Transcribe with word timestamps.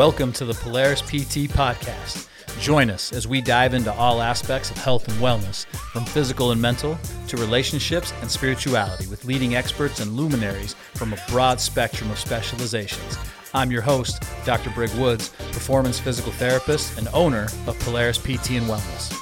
Welcome 0.00 0.32
to 0.32 0.46
the 0.46 0.54
Polaris 0.54 1.02
PT 1.02 1.52
Podcast. 1.52 2.26
Join 2.58 2.88
us 2.88 3.12
as 3.12 3.28
we 3.28 3.42
dive 3.42 3.74
into 3.74 3.92
all 3.92 4.22
aspects 4.22 4.70
of 4.70 4.78
health 4.78 5.06
and 5.06 5.18
wellness, 5.18 5.66
from 5.92 6.06
physical 6.06 6.52
and 6.52 6.62
mental 6.62 6.98
to 7.28 7.36
relationships 7.36 8.14
and 8.22 8.30
spirituality, 8.30 9.06
with 9.08 9.26
leading 9.26 9.56
experts 9.56 10.00
and 10.00 10.14
luminaries 10.14 10.72
from 10.94 11.12
a 11.12 11.18
broad 11.28 11.60
spectrum 11.60 12.10
of 12.10 12.18
specializations. 12.18 13.18
I'm 13.52 13.70
your 13.70 13.82
host, 13.82 14.22
Dr. 14.46 14.70
Brig 14.70 14.94
Woods, 14.94 15.28
performance 15.52 16.00
physical 16.00 16.32
therapist 16.32 16.96
and 16.96 17.06
owner 17.12 17.48
of 17.66 17.78
Polaris 17.80 18.16
PT 18.16 18.52
and 18.52 18.68
Wellness. 18.70 19.19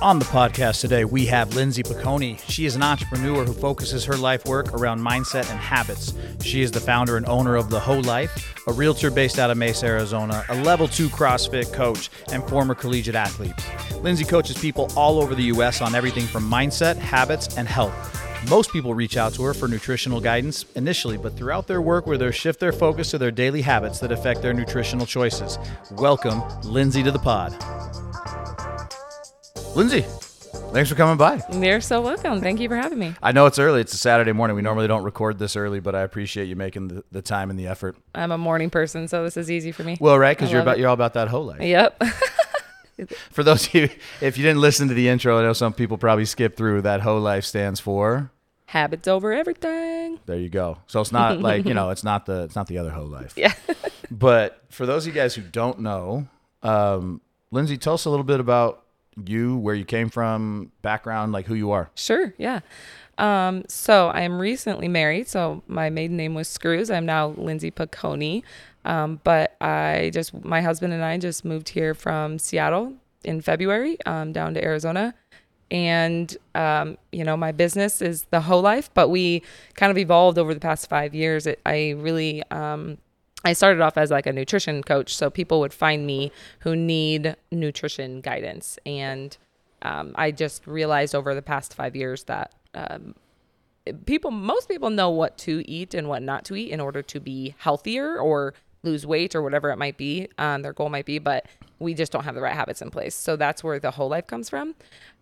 On 0.00 0.20
the 0.20 0.24
podcast 0.26 0.80
today, 0.80 1.04
we 1.04 1.26
have 1.26 1.56
Lindsay 1.56 1.82
Picone. 1.82 2.38
She 2.48 2.66
is 2.66 2.76
an 2.76 2.84
entrepreneur 2.84 3.44
who 3.44 3.52
focuses 3.52 4.04
her 4.04 4.16
life 4.16 4.44
work 4.44 4.72
around 4.72 5.00
mindset 5.00 5.50
and 5.50 5.58
habits. 5.58 6.14
She 6.40 6.62
is 6.62 6.70
the 6.70 6.78
founder 6.78 7.16
and 7.16 7.26
owner 7.26 7.56
of 7.56 7.68
The 7.68 7.80
HOE 7.80 8.02
Life, 8.02 8.54
a 8.68 8.72
realtor 8.72 9.10
based 9.10 9.40
out 9.40 9.50
of 9.50 9.56
Mesa, 9.56 9.86
Arizona, 9.86 10.44
a 10.50 10.62
level 10.62 10.86
two 10.86 11.08
CrossFit 11.08 11.72
coach, 11.72 12.10
and 12.30 12.48
former 12.48 12.76
collegiate 12.76 13.16
athlete. 13.16 13.52
Lindsay 14.00 14.24
coaches 14.24 14.56
people 14.56 14.88
all 14.94 15.20
over 15.20 15.34
the 15.34 15.42
U.S. 15.44 15.80
on 15.80 15.96
everything 15.96 16.26
from 16.26 16.48
mindset, 16.48 16.94
habits, 16.94 17.58
and 17.58 17.66
health. 17.66 17.92
Most 18.48 18.72
people 18.72 18.94
reach 18.94 19.16
out 19.16 19.34
to 19.34 19.42
her 19.42 19.52
for 19.52 19.66
nutritional 19.66 20.20
guidance 20.20 20.64
initially, 20.76 21.16
but 21.16 21.36
throughout 21.36 21.66
their 21.66 21.82
work, 21.82 22.06
where 22.06 22.16
they 22.16 22.30
shift 22.30 22.60
their 22.60 22.70
focus 22.70 23.10
to 23.10 23.18
their 23.18 23.32
daily 23.32 23.62
habits 23.62 23.98
that 23.98 24.12
affect 24.12 24.42
their 24.42 24.54
nutritional 24.54 25.06
choices. 25.06 25.58
Welcome, 25.90 26.40
Lindsay, 26.62 27.02
to 27.02 27.10
the 27.10 27.18
pod. 27.18 27.52
Lindsay, 29.78 30.00
thanks 30.72 30.90
for 30.90 30.96
coming 30.96 31.16
by. 31.16 31.40
You're 31.52 31.80
so 31.80 32.00
welcome. 32.00 32.40
Thank 32.40 32.58
you 32.58 32.68
for 32.68 32.74
having 32.74 32.98
me. 32.98 33.14
I 33.22 33.30
know 33.30 33.46
it's 33.46 33.60
early. 33.60 33.80
It's 33.80 33.94
a 33.94 33.96
Saturday 33.96 34.32
morning. 34.32 34.56
We 34.56 34.62
normally 34.62 34.88
don't 34.88 35.04
record 35.04 35.38
this 35.38 35.54
early, 35.54 35.78
but 35.78 35.94
I 35.94 36.00
appreciate 36.00 36.46
you 36.46 36.56
making 36.56 36.88
the, 36.88 37.04
the 37.12 37.22
time 37.22 37.48
and 37.48 37.56
the 37.56 37.68
effort. 37.68 37.96
I'm 38.12 38.32
a 38.32 38.38
morning 38.38 38.70
person, 38.70 39.06
so 39.06 39.22
this 39.22 39.36
is 39.36 39.52
easy 39.52 39.70
for 39.70 39.84
me. 39.84 39.96
Well, 40.00 40.18
right, 40.18 40.36
because 40.36 40.50
you're 40.50 40.62
about 40.62 40.78
it. 40.78 40.80
you're 40.80 40.88
all 40.88 40.94
about 40.94 41.14
that 41.14 41.28
whole 41.28 41.44
life. 41.44 41.60
Yep. 41.60 42.02
For 43.30 43.44
those 43.44 43.68
of 43.68 43.74
you, 43.74 43.88
if 44.20 44.36
you 44.36 44.42
didn't 44.42 44.60
listen 44.60 44.88
to 44.88 44.94
the 44.94 45.08
intro, 45.08 45.38
I 45.38 45.42
know 45.42 45.52
some 45.52 45.72
people 45.72 45.96
probably 45.96 46.24
skipped 46.24 46.56
through. 46.56 46.82
That 46.82 47.02
HOE 47.02 47.18
Life 47.18 47.44
stands 47.44 47.78
for. 47.78 48.32
Habits 48.66 49.06
over 49.06 49.32
everything. 49.32 50.18
There 50.26 50.38
you 50.38 50.48
go. 50.48 50.78
So 50.88 51.00
it's 51.00 51.12
not 51.12 51.40
like 51.40 51.66
you 51.66 51.74
know, 51.74 51.90
it's 51.90 52.02
not 52.02 52.26
the 52.26 52.42
it's 52.42 52.56
not 52.56 52.66
the 52.66 52.78
other 52.78 52.90
whole 52.90 53.06
life. 53.06 53.34
Yeah. 53.36 53.52
But 54.10 54.60
for 54.70 54.86
those 54.86 55.06
of 55.06 55.14
you 55.14 55.20
guys 55.20 55.36
who 55.36 55.42
don't 55.42 55.78
know, 55.78 56.26
um, 56.64 57.20
Lindsay, 57.52 57.78
tell 57.78 57.94
us 57.94 58.04
a 58.04 58.10
little 58.10 58.24
bit 58.24 58.40
about 58.40 58.82
you, 59.26 59.56
where 59.56 59.74
you 59.74 59.84
came 59.84 60.08
from, 60.10 60.72
background, 60.82 61.32
like 61.32 61.46
who 61.46 61.54
you 61.54 61.70
are. 61.70 61.90
Sure. 61.94 62.34
Yeah. 62.38 62.60
Um, 63.18 63.64
so 63.68 64.08
I 64.08 64.20
am 64.20 64.38
recently 64.38 64.88
married. 64.88 65.28
So 65.28 65.62
my 65.66 65.90
maiden 65.90 66.16
name 66.16 66.34
was 66.34 66.48
Screws. 66.48 66.90
I'm 66.90 67.06
now 67.06 67.28
Lindsay 67.28 67.70
Picone. 67.70 68.42
Um, 68.84 69.20
but 69.24 69.56
I 69.60 70.10
just, 70.14 70.32
my 70.44 70.62
husband 70.62 70.92
and 70.92 71.04
I 71.04 71.18
just 71.18 71.44
moved 71.44 71.70
here 71.70 71.94
from 71.94 72.38
Seattle 72.38 72.94
in 73.24 73.40
February 73.40 73.98
um, 74.06 74.32
down 74.32 74.54
to 74.54 74.64
Arizona. 74.64 75.14
And, 75.70 76.34
um, 76.54 76.96
you 77.12 77.24
know, 77.24 77.36
my 77.36 77.52
business 77.52 78.00
is 78.00 78.22
the 78.30 78.40
HOE 78.42 78.60
Life, 78.60 78.88
but 78.94 79.08
we 79.08 79.42
kind 79.74 79.90
of 79.90 79.98
evolved 79.98 80.38
over 80.38 80.54
the 80.54 80.60
past 80.60 80.88
five 80.88 81.14
years. 81.14 81.46
It, 81.46 81.60
I 81.66 81.90
really, 81.98 82.42
um, 82.50 82.98
I 83.48 83.54
started 83.54 83.80
off 83.80 83.96
as 83.96 84.10
like 84.10 84.26
a 84.26 84.32
nutrition 84.32 84.82
coach, 84.82 85.16
so 85.16 85.30
people 85.30 85.60
would 85.60 85.72
find 85.72 86.06
me 86.06 86.30
who 86.60 86.76
need 86.76 87.34
nutrition 87.50 88.20
guidance, 88.20 88.78
and 88.84 89.34
um, 89.80 90.12
I 90.16 90.32
just 90.32 90.66
realized 90.66 91.14
over 91.14 91.34
the 91.34 91.40
past 91.40 91.72
five 91.72 91.96
years 91.96 92.24
that 92.24 92.52
um, 92.74 93.14
people, 94.04 94.30
most 94.30 94.68
people 94.68 94.90
know 94.90 95.08
what 95.08 95.38
to 95.38 95.64
eat 95.66 95.94
and 95.94 96.10
what 96.10 96.22
not 96.22 96.44
to 96.44 96.56
eat 96.56 96.70
in 96.70 96.78
order 96.78 97.00
to 97.00 97.20
be 97.20 97.54
healthier 97.56 98.18
or 98.18 98.52
lose 98.82 99.06
weight 99.06 99.34
or 99.34 99.40
whatever 99.40 99.70
it 99.70 99.78
might 99.78 99.96
be, 99.96 100.28
um, 100.36 100.60
their 100.60 100.74
goal 100.74 100.90
might 100.90 101.06
be, 101.06 101.18
but 101.18 101.46
we 101.78 101.94
just 101.94 102.12
don't 102.12 102.24
have 102.24 102.34
the 102.34 102.42
right 102.42 102.54
habits 102.54 102.82
in 102.82 102.90
place. 102.90 103.14
So 103.14 103.34
that's 103.34 103.64
where 103.64 103.80
the 103.80 103.92
HOE 103.92 104.08
Life 104.08 104.26
comes 104.26 104.50
from. 104.50 104.74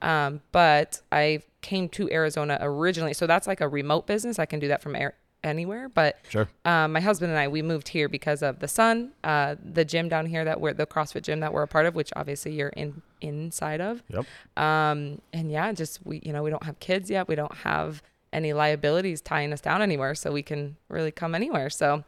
Um, 0.02 0.40
but 0.50 1.00
I 1.12 1.42
came 1.62 1.88
to 1.90 2.10
Arizona 2.10 2.58
originally, 2.60 3.14
so 3.14 3.28
that's 3.28 3.46
like 3.46 3.60
a 3.60 3.68
remote 3.68 4.08
business. 4.08 4.40
I 4.40 4.46
can 4.46 4.58
do 4.58 4.66
that 4.66 4.82
from 4.82 4.96
anywhere, 5.46 5.88
but 5.88 6.18
Sure. 6.28 6.48
um, 6.64 6.92
my 6.92 7.00
husband 7.00 7.30
and 7.30 7.38
I, 7.38 7.48
we 7.48 7.62
moved 7.62 7.88
here 7.88 8.08
because 8.08 8.42
of 8.42 8.58
the 8.58 8.68
sun, 8.68 9.12
uh, 9.24 9.56
the 9.64 9.84
gym 9.84 10.08
down 10.08 10.26
here 10.26 10.44
that 10.44 10.60
we're 10.60 10.74
the 10.74 10.86
CrossFit 10.86 11.22
gym 11.22 11.40
that 11.40 11.52
we're 11.52 11.62
a 11.62 11.68
part 11.68 11.86
of, 11.86 11.94
which 11.94 12.10
obviously 12.16 12.52
you're 12.52 12.68
in 12.70 13.00
inside 13.20 13.80
of. 13.80 14.02
Yep. 14.08 14.26
Um, 14.56 15.20
and 15.32 15.50
yeah, 15.50 15.72
just 15.72 16.00
we, 16.04 16.20
you 16.24 16.32
know, 16.32 16.42
we 16.42 16.50
don't 16.50 16.64
have 16.64 16.78
kids 16.80 17.10
yet. 17.10 17.28
We 17.28 17.34
don't 17.34 17.54
have 17.58 18.02
any 18.32 18.52
liabilities 18.52 19.20
tying 19.22 19.52
us 19.52 19.60
down 19.62 19.80
anywhere, 19.80 20.14
so 20.14 20.32
we 20.32 20.42
can 20.42 20.76
really 20.88 21.12
come 21.12 21.34
anywhere. 21.34 21.70
So 21.70 22.04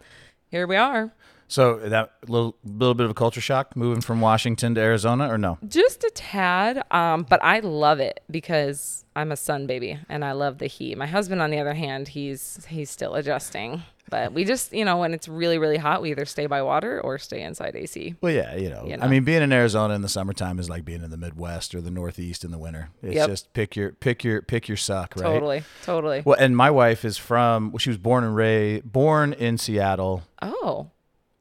here 0.50 0.66
we 0.66 0.76
are. 0.76 1.12
So 1.48 1.76
that 1.78 2.12
little 2.28 2.56
little 2.64 2.94
bit 2.94 3.04
of 3.04 3.10
a 3.10 3.14
culture 3.14 3.40
shock 3.40 3.74
moving 3.74 4.00
from 4.02 4.20
Washington 4.20 4.74
to 4.74 4.80
Arizona, 4.80 5.32
or 5.32 5.38
no? 5.38 5.58
Just 5.66 6.04
a 6.04 6.10
tad, 6.14 6.84
um, 6.92 7.26
but 7.28 7.42
I 7.42 7.60
love 7.60 8.00
it 8.00 8.20
because 8.30 9.04
I'm 9.16 9.32
a 9.32 9.36
sun 9.36 9.66
baby 9.66 9.98
and 10.08 10.24
I 10.24 10.32
love 10.32 10.58
the 10.58 10.66
heat. 10.66 10.96
My 10.98 11.06
husband, 11.06 11.40
on 11.40 11.50
the 11.50 11.58
other 11.58 11.74
hand, 11.74 12.08
he's 12.08 12.64
he's 12.68 12.90
still 12.90 13.14
adjusting. 13.14 13.82
But 14.10 14.32
we 14.32 14.46
just, 14.46 14.72
you 14.72 14.86
know, 14.86 14.96
when 14.98 15.12
it's 15.12 15.28
really 15.28 15.58
really 15.58 15.76
hot, 15.76 16.00
we 16.00 16.10
either 16.12 16.24
stay 16.24 16.46
by 16.46 16.62
water 16.62 16.98
or 17.00 17.18
stay 17.18 17.42
inside 17.42 17.76
AC. 17.76 18.14
Well, 18.22 18.32
yeah, 18.32 18.54
you 18.56 18.70
know, 18.70 18.84
You 18.86 18.96
I 19.00 19.06
mean, 19.06 19.24
being 19.24 19.42
in 19.42 19.52
Arizona 19.52 19.94
in 19.94 20.00
the 20.02 20.08
summertime 20.08 20.58
is 20.58 20.70
like 20.70 20.84
being 20.84 21.02
in 21.02 21.10
the 21.10 21.18
Midwest 21.18 21.74
or 21.74 21.80
the 21.82 21.90
Northeast 21.90 22.42
in 22.44 22.50
the 22.50 22.56
winter. 22.58 22.88
It's 23.02 23.16
Yep. 23.16 23.28
just 23.28 23.52
pick 23.52 23.76
your 23.76 23.92
pick 23.92 24.24
your 24.24 24.40
pick 24.42 24.66
your 24.68 24.78
suck, 24.78 25.14
right? 25.16 25.24
Totally, 25.24 25.62
totally. 25.82 26.22
Well, 26.24 26.36
and 26.38 26.56
my 26.56 26.70
wife 26.70 27.04
is 27.04 27.16
from. 27.18 27.70
Well, 27.72 27.78
she 27.78 27.90
was 27.90 27.98
born 27.98 28.24
and 28.24 28.34
raised 28.36 28.90
born 28.90 29.32
in 29.34 29.58
Seattle, 29.58 30.22
Oh, 30.40 30.90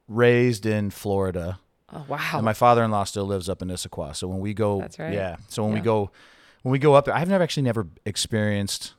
raised 0.07 0.65
in 0.65 0.89
Florida, 0.89 1.59
oh 1.93 2.05
wow. 2.07 2.19
and 2.33 2.45
my 2.45 2.53
father-in-law 2.53 3.03
still 3.05 3.25
lives 3.25 3.49
up 3.49 3.61
in 3.61 3.69
Issaquah. 3.69 4.15
So 4.15 4.27
when 4.27 4.39
we 4.39 4.53
go, 4.53 4.81
That's 4.81 4.99
right. 4.99 5.13
Yeah. 5.13 5.37
So 5.49 5.63
when 5.63 5.73
we 5.73 5.79
go, 5.79 6.11
when 6.63 6.71
we 6.71 6.79
go 6.79 6.93
up 6.93 7.05
there, 7.05 7.15
I've 7.15 7.29
never 7.29 7.43
actually 7.43 7.63
never 7.63 7.87
experienced 8.05 8.93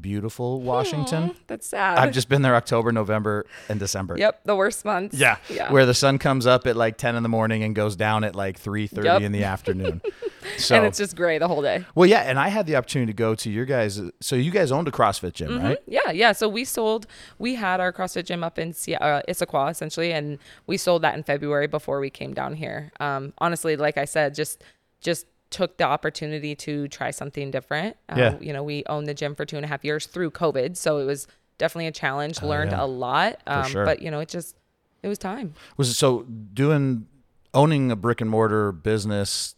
beautiful 0.00 0.60
Washington. 0.60 1.30
Aw, 1.30 1.34
that's 1.46 1.66
sad. 1.66 1.98
I've 1.98 2.12
just 2.12 2.28
been 2.28 2.42
there 2.42 2.54
October, 2.56 2.92
November, 2.92 3.46
and 3.68 3.78
December. 3.78 4.16
Yep, 4.18 4.40
the 4.44 4.56
worst 4.56 4.84
months. 4.84 5.16
Yeah. 5.18 5.36
Yeah. 5.48 5.70
Where 5.72 5.86
the 5.86 5.94
sun 5.94 6.18
comes 6.18 6.46
up 6.46 6.66
at 6.66 6.76
like 6.76 6.96
10 6.98 7.16
in 7.16 7.22
the 7.22 7.28
morning 7.28 7.62
and 7.62 7.74
goes 7.74 7.96
down 7.96 8.24
at 8.24 8.34
like 8.34 8.60
3:30 8.60 9.04
Yep. 9.04 9.22
in 9.22 9.32
the 9.32 9.44
afternoon. 9.44 10.00
So 10.58 10.76
and 10.76 10.84
it's 10.84 10.98
just 10.98 11.16
gray 11.16 11.38
the 11.38 11.48
whole 11.48 11.62
day. 11.62 11.86
Well, 11.94 12.06
yeah, 12.06 12.20
and 12.20 12.38
I 12.38 12.48
had 12.48 12.66
the 12.66 12.76
opportunity 12.76 13.10
to 13.12 13.16
go 13.16 13.34
to 13.34 13.50
your 13.50 13.64
guys. 13.64 13.98
So 14.20 14.36
you 14.36 14.50
guys 14.50 14.70
owned 14.70 14.86
a 14.86 14.90
CrossFit 14.90 15.32
gym, 15.32 15.58
right? 15.58 15.78
Yeah, 15.86 16.10
yeah. 16.10 16.32
So 16.32 16.50
we 16.50 16.66
sold, 16.66 17.06
we 17.38 17.54
had 17.54 17.80
our 17.80 17.94
CrossFit 17.94 18.26
gym 18.26 18.44
up 18.44 18.58
in 18.58 18.74
Se- 18.74 18.96
uh, 18.96 19.22
Issaquah 19.26 19.70
essentially, 19.70 20.12
and 20.12 20.38
we 20.66 20.76
sold 20.76 21.00
that 21.00 21.14
in 21.14 21.22
February 21.22 21.66
before 21.66 21.98
we 21.98 22.10
came 22.10 22.34
down 22.34 22.52
here. 22.56 22.92
Um, 23.00 23.32
honestly, 23.38 23.74
like 23.76 23.96
I 23.96 24.04
said, 24.04 24.34
just 24.34 24.62
just 25.00 25.24
took 25.54 25.76
the 25.76 25.84
opportunity 25.84 26.56
to 26.56 26.88
try 26.88 27.12
something 27.12 27.52
different. 27.52 27.96
Uh, 28.08 28.14
Yeah. 28.16 28.38
You 28.40 28.52
know, 28.52 28.64
we 28.64 28.82
owned 28.88 29.06
the 29.06 29.14
gym 29.14 29.36
for 29.36 29.44
two 29.44 29.54
and 29.54 29.64
a 29.64 29.68
half 29.68 29.84
years 29.84 30.06
through 30.06 30.32
COVID, 30.32 30.76
so 30.76 30.98
it 30.98 31.04
was 31.04 31.28
definitely 31.58 31.86
a 31.86 31.92
challenge. 31.92 32.42
Learned 32.42 32.72
yeah. 32.72 32.82
a 32.82 32.86
lot, 32.86 33.40
um, 33.46 33.70
sure. 33.70 33.84
but 33.84 34.02
you 34.02 34.10
know, 34.10 34.18
it 34.18 34.28
just 34.28 34.56
it 35.04 35.08
was 35.08 35.16
time. 35.16 35.54
Was 35.76 35.88
it 35.88 35.94
so 35.94 36.22
doing 36.24 37.06
owning 37.54 37.92
a 37.92 37.96
brick 37.96 38.20
and 38.20 38.28
mortar 38.28 38.72
business 38.72 39.54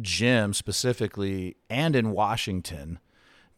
gym 0.00 0.54
specifically 0.54 1.56
and 1.68 1.94
in 1.94 2.12
Washington 2.12 2.98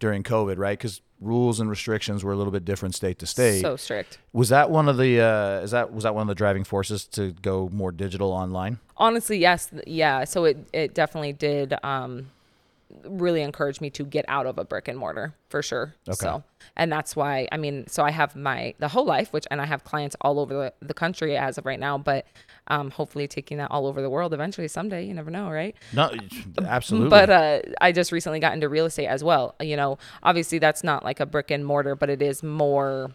during 0.01 0.25
COVID, 0.25 0.59
right? 0.59 0.77
Because 0.77 1.01
rules 1.21 1.61
and 1.61 1.71
restrictions 1.71 2.23
were 2.23 2.33
a 2.33 2.37
little 2.37 2.53
bit 2.53 2.65
different 2.65 2.95
state 2.95 3.19
to 3.21 3.27
state. 3.27 3.61
So 3.61 3.77
strict. 3.77 4.19
was 4.33 4.49
that 4.51 4.71
one 4.71 4.89
of 4.89 4.97
the 4.97 5.21
uh, 5.21 5.61
is 5.61 5.71
that 5.71 5.93
was 5.93 6.05
that 6.05 6.15
one 6.15 6.23
of 6.23 6.29
the 6.29 6.35
driving 6.35 6.65
forces 6.65 7.05
to 7.09 7.33
go 7.43 7.69
more 7.73 7.93
digital 7.93 8.33
online? 8.33 8.79
honestly 8.99 9.37
yes 9.37 9.71
yeah 9.87 10.25
so 10.25 10.45
it 10.47 10.57
it 10.73 10.95
definitely 10.95 11.33
did 11.35 11.75
um 11.83 12.31
really 13.05 13.43
encouraged 13.43 13.81
me 13.81 13.91
to 13.91 14.05
get 14.05 14.25
out 14.29 14.47
of 14.47 14.59
a 14.59 14.65
brick 14.65 14.87
and 14.87 14.97
mortar 14.97 15.35
for 15.49 15.61
sure 15.61 15.95
Okay. 16.09 16.15
so 16.17 16.45
and 16.77 16.91
that's 16.93 17.17
why 17.17 17.49
i 17.51 17.57
mean 17.57 17.85
so 17.89 18.05
i 18.05 18.13
have 18.13 18.37
my 18.37 18.75
the 18.79 18.87
HOE 18.89 19.03
Life 19.03 19.33
which 19.33 19.45
and 19.51 19.61
i 19.61 19.65
have 19.67 19.83
clients 19.83 20.15
all 20.21 20.39
over 20.39 20.55
the, 20.81 20.87
the 20.87 20.95
country 20.95 21.37
as 21.37 21.59
of 21.59 21.67
right 21.67 21.81
now 21.81 21.99
but 21.99 22.27
um 22.69 22.93
hopefully 22.93 23.27
taking 23.27 23.59
that 23.59 23.73
all 23.73 23.89
over 23.89 24.01
the 24.01 24.09
world 24.11 24.33
eventually 24.33 24.69
someday 24.69 25.05
you 25.05 25.15
never 25.15 25.33
know 25.33 25.51
right 25.51 25.75
No, 25.93 26.13
absolutely. 26.65 27.11
but 27.11 27.29
uh, 27.29 27.61
I 27.81 27.91
just 27.91 28.13
recently 28.13 28.39
got 28.39 28.53
into 28.55 28.69
real 28.69 28.87
estate 28.87 29.07
as 29.09 29.23
well. 29.25 29.55
You 29.61 29.77
know, 29.77 29.99
obviously 30.23 30.59
that's 30.59 30.83
not 30.85 31.05
like 31.05 31.19
a 31.21 31.27
brick 31.27 31.51
and 31.51 31.65
mortar, 31.67 31.95
but 31.97 32.09
it 32.11 32.23
is 32.23 32.43
more. 32.43 33.11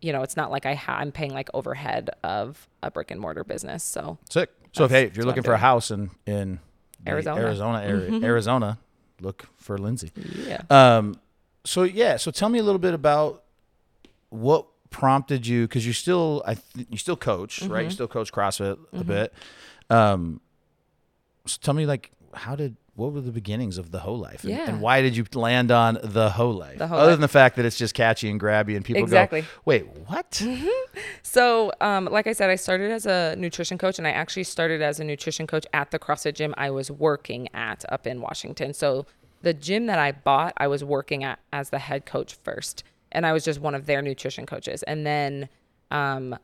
You 0.00 0.12
know, 0.12 0.22
it's 0.22 0.36
not 0.36 0.50
like 0.50 0.66
I 0.66 0.74
ha- 0.74 0.96
I'm 0.98 1.12
paying 1.12 1.32
like 1.32 1.48
overhead 1.54 2.10
of 2.24 2.68
a 2.82 2.90
brick 2.90 3.10
and 3.10 3.20
mortar 3.20 3.44
business. 3.44 3.84
So 3.84 4.18
Sick. 4.30 4.50
So 4.72 4.84
if 4.84 4.90
hey, 4.90 5.04
if 5.04 5.16
you're 5.16 5.26
looking 5.26 5.42
for 5.44 5.52
a 5.52 5.58
house 5.58 5.90
in 5.90 6.10
in 6.26 6.58
Arizona. 7.06 7.36
Mm-hmm. 7.36 7.46
Arizona 7.46 7.82
area, 7.82 8.24
Arizona, 8.24 8.78
look 9.22 9.46
for 9.56 9.78
Lindsay. 9.78 10.10
yeah. 10.46 10.62
Um, 10.70 11.16
so 11.64 11.84
yeah, 11.84 12.16
so 12.16 12.30
tell 12.30 12.48
me 12.48 12.58
a 12.58 12.62
little 12.62 12.78
bit 12.80 12.94
about 12.94 13.44
what 14.30 14.66
prompted 14.90 15.46
you 15.46 15.62
because 15.66 15.86
you 15.86 15.92
still 15.92 16.42
I 16.46 16.54
th- 16.54 16.86
you 16.90 16.98
still 16.98 17.16
coach 17.16 17.62
right? 17.62 17.84
You 17.84 17.90
still 17.90 18.08
coach 18.08 18.32
CrossFit 18.32 18.78
a 18.92 19.04
bit. 19.04 19.32
Um, 19.88 20.40
so 21.46 21.58
tell 21.62 21.74
me 21.74 21.86
like 21.86 22.10
how 22.34 22.56
did 22.56 22.76
what 22.94 23.12
were 23.12 23.20
the 23.22 23.32
beginnings 23.32 23.78
of 23.78 23.90
the 23.90 24.00
HOE 24.00 24.14
Life? 24.14 24.44
And, 24.44 24.52
Yeah. 24.52 24.68
and 24.68 24.80
why 24.80 25.00
did 25.00 25.16
you 25.16 25.24
land 25.34 25.70
on 25.70 25.98
the 26.02 26.30
HOE 26.30 26.50
Life? 26.50 26.78
The 26.78 26.84
Other 26.84 26.96
Life. 26.96 27.10
than 27.12 27.20
the 27.22 27.28
fact 27.28 27.56
that 27.56 27.64
it's 27.64 27.78
just 27.78 27.94
catchy 27.94 28.28
and 28.30 28.38
grabby 28.40 28.76
and 28.76 28.84
people 28.84 29.02
Exactly. 29.02 29.42
go, 29.42 29.46
wait, 29.64 29.86
what? 30.06 30.42
So, 31.22 31.72
um, 31.80 32.04
like 32.06 32.26
I 32.26 32.32
said, 32.34 32.50
I 32.50 32.56
started 32.56 32.90
as 32.90 33.06
a 33.06 33.34
nutrition 33.36 33.78
coach, 33.78 33.96
and 33.98 34.06
I 34.06 34.10
actually 34.10 34.44
started 34.44 34.82
as 34.82 35.00
a 35.00 35.04
nutrition 35.04 35.46
coach 35.46 35.64
at 35.72 35.90
the 35.90 35.98
CrossFit 35.98 36.34
gym 36.34 36.52
I 36.58 36.70
was 36.70 36.90
working 36.90 37.48
at 37.54 37.84
up 37.90 38.06
in 38.06 38.20
Washington. 38.20 38.74
So, 38.74 39.06
the 39.40 39.54
gym 39.54 39.86
that 39.86 39.98
I 39.98 40.12
bought, 40.12 40.52
I 40.58 40.66
was 40.68 40.84
working 40.84 41.24
at 41.24 41.38
as 41.52 41.70
the 41.70 41.78
head 41.78 42.04
coach 42.04 42.34
first, 42.34 42.84
and 43.10 43.24
I 43.26 43.32
was 43.32 43.44
just 43.44 43.60
one 43.60 43.74
of 43.74 43.86
their 43.86 44.02
nutrition 44.02 44.44
coaches. 44.44 44.82
And 44.82 45.06
then, 45.06 45.48
um, 45.90 46.36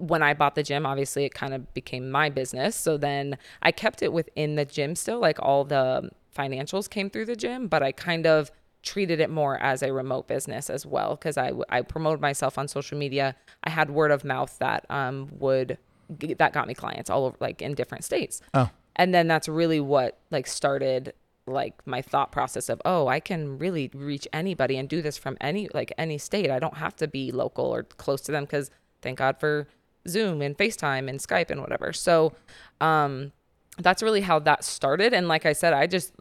when 0.00 0.22
I 0.22 0.34
bought 0.34 0.54
the 0.54 0.62
gym, 0.62 0.86
obviously 0.86 1.24
it 1.24 1.34
kind 1.34 1.54
of 1.54 1.72
became 1.74 2.10
my 2.10 2.28
business. 2.28 2.76
So 2.76 2.96
then 2.96 3.38
I 3.62 3.72
kept 3.72 4.02
it 4.02 4.12
within 4.12 4.56
the 4.56 4.64
gym 4.64 4.94
still, 4.94 5.20
like 5.20 5.38
all 5.40 5.64
the 5.64 6.10
financials 6.36 6.88
came 6.88 7.10
through 7.10 7.26
the 7.26 7.36
gym, 7.36 7.68
but 7.68 7.82
I 7.82 7.92
kind 7.92 8.26
of 8.26 8.50
treated 8.82 9.20
it 9.20 9.28
more 9.28 9.58
as 9.58 9.82
a 9.82 9.92
remote 9.92 10.28
business 10.28 10.70
as 10.70 10.86
well 10.86 11.16
because 11.16 11.36
I, 11.36 11.52
I 11.68 11.82
promoted 11.82 12.20
myself 12.20 12.58
on 12.58 12.68
social 12.68 12.96
media. 12.96 13.34
I 13.64 13.70
had 13.70 13.90
word 13.90 14.10
of 14.10 14.24
mouth 14.24 14.56
that 14.58 14.86
um, 14.88 15.28
would 15.38 15.78
that 16.08 16.54
got 16.54 16.66
me 16.66 16.74
clients 16.74 17.10
all 17.10 17.26
over 17.26 17.36
like 17.40 17.60
in 17.60 17.74
different 17.74 18.04
states. 18.04 18.40
Oh. 18.54 18.70
And 18.96 19.12
then 19.12 19.28
that's 19.28 19.48
really 19.48 19.80
what 19.80 20.18
like 20.30 20.46
started 20.46 21.12
like 21.46 21.74
my 21.86 22.02
thought 22.02 22.30
process 22.30 22.68
of 22.68 22.80
oh 22.84 23.08
I 23.08 23.20
can 23.20 23.58
really 23.58 23.90
reach 23.94 24.28
anybody 24.32 24.76
and 24.76 24.88
do 24.88 25.00
this 25.02 25.16
from 25.16 25.36
any 25.40 25.68
like 25.74 25.92
any 25.98 26.18
state. 26.18 26.50
I 26.50 26.58
don't 26.58 26.76
have 26.76 26.96
to 26.96 27.08
be 27.08 27.30
local 27.30 27.66
or 27.66 27.82
close 27.82 28.20
to 28.22 28.32
them 28.32 28.44
because 28.44 28.70
thank 29.02 29.18
God 29.18 29.38
for 29.38 29.68
Zoom 30.08 30.42
and 30.42 30.56
FaceTime 30.56 31.08
and 31.08 31.18
Skype 31.20 31.50
and 31.50 31.60
whatever. 31.60 31.92
So 31.92 32.32
um 32.80 33.32
that's 33.78 34.02
really 34.02 34.20
how 34.22 34.38
that 34.40 34.64
started. 34.64 35.14
And 35.14 35.28
like 35.28 35.46
I 35.46 35.52
said, 35.52 35.72
I 35.72 35.86
just 35.86 36.12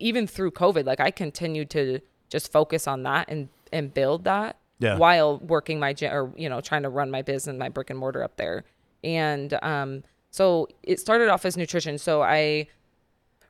even 0.00 0.26
through 0.26 0.50
COVID, 0.52 0.84
like 0.84 1.00
I 1.00 1.10
continued 1.10 1.70
to 1.70 2.00
just 2.28 2.50
focus 2.50 2.86
on 2.88 3.02
that 3.04 3.28
and 3.28 3.48
and 3.72 3.92
build 3.94 4.24
that 4.24 4.56
Yeah. 4.80 4.96
while 4.98 5.38
working 5.38 5.78
my 5.78 5.92
gym 5.92 6.12
or 6.12 6.32
you 6.36 6.48
know 6.48 6.60
trying 6.60 6.82
to 6.82 6.88
run 6.88 7.10
my 7.10 7.22
business, 7.22 7.56
my 7.56 7.68
brick 7.68 7.90
and 7.90 7.98
mortar 7.98 8.22
up 8.22 8.36
there. 8.36 8.64
And 9.04 9.56
um, 9.62 10.02
so 10.30 10.66
it 10.82 10.98
started 10.98 11.28
off 11.28 11.44
as 11.44 11.56
nutrition. 11.56 11.98
So 11.98 12.22
I 12.22 12.66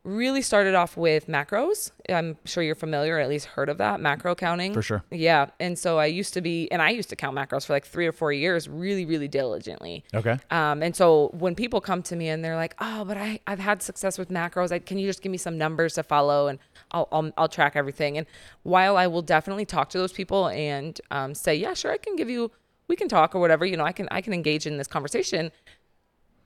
really 0.04 0.42
started 0.42 0.74
off 0.74 0.96
with 0.98 1.26
macros. 1.28 1.90
I'm 2.10 2.36
sure 2.44 2.62
you're 2.62 2.74
familiar, 2.74 3.16
or 3.16 3.20
at 3.20 3.28
least 3.28 3.46
heard 3.46 3.70
of 3.70 3.78
that 3.78 4.00
macro 4.00 4.34
counting. 4.34 4.74
For 4.74 4.82
sure. 4.82 5.02
Yeah. 5.10 5.46
And 5.58 5.78
so 5.78 5.98
I 5.98 6.06
used 6.06 6.34
to 6.34 6.42
be, 6.42 6.70
and 6.70 6.82
I 6.82 6.90
used 6.90 7.08
to 7.08 7.16
count 7.16 7.34
macros 7.36 7.64
for 7.64 7.72
like 7.72 7.86
three 7.86 8.06
or 8.06 8.12
four 8.12 8.30
years, 8.30 8.68
really, 8.68 9.06
really 9.06 9.28
diligently. 9.28 10.04
Okay. 10.12 10.38
Um, 10.50 10.82
and 10.82 10.94
so 10.94 11.30
when 11.32 11.54
people 11.54 11.80
come 11.80 12.02
to 12.04 12.16
me 12.16 12.28
and 12.28 12.44
they're 12.44 12.56
like, 12.56 12.74
"Oh, 12.80 13.04
but 13.04 13.16
I 13.16 13.40
I've 13.46 13.58
had 13.58 13.82
success 13.82 14.18
with 14.18 14.28
macros. 14.28 14.72
I, 14.72 14.78
can 14.78 14.98
you 14.98 15.06
just 15.06 15.22
give 15.22 15.32
me 15.32 15.38
some 15.38 15.56
numbers 15.56 15.94
to 15.94 16.02
follow 16.02 16.48
and 16.48 16.58
I'll 16.90 17.08
I'll, 17.10 17.32
I'll 17.38 17.48
track 17.48 17.74
everything." 17.74 18.18
And 18.18 18.26
while 18.62 18.96
I 18.98 19.06
will 19.06 19.22
definitely 19.22 19.64
talk 19.64 19.88
to 19.90 19.98
those 19.98 20.12
people 20.12 20.48
and 20.48 21.00
um, 21.10 21.34
say, 21.34 21.54
"Yeah, 21.54 21.72
sure, 21.72 21.90
I 21.90 21.96
can 21.96 22.14
give 22.14 22.28
you, 22.28 22.50
we 22.88 22.96
can 22.96 23.08
talk 23.08 23.34
or 23.34 23.40
whatever," 23.40 23.64
you 23.64 23.76
know, 23.78 23.84
I 23.84 23.92
can 23.92 24.08
I 24.10 24.20
can 24.20 24.34
engage 24.34 24.66
in 24.66 24.76
this 24.76 24.86
conversation. 24.86 25.50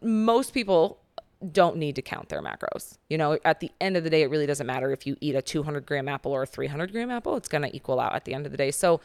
Most 0.00 0.54
people 0.54 1.00
don't 1.52 1.76
need 1.76 1.94
to 1.96 2.02
count 2.02 2.29
their 2.29 2.43
macros. 2.43 2.99
You 3.08 3.19
know, 3.19 3.38
at 3.44 3.61
the 3.61 3.70
end 3.81 3.96
of 3.96 4.05
the 4.05 4.11
day, 4.11 4.23
it 4.23 4.31
really 4.31 4.46
doesn't 4.46 4.67
matter 4.67 4.93
if 4.93 5.06
you 5.06 5.17
eat 5.20 5.35
a 5.35 5.43
200 5.43 5.87
gram 5.87 6.08
apple 6.08 6.32
or 6.32 6.43
a 6.43 6.46
300 6.46 6.90
gram 6.93 7.11
apple. 7.11 7.37
It's 7.37 7.49
going 7.49 7.62
to 7.62 7.75
equal 7.75 8.00
out 8.00 8.14
at 8.14 8.25
the 8.25 8.35
end 8.35 8.46
of 8.46 8.52
the 8.52 8.58
day. 8.58 8.70
So, 8.70 9.00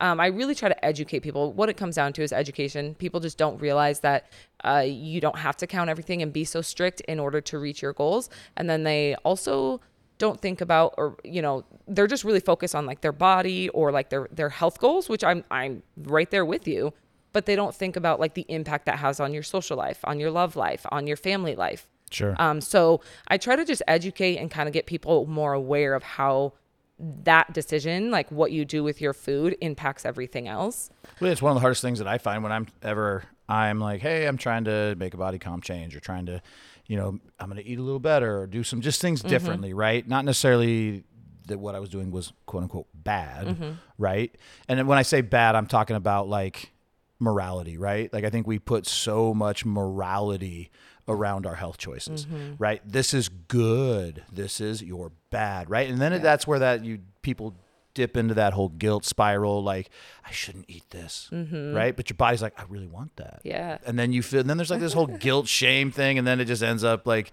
um, 0.00 0.20
I 0.20 0.26
really 0.26 0.54
try 0.54 0.68
to 0.68 0.84
educate 0.84 1.20
people. 1.20 1.52
What 1.52 1.68
it 1.68 1.76
comes 1.76 1.96
down 1.96 2.12
to 2.14 2.22
is 2.22 2.32
education. 2.32 2.94
People 2.94 3.20
just 3.20 3.36
don't 3.36 3.60
realize 3.60 4.00
that 4.00 4.30
uh, 4.64 4.84
you 4.86 5.20
don't 5.20 5.38
have 5.38 5.56
to 5.56 5.66
count 5.66 5.90
everything 5.90 6.22
and 6.22 6.32
be 6.32 6.44
so 6.44 6.62
strict 6.62 7.00
in 7.02 7.18
order 7.18 7.40
to 7.40 7.58
reach 7.58 7.82
your 7.82 7.92
goals. 7.92 8.30
And 8.56 8.70
then 8.70 8.84
they 8.84 9.16
also 9.24 9.80
don't 10.18 10.40
think 10.40 10.60
about, 10.60 10.94
or 10.98 11.16
you 11.24 11.42
know, 11.42 11.64
they're 11.86 12.06
just 12.06 12.24
really 12.24 12.40
focused 12.40 12.74
on 12.74 12.86
like 12.86 13.00
their 13.00 13.12
body 13.12 13.68
or 13.70 13.90
like 13.90 14.10
their 14.10 14.28
their 14.30 14.48
health 14.50 14.78
goals, 14.78 15.08
which 15.08 15.24
I'm 15.24 15.44
I'm 15.50 15.82
right 15.96 16.30
there 16.30 16.44
with 16.44 16.68
you. 16.68 16.92
But 17.32 17.46
they 17.46 17.56
don't 17.56 17.74
think 17.74 17.96
about 17.96 18.20
like 18.20 18.34
the 18.34 18.46
impact 18.48 18.86
that 18.86 18.98
has 18.98 19.20
on 19.20 19.34
your 19.34 19.42
social 19.42 19.76
life, 19.76 20.00
on 20.04 20.18
your 20.18 20.30
love 20.30 20.56
life, 20.56 20.86
on 20.90 21.06
your 21.06 21.16
family 21.16 21.54
life. 21.54 21.86
Sure. 22.10 22.34
Um, 22.38 22.60
so 22.60 23.02
I 23.28 23.36
try 23.36 23.54
to 23.56 23.64
just 23.64 23.82
educate 23.86 24.38
and 24.38 24.50
kind 24.50 24.66
of 24.66 24.72
get 24.72 24.86
people 24.86 25.26
more 25.26 25.52
aware 25.52 25.94
of 25.94 26.02
how 26.02 26.54
that 26.98 27.52
decision, 27.52 28.10
like 28.10 28.30
what 28.32 28.50
you 28.50 28.64
do 28.64 28.82
with 28.82 29.00
your 29.00 29.12
food, 29.12 29.56
impacts 29.60 30.04
everything 30.04 30.48
else. 30.48 30.90
Well, 31.20 31.30
it's 31.30 31.42
one 31.42 31.50
of 31.50 31.56
the 31.56 31.60
hardest 31.60 31.82
things 31.82 31.98
that 31.98 32.08
I 32.08 32.18
find 32.18 32.42
when 32.42 32.50
I'm 32.50 32.66
ever 32.82 33.24
I'm 33.48 33.80
like, 33.80 34.00
hey, 34.02 34.26
I'm 34.26 34.36
trying 34.36 34.64
to 34.64 34.94
make 34.98 35.14
a 35.14 35.16
body 35.16 35.38
comp 35.38 35.64
change 35.64 35.96
or 35.96 36.00
trying 36.00 36.26
to, 36.26 36.42
you 36.86 36.96
know, 36.96 37.18
I'm 37.38 37.48
going 37.48 37.62
to 37.62 37.66
eat 37.66 37.78
a 37.78 37.82
little 37.82 38.00
better 38.00 38.40
or 38.40 38.46
do 38.46 38.62
some 38.62 38.82
just 38.82 39.00
things 39.00 39.22
differently, 39.22 39.72
right? 39.72 40.06
Not 40.06 40.24
necessarily 40.24 41.04
that 41.46 41.58
what 41.58 41.74
I 41.74 41.80
was 41.80 41.88
doing 41.88 42.10
was 42.10 42.32
quote 42.44 42.64
unquote 42.64 42.88
bad, 42.94 43.78
right? 43.96 44.34
And 44.68 44.78
then 44.78 44.86
when 44.86 44.98
I 44.98 45.02
say 45.02 45.22
bad, 45.22 45.54
I'm 45.54 45.66
talking 45.66 45.96
about 45.96 46.28
like 46.28 46.72
morality, 47.18 47.76
right? 47.76 48.12
Like 48.12 48.24
I 48.24 48.30
think 48.30 48.46
we 48.46 48.58
put 48.58 48.86
so 48.86 49.34
much 49.34 49.64
morality 49.64 50.70
around 51.06 51.46
our 51.46 51.54
health 51.54 51.78
choices, 51.78 52.26
mm-hmm. 52.26 52.54
right? 52.58 52.82
This 52.84 53.14
is 53.14 53.28
good. 53.28 54.24
This 54.30 54.60
is 54.60 54.82
you're 54.82 55.12
bad, 55.30 55.70
right? 55.70 55.88
And 55.88 56.00
then 56.00 56.20
that's 56.22 56.46
where 56.46 56.58
that 56.58 56.84
you 56.84 57.00
people 57.22 57.54
dip 57.94 58.16
into 58.16 58.34
that 58.34 58.52
whole 58.52 58.68
guilt 58.68 59.04
spiral 59.04 59.62
like 59.62 59.90
I 60.24 60.30
shouldn't 60.30 60.66
eat 60.68 60.88
this, 60.90 61.28
mm-hmm. 61.32 61.74
right? 61.74 61.96
But 61.96 62.10
your 62.10 62.16
body's 62.16 62.42
like 62.42 62.58
I 62.60 62.64
really 62.68 62.86
want 62.86 63.16
that. 63.16 63.40
Yeah. 63.42 63.78
And 63.84 63.98
then 63.98 64.12
you 64.12 64.22
feel 64.22 64.40
and 64.40 64.50
then 64.50 64.56
there's 64.56 64.70
like 64.70 64.80
this 64.80 64.92
whole 64.92 65.06
guilt 65.26 65.48
shame 65.48 65.90
thing 65.90 66.18
and 66.18 66.26
then 66.26 66.40
it 66.40 66.44
just 66.44 66.62
ends 66.62 66.84
up 66.84 67.06
like 67.06 67.32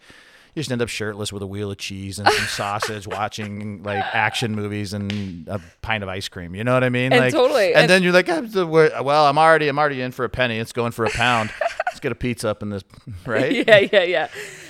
you 0.56 0.62
just 0.62 0.72
end 0.72 0.82
up 0.82 0.88
shirtless 0.90 1.32
with 1.34 1.44
a 1.44 1.48
wheel 1.48 1.70
of 1.70 1.78
cheese 1.78 2.18
and 2.18 2.28
some 2.30 2.46
sausage 2.48 3.06
watching 3.08 3.84
like 3.84 4.04
action 4.16 4.56
movies 4.56 4.94
and 4.94 5.48
a 5.50 5.60
pint 5.82 6.02
of 6.02 6.10
ice 6.10 6.28
cream. 6.30 6.56
You 6.56 6.64
know 6.64 6.74
what 6.74 6.84
I 6.84 6.90
mean? 6.90 7.12
And 7.12 7.20
like, 7.22 7.34
totally. 7.34 7.68
And, 7.74 7.82
And- 7.84 7.90
then 7.90 8.04
you're 8.04 8.14
like, 8.14 8.30
ah, 8.30 8.38
I'm 8.38 8.50
the, 8.50 8.66
well, 8.66 9.26
I'm 9.28 9.38
already, 9.38 9.68
I'm 9.68 9.78
already 9.78 10.02
in 10.02 10.12
for 10.12 10.24
a 10.26 10.30
penny. 10.30 10.58
It's 10.58 10.72
going 10.72 10.94
for 10.94 11.06
a 11.06 11.10
pound. 11.10 11.52
Let's 11.88 12.00
get 12.00 12.12
a 12.12 12.16
pizza 12.16 12.50
up 12.50 12.62
in 12.64 12.70
this, 12.70 12.84
right? 13.26 13.52
yeah, 13.68 13.80
yeah, 13.92 14.04
yeah. 14.04 14.28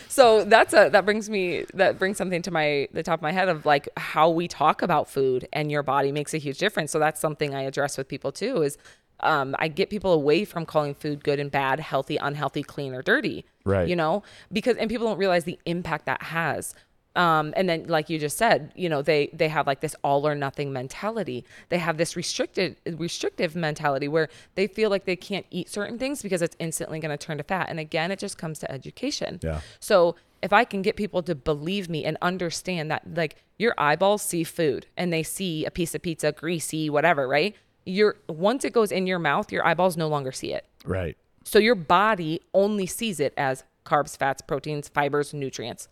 So 0.10 0.46
that's 0.46 0.74
a 0.74 0.88
that 0.94 1.04
brings 1.04 1.30
me 1.30 1.66
that 1.74 2.00
brings 2.00 2.18
something 2.18 2.42
to 2.44 2.52
my 2.52 2.88
the 2.94 3.04
top 3.04 3.20
of 3.20 3.22
my 3.22 3.34
head 3.34 3.50
of 3.50 3.66
like 3.66 3.90
how 3.98 4.30
we 4.30 4.48
talk 4.48 4.82
about 4.82 5.10
food 5.10 5.46
and 5.52 5.70
your 5.70 5.84
body 5.84 6.12
makes 6.14 6.34
a 6.34 6.38
huge 6.38 6.58
difference. 6.58 6.92
So 6.92 7.00
that's 7.00 7.20
something 7.20 7.54
I 7.54 7.64
address 7.64 7.98
with 7.98 8.08
people 8.08 8.32
too. 8.32 8.62
Is 8.62 8.78
um, 9.26 9.56
I 9.60 9.68
get 9.68 9.90
people 9.90 10.14
away 10.14 10.46
from 10.46 10.66
calling 10.66 10.94
food 10.94 11.24
good 11.24 11.40
and 11.40 11.52
bad, 11.52 11.80
healthy, 11.80 12.18
unhealthy, 12.18 12.64
clean, 12.64 12.94
or 12.94 13.02
dirty. 13.02 13.46
Right. 13.66 13.88
You 13.88 13.96
know, 13.96 14.24
because 14.52 14.78
and 14.78 14.90
people 14.90 15.08
don't 15.08 15.18
realize 15.18 15.44
the 15.44 15.60
impact 15.66 16.06
that 16.06 16.22
has. 16.24 16.74
Um, 17.16 17.54
and 17.56 17.70
then, 17.70 17.86
like 17.88 18.10
you 18.10 18.20
just 18.20 18.38
said, 18.38 18.74
you 18.76 18.90
know, 18.90 19.02
they 19.02 19.30
they 19.32 19.48
have 19.48 19.68
like 19.68 19.80
this 19.80 19.96
all 20.04 20.28
or 20.28 20.36
nothing 20.36 20.74
mentality. 20.74 21.46
They 21.70 21.78
have 21.78 21.98
this 21.98 22.16
restricted 22.16 22.76
restrictive 22.86 23.56
mentality 23.56 24.08
where 24.08 24.28
they 24.56 24.68
feel 24.68 24.90
like 24.90 25.06
they 25.06 25.16
can't 25.16 25.46
eat 25.50 25.70
certain 25.70 25.98
things 25.98 26.22
because 26.22 26.42
it's 26.42 26.56
instantly 26.60 27.00
going 27.00 27.18
to 27.18 27.26
turn 27.26 27.38
to 27.38 27.44
fat. 27.44 27.68
And 27.70 27.80
again, 27.80 28.12
it 28.12 28.20
just 28.20 28.38
comes 28.38 28.60
to 28.60 28.72
education. 28.72 29.40
Yeah. 29.42 29.62
So 29.80 30.16
if 30.42 30.52
I 30.52 30.66
can 30.66 30.82
get 30.82 30.98
people 30.98 31.24
to 31.24 31.34
believe 31.36 31.90
me 31.90 32.04
and 32.04 32.18
understand 32.22 32.92
that, 32.92 33.16
like 33.16 33.38
your 33.58 33.74
eyeballs 33.78 34.22
see 34.22 34.44
food 34.44 34.86
and 34.98 35.12
they 35.12 35.24
see 35.24 35.66
a 35.66 35.72
piece 35.72 35.96
of 35.96 36.02
pizza, 36.02 36.34
greasy, 36.34 36.90
whatever, 36.90 37.28
right? 37.28 37.56
Your 37.86 38.18
once 38.28 38.66
it 38.66 38.74
goes 38.74 38.92
in 38.92 39.06
your 39.08 39.20
mouth, 39.20 39.52
your 39.52 39.66
eyeballs 39.66 39.96
no 39.98 40.08
longer 40.08 40.32
see 40.32 40.54
it. 40.54 40.66
Right. 40.84 41.18
So 41.44 41.60
your 41.60 41.76
body 41.76 42.42
only 42.54 42.86
sees 42.88 43.20
it 43.20 43.34
as 43.38 43.64
carbs, 43.86 44.18
fats, 44.18 44.42
proteins, 44.42 44.90
fibers, 44.90 45.34
nutrients. 45.34 45.88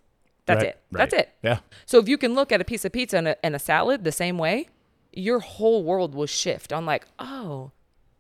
That's 0.46 0.60
Right, 0.64 0.68
it. 0.70 0.80
That's 0.92 1.14
it. 1.14 1.30
Yeah. 1.44 1.60
So 1.86 2.00
if 2.00 2.10
you 2.10 2.18
can 2.18 2.34
look 2.34 2.52
at 2.52 2.60
a 2.60 2.66
piece 2.66 2.84
of 2.84 2.92
pizza 2.92 3.18
and 3.18 3.28
a, 3.30 3.46
and 3.46 3.56
a 3.56 3.60
salad 3.60 4.04
the 4.04 4.12
same 4.12 4.38
way, 4.38 4.68
your 5.14 5.40
whole 5.40 5.84
world 5.84 6.16
will 6.16 6.26
shift 6.26 6.74
on 6.74 6.86
like, 6.86 7.06
oh, 7.20 7.72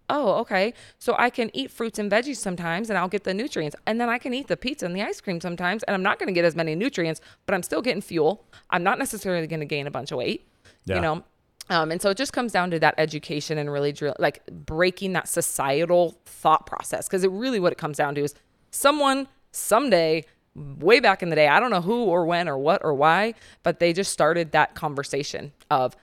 oh, 0.09 0.33
okay. 0.41 0.73
So 0.99 1.15
I 1.17 1.29
can 1.31 1.49
eat 1.53 1.71
fruits 1.71 1.97
and 1.99 2.09
veggies 2.11 2.35
sometimes 2.37 2.89
and 2.91 2.97
I'll 2.99 3.07
get 3.09 3.23
the 3.23 3.33
nutrients. 3.33 3.75
And 3.87 3.99
then 3.99 4.07
I 4.09 4.19
can 4.19 4.33
eat 4.33 4.47
the 4.47 4.55
pizza 4.55 4.85
and 4.85 4.95
the 4.95 5.01
ice 5.01 5.19
cream 5.19 5.41
sometimes 5.41 5.81
and 5.83 5.95
I'm 5.95 6.03
not 6.03 6.19
going 6.19 6.27
to 6.27 6.33
get 6.33 6.45
as 6.45 6.55
many 6.55 6.75
nutrients, 6.75 7.19
but 7.47 7.55
I'm 7.55 7.63
still 7.63 7.81
getting 7.81 8.01
fuel. 8.01 8.45
I'm 8.69 8.83
not 8.83 8.99
necessarily 8.99 9.47
going 9.47 9.59
to 9.61 9.65
gain 9.65 9.87
a 9.87 9.91
bunch 9.91 10.11
of 10.11 10.17
weight, 10.19 10.47
Yeah. 10.85 10.95
you 10.97 11.01
know? 11.01 11.23
Um, 11.69 11.91
and 11.91 12.01
so 12.01 12.09
it 12.09 12.17
just 12.17 12.33
comes 12.33 12.51
down 12.51 12.71
to 12.71 12.79
that 12.79 12.95
education 12.97 13.57
and 13.57 13.71
really 13.71 13.91
drill, 13.91 14.15
like 14.19 14.45
breaking 14.47 15.13
that 15.13 15.27
societal 15.27 16.19
thought 16.25 16.65
process. 16.65 17.07
Cause 17.07 17.23
it 17.23 17.31
really 17.31 17.59
what 17.59 17.71
it 17.71 17.77
comes 17.77 17.97
down 17.97 18.15
to 18.15 18.21
is 18.21 18.35
someone 18.71 19.27
someday, 19.51 20.25
way 20.55 20.99
back 20.99 21.23
in 21.23 21.29
the 21.29 21.35
day, 21.35 21.47
I 21.47 21.59
don't 21.59 21.71
know 21.71 21.81
who 21.81 22.03
or 22.05 22.25
when 22.25 22.49
or 22.49 22.57
what 22.57 22.83
or 22.83 22.93
why, 22.93 23.33
but 23.63 23.79
they 23.79 23.93
just 23.93 24.11
started 24.11 24.51
that 24.51 24.75
conversation 24.75 25.53
of 25.71 25.95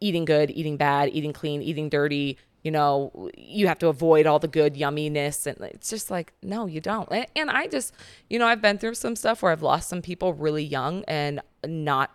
eating 0.00 0.24
good, 0.24 0.50
eating 0.50 0.76
bad, 0.76 1.10
eating 1.12 1.32
clean, 1.32 1.60
eating 1.60 1.88
dirty. 1.88 2.38
You 2.62 2.70
know, 2.70 3.30
you 3.36 3.68
have 3.68 3.78
to 3.80 3.88
avoid 3.88 4.26
all 4.26 4.38
the 4.38 4.48
good 4.48 4.74
yumminess. 4.74 5.46
And 5.46 5.58
it's 5.72 5.90
just 5.90 6.10
like, 6.10 6.34
no, 6.42 6.66
you 6.66 6.80
don't. 6.80 7.10
And 7.34 7.50
I 7.50 7.66
just, 7.66 7.94
you 8.28 8.38
know, 8.38 8.46
I've 8.46 8.62
been 8.62 8.78
through 8.78 8.94
some 8.94 9.16
stuff 9.16 9.42
where 9.42 9.50
I've 9.50 9.62
lost 9.62 9.88
some 9.88 10.02
people 10.02 10.34
really 10.34 10.64
young 10.64 11.04
and 11.08 11.40
not 11.66 12.10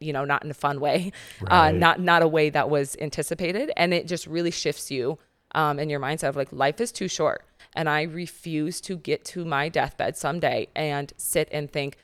you 0.00 0.12
know 0.12 0.24
not 0.24 0.44
in 0.44 0.50
a 0.50 0.54
fun 0.54 0.80
way 0.80 1.12
uh, 1.48 1.70
not 1.70 2.00
not 2.00 2.22
a 2.22 2.28
way 2.28 2.50
that 2.50 2.68
was 2.68 2.96
anticipated 3.00 3.70
and 3.76 3.94
it 3.94 4.06
just 4.06 4.26
really 4.26 4.50
shifts 4.50 4.90
you 4.90 5.18
um, 5.54 5.78
in 5.78 5.88
your 5.88 6.00
mindset 6.00 6.28
of 6.28 6.36
like 6.36 6.52
life 6.52 6.80
is 6.80 6.92
too 6.92 7.08
short 7.08 7.44
and 7.74 7.88
i 7.88 8.02
refuse 8.02 8.80
to 8.80 8.96
get 8.96 9.24
to 9.24 9.44
my 9.44 9.68
deathbed 9.68 10.16
someday 10.16 10.68
and 10.74 11.12
sit 11.16 11.48
and 11.50 11.70
think 11.70 11.96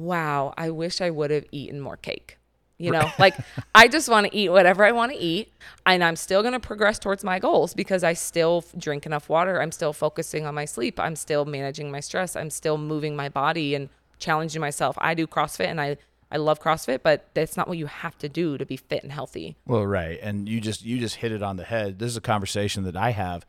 wow, 0.00 0.54
I 0.56 0.70
wish 0.70 1.00
I 1.00 1.10
would 1.10 1.30
have 1.30 1.44
eaten 1.52 1.80
more 1.80 1.96
cake. 1.96 2.38
You 2.78 2.90
know, 2.90 3.10
like 3.18 3.34
I 3.74 3.88
just 3.88 4.08
want 4.08 4.26
to 4.26 4.34
eat 4.34 4.48
whatever 4.48 4.86
I 4.86 4.92
want 4.92 5.12
to 5.12 5.18
eat, 5.18 5.52
and 5.84 6.02
I'm 6.02 6.16
still 6.16 6.40
going 6.40 6.54
to 6.54 6.60
progress 6.60 6.98
towards 6.98 7.22
my 7.22 7.38
goals 7.38 7.74
because 7.74 8.02
I 8.02 8.14
still 8.14 8.64
drink 8.78 9.04
enough 9.04 9.28
water. 9.28 9.60
I'm 9.60 9.70
still 9.70 9.92
focusing 9.92 10.46
on 10.46 10.54
my 10.54 10.64
sleep. 10.64 10.98
I'm 10.98 11.14
still 11.14 11.44
managing 11.44 11.90
my 11.90 12.00
stress. 12.00 12.36
I'm 12.36 12.48
still 12.48 12.78
moving 12.78 13.14
my 13.14 13.28
body 13.28 13.74
and 13.74 13.90
challenging 14.18 14.62
myself. 14.62 14.96
I 14.98 15.12
do 15.12 15.26
CrossFit 15.26 15.66
and 15.66 15.78
I 15.78 15.98
I 16.32 16.36
love 16.36 16.60
CrossFit, 16.60 17.00
but 17.02 17.28
that's 17.34 17.56
not 17.56 17.66
what 17.68 17.76
you 17.78 17.86
have 17.86 18.16
to 18.18 18.28
do 18.28 18.56
to 18.56 18.64
be 18.64 18.76
fit 18.76 19.02
and 19.02 19.10
healthy. 19.10 19.56
Well, 19.66 19.84
right, 19.86 20.18
and 20.22 20.48
you 20.48 20.60
just 20.60 20.84
you 20.84 20.98
just 20.98 21.16
hit 21.16 21.32
it 21.32 21.42
on 21.42 21.56
the 21.56 21.64
head. 21.64 21.98
This 21.98 22.10
is 22.10 22.16
a 22.16 22.20
conversation 22.20 22.84
that 22.84 22.96
I 22.96 23.10
have 23.10 23.44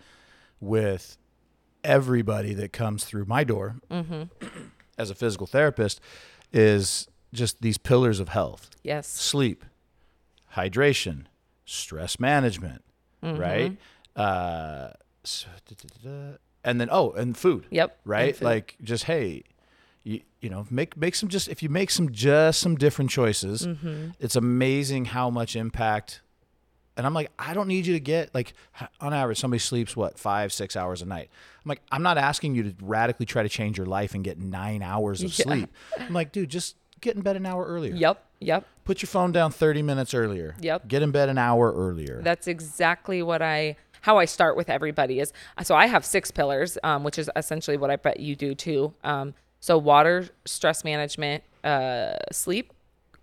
with 0.60 1.18
everybody 1.84 2.54
that 2.56 2.72
comes 2.74 3.04
through 3.04 3.26
my 3.26 3.44
door 3.44 3.76
mm-hmm. 3.90 4.24
as 4.98 5.10
a 5.10 5.16
physical 5.16 5.48
therapist. 5.48 6.02
Is 6.54 7.08
just 7.34 7.62
these 7.62 7.78
pillars 7.78 8.20
of 8.20 8.30
health: 8.30 8.70
Yes. 8.84 9.08
sleep, 9.08 9.64
hydration, 10.56 11.26
stress 11.66 12.20
management, 12.20 12.84
Mm-hmm. 13.24 13.40
right? 13.40 13.78
Uh, 14.16 14.90
s- 15.24 15.46
da- 15.68 15.76
da- 15.76 16.10
da- 16.10 16.10
da. 16.32 16.38
and 16.64 16.82
then 16.82 16.90
oh, 16.92 17.12
and 17.12 17.38
food. 17.38 17.68
Yep. 17.70 18.00
right? 18.04 18.36
food. 18.36 18.44
Like 18.46 18.76
just 18.82 19.04
hey, 19.06 19.44
you 20.04 20.22
you 20.40 20.50
know 20.50 20.66
make 20.72 20.98
make 20.98 21.16
some 21.16 21.30
just 21.30 21.48
if 21.48 21.62
you 21.62 21.70
make 21.70 21.92
some 21.92 22.12
just 22.12 22.60
some 22.60 22.76
different 22.76 23.10
choices, 23.12 23.66
Mm-hmm. 23.68 24.10
it's 24.20 24.36
amazing 24.36 25.06
how 25.06 25.30
much 25.30 25.56
impact. 25.56 26.22
And 26.98 27.08
I'm 27.08 27.14
like, 27.14 27.32
I 27.40 27.54
don't 27.54 27.68
need 27.70 27.86
you 27.86 27.94
to 27.94 28.00
get 28.02 28.36
like 28.36 28.54
on 29.00 29.14
average 29.14 29.40
somebody 29.40 29.60
sleeps 29.60 29.96
what 29.96 30.20
five 30.20 30.52
six 30.52 30.76
hours 30.76 31.02
a 31.02 31.06
night. 31.06 31.30
I'm 31.64 31.70
like, 31.70 31.82
I'm 31.92 32.04
not 32.04 32.18
asking 32.18 32.54
you 32.56 32.64
to 32.64 32.76
radically 32.82 33.26
try 33.26 33.44
to 33.44 33.50
change 33.50 33.78
your 33.78 33.86
life 33.88 34.14
and 34.14 34.24
get 34.24 34.38
nine 34.40 34.82
hours 34.82 35.24
of 35.24 35.30
Yeah. 35.40 35.44
sleep. 35.46 35.70
I'm 36.00 36.14
like, 36.14 36.32
dude, 36.34 36.50
just 36.50 36.76
get 37.00 37.16
in 37.16 37.22
bed 37.22 37.38
an 37.38 37.46
hour 37.46 37.66
earlier. 37.66 37.96
Yep. 37.96 38.24
Yep. 38.42 38.66
Put 38.84 39.02
your 39.02 39.08
phone 39.08 39.32
down 39.32 39.52
30 39.52 39.84
minutes 39.84 40.14
earlier. 40.14 40.56
Yep. 40.60 40.88
Get 40.88 41.02
in 41.02 41.12
bed 41.12 41.30
an 41.30 41.38
hour 41.38 41.72
earlier. 41.72 42.22
That's 42.24 42.48
exactly 42.48 43.22
what 43.24 43.42
I 43.42 43.78
how 44.02 44.18
I 44.18 44.26
start 44.26 44.58
with 44.58 44.70
everybody 44.70 45.20
is 45.20 45.32
so 45.64 45.76
I 45.76 45.86
have 45.86 46.04
six 46.04 46.30
pillars, 46.32 46.78
um, 46.84 47.04
which 47.04 47.18
is 47.20 47.30
essentially 47.36 47.78
what 47.78 47.90
I 47.92 47.96
bet 47.96 48.20
you 48.20 48.36
do 48.36 48.54
too. 48.54 48.94
Um, 49.04 49.34
so 49.62 49.78
water, 49.78 50.28
stress 50.46 50.84
management, 50.84 51.44
uh, 51.64 52.18
sleep 52.32 52.74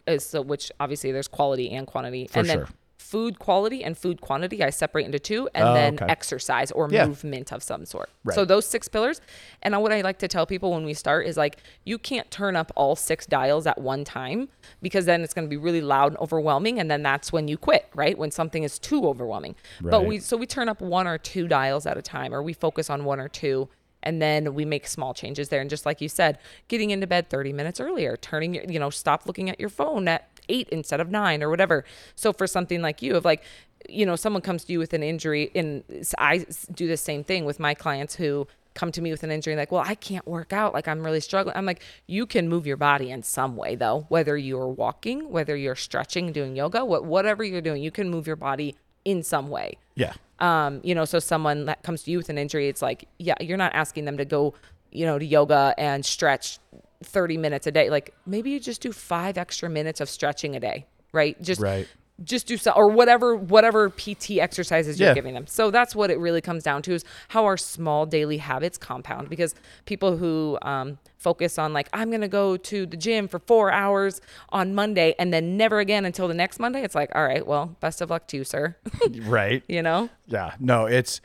is 0.07 0.25
so 0.25 0.40
which 0.40 0.73
obviously 0.80 1.12
there's 1.12 1.28
quality 1.28 1.71
and 1.71 1.87
quantity, 1.87 2.26
For 2.28 2.38
and 2.38 2.49
then 2.49 2.59
sure. 2.61 2.68
food 2.97 3.38
quality 3.38 3.83
and 3.85 3.97
food 3.99 4.21
quantity 4.21 4.62
I 4.62 4.71
separate 4.71 5.04
into 5.07 5.18
two, 5.18 5.49
and 5.54 5.68
Oh, 5.68 5.75
then 5.75 5.95
okay. 5.95 6.07
exercise 6.09 6.71
or 6.71 6.88
Yeah. 6.90 7.07
movement 7.07 7.52
of 7.52 7.62
some 7.62 7.85
sort. 7.85 8.09
Right. 8.25 8.35
So 8.35 8.45
those 8.45 8.64
six 8.66 8.87
pillars, 8.88 9.21
and 9.62 9.78
what 9.83 9.92
I 9.92 10.00
like 10.02 10.18
to 10.21 10.28
tell 10.28 10.47
people 10.47 10.71
when 10.71 10.85
we 10.85 10.95
start 10.95 11.26
is 11.26 11.37
like 11.37 11.59
you 11.85 11.99
can't 11.99 12.30
turn 12.30 12.54
up 12.57 12.71
all 12.76 12.97
six 12.97 13.26
dials 13.26 13.66
at 13.66 13.78
one 13.80 14.04
time 14.04 14.49
because 14.80 15.04
then 15.07 15.23
it's 15.23 15.35
going 15.35 15.47
to 15.47 15.50
be 15.50 15.57
really 15.59 15.80
loud 15.83 16.12
and 16.12 16.18
overwhelming, 16.18 16.78
and 16.78 16.90
then 16.90 17.02
that's 17.02 17.33
when 17.33 17.49
you 17.49 17.59
quit, 17.59 17.87
right? 17.95 18.16
When 18.16 18.30
something 18.30 18.62
is 18.62 18.78
too 18.78 19.07
overwhelming. 19.09 19.57
But 19.83 19.99
Right. 20.00 20.07
we 20.07 20.18
so 20.21 20.37
we 20.37 20.47
turn 20.47 20.68
up 20.68 20.80
one 20.80 21.07
or 21.07 21.18
two 21.18 21.49
dials 21.49 21.85
at 21.87 21.97
a 21.99 22.02
time, 22.02 22.33
or 22.33 22.42
we 22.42 22.52
focus 22.52 22.88
on 22.88 23.04
one 23.04 23.18
or 23.21 23.28
two. 23.28 23.68
And 24.08 24.22
then 24.22 24.54
we 24.54 24.64
make 24.64 24.86
small 24.86 25.12
changes 25.12 25.50
there. 25.50 25.60
And 25.60 25.68
just 25.68 25.84
like 25.84 26.00
you 26.00 26.08
said, 26.08 26.38
getting 26.68 26.88
into 26.88 27.06
bed 27.06 27.28
30 27.28 27.52
minutes 27.52 27.78
earlier, 27.78 28.16
turning, 28.16 28.54
your, 28.54 28.64
you 28.64 28.78
know, 28.78 28.88
stop 28.88 29.26
looking 29.26 29.50
at 29.50 29.60
your 29.60 29.68
phone 29.68 30.08
at 30.08 30.30
eight 30.48 30.66
instead 30.70 30.98
of 30.98 31.10
nine 31.10 31.42
or 31.42 31.50
whatever. 31.50 31.84
So 32.16 32.32
for 32.32 32.46
something 32.46 32.80
like 32.80 33.02
you, 33.02 33.16
of 33.16 33.26
like, 33.26 33.42
you 33.86 34.06
know, 34.06 34.16
someone 34.16 34.40
comes 34.40 34.64
to 34.64 34.72
you 34.72 34.78
with 34.78 34.94
an 34.94 35.02
injury, 35.02 35.50
and 35.54 35.84
I 36.16 36.46
do 36.72 36.86
the 36.86 36.96
same 36.96 37.22
thing 37.22 37.44
with 37.44 37.60
my 37.60 37.74
clients 37.74 38.14
who 38.14 38.46
come 38.72 38.90
to 38.92 39.02
me 39.02 39.10
with 39.10 39.24
an 39.24 39.30
injury, 39.30 39.54
like, 39.56 39.70
well, 39.70 39.84
I 39.86 39.94
can't 39.94 40.26
work 40.26 40.54
out. 40.54 40.72
Like, 40.72 40.88
I'm 40.88 41.04
really 41.04 41.20
struggling. 41.20 41.54
I'm 41.54 41.66
like, 41.66 41.82
you 42.06 42.24
can 42.24 42.48
move 42.48 42.66
your 42.66 42.78
body 42.78 43.10
in 43.10 43.22
some 43.22 43.56
way, 43.56 43.74
though, 43.74 44.06
whether 44.08 44.38
you're 44.38 44.68
walking, 44.68 45.30
whether 45.30 45.54
you're 45.54 45.76
stretching, 45.76 46.32
doing 46.32 46.56
yoga, 46.56 46.82
what, 46.82 47.04
whatever 47.04 47.44
you're 47.44 47.60
doing, 47.60 47.82
you 47.82 47.90
can 47.90 48.08
move 48.08 48.26
your 48.26 48.36
body 48.36 48.74
in 49.04 49.22
some 49.22 49.50
way. 49.50 49.76
yeah. 49.94 50.14
Um, 50.40 50.80
you 50.85 50.95
know, 50.95 51.04
so 51.04 51.18
someone 51.18 51.64
that 51.66 51.83
comes 51.83 52.04
to 52.04 52.11
you 52.11 52.18
with 52.18 52.28
an 52.28 52.38
injury, 52.38 52.68
it's 52.68 52.83
like, 52.83 53.09
yeah, 53.18 53.35
you're 53.40 53.57
not 53.57 53.75
asking 53.75 54.04
them 54.04 54.16
to 54.18 54.25
go, 54.25 54.54
you 54.92 55.04
know, 55.04 55.18
to 55.18 55.25
yoga 55.25 55.75
and 55.76 56.04
stretch 56.04 56.59
30 57.02 57.37
minutes 57.37 57.66
a 57.66 57.73
day. 57.73 57.90
Like 57.90 58.14
maybe 58.26 58.50
you 58.50 58.61
just 58.61 58.80
do 58.80 58.92
five 58.92 59.38
extra 59.38 59.68
minutes 59.68 60.00
of 60.00 60.09
stretching 60.09 60.57
a 60.57 60.61
day, 60.61 60.87
right? 61.12 61.40
Just 61.42 61.61
Right. 61.61 61.88
Just 62.25 62.46
do 62.48 62.56
so 62.56 62.72
or 62.72 62.88
whatever 62.88 63.37
whatever 63.37 63.90
PT 63.90 64.38
exercises 64.38 64.98
you're 64.98 65.10
Yeah. 65.10 65.14
giving 65.14 65.34
them. 65.34 65.46
So 65.46 65.70
that's 65.70 65.94
what 65.94 66.10
it 66.10 66.18
really 66.18 66.40
comes 66.40 66.64
down 66.64 66.82
to 66.82 66.92
is 66.94 67.04
how 67.28 67.44
our 67.44 67.56
small 67.56 68.06
daily 68.06 68.38
habits 68.38 68.76
compound 68.76 69.28
because 69.28 69.54
people 69.87 70.16
who 70.16 70.58
um, 70.62 70.98
focus 71.16 71.58
on 71.58 71.72
like 71.72 71.88
I'm 71.92 72.10
gonna 72.10 72.26
go 72.28 72.56
to 72.56 72.87
the 72.87 72.96
gym 72.96 73.28
for 73.28 73.38
four 73.38 73.70
hours 73.70 74.20
on 74.48 74.75
Monday 74.75 75.14
and 75.18 75.32
then 75.32 75.56
never 75.56 75.78
again 75.78 76.04
until 76.04 76.26
the 76.26 76.34
next 76.34 76.58
Monday. 76.58 76.82
It's 76.82 76.94
like 76.96 77.10
all 77.14 77.25
right, 77.25 77.46
well, 77.46 77.76
best 77.80 78.00
of 78.00 78.10
luck 78.10 78.26
to 78.28 78.37
you, 78.38 78.44
sir. 78.44 78.75
right. 79.22 79.62
you 79.68 79.82
know? 79.82 80.08
Yeah, 80.26 80.54
no, 80.58 80.87
it's 80.87 81.20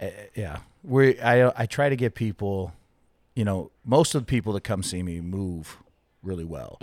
uh, 0.00 0.08
yeah. 0.34 0.58
We 0.82 1.18
I 1.20 1.62
I 1.62 1.66
try 1.66 1.88
to 1.88 1.96
get 1.96 2.14
people, 2.14 2.72
you 3.34 3.44
know, 3.46 3.70
most 3.84 4.14
of 4.14 4.22
the 4.22 4.26
people 4.26 4.52
that 4.52 4.62
come 4.64 4.82
see 4.82 5.02
me 5.02 5.20
move 5.22 5.78
really 6.24 6.44
well, 6.44 6.78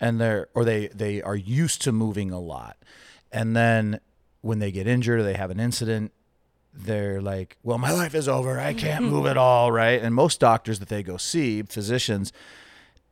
and 0.00 0.20
they're 0.20 0.48
or 0.54 0.64
they 0.64 0.88
they 0.88 1.22
are 1.22 1.36
used 1.36 1.82
to 1.82 1.92
moving 1.92 2.30
a 2.30 2.40
lot, 2.40 2.76
and 3.32 3.56
then 3.56 4.00
when 4.40 4.58
they 4.58 4.70
get 4.72 4.86
injured 4.86 5.20
or 5.20 5.22
they 5.22 5.34
have 5.34 5.50
an 5.50 5.60
incident. 5.60 6.12
They're 6.72 7.20
like, 7.20 7.56
well, 7.64 7.78
my 7.78 7.90
life 7.90 8.14
is 8.14 8.28
over. 8.28 8.60
I 8.60 8.74
can't 8.74 9.04
move 9.04 9.26
at 9.26 9.36
all, 9.36 9.72
right? 9.72 10.00
And 10.00 10.14
most 10.14 10.38
doctors 10.38 10.78
that 10.78 10.88
they 10.88 11.02
go 11.02 11.16
see, 11.16 11.62
physicians, 11.62 12.32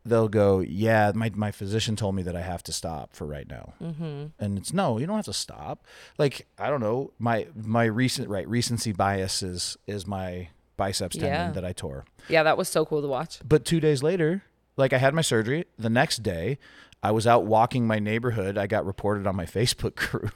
they'll 0.04 0.28
go, 0.28 0.60
yeah, 0.60 1.10
my, 1.12 1.32
my 1.34 1.50
physician 1.50 1.96
told 1.96 2.14
me 2.14 2.22
that 2.22 2.36
I 2.36 2.42
have 2.42 2.62
to 2.62 2.72
stop 2.72 3.16
for 3.16 3.26
right 3.26 3.48
now. 3.48 3.72
Mm-hmm. 3.82 4.26
And 4.38 4.58
it's 4.58 4.72
no, 4.72 4.98
you 4.98 5.06
don't 5.06 5.16
have 5.16 5.24
to 5.24 5.32
stop. 5.32 5.84
Like, 6.18 6.46
I 6.56 6.70
don't 6.70 6.80
know, 6.80 7.10
my, 7.18 7.48
my 7.56 7.82
recent, 7.86 8.28
right, 8.28 8.48
recency 8.48 8.92
bias 8.92 9.42
is, 9.42 9.76
is 9.88 10.06
my 10.06 10.50
biceps 10.76 11.16
tendon 11.16 11.32
Yeah. 11.32 11.50
that 11.50 11.64
I 11.64 11.72
tore. 11.72 12.04
Yeah, 12.28 12.44
that 12.44 12.56
was 12.56 12.68
so 12.68 12.86
cool 12.86 13.02
to 13.02 13.08
watch. 13.08 13.40
But 13.44 13.64
two 13.64 13.80
days 13.80 14.04
later, 14.04 14.44
like 14.78 14.92
I 14.92 14.98
had 14.98 15.14
my 15.14 15.22
surgery. 15.22 15.64
The 15.78 15.90
next 15.90 16.22
day, 16.22 16.58
I 17.02 17.10
was 17.10 17.26
out 17.26 17.44
walking 17.44 17.86
my 17.86 17.98
neighborhood. 17.98 18.58
I 18.58 18.66
got 18.66 18.86
reported 18.86 19.26
on 19.26 19.36
my 19.36 19.46
Facebook 19.46 19.94
group. 20.10 20.32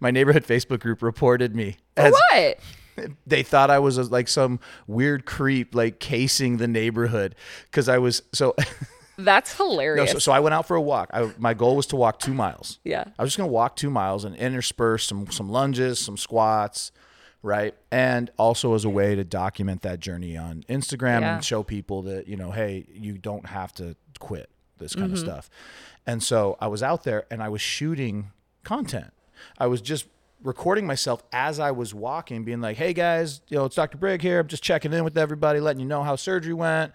My 0.00 0.10
neighborhood 0.10 0.44
Facebook 0.44 0.80
group 0.80 1.02
reported 1.02 1.54
me 1.54 1.76
as 1.96 2.12
what? 2.30 2.58
they 3.26 3.42
thought 3.42 3.70
I 3.70 3.78
was 3.78 3.98
a, 3.98 4.04
like 4.04 4.28
some 4.28 4.58
weird 4.86 5.26
creep, 5.26 5.74
like 5.74 6.00
casing 6.00 6.56
the 6.56 6.68
neighborhood 6.68 7.34
because 7.64 7.88
I 7.88 7.98
was 7.98 8.22
so. 8.32 8.54
That's 9.18 9.58
no, 9.58 9.70
hilarious. 9.70 10.12
so, 10.12 10.18
so 10.18 10.32
I 10.32 10.40
went 10.40 10.54
out 10.54 10.66
for 10.66 10.76
a 10.76 10.80
walk. 10.80 11.08
I, 11.14 11.32
my 11.38 11.54
goal 11.54 11.74
was 11.76 11.86
to 11.86 11.96
walk 11.96 12.18
two 12.18 12.34
miles. 12.34 12.80
yeah. 12.84 13.04
I 13.18 13.22
was 13.22 13.30
just 13.30 13.38
gonna 13.38 13.50
walk 13.50 13.76
two 13.76 13.88
miles 13.88 14.24
and 14.24 14.36
intersperse 14.36 15.06
some 15.06 15.30
some 15.30 15.48
lunges, 15.48 15.98
some 15.98 16.18
squats, 16.18 16.92
right? 17.42 17.74
And 17.90 18.30
also 18.38 18.74
as 18.74 18.84
a 18.84 18.90
way 18.90 19.14
to 19.14 19.24
document 19.24 19.82
that 19.82 20.00
journey 20.00 20.36
on 20.36 20.64
Instagram 20.68 21.20
Yeah. 21.20 21.34
and 21.36 21.44
show 21.44 21.62
people 21.62 22.02
that 22.02 22.26
you 22.28 22.36
know, 22.36 22.50
hey, 22.50 22.86
you 22.92 23.18
don't 23.18 23.46
have 23.46 23.72
to 23.74 23.96
quit 24.18 24.50
this 24.78 24.94
kind 24.94 25.06
Mm-hmm. 25.06 25.14
of 25.14 25.18
stuff. 25.20 25.50
And 26.06 26.22
so 26.22 26.56
I 26.60 26.66
was 26.68 26.82
out 26.82 27.04
there 27.04 27.24
and 27.30 27.42
I 27.42 27.48
was 27.48 27.60
shooting 27.60 28.30
content. 28.64 29.12
I 29.58 29.66
was 29.66 29.80
just 29.80 30.06
recording 30.42 30.86
myself 30.86 31.22
as 31.32 31.58
I 31.58 31.70
was 31.70 31.94
walking, 31.94 32.44
being 32.44 32.60
like, 32.60 32.76
"Hey 32.76 32.92
guys, 32.92 33.40
you 33.48 33.56
know, 33.56 33.64
it's 33.64 33.74
Dr. 33.76 33.96
Brig 33.98 34.20
here. 34.22 34.38
I'm 34.40 34.46
just 34.48 34.62
checking 34.62 34.92
in 34.92 35.02
with 35.04 35.16
everybody, 35.18 35.60
letting 35.60 35.80
you 35.80 35.86
know 35.86 36.02
how 36.02 36.16
surgery 36.16 36.52
went." 36.54 36.92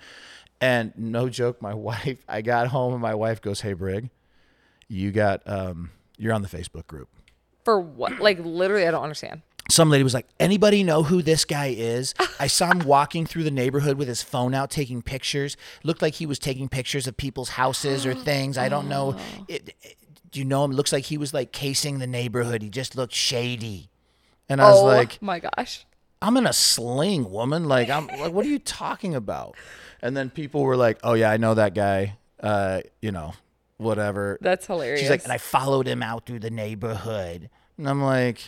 And 0.62 0.94
no 0.96 1.28
joke, 1.28 1.62
my 1.62 1.74
wife, 1.90 2.20
I 2.28 2.42
got 2.42 2.68
home 2.68 2.94
and 2.94 3.02
my 3.02 3.16
wife 3.16 3.42
goes, 3.42 3.62
"Hey 3.62 3.74
Brig, 3.74 4.10
you 4.88 5.12
got 5.12 5.42
um 5.46 5.90
you're 6.18 6.34
on 6.34 6.42
the 6.42 6.48
Facebook 6.48 6.88
group." 6.88 7.10
For 7.66 7.80
what? 7.80 8.20
Like 8.20 8.40
literally, 8.44 8.88
I 8.88 8.92
don't 8.92 9.04
understand. 9.04 9.42
Some 9.72 9.90
lady 9.90 10.04
was 10.04 10.14
like, 10.14 10.28
"Anybody 10.40 10.84
know 10.84 11.04
who 11.04 11.22
this 11.22 11.46
guy 11.46 11.68
is? 11.78 12.14
I 12.40 12.48
saw 12.48 12.72
him 12.72 12.80
walking 12.80 13.26
through 13.26 13.44
the 13.44 13.52
neighborhood 13.52 13.98
with 13.98 14.08
his 14.08 14.22
phone 14.22 14.54
out 14.54 14.70
taking 14.70 15.02
pictures. 15.02 15.58
Looked 15.84 16.02
like 16.02 16.16
he 16.16 16.26
was 16.26 16.40
taking 16.40 16.68
pictures 16.70 17.08
of 17.08 17.18
people's 17.18 17.50
houses 17.50 18.06
or 18.06 18.14
things. 18.14 18.58
I 18.58 18.70
don't 18.70 18.90
know. 18.90 19.16
It, 19.48 19.76
it- 19.82 19.96
do 20.32 20.40
you 20.40 20.46
know 20.46 20.64
him? 20.64 20.72
Looks 20.72 20.94
like 20.94 21.04
he 21.06 21.18
was 21.18 21.34
like 21.34 21.52
casing 21.52 22.00
the 22.00 22.08
neighborhood. 22.08 22.62
He 22.62 22.70
just 22.70 22.96
looked 22.96 23.14
shady." 23.14 23.90
And 24.48 24.62
I 24.62 24.70
was 24.70 24.80
oh 24.82 24.86
like, 24.86 25.22
my 25.22 25.40
gosh. 25.40 25.86
I'm 26.22 26.36
in 26.38 26.46
a 26.46 26.52
sling, 26.54 27.32
woman. 27.32 27.70
Like, 27.70 27.90
I'm 27.90 28.08
like, 28.08 28.34
what 28.34 28.46
are 28.46 28.50
you 28.50 28.60
talking 28.60 29.16
about? 29.16 29.56
And 30.02 30.16
then 30.16 30.30
people 30.30 30.64
were 30.64 30.76
like, 30.76 31.00
oh, 31.04 31.14
yeah, 31.14 31.32
I 31.32 31.38
know 31.38 31.54
that 31.54 31.74
guy. 31.74 32.18
Uh, 32.40 32.82
you 33.02 33.12
know, 33.12 33.34
whatever. 33.78 34.38
That's 34.42 34.68
hilarious. 34.68 35.00
She's 35.00 35.10
like, 35.10 35.24
and 35.24 35.32
I 35.32 35.38
followed 35.38 35.88
him 35.88 36.04
out 36.04 36.26
through 36.26 36.40
the 36.40 36.50
neighborhood. 36.52 37.50
And 37.78 37.90
I'm 37.90 38.04
like, 38.04 38.42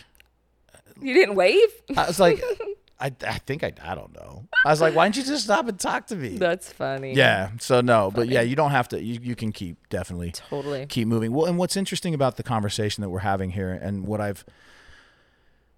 you 1.01 1.13
didn't 1.13 1.35
wave? 1.35 1.69
I 1.95 2.07
was 2.07 2.19
like, 2.19 2.41
I, 2.99 3.11
I 3.27 3.37
think 3.39 3.63
I, 3.63 3.73
I 3.83 3.95
don't 3.95 4.13
know. 4.13 4.45
I 4.65 4.69
was 4.69 4.79
like, 4.79 4.95
why 4.95 5.05
don't 5.05 5.17
you 5.17 5.23
just 5.23 5.43
stop 5.45 5.67
and 5.67 5.79
talk 5.79 6.07
to 6.07 6.15
me? 6.15 6.37
That's 6.37 6.71
funny. 6.71 7.13
yeah. 7.15 7.49
So 7.59 7.81
no, 7.81 8.11
but 8.13 8.27
yeah, 8.29 8.41
you 8.41 8.55
don't 8.55 8.71
have 8.71 8.87
to. 8.89 9.01
You, 9.03 9.19
you 9.21 9.35
can 9.35 9.51
keep 9.51 9.89
definitely 9.89 10.31
Totally. 10.31 10.85
keep 10.85 11.07
moving. 11.07 11.33
Well, 11.33 11.45
and 11.47 11.57
what's 11.57 11.75
interesting 11.75 12.13
about 12.13 12.37
the 12.37 12.43
conversation 12.43 13.01
that 13.01 13.09
we're 13.09 13.19
having 13.19 13.51
here, 13.51 13.71
and 13.71 14.07
what 14.07 14.21
I've, 14.21 14.45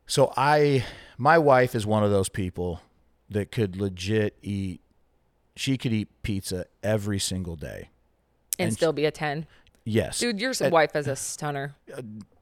so 0.08 0.32
I, 0.38 0.86
my 1.18 1.38
wife 1.38 1.74
is 1.74 1.86
one 1.86 2.04
of 2.04 2.12
those 2.12 2.30
people 2.30 2.82
that 3.30 3.52
could 3.52 3.76
legit 3.76 4.38
eat. 4.44 4.82
She 5.56 5.78
could 5.78 5.94
eat 5.94 6.10
pizza 6.22 6.66
every 6.84 7.18
single 7.18 7.56
day. 7.56 7.90
and, 8.60 8.74
still 8.74 8.92
be 8.94 9.06
a 9.06 9.12
10. 9.12 9.48
Yes, 9.86 10.20
Dude, 10.20 10.42
your 10.42 10.51
wife 10.70 10.96
is 10.96 11.08
a 11.08 11.15
stunner. 11.15 11.75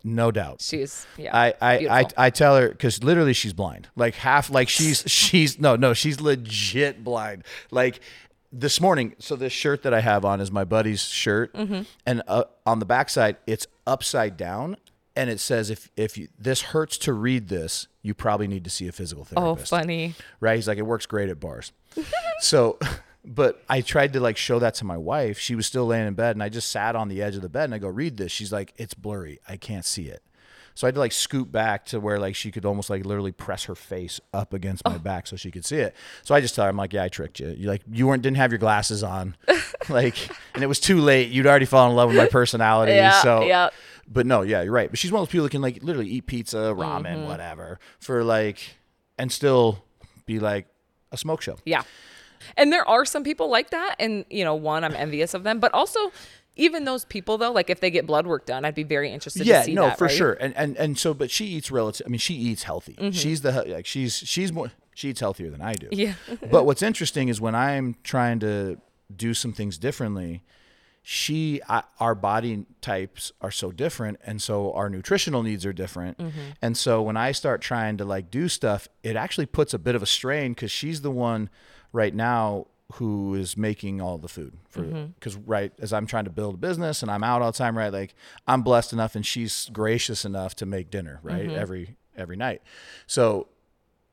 no 0.04 0.32
doubt. 0.32 0.62
She's, 0.62 1.06
yeah. 1.18 1.36
I, 1.38 1.54
I, 1.62 1.74
I. 2.00 2.06
I 2.18 2.30
tell 2.32 2.58
her 2.58 2.70
because 2.70 3.04
literally 3.04 3.34
she's 3.34 3.54
blind. 3.54 3.90
Like 3.96 4.16
half, 4.16 4.50
like 4.50 4.70
she's 4.70 5.04
she's 5.08 5.60
no 5.60 5.76
no 5.76 5.94
she's 5.94 6.20
legit 6.20 7.04
blind. 7.04 7.44
Like 7.70 8.00
this 8.52 8.80
morning, 8.82 9.16
so 9.20 9.36
this 9.36 9.54
shirt 9.54 9.84
that 9.84 9.94
I 9.94 10.02
have 10.02 10.26
on 10.26 10.40
is 10.42 10.52
my 10.52 10.64
buddy's 10.64 11.02
shirt, 11.02 11.54
Mm-hmm. 11.54 11.82
and 12.06 12.22
uh, 12.28 12.44
on 12.66 12.80
the 12.80 12.86
backside 12.86 13.38
it's 13.48 13.66
upside 13.88 14.38
down, 14.38 14.78
and 15.16 15.30
it 15.30 15.40
says 15.40 15.70
if 15.70 15.90
if 15.98 16.18
you, 16.18 16.28
this 16.38 16.62
hurts 16.62 16.98
to 17.00 17.14
read 17.14 17.48
this, 17.50 17.88
you 18.02 18.14
probably 18.14 18.48
need 18.48 18.64
to 18.66 18.70
see 18.70 18.88
a 18.88 18.92
physical 18.92 19.26
therapist. 19.26 19.74
oh, 19.74 19.78
funny. 19.78 20.14
right? 20.40 20.56
He's 20.56 20.68
like, 20.68 20.78
it 20.78 20.86
works 20.86 21.06
great 21.06 21.30
at 21.30 21.40
bars. 21.40 21.72
so, 22.42 22.78
but 23.26 23.64
I 23.70 23.82
tried 23.82 24.14
to 24.14 24.20
like 24.20 24.38
show 24.38 24.60
that 24.60 24.76
to 24.76 24.86
my 24.86 24.98
wife. 24.98 25.40
She 25.40 25.56
was 25.56 25.66
still 25.66 25.86
laying 25.86 26.08
in 26.08 26.14
bed, 26.14 26.36
and 26.36 26.44
I 26.44 26.50
just 26.50 26.70
sat 26.70 26.96
on 26.96 27.08
the 27.08 27.22
edge 27.22 27.36
of 27.36 27.42
the 27.42 27.50
bed 27.50 27.66
and 27.66 27.74
I 27.76 27.78
go, 27.78 27.88
read 27.88 28.18
this. 28.18 28.32
She's 28.32 28.52
like, 28.52 28.74
it's 28.78 28.94
blurry. 28.94 29.40
I 29.48 29.58
can't 29.58 29.86
see 29.86 30.04
it. 30.08 30.24
So 30.76 30.86
I 30.86 30.90
had 30.90 30.96
to 30.96 31.00
like 31.02 31.12
scoot 31.12 31.52
back 31.52 31.86
to 31.86 32.00
where 32.00 32.18
like 32.20 32.36
she 32.36 32.50
could 32.52 32.66
almost 32.66 32.90
like 32.90 33.06
literally 33.06 33.32
press 33.32 33.66
her 33.66 33.76
face 33.76 34.20
up 34.34 34.54
against 34.54 34.84
my 34.86 34.98
back 34.98 35.28
so 35.28 35.36
she 35.36 35.52
could 35.52 35.66
see 35.66 35.76
it. 35.78 35.96
So 36.24 36.34
I 36.34 36.42
just 36.42 36.56
tell 36.56 36.66
her, 36.66 36.70
I'm 36.70 36.78
like, 36.78 36.94
yeah, 36.94 37.04
I 37.04 37.10
tricked 37.10 37.40
you. 37.40 37.50
You 37.50 37.68
like 37.68 37.84
you 37.92 38.08
weren't 38.08 38.24
didn't 38.24 38.38
have 38.38 38.52
your 38.52 38.58
glasses 38.58 39.04
on, 39.04 39.36
like, 39.90 40.18
and 40.56 40.64
it 40.64 40.68
was 40.68 40.80
too 40.80 41.00
late. 41.00 41.30
You'd 41.30 41.46
already 41.46 41.66
fallen 41.66 41.92
in 41.92 41.96
love 41.98 42.10
with 42.10 42.18
my 42.18 42.26
personality. 42.26 42.94
Yeah, 42.94 43.22
so 43.22 43.44
yeah. 43.44 43.70
but 44.08 44.26
no, 44.26 44.42
yeah, 44.42 44.64
you're 44.64 44.74
right. 44.74 44.90
But 44.90 44.98
she's 44.98 45.12
one 45.12 45.22
of 45.22 45.28
those 45.28 45.32
people 45.32 45.44
that 45.44 45.52
can 45.52 45.62
like 45.62 45.84
literally 45.84 46.10
eat 46.10 46.26
pizza, 46.26 46.58
ramen, 46.58 47.04
Mm-hmm. 47.04 47.26
whatever, 47.26 47.80
for 48.00 48.24
like, 48.24 48.58
and 49.20 49.32
still 49.32 49.84
be 50.26 50.40
like 50.40 50.66
a 51.12 51.18
smoke 51.18 51.42
show. 51.44 51.58
Yeah. 51.66 51.84
And 52.58 52.72
there 52.72 52.88
are 52.88 53.06
some 53.06 53.24
people 53.24 53.50
like 53.50 53.70
that. 53.72 53.96
And, 54.00 54.26
you 54.30 54.44
know, 54.44 54.56
one, 54.56 54.84
I'm 54.84 54.94
envious 54.96 55.34
of 55.34 55.44
them. 55.44 55.60
But 55.60 55.74
also, 55.74 56.12
even 56.56 56.86
those 56.86 57.06
people, 57.06 57.38
though, 57.38 57.52
like 57.52 57.70
if 57.70 57.80
they 57.80 57.90
get 57.90 58.06
blood 58.06 58.28
work 58.28 58.46
done, 58.46 58.64
I'd 58.66 58.76
be 58.76 58.84
very 58.84 59.12
interested 59.12 59.46
Yeah, 59.46 59.60
to 59.60 59.66
see 59.66 59.74
no, 59.74 59.84
that. 59.88 59.98
for 59.98 60.06
right? 60.06 60.12
Mm-hmm. 60.12 60.18
sure. 60.18 60.34
And 60.34 60.56
and 60.56 60.78
and 60.78 60.98
so, 60.98 61.14
but 61.14 61.32
she 61.32 61.46
eats 61.46 61.72
relative. 61.72 62.06
I 62.06 62.10
mean, 62.10 62.20
she 62.20 62.36
eats 62.36 62.64
healthy. 62.64 62.96
She's 63.12 63.42
the 63.42 63.52
like 63.68 63.86
she's 63.86 64.16
she's 64.18 64.52
more 64.54 64.72
she 64.94 65.10
eats 65.10 65.20
healthier 65.20 65.50
than 65.50 65.62
I 65.62 65.74
do. 65.74 65.88
Yeah. 65.92 66.14
but 66.52 66.66
what's 66.66 66.84
interesting 66.84 67.30
is 67.30 67.42
when 67.42 67.56
I'm 67.56 67.96
trying 68.04 68.40
to 68.42 68.78
do 69.16 69.34
some 69.34 69.52
things 69.54 69.78
differently, 69.80 70.44
she 71.02 71.60
I, 71.68 71.84
our 72.00 72.16
body 72.16 72.66
types 72.82 73.32
are 73.42 73.52
so 73.52 73.72
different 73.72 74.20
and 74.24 74.42
so 74.42 74.72
our 74.74 74.90
nutritional 74.90 75.44
needs 75.44 75.66
are 75.66 75.74
different 75.74 76.18
Mm-hmm. 76.18 76.40
and 76.62 76.78
so 76.78 77.02
when 77.02 77.18
i 77.18 77.34
start 77.34 77.62
trying 77.62 77.98
to 77.98 78.06
like 78.06 78.32
do 78.32 78.48
stuff 78.48 78.88
it 79.04 79.18
actually 79.18 79.46
puts 79.46 79.74
a 79.74 79.80
bit 79.80 79.96
of 79.96 80.02
a 80.02 80.06
strain 80.06 80.54
because 80.54 80.72
she's 80.72 81.02
the 81.02 81.12
one 81.12 81.50
right 81.94 82.14
now 82.14 82.68
who 82.96 83.34
is 83.34 83.56
making 83.58 84.02
all 84.02 84.18
the 84.18 84.28
food 84.28 84.54
for 84.70 84.82
Mm-hmm. 84.84 85.06
because 85.18 85.36
right 85.38 85.72
as 85.80 85.94
i'm 85.94 86.06
trying 86.06 86.26
to 86.26 86.30
build 86.30 86.56
a 86.56 86.58
business 86.58 87.02
and 87.02 87.10
i'm 87.10 87.24
out 87.24 87.42
all 87.42 87.52
the 87.52 87.58
time 87.58 87.78
right 87.78 87.94
like 87.94 88.14
i'm 88.48 88.62
blessed 88.62 88.92
enough 88.94 89.16
and 89.16 89.26
she's 89.26 89.70
gracious 89.72 90.26
enough 90.26 90.54
to 90.56 90.66
make 90.66 90.92
dinner 90.92 91.20
right 91.24 91.48
Mm-hmm. 91.48 91.56
every 91.60 91.96
every 92.18 92.36
night 92.36 92.62
so 93.08 93.48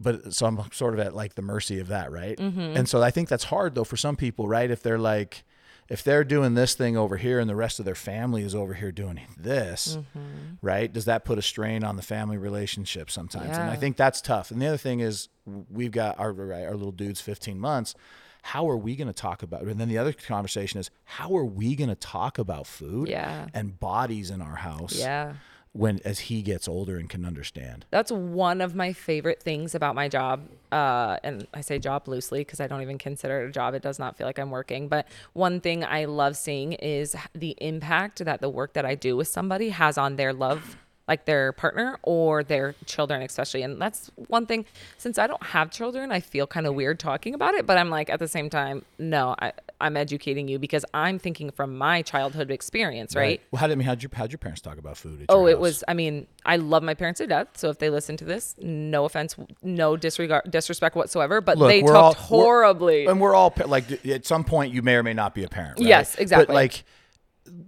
but 0.03 0.33
so 0.33 0.47
I'm 0.47 0.59
sort 0.73 0.95
of 0.95 1.01
at 1.01 1.15
like 1.15 1.35
the 1.35 1.43
mercy 1.43 1.79
of 1.79 1.89
that, 1.89 2.11
right? 2.11 2.39
Mm-hmm. 2.39 2.59
And 2.75 2.89
so 2.89 3.03
I 3.03 3.11
think 3.11 3.29
that's 3.29 3.45
hard 3.45 3.75
though 3.75 3.85
for 3.85 3.99
some 3.99 4.17
people, 4.17 4.49
right? 4.49 4.71
If 4.71 4.83
they're 4.83 4.99
like, 4.99 5.45
if 5.91 6.03
they're 6.05 6.25
doing 6.25 6.55
this 6.55 6.75
thing 6.75 6.97
over 6.97 7.17
here 7.19 7.39
and 7.41 7.51
the 7.51 7.57
rest 7.57 7.79
of 7.81 7.85
their 7.85 7.95
family 7.97 8.43
is 8.45 8.55
over 8.55 8.75
here 8.75 8.93
doing 8.93 9.21
this, 9.37 9.97
Mm-hmm. 9.99 10.55
right? 10.63 10.91
Does 10.93 11.05
that 11.07 11.25
put 11.25 11.37
a 11.37 11.43
strain 11.43 11.83
on 11.85 11.97
the 11.97 12.03
family 12.03 12.39
relationship 12.39 13.11
sometimes? 13.11 13.59
And 13.59 13.69
I 13.71 13.77
think 13.77 13.97
that's 13.97 14.21
tough. 14.21 14.51
And 14.51 14.63
the 14.63 14.67
other 14.69 14.77
thing 14.79 15.01
is, 15.01 15.29
we've 15.45 15.91
got 15.91 16.19
our 16.19 16.29
our 16.53 16.75
little 16.77 16.93
dude's 16.93 17.21
15 17.21 17.59
months. 17.59 17.95
How 18.43 18.71
are 18.71 18.77
we 18.77 18.97
going 18.97 19.09
to 19.09 19.13
talk 19.13 19.43
about? 19.43 19.63
it? 19.63 19.69
And 19.69 19.79
then 19.81 19.89
the 19.89 19.99
other 19.99 20.15
conversation 20.15 20.81
is, 20.81 20.91
how 21.05 21.37
are 21.37 21.45
we 21.45 21.77
going 21.77 21.91
to 21.91 21.95
talk 21.95 22.39
about 22.39 22.67
food 22.67 23.09
Yeah. 23.09 23.49
and 23.53 23.79
bodies 23.79 24.31
in 24.31 24.41
our 24.41 24.57
house 24.57 24.95
Yeah. 24.99 25.35
When 25.73 26.01
as 26.05 26.21
he 26.21 26.43
gets 26.43 26.67
older 26.67 26.97
and 26.97 27.09
can 27.09 27.25
understand? 27.25 27.85
That's 27.91 28.11
one 28.11 28.61
of 28.61 28.75
my 28.75 28.93
favorite 28.93 29.43
things 29.43 29.75
about 29.75 29.95
my 29.95 30.09
job. 30.09 30.49
Uh, 30.73 31.19
and 31.23 31.47
I 31.55 31.61
say 31.61 31.79
job 31.79 32.09
loosely 32.09 32.41
because 32.41 32.61
I 32.61 32.67
don't 32.67 32.83
even 32.83 32.99
consider 32.99 33.43
it 33.45 33.49
a 33.49 33.53
job. 33.53 33.75
It 33.75 33.83
does 33.83 33.99
not 33.99 34.17
feel 34.17 34.27
like 34.27 34.39
I'm 34.39 34.51
working. 34.51 34.89
But 34.89 35.07
one 35.33 35.61
thing 35.61 35.85
I 35.85 36.07
love 36.07 36.37
seeing 36.37 36.73
is 36.75 37.17
the 37.35 37.57
impact 37.61 38.25
that 38.25 38.41
the 38.41 38.49
work 38.49 38.73
that 38.75 38.85
I 38.85 38.95
do 38.95 39.17
with 39.17 39.29
somebody 39.29 39.71
has 39.71 39.97
on 39.97 40.17
their 40.17 40.33
love, 40.33 40.77
like 41.07 41.25
their 41.25 41.53
partner 41.53 41.99
or 42.03 42.43
their 42.43 42.75
children, 42.87 43.23
especially. 43.23 43.63
And 43.63 43.81
that's 43.81 44.11
one 44.29 44.47
thing. 44.47 44.65
Since 44.99 45.19
I 45.19 45.27
don't 45.27 45.43
have 45.43 45.71
children, 45.71 46.11
I 46.11 46.21
feel 46.21 46.47
kind 46.47 46.67
of 46.67 46.75
weird 46.75 46.99
talking 46.99 47.35
about 47.35 47.55
it. 47.55 47.67
But 47.67 47.79
I'm 47.79 47.91
like, 47.91 48.11
at 48.11 48.19
the 48.19 48.29
same 48.29 48.51
time, 48.51 48.85
no, 48.99 49.37
I, 49.39 49.53
I'm 49.81 49.97
educating 49.97 50.49
you 50.49 50.59
because 50.59 50.85
I'm 50.95 51.19
thinking 51.19 51.51
from 51.51 51.77
my 51.79 52.03
childhood 52.03 52.51
experience, 52.51 53.17
right? 53.17 53.41
Well, 53.51 53.61
how 53.61 53.67
did 53.67 53.73
I 53.73 53.77
mean? 53.77 53.87
How'd 53.87 54.03
your 54.03 54.11
how'd 54.15 54.31
your 54.33 54.39
parents 54.39 54.61
talk 54.61 54.79
about 54.79 54.97
food? 54.97 55.21
at 55.23 55.27
Oh, 55.29 55.47
it 55.47 55.53
house? 55.53 55.61
was. 55.61 55.85
I 55.89 55.95
mean, 55.95 56.27
I 56.45 56.57
love 56.57 56.83
my 56.83 56.95
parents 56.95 57.19
to 57.19 57.27
death. 57.27 57.49
So 57.57 57.71
if 57.71 57.79
they 57.79 57.91
listen 57.91 58.17
to 58.19 58.25
this, 58.25 58.55
no 58.61 59.05
offense, 59.05 59.37
no 59.63 59.97
disregard, 59.97 60.51
disrespect 60.51 60.97
whatsoever. 60.97 61.41
But 61.41 61.59
Look, 61.59 61.69
they 61.69 61.81
talked 61.83 62.21
all- 62.31 62.39
we're- 62.39 62.45
horribly. 62.47 63.07
and 63.07 63.21
we're 63.21 63.35
all 63.35 63.55
like 63.67 64.05
at 64.07 64.27
some 64.27 64.45
point 64.45 64.73
you 64.75 64.83
may 64.83 64.95
or 64.97 65.03
may 65.03 65.15
not 65.15 65.35
be 65.35 65.45
a 65.45 65.49
parent. 65.49 65.79
Right? 65.79 65.89
Yes, 65.89 66.15
exactly. 66.17 66.47
But 66.47 66.55
like, 66.55 66.85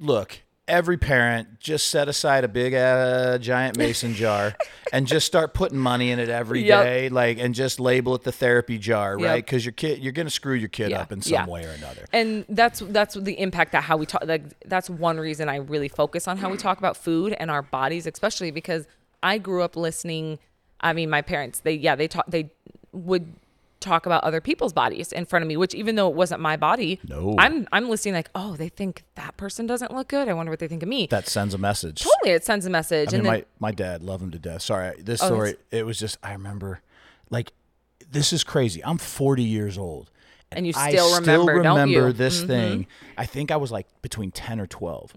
look, 0.00 0.40
every 0.72 0.96
parent 0.96 1.60
just 1.60 1.88
set 1.88 2.08
aside 2.08 2.42
a 2.44 2.48
big 2.48 2.72
uh, 2.74 3.36
giant 3.38 3.76
mason 3.76 4.14
jar 4.14 4.54
and 4.92 5.06
just 5.06 5.26
start 5.26 5.52
putting 5.54 5.78
money 5.78 6.10
in 6.10 6.18
it 6.18 6.28
every 6.30 6.64
day, 6.64 7.04
Yep. 7.04 7.12
like, 7.12 7.38
and 7.38 7.54
just 7.54 7.78
label 7.78 8.14
it 8.14 8.22
the 8.22 8.32
therapy 8.32 8.78
jar, 8.78 9.18
Yep. 9.18 9.28
right? 9.28 9.44
Because 9.44 9.64
your 9.64 9.72
kid, 9.72 9.98
you're 10.00 10.12
gonna 10.12 10.30
screw 10.30 10.54
your 10.54 10.70
kid 10.70 10.90
Yeah, 10.90 11.02
up 11.02 11.12
in 11.12 11.20
some 11.22 11.32
yeah. 11.34 11.46
way 11.46 11.64
or 11.64 11.70
another. 11.70 12.06
and 12.12 12.44
that's 12.48 12.80
that's 12.80 13.14
the 13.14 13.38
impact 13.38 13.72
that 13.72 13.82
how 13.84 13.96
we 13.98 14.06
talk. 14.06 14.24
Like 14.24 14.44
that's 14.66 14.88
one 14.90 15.18
reason 15.20 15.48
I 15.48 15.56
really 15.56 15.88
focus 15.88 16.26
on 16.26 16.38
how 16.38 16.50
we 16.50 16.56
talk 16.56 16.78
about 16.78 16.96
food 16.96 17.34
and 17.38 17.50
our 17.50 17.62
bodies, 17.62 18.06
especially 18.06 18.50
because 18.50 18.86
I 19.22 19.38
grew 19.38 19.62
up 19.62 19.76
listening. 19.76 20.38
I 20.80 20.94
mean, 20.94 21.10
my 21.10 21.22
parents, 21.22 21.60
they 21.60 21.74
yeah, 21.74 21.94
they 21.94 22.08
talk, 22.08 22.24
they 22.28 22.50
would 22.92 23.32
talk 23.82 24.06
about 24.06 24.24
other 24.24 24.40
people's 24.40 24.72
bodies 24.72 25.12
in 25.12 25.24
front 25.26 25.42
of 25.42 25.48
me, 25.48 25.56
which 25.56 25.74
even 25.74 25.96
though 25.96 26.08
it 26.08 26.14
wasn't 26.14 26.40
my 26.40 26.56
body, 26.56 27.00
No. 27.06 27.34
I'm 27.38 27.68
I'm 27.72 27.88
listening 27.90 28.14
like, 28.14 28.30
oh, 28.34 28.56
they 28.56 28.68
think 28.68 29.04
that 29.16 29.36
person 29.36 29.66
doesn't 29.66 29.92
look 29.94 30.08
good. 30.08 30.28
I 30.28 30.32
wonder 30.32 30.50
what 30.50 30.58
they 30.60 30.68
think 30.68 30.82
of 30.82 30.88
me. 30.88 31.06
That 31.10 31.28
sends 31.28 31.52
a 31.54 31.58
message. 31.58 32.02
totally, 32.02 32.32
it 32.32 32.44
sends 32.44 32.64
a 32.66 32.70
message. 32.70 33.08
I 33.08 33.18
mean, 33.18 33.26
and 33.26 33.26
then, 33.26 33.44
my, 33.60 33.68
my 33.68 33.72
dad 33.72 34.02
loved 34.02 34.22
him 34.22 34.30
to 34.30 34.38
death. 34.38 34.62
Sorry, 34.62 34.94
this 35.00 35.22
Oh, 35.22 35.26
story, 35.26 35.56
it 35.70 35.84
was 35.84 35.98
just, 35.98 36.18
I 36.22 36.32
remember, 36.32 36.80
like, 37.30 37.52
this 38.10 38.32
is 38.32 38.44
crazy. 38.44 38.84
I'm 38.84 38.98
40 38.98 39.42
years 39.42 39.76
old. 39.78 40.10
And 40.54 40.66
you 40.66 40.74
I 40.76 40.90
still 40.90 41.18
remember, 41.18 41.62
don't 41.62 41.76
remember 41.76 41.90
you? 41.92 41.98
Mm-hmm. 42.12 42.18
this 42.18 42.42
thing. 42.42 42.86
I 43.16 43.24
think 43.24 43.50
I 43.50 43.56
was 43.56 43.72
like 43.72 43.86
between 44.02 44.30
10 44.30 44.60
or 44.60 44.66
12. 44.66 45.14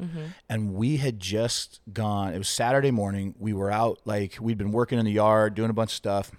And 0.47 0.73
we 0.75 0.95
had 0.95 1.19
just 1.19 1.82
gone, 1.91 2.34
it 2.34 2.38
was 2.38 2.47
Saturday 2.47 2.91
morning. 2.91 3.36
We 3.38 3.51
were 3.51 3.69
out, 3.69 3.99
like, 4.06 4.38
we'd 4.39 4.58
been 4.58 4.71
working 4.71 4.97
in 4.97 5.04
the 5.04 5.12
yard, 5.12 5.54
doing 5.54 5.69
a 5.69 5.73
bunch 5.73 5.89
of 5.91 5.95
stuff. 5.95 6.32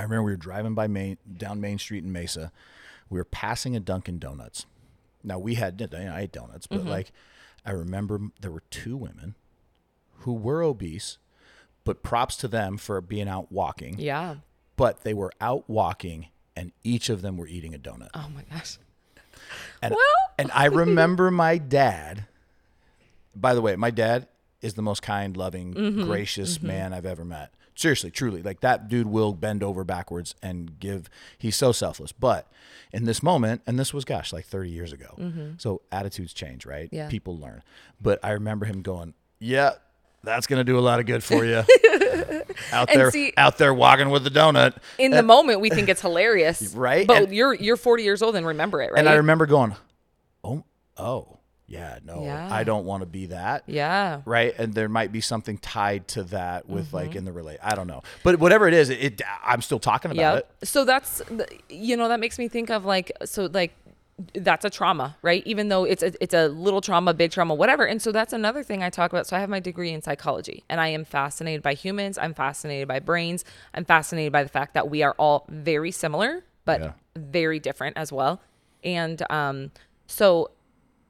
I 0.00 0.04
remember 0.04 0.22
we 0.24 0.32
were 0.32 0.36
driving 0.36 0.74
by 0.74 0.86
Main, 0.86 1.18
down 1.36 1.60
Main 1.60 1.78
Street 1.78 2.02
in 2.04 2.10
Mesa. 2.12 2.50
We 3.10 3.18
were 3.18 3.24
passing 3.24 3.76
a 3.76 3.80
Dunkin' 3.80 4.18
Donuts. 4.18 4.64
Now, 5.22 5.38
we 5.38 5.56
had, 5.56 5.80
you 5.80 5.86
know, 5.92 6.12
I 6.14 6.20
ate 6.22 6.32
donuts, 6.32 6.66
but 6.66 6.80
Mm-hmm. 6.80 6.88
like, 6.88 7.12
I 7.66 7.72
remember 7.72 8.20
there 8.40 8.50
were 8.50 8.62
two 8.70 8.96
women 8.96 9.34
who 10.20 10.32
were 10.32 10.62
obese, 10.62 11.18
but 11.84 12.02
props 12.02 12.36
to 12.38 12.48
them 12.48 12.78
for 12.78 13.00
being 13.00 13.28
out 13.28 13.52
walking. 13.52 13.98
yeah. 13.98 14.36
But 14.76 15.02
they 15.02 15.12
were 15.12 15.30
out 15.42 15.68
walking, 15.68 16.28
and 16.56 16.72
each 16.82 17.10
of 17.10 17.20
them 17.20 17.36
were 17.36 17.46
eating 17.46 17.74
a 17.74 17.78
donut. 17.78 18.08
Oh 18.14 18.28
my 18.34 18.42
gosh. 18.50 18.78
And, 19.82 19.94
Well- 19.94 20.34
and 20.38 20.50
I 20.54 20.66
remember 20.66 21.30
my 21.30 21.58
dad. 21.58 22.24
By 23.36 23.54
the 23.54 23.60
way, 23.60 23.76
my 23.76 23.90
dad 23.90 24.26
is 24.62 24.74
the 24.74 24.82
most 24.82 25.02
kind, 25.02 25.36
loving, 25.36 25.74
Mm-hmm. 25.74 26.04
gracious 26.04 26.62
man 26.62 26.92
I've 26.94 27.06
ever 27.06 27.24
met. 27.24 27.52
Seriously, 27.80 28.10
truly, 28.10 28.42
like 28.42 28.60
that 28.60 28.88
dude 28.88 29.06
will 29.06 29.32
bend 29.32 29.62
over 29.62 29.84
backwards 29.84 30.34
and 30.42 30.78
give. 30.78 31.08
He's 31.38 31.56
so 31.56 31.72
selfless. 31.72 32.12
But 32.12 32.46
in 32.92 33.06
this 33.06 33.22
moment, 33.22 33.62
and 33.66 33.78
this 33.78 33.94
was 33.94 34.04
gosh, 34.04 34.34
like 34.34 34.44
30 34.44 34.68
years 34.68 34.92
ago. 34.92 35.54
So 35.56 35.80
attitudes 35.90 36.34
change, 36.34 36.66
right? 36.66 36.88
Mm-hmm. 36.88 36.94
Yeah. 36.96 37.08
People 37.08 37.38
learn. 37.38 37.62
But 37.98 38.18
I 38.22 38.32
remember 38.32 38.66
him 38.66 38.82
going, 38.82 39.14
"Yeah, 39.38 39.70
that's 40.22 40.46
gonna 40.46 40.62
do 40.62 40.78
a 40.78 40.80
lot 40.80 41.00
of 41.00 41.06
good 41.06 41.24
for 41.24 41.42
you." 41.42 41.56
out 42.72 42.90
And 42.90 43.00
there, 43.00 43.10
see- 43.10 43.32
out 43.38 43.56
there 43.56 43.72
walking 43.72 44.10
with 44.10 44.24
the 44.24 44.30
donut. 44.30 44.76
In 44.98 45.10
the 45.12 45.22
moment, 45.22 45.60
we 45.60 45.70
think 45.70 45.88
it's 45.88 46.02
hilarious, 46.02 46.74
Right? 46.76 47.06
But 47.06 47.16
And- 47.22 47.32
you're 47.34 47.54
you're 47.54 47.78
40 47.78 48.02
years 48.02 48.20
old 48.20 48.36
and 48.36 48.44
remember 48.46 48.82
it, 48.82 48.92
right? 48.92 48.98
And 48.98 49.08
I 49.08 49.14
remember 49.14 49.46
going, 49.46 49.74
"Oh, 50.44 50.64
oh, 50.98 51.38
yeah, 51.70 51.98
no, 52.04 52.22
Yeah. 52.24 52.48
I 52.50 52.64
don't 52.64 52.84
want 52.84 53.00
to 53.02 53.06
be 53.06 53.26
that." 53.26 53.62
yeah. 53.66 54.20
Right, 54.26 54.52
and 54.58 54.74
there 54.74 54.88
might 54.88 55.12
be 55.12 55.20
something 55.22 55.56
tied 55.58 56.08
to 56.08 56.24
that 56.24 56.68
with 56.68 56.88
Mm-hmm. 56.88 56.96
like 56.96 57.14
in 57.16 57.24
the 57.24 57.32
relate. 57.32 57.58
I 57.62 57.74
don't 57.74 57.86
know, 57.86 58.02
but 58.24 58.38
whatever 58.38 58.68
it 58.68 58.74
is, 58.74 58.90
it, 58.90 59.02
it 59.02 59.22
I'm 59.44 59.62
still 59.62 59.78
talking 59.78 60.10
about 60.10 60.20
Yeah. 60.20 60.34
it. 60.36 60.46
So 60.64 60.84
that's 60.84 61.22
you 61.68 61.96
know 61.96 62.08
that 62.08 62.20
makes 62.20 62.38
me 62.38 62.48
think 62.48 62.68
of 62.70 62.84
like 62.84 63.12
so 63.24 63.48
like 63.52 63.72
that's 64.34 64.66
a 64.66 64.70
trauma, 64.70 65.16
right? 65.22 65.42
Even 65.46 65.68
though 65.70 65.84
it's 65.84 66.02
a, 66.02 66.12
it's 66.22 66.34
a 66.34 66.48
little 66.48 66.82
trauma, 66.82 67.14
big 67.14 67.30
trauma, 67.30 67.54
whatever. 67.54 67.86
And 67.86 68.02
so 68.02 68.12
that's 68.12 68.34
another 68.34 68.62
thing 68.62 68.82
I 68.82 68.90
talk 68.90 69.10
about. 69.12 69.26
So 69.26 69.34
I 69.34 69.40
have 69.40 69.48
my 69.48 69.60
degree 69.60 69.92
in 69.92 70.02
psychology, 70.02 70.62
and 70.68 70.78
I 70.78 70.88
am 70.88 71.06
fascinated 71.06 71.62
by 71.62 71.72
humans. 71.72 72.18
I'm 72.18 72.34
fascinated 72.34 72.86
by 72.86 72.98
brains. 72.98 73.46
I'm 73.72 73.86
fascinated 73.86 74.30
by 74.30 74.42
the 74.42 74.50
fact 74.50 74.74
that 74.74 74.90
we 74.90 75.02
are 75.02 75.14
all 75.18 75.46
very 75.48 75.90
similar, 75.90 76.44
but 76.66 76.80
Yeah. 76.82 76.92
very 77.16 77.58
different 77.60 77.96
as 77.96 78.12
well. 78.12 78.42
And 78.84 79.22
um, 79.30 79.70
so 80.06 80.50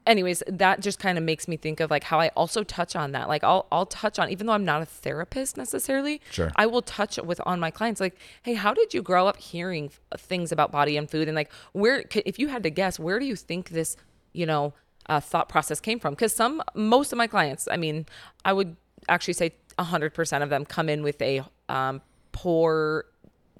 anyways, 0.05 0.43
that 0.47 0.81
just 0.81 0.99
kind 0.99 1.17
of 1.17 1.23
makes 1.23 1.47
me 1.47 1.57
think 1.57 1.79
of 1.79 1.89
like 1.91 2.03
how 2.03 2.19
I 2.19 2.29
also 2.29 2.63
touch 2.63 2.95
on 2.95 3.11
that. 3.11 3.27
Like 3.27 3.43
I'll 3.43 3.67
I'll 3.71 3.85
touch 3.85 4.19
on 4.19 4.29
even 4.29 4.47
though 4.47 4.53
I'm 4.53 4.65
not 4.65 4.81
a 4.81 4.85
therapist 4.85 5.57
necessarily, 5.57 6.21
Sure. 6.31 6.51
I 6.55 6.65
will 6.65 6.81
touch 6.81 7.17
with 7.17 7.41
on 7.45 7.59
my 7.59 7.71
clients 7.71 8.01
like, 8.01 8.17
"Hey, 8.43 8.53
how 8.53 8.73
did 8.73 8.93
you 8.93 9.01
grow 9.01 9.27
up 9.27 9.37
hearing 9.37 9.91
things 10.17 10.51
about 10.51 10.71
body 10.71 10.97
and 10.97 11.09
food 11.09 11.27
and 11.27 11.35
like 11.35 11.51
where 11.73 12.03
if 12.13 12.39
you 12.39 12.47
had 12.49 12.63
to 12.63 12.69
guess, 12.69 12.99
where 12.99 13.19
do 13.19 13.25
you 13.25 13.35
think 13.35 13.69
this, 13.69 13.95
you 14.33 14.45
know, 14.45 14.73
uh, 15.07 15.19
thought 15.19 15.49
process 15.49 15.79
came 15.79 15.99
from?" 15.99 16.15
Cuz 16.15 16.33
some 16.33 16.61
most 16.75 17.11
of 17.11 17.17
my 17.17 17.27
clients, 17.27 17.67
I 17.69 17.77
mean, 17.77 18.05
I 18.45 18.53
would 18.53 18.75
actually 19.09 19.33
say 19.33 19.53
100% 19.79 20.43
of 20.43 20.49
them 20.49 20.65
come 20.65 20.89
in 20.89 21.01
with 21.01 21.21
a 21.21 21.43
um, 21.69 22.01
poor 22.31 23.05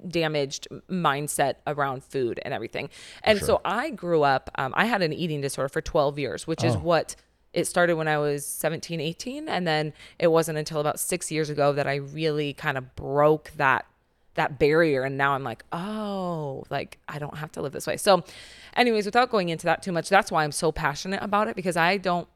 damaged 0.08 0.68
mindset 0.90 1.54
around 1.66 2.04
food 2.04 2.40
and 2.44 2.52
everything. 2.52 2.90
And 3.22 3.38
so 3.40 3.60
I 3.64 3.90
grew 3.90 4.22
up, 4.22 4.50
um, 4.56 4.72
I 4.76 4.86
had 4.86 5.02
an 5.02 5.12
eating 5.12 5.40
disorder 5.40 5.68
for 5.68 5.80
12 5.80 6.18
years, 6.18 6.46
which 6.46 6.64
is 6.64 6.76
what 6.76 7.16
it 7.52 7.66
started 7.66 7.96
when 7.96 8.08
I 8.08 8.18
was 8.18 8.46
17, 8.46 9.00
18. 9.00 9.48
And 9.48 9.66
then 9.66 9.92
it 10.18 10.28
wasn't 10.28 10.58
until 10.58 10.80
about 10.80 10.98
six 10.98 11.30
years 11.30 11.50
ago 11.50 11.72
that 11.72 11.86
I 11.86 11.96
really 11.96 12.52
kind 12.52 12.78
of 12.78 12.94
broke 12.96 13.52
that 13.56 13.86
that 14.34 14.58
barrier 14.58 15.02
and 15.02 15.18
now 15.18 15.34
i'm 15.34 15.44
like 15.44 15.62
oh 15.72 16.64
like 16.70 16.96
i 17.06 17.18
don't 17.18 17.36
have 17.36 17.52
to 17.52 17.60
live 17.60 17.72
this 17.72 17.86
way 17.86 17.98
so 17.98 18.24
anyways 18.72 19.04
without 19.04 19.28
going 19.28 19.50
into 19.50 19.66
that 19.66 19.82
too 19.82 19.92
much 19.92 20.08
that's 20.08 20.32
why 20.32 20.42
i'm 20.42 20.50
so 20.50 20.72
passionate 20.72 21.22
about 21.22 21.48
it 21.48 21.54
because 21.54 21.76
i 21.76 21.98
don't 21.98 22.26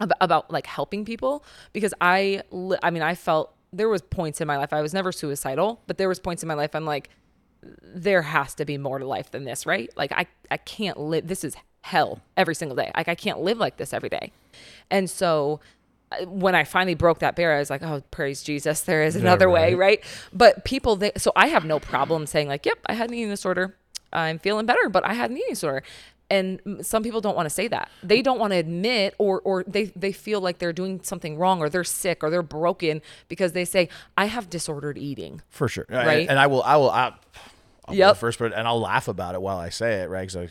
ab- 0.00 0.12
about 0.20 0.50
like 0.50 0.66
helping 0.66 1.04
people 1.04 1.44
because 1.72 1.94
I 2.00 2.42
I 2.82 2.90
mean 2.90 3.02
I 3.02 3.14
felt 3.14 3.54
there 3.72 3.88
was 3.88 4.02
points 4.02 4.40
in 4.40 4.46
my 4.46 4.56
life 4.56 4.72
I 4.72 4.82
was 4.82 4.94
never 4.94 5.12
suicidal 5.12 5.80
but 5.86 5.98
there 5.98 6.08
was 6.08 6.18
points 6.18 6.42
in 6.42 6.48
my 6.48 6.54
life 6.54 6.74
I'm 6.74 6.84
like 6.84 7.10
there 7.82 8.22
has 8.22 8.54
to 8.54 8.64
be 8.64 8.78
more 8.78 8.98
to 8.98 9.06
life 9.06 9.30
than 9.30 9.44
this 9.44 9.66
right 9.66 9.90
like 9.96 10.12
I 10.12 10.26
I 10.50 10.56
can't 10.56 10.98
live 10.98 11.26
this 11.26 11.44
is 11.44 11.56
hell 11.82 12.20
every 12.36 12.54
single 12.54 12.76
day 12.76 12.90
like 12.96 13.08
I 13.08 13.14
can't 13.14 13.40
live 13.40 13.58
like 13.58 13.76
this 13.76 13.92
every 13.92 14.08
day 14.08 14.32
and 14.90 15.08
so 15.08 15.60
uh, 16.10 16.24
when 16.26 16.54
I 16.54 16.64
finally 16.64 16.94
broke 16.94 17.18
that 17.18 17.36
barrier, 17.36 17.56
I 17.56 17.58
was 17.58 17.68
like, 17.68 17.82
"Oh, 17.82 18.02
praise 18.10 18.42
Jesus! 18.42 18.80
There 18.80 19.02
is 19.02 19.14
another 19.14 19.50
way, 19.50 19.74
right?" 19.74 20.02
But 20.32 20.64
people, 20.64 20.96
they, 20.96 21.12
so 21.18 21.32
I 21.36 21.48
have 21.48 21.66
no 21.66 21.78
problem 21.78 22.26
saying 22.26 22.48
like, 22.48 22.64
"Yep, 22.64 22.78
I 22.86 22.94
had 22.94 23.10
an 23.10 23.14
eating 23.14 23.28
disorder. 23.28 23.76
I'm 24.10 24.38
feeling 24.38 24.64
better, 24.64 24.88
but 24.88 25.04
I 25.04 25.12
had 25.12 25.30
an 25.30 25.36
eating 25.36 25.50
disorder." 25.50 25.82
And 26.30 26.60
some 26.82 27.02
people 27.02 27.20
don't 27.22 27.34
want 27.36 27.46
to 27.46 27.50
say 27.54 27.68
that. 27.68 27.88
They 28.02 28.20
don't 28.20 28.38
want 28.38 28.52
to 28.52 28.58
admit, 28.58 29.14
or 29.18 29.40
or 29.44 29.64
they 29.66 29.84
they 29.96 30.12
feel 30.12 30.40
like 30.40 30.58
they're 30.58 30.74
doing 30.74 31.00
something 31.02 31.38
wrong, 31.38 31.60
or 31.60 31.70
they're 31.70 31.84
sick, 31.84 32.22
or 32.22 32.28
they're 32.28 32.42
broken 32.42 33.00
because 33.28 33.52
they 33.52 33.64
say, 33.64 33.88
"I 34.16 34.26
have 34.26 34.50
disordered 34.50 34.98
eating." 34.98 35.40
for 35.48 35.68
sure. 35.68 35.86
Uh, 35.90 35.96
right. 36.04 36.28
And 36.28 36.38
I 36.38 36.46
will, 36.46 36.62
I 36.62 36.76
will, 36.76 36.90
I, 36.90 37.14
I'll 37.86 37.94
Yep. 37.94 38.16
first, 38.18 38.38
but 38.38 38.52
and 38.52 38.68
I'll 38.68 38.80
laugh 38.80 39.08
about 39.08 39.34
it 39.34 39.40
while 39.40 39.56
I 39.58 39.70
say 39.70 40.02
it, 40.02 40.10
right? 40.10 40.28
'Cause 40.28 40.36
I, 40.36 40.48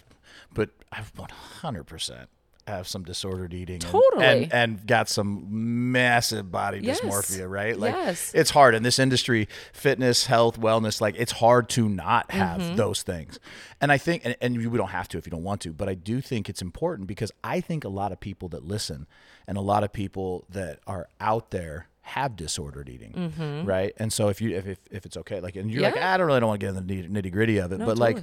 but 0.53 0.69
I 0.91 1.01
100% 1.01 2.27
have 2.67 2.87
some 2.87 3.03
disordered 3.03 3.53
eating, 3.53 3.75
and- 3.75 3.81
Totally. 3.83 4.25
and, 4.25 4.53
and 4.53 4.85
got 4.87 5.09
some 5.09 5.91
massive 5.91 6.51
body 6.51 6.79
Yes. 6.83 6.99
dysmorphia, 7.01 7.49
right? 7.49 7.77
Like 7.77 7.93
Yes. 7.93 8.31
it's 8.35 8.49
hard 8.51 8.75
in 8.75 8.83
this 8.83 8.99
industry, 8.99 9.47
fitness, 9.73 10.25
health, 10.25 10.59
wellness. 10.59 10.99
Like 11.01 11.15
it's 11.17 11.31
hard 11.33 11.69
to 11.69 11.87
not 11.89 12.31
have 12.31 12.61
Mm-hmm. 12.61 12.75
those 12.75 13.01
things, 13.03 13.39
and 13.81 13.91
I 13.91 13.97
think, 13.97 14.23
and, 14.25 14.35
and 14.41 14.57
we 14.71 14.77
don't 14.77 14.89
have 14.89 15.07
to 15.09 15.17
if 15.17 15.25
you 15.25 15.31
don't 15.31 15.43
want 15.43 15.61
to, 15.61 15.71
but 15.73 15.87
I 15.89 15.93
do 15.95 16.21
think 16.21 16.49
it's 16.49 16.61
important 16.61 17.07
because 17.07 17.31
I 17.43 17.61
think 17.61 17.83
a 17.83 17.89
lot 17.89 18.11
of 18.11 18.19
people 18.19 18.49
that 18.49 18.63
listen 18.65 19.07
and 19.47 19.57
a 19.57 19.61
lot 19.61 19.83
of 19.83 19.93
people 19.93 20.45
that 20.49 20.79
are 20.87 21.07
out 21.21 21.51
there 21.51 21.87
have 22.01 22.35
disordered 22.37 22.87
eating, 22.89 23.63
right? 23.65 23.93
And 23.97 24.11
so 24.13 24.29
if 24.29 24.39
you 24.41 24.55
if 24.55 24.65
if, 24.67 24.77
if 24.91 25.05
it's 25.05 25.17
okay, 25.17 25.39
like, 25.41 25.55
and 25.57 25.69
you're 25.71 25.81
like, 25.83 25.95
Mm-hmm. 25.95 26.03
I 26.05 26.17
don't 26.17 26.27
really 26.27 26.39
don't 26.39 26.47
want 26.49 26.59
to 26.61 26.65
get 26.65 26.75
in 26.75 26.87
the 27.11 27.21
nitty 27.21 27.31
gritty 27.31 27.57
of 27.57 27.71
it, 27.71 27.79
but 27.79 27.97
like, 27.97 28.17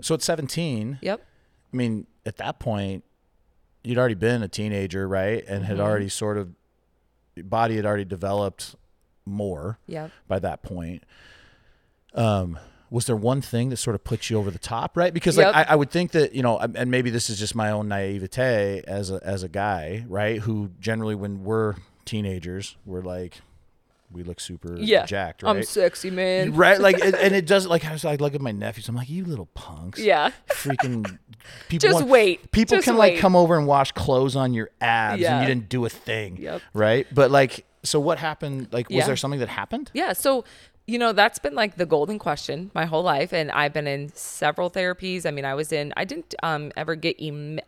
so 0.00 0.14
at 0.14 0.22
17, 0.22 0.98
Yep. 1.02 1.20
I 1.72 1.76
mean, 1.76 2.06
at 2.26 2.36
that 2.38 2.58
point, 2.58 3.04
you'd 3.84 3.98
already 3.98 4.14
been 4.14 4.42
a 4.42 4.48
teenager, 4.48 5.06
right? 5.08 5.44
And 5.46 5.62
Mm-hmm. 5.64 5.64
had 5.64 5.80
already 5.80 6.08
sort 6.08 6.38
of, 6.38 6.50
body 7.36 7.76
had 7.76 7.86
already 7.86 8.04
developed 8.04 8.74
more 9.24 9.78
Yep. 9.86 10.10
by 10.28 10.38
that 10.40 10.62
point. 10.62 11.02
Um, 12.14 12.58
was 12.90 13.06
there 13.06 13.16
one 13.16 13.40
thing 13.40 13.70
that 13.70 13.78
sort 13.78 13.94
of 13.94 14.04
put 14.04 14.28
you 14.28 14.36
over 14.38 14.50
the 14.50 14.58
top, 14.58 14.96
right? 14.98 15.14
Because 15.14 15.36
like 15.38 15.46
Yep. 15.46 15.54
I, 15.56 15.72
I 15.72 15.76
would 15.76 15.90
think 15.90 16.10
that 16.12 16.34
you 16.34 16.42
know, 16.42 16.58
and 16.58 16.90
maybe 16.90 17.08
this 17.08 17.30
is 17.30 17.38
just 17.38 17.54
my 17.54 17.70
own 17.70 17.88
naivete 17.88 18.82
as 18.86 19.10
a 19.10 19.18
as 19.24 19.42
a 19.42 19.48
guy, 19.48 20.04
right? 20.08 20.40
Who 20.40 20.70
generally, 20.78 21.14
when 21.14 21.42
we're 21.42 21.76
teenagers, 22.04 22.76
we're 22.84 23.00
like, 23.00 23.40
we 24.12 24.22
look 24.22 24.40
super 24.40 24.76
Yeah. 24.78 25.06
jacked, 25.06 25.42
right? 25.42 25.56
I'm 25.56 25.62
sexy, 25.62 26.10
man. 26.10 26.54
right? 26.54 26.80
Like, 26.80 27.00
and, 27.00 27.14
and 27.14 27.34
it 27.34 27.46
does. 27.46 27.66
Like, 27.66 27.84
I 27.84 27.92
was 27.92 28.04
like, 28.04 28.20
look 28.20 28.34
at 28.34 28.40
my 28.40 28.52
nephews. 28.52 28.88
I'm 28.88 28.94
like, 28.96 29.08
you 29.10 29.24
little 29.24 29.46
punks. 29.54 29.98
Yeah. 30.00 30.30
Freaking 30.48 31.04
people. 31.68 31.88
Just 31.88 31.94
want- 32.00 32.08
wait. 32.08 32.50
People 32.52 32.76
Just 32.78 32.84
can 32.86 32.96
like 32.96 33.18
come 33.18 33.34
over 33.36 33.56
and 33.58 33.66
wash 33.66 33.92
clothes 33.92 34.36
on 34.36 34.54
your 34.54 34.70
abs, 34.80 35.22
and 35.22 35.42
you 35.42 35.46
didn't 35.54 35.68
do 35.68 35.84
a 35.84 35.88
thing. 35.88 36.36
Yep. 36.38 36.62
Right. 36.74 37.06
But 37.12 37.30
like, 37.30 37.64
so 37.82 37.98
what 38.00 38.18
happened? 38.18 38.68
Like, 38.72 38.88
was 38.88 38.96
Yeah. 38.98 39.06
there 39.06 39.16
something 39.16 39.40
that 39.40 39.48
happened? 39.48 39.90
Yeah. 39.94 40.12
So, 40.12 40.44
you 40.86 40.98
know, 40.98 41.12
that's 41.12 41.38
been 41.38 41.54
like 41.54 41.76
the 41.76 41.86
golden 41.86 42.18
question 42.18 42.70
my 42.74 42.84
whole 42.84 43.02
life. 43.02 43.32
And 43.32 43.50
I've 43.50 43.72
been 43.72 43.86
in 43.86 44.10
several 44.14 44.70
therapies. 44.70 45.26
I 45.26 45.30
mean, 45.30 45.44
I 45.44 45.54
was 45.54 45.72
in, 45.72 45.92
I 45.96 46.04
didn't 46.04 46.34
um, 46.42 46.72
ever 46.76 46.94
get, 46.96 47.16
em- 47.20 47.60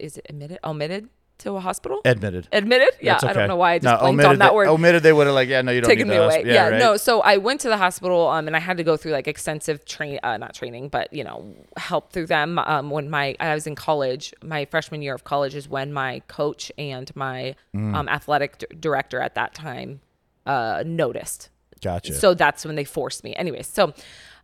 is 0.00 0.16
it 0.18 0.26
admitted, 0.28 0.58
omitted 0.64 1.08
to 1.38 1.52
a 1.56 1.60
hospital? 1.60 2.00
Admitted. 2.04 2.48
admitted? 2.52 2.90
Yeah. 3.00 3.12
That's 3.14 3.24
I 3.24 3.32
don't 3.32 3.48
know 3.48 3.56
why 3.56 3.72
I 3.74 3.78
just 3.78 3.84
No, 3.84 3.98
blanked 4.00 4.24
on 4.24 4.38
that 4.38 4.48
they- 4.50 4.54
word. 4.54 4.68
Omitted. 4.68 5.02
They 5.02 5.12
would 5.12 5.26
have 5.26 5.34
like, 5.34 5.48
yeah, 5.48 5.62
no, 5.62 5.70
you 5.72 5.80
don't 5.80 5.88
taken 5.88 6.08
need 6.08 6.14
me 6.14 6.20
away. 6.24 6.38
ask. 6.38 6.46
Yeah, 6.46 6.68
right? 6.70 6.78
no. 6.78 6.96
So 6.96 7.20
I 7.20 7.36
went 7.36 7.60
to 7.62 7.68
the 7.68 7.76
hospital, 7.76 8.26
um, 8.28 8.46
and 8.46 8.56
I 8.56 8.60
had 8.60 8.76
to 8.78 8.84
go 8.84 8.96
through 8.96 9.12
like 9.12 9.28
extensive 9.28 9.84
train, 9.84 10.18
uh, 10.22 10.36
not 10.36 10.54
training, 10.54 10.88
but 10.88 11.12
you 11.12 11.24
know, 11.24 11.54
help 11.76 12.12
through 12.12 12.26
them. 12.26 12.58
Um, 12.58 12.90
when 12.90 13.08
my 13.10 13.36
I 13.40 13.54
was 13.54 13.66
in 13.66 13.74
college, 13.74 14.34
my 14.42 14.64
freshman 14.64 15.00
year 15.02 15.14
of 15.14 15.24
college 15.24 15.54
is 15.54 15.68
when 15.68 15.92
my 15.92 16.20
coach 16.28 16.72
and 16.78 17.14
my 17.14 17.54
Mm. 17.74 17.94
um, 17.94 18.08
athletic 18.08 18.58
d- 18.58 18.66
director 18.80 19.20
at 19.20 19.34
that 19.36 19.54
time 19.54 20.00
uh, 20.46 20.82
noticed. 20.86 21.50
Gotcha. 21.80 22.12
So 22.14 22.34
that's 22.34 22.64
when 22.64 22.74
they 22.74 22.82
forced 22.84 23.22
me. 23.22 23.36
Anyways, 23.36 23.68
so, 23.68 23.92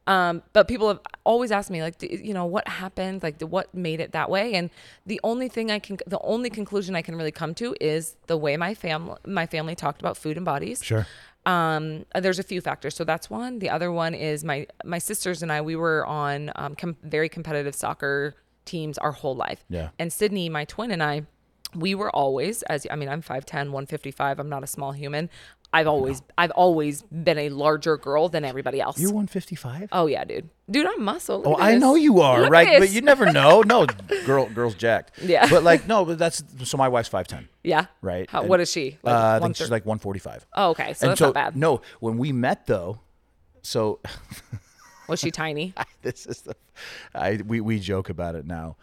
um, 0.07 0.43
but 0.53 0.69
people 0.69 0.89
have 0.89 1.01
always 1.25 1.51
asked 1.51 1.71
me, 1.71 1.83
like, 1.83 2.03
you 2.03 2.35
know, 2.35 2.45
what 2.45 2.69
happened? 2.69 3.23
Like, 3.23 3.41
what 3.41 3.75
made 3.75 4.01
it 4.01 4.13
that 4.13 4.31
way? 4.31 4.55
And 4.55 4.71
the 5.07 5.21
only 5.25 5.49
thing 5.49 5.71
I 5.71 5.79
can, 5.79 5.99
the 6.07 6.21
only 6.21 6.51
conclusion 6.51 6.95
I 6.95 7.03
can 7.03 7.17
really 7.17 7.33
come 7.33 7.55
to 7.57 7.75
is 7.81 8.17
the 8.27 8.37
way 8.37 8.57
my 8.57 8.75
family, 8.75 9.17
my 9.27 9.47
family 9.47 9.75
talked 9.75 10.01
about 10.01 10.17
food 10.17 10.37
and 10.37 10.45
bodies. 10.45 10.83
sure. 10.83 11.07
Um, 11.47 12.07
uh, 12.15 12.21
there's 12.21 12.39
a 12.39 12.43
few 12.43 12.61
factors. 12.63 12.97
So 12.97 13.05
that's 13.05 13.29
one. 13.29 13.59
The 13.59 13.69
other 13.69 13.93
one 13.93 14.15
is 14.15 14.45
my 14.45 14.67
my 14.83 14.99
sisters 14.99 15.43
and 15.43 15.53
I. 15.53 15.61
We 15.61 15.77
were 15.77 16.07
on 16.07 16.51
um, 16.57 16.75
com- 16.75 16.97
very 17.03 17.29
competitive 17.29 17.75
soccer 17.75 18.35
teams 18.65 18.97
our 18.97 19.13
whole 19.13 19.37
life. 19.37 19.63
Yeah. 19.69 19.91
And 19.99 20.11
Sydney, 20.11 20.49
my 20.49 20.65
twin, 20.65 20.91
and 20.91 21.03
I, 21.03 21.25
we 21.75 21.95
were 21.95 22.11
always 22.17 22.63
as 22.63 22.87
I 22.91 22.97
mean, 22.97 23.11
I'm 23.11 23.21
5'10", 23.21 23.53
155. 23.53 24.39
I'm 24.39 24.49
not 24.49 24.63
a 24.63 24.67
small 24.67 24.93
human. 24.93 25.29
I've 25.75 25.87
always 25.89 26.23
I've 26.39 26.53
always 26.53 27.03
been 27.03 27.37
a 27.39 27.49
larger 27.51 27.97
girl 27.99 28.29
than 28.29 28.45
everybody 28.45 28.81
else. 28.81 28.99
You're 28.99 29.11
155. 29.11 29.89
oh 29.93 30.07
yeah, 30.07 30.25
dude. 30.25 30.49
Dude, 30.71 30.87
I'm 30.87 31.03
muscle. 31.03 31.39
Look 31.43 31.47
Oh, 31.49 31.57
I 31.57 31.73
this. 31.73 31.81
know 31.81 31.95
you 31.97 32.21
are, 32.21 32.43
Look 32.43 32.51
right? 32.51 32.79
But 32.79 32.91
you 32.91 33.01
never 33.03 33.31
know. 33.39 33.61
No, 33.63 33.87
girl, 34.25 34.49
girl's 34.49 34.75
jacked. 34.77 35.19
Yeah. 35.21 35.47
But 35.51 35.63
like, 35.65 35.87
no, 35.89 36.05
but 36.05 36.17
that's 36.19 36.43
so. 36.63 36.79
My 36.79 36.89
wife's 36.89 37.09
5'10. 37.11 37.49
Yeah. 37.63 37.87
Right. 38.01 38.31
How, 38.31 38.41
And, 38.41 38.49
what 38.49 38.61
is 38.61 38.71
she? 38.71 38.99
uh, 39.05 39.11
I 39.11 39.45
think 39.45 39.57
she's 39.57 39.71
like 39.71 39.85
145. 39.85 40.47
Oh, 40.55 40.71
okay. 40.71 40.95
So 40.95 41.05
and 41.07 41.11
that's 41.11 41.19
so 41.19 41.27
not 41.27 41.35
bad. 41.35 41.57
no, 41.57 41.83
when 42.01 42.17
we 42.19 42.33
met 42.33 42.67
though, 42.67 43.01
so 43.63 44.01
Was 45.09 45.21
she 45.21 45.31
tiny? 45.31 45.75
this 46.03 46.25
is 46.25 46.43
the 46.43 46.55
I 47.15 47.41
we 47.47 47.61
we 47.61 47.79
joke 47.81 48.09
about 48.09 48.35
it 48.37 48.47
now. 48.47 48.77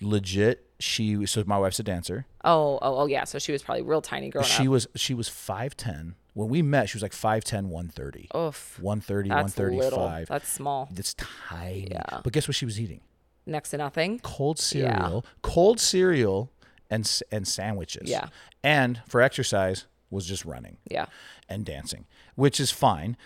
Legit, 0.00 0.64
she 0.80 1.26
so 1.26 1.42
my 1.46 1.58
wife's 1.58 1.78
a 1.78 1.82
dancer. 1.82 2.24
Oh, 2.44 2.78
oh, 2.82 3.00
oh, 3.00 3.06
yeah. 3.06 3.24
So 3.24 3.38
she 3.38 3.52
was 3.52 3.62
probably 3.62 3.82
real 3.82 4.00
tiny 4.00 4.30
growing 4.30 4.46
She 4.46 4.62
up. 4.64 4.68
was 4.70 4.86
she 4.96 5.12
was 5.14 5.28
5'10. 5.28 6.14
When 6.38 6.48
we 6.50 6.62
met, 6.62 6.88
she 6.88 6.94
was 6.94 7.02
like 7.02 7.10
5'10, 7.10 7.64
130. 7.64 8.28
Oof. 8.36 8.78
130, 8.80 9.28
That's 9.28 9.58
little. 9.58 9.98
135. 9.98 10.28
That's 10.28 10.48
small. 10.48 10.88
It's 10.96 11.14
tiny. 11.14 11.88
Yeah. 11.90 12.20
But 12.22 12.32
guess 12.32 12.46
what 12.46 12.54
she 12.54 12.64
was 12.64 12.80
eating? 12.80 13.00
Next 13.44 13.70
to 13.70 13.76
nothing. 13.76 14.20
Cold 14.20 14.60
cereal, 14.60 15.26
cold 15.42 15.80
cereal 15.80 16.52
and 16.90 17.10
and 17.32 17.48
sandwiches. 17.48 18.08
Yeah. 18.08 18.28
And 18.62 19.00
for 19.08 19.20
exercise 19.20 19.86
was 20.10 20.26
just 20.26 20.44
running. 20.44 20.76
Yeah. 20.88 21.06
and 21.48 21.64
dancing, 21.64 22.04
which 22.36 22.60
is 22.60 22.70
fine. 22.70 23.16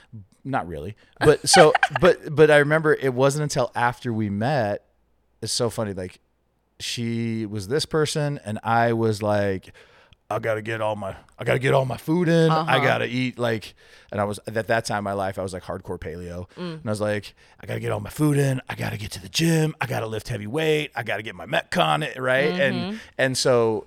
Not 0.42 0.66
really, 0.66 0.96
but 1.20 1.46
so, 1.46 1.74
but 2.00 2.34
but 2.34 2.50
I 2.50 2.56
remember 2.58 2.94
it 2.94 3.12
wasn't 3.12 3.42
until 3.42 3.70
after 3.74 4.10
we 4.10 4.30
met. 4.30 4.86
It's 5.42 5.52
so 5.52 5.68
funny. 5.68 5.92
Like 5.92 6.18
she 6.80 7.44
was 7.44 7.68
this 7.68 7.84
person, 7.84 8.40
and 8.42 8.58
I 8.62 8.94
was 8.94 9.20
like, 9.22 9.74
I 10.32 10.38
gotta 10.38 10.62
get 10.62 10.80
all 10.80 10.96
my, 10.96 11.16
I 11.38 11.44
gotta 11.44 11.58
get 11.58 11.74
all 11.74 11.84
my 11.84 11.96
food 11.96 12.28
in. 12.28 12.50
I 12.50 12.60
uh-huh. 12.60 12.78
gotta 12.80 13.06
eat 13.06 13.38
like, 13.38 13.74
and 14.10 14.20
I 14.20 14.24
was 14.24 14.40
at 14.46 14.66
that 14.66 14.84
time 14.84 14.98
in 14.98 15.04
my 15.04 15.12
life, 15.12 15.38
I 15.38 15.42
was 15.42 15.52
like 15.52 15.62
hardcore 15.62 15.98
paleo, 15.98 16.48
mm. 16.56 16.74
and 16.74 16.82
I 16.84 16.90
was 16.90 17.00
like, 17.00 17.34
I 17.60 17.66
gotta 17.66 17.80
get 17.80 17.92
all 17.92 18.00
my 18.00 18.10
food 18.10 18.38
in. 18.38 18.60
I 18.68 18.74
gotta 18.74 18.96
get 18.96 19.10
to 19.12 19.22
the 19.22 19.28
gym. 19.28 19.74
I 19.80 19.86
gotta 19.86 20.06
lift 20.06 20.28
heavy 20.28 20.46
weight. 20.46 20.90
I 20.94 21.02
gotta 21.02 21.22
get 21.22 21.34
my 21.34 21.46
metcon 21.46 22.04
eh, 22.04 22.18
right, 22.20 22.52
and 22.52 22.74
mm-hmm. 22.76 22.96
and 23.18 23.36
so 23.36 23.86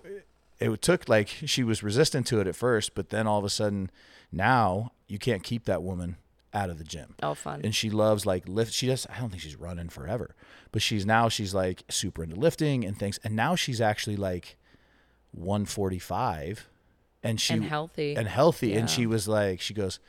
it 0.60 0.82
took 0.82 1.10
like 1.10 1.28
she 1.28 1.64
was 1.64 1.84
resistant 1.84 2.28
to 2.28 2.40
it 2.40 2.48
at 2.48 2.56
first, 2.56 2.96
but 2.96 3.10
then 3.10 3.28
all 3.28 3.40
of 3.40 3.46
a 3.46 3.50
sudden, 3.50 3.92
now 4.32 4.92
you 5.08 5.20
can't 5.20 5.44
keep 5.44 5.66
that 5.66 5.84
woman 5.84 6.18
out 6.54 6.70
of 6.70 6.78
the 6.78 6.84
gym. 6.84 7.16
Oh, 7.22 7.34
fun. 7.34 7.62
And 7.64 7.76
she 7.76 7.90
loves 7.90 8.26
like 8.26 8.48
lift. 8.48 8.74
She 8.74 8.88
does. 8.88 9.06
I 9.14 9.20
don't 9.20 9.30
think 9.30 9.42
she's 9.42 9.58
running 9.58 9.90
forever, 9.90 10.36
but 10.72 10.82
she's 10.82 11.06
now 11.06 11.30
she's 11.30 11.54
like 11.54 11.84
super 11.90 12.24
into 12.24 12.36
lifting 12.38 12.86
and 12.86 12.98
things. 12.98 13.20
And 13.24 13.36
now 13.36 13.56
she's 13.56 13.82
actually 13.82 14.16
like 14.16 14.58
145 15.36 16.68
and 17.24 17.40
she 17.42 17.54
And 17.54 17.64
healthy. 17.64 18.16
and 18.16 18.28
healthy 18.28 18.74
and 18.76 18.90
she 18.90 19.06
was 19.06 19.28
like 19.28 19.62
she 19.62 19.74
goes 19.74 20.00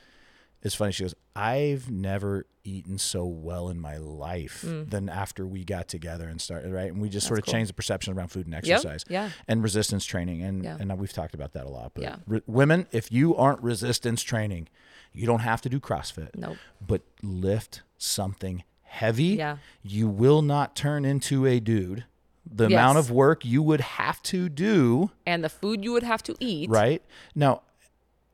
it's 0.62 0.74
funny 0.74 0.92
she 0.92 1.04
goes 1.04 1.14
i've 1.34 1.90
never 1.90 2.46
eaten 2.64 2.98
so 2.98 3.24
well 3.24 3.68
in 3.68 3.78
my 3.80 3.96
life 3.96 4.62
than 4.66 5.08
after 5.08 5.46
we 5.46 5.64
got 5.64 5.86
together 5.88 6.28
and 6.28 6.40
started 6.40 6.72
right 6.72 6.90
and 6.92 7.00
we 7.00 7.08
just 7.08 7.26
sort 7.26 7.38
of 7.38 7.44
Mm. 7.44 7.46
cool. 7.46 7.52
changed 7.52 7.68
the 7.70 7.74
perception 7.74 8.12
around 8.16 8.28
food 8.28 8.46
and 8.46 8.54
Yep, 8.54 8.62
exercise 8.64 9.04
yeah. 9.08 9.30
and 9.46 9.62
resistance 9.62 10.04
training 10.04 10.42
and 10.42 10.64
Yeah. 10.64 10.76
and 10.80 10.98
we've 10.98 11.12
talked 11.12 11.34
about 11.34 11.52
that 11.52 11.64
a 11.64 11.68
lot 11.70 11.92
but 11.94 12.02
Yeah. 12.02 12.16
re- 12.26 12.42
women 12.46 12.86
if 12.92 13.10
you 13.12 13.36
aren't 13.36 13.62
resistance 13.62 14.22
training 14.22 14.68
you 15.12 15.26
don't 15.26 15.40
have 15.40 15.62
to 15.62 15.68
do 15.68 15.78
crossfit 15.80 16.30
Nope. 16.34 16.56
but 16.84 17.02
lift 17.22 17.82
something 17.98 18.64
heavy 18.82 19.36
Yeah. 19.36 19.58
you 19.82 20.08
will 20.08 20.42
not 20.42 20.74
turn 20.76 21.04
into 21.04 21.46
a 21.46 21.60
dude 21.60 22.04
the 22.50 22.66
amount 22.66 22.96
of 22.98 23.10
work 23.10 23.44
you 23.44 23.62
would 23.62 23.80
have 23.80 24.22
to 24.22 24.48
do 24.48 25.10
And 25.26 25.42
the 25.42 25.48
food 25.48 25.82
you 25.84 25.92
would 25.92 26.02
have 26.04 26.22
to 26.24 26.34
eat. 26.40 26.70
right 26.70 27.02
now 27.34 27.62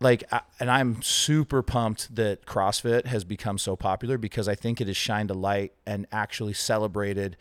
like 0.00 0.24
and 0.60 0.70
i'm 0.70 1.00
super 1.02 1.62
pumped 1.62 2.14
that 2.14 2.44
crossfit 2.44 3.06
has 3.06 3.24
become 3.24 3.56
so 3.58 3.76
popular 3.76 4.18
because 4.18 4.48
i 4.48 4.54
think 4.54 4.80
it 4.80 4.86
has 4.88 4.96
shined 4.96 5.30
a 5.30 5.34
light 5.34 5.72
and 5.86 6.06
actually 6.12 6.52
celebrated 6.52 7.36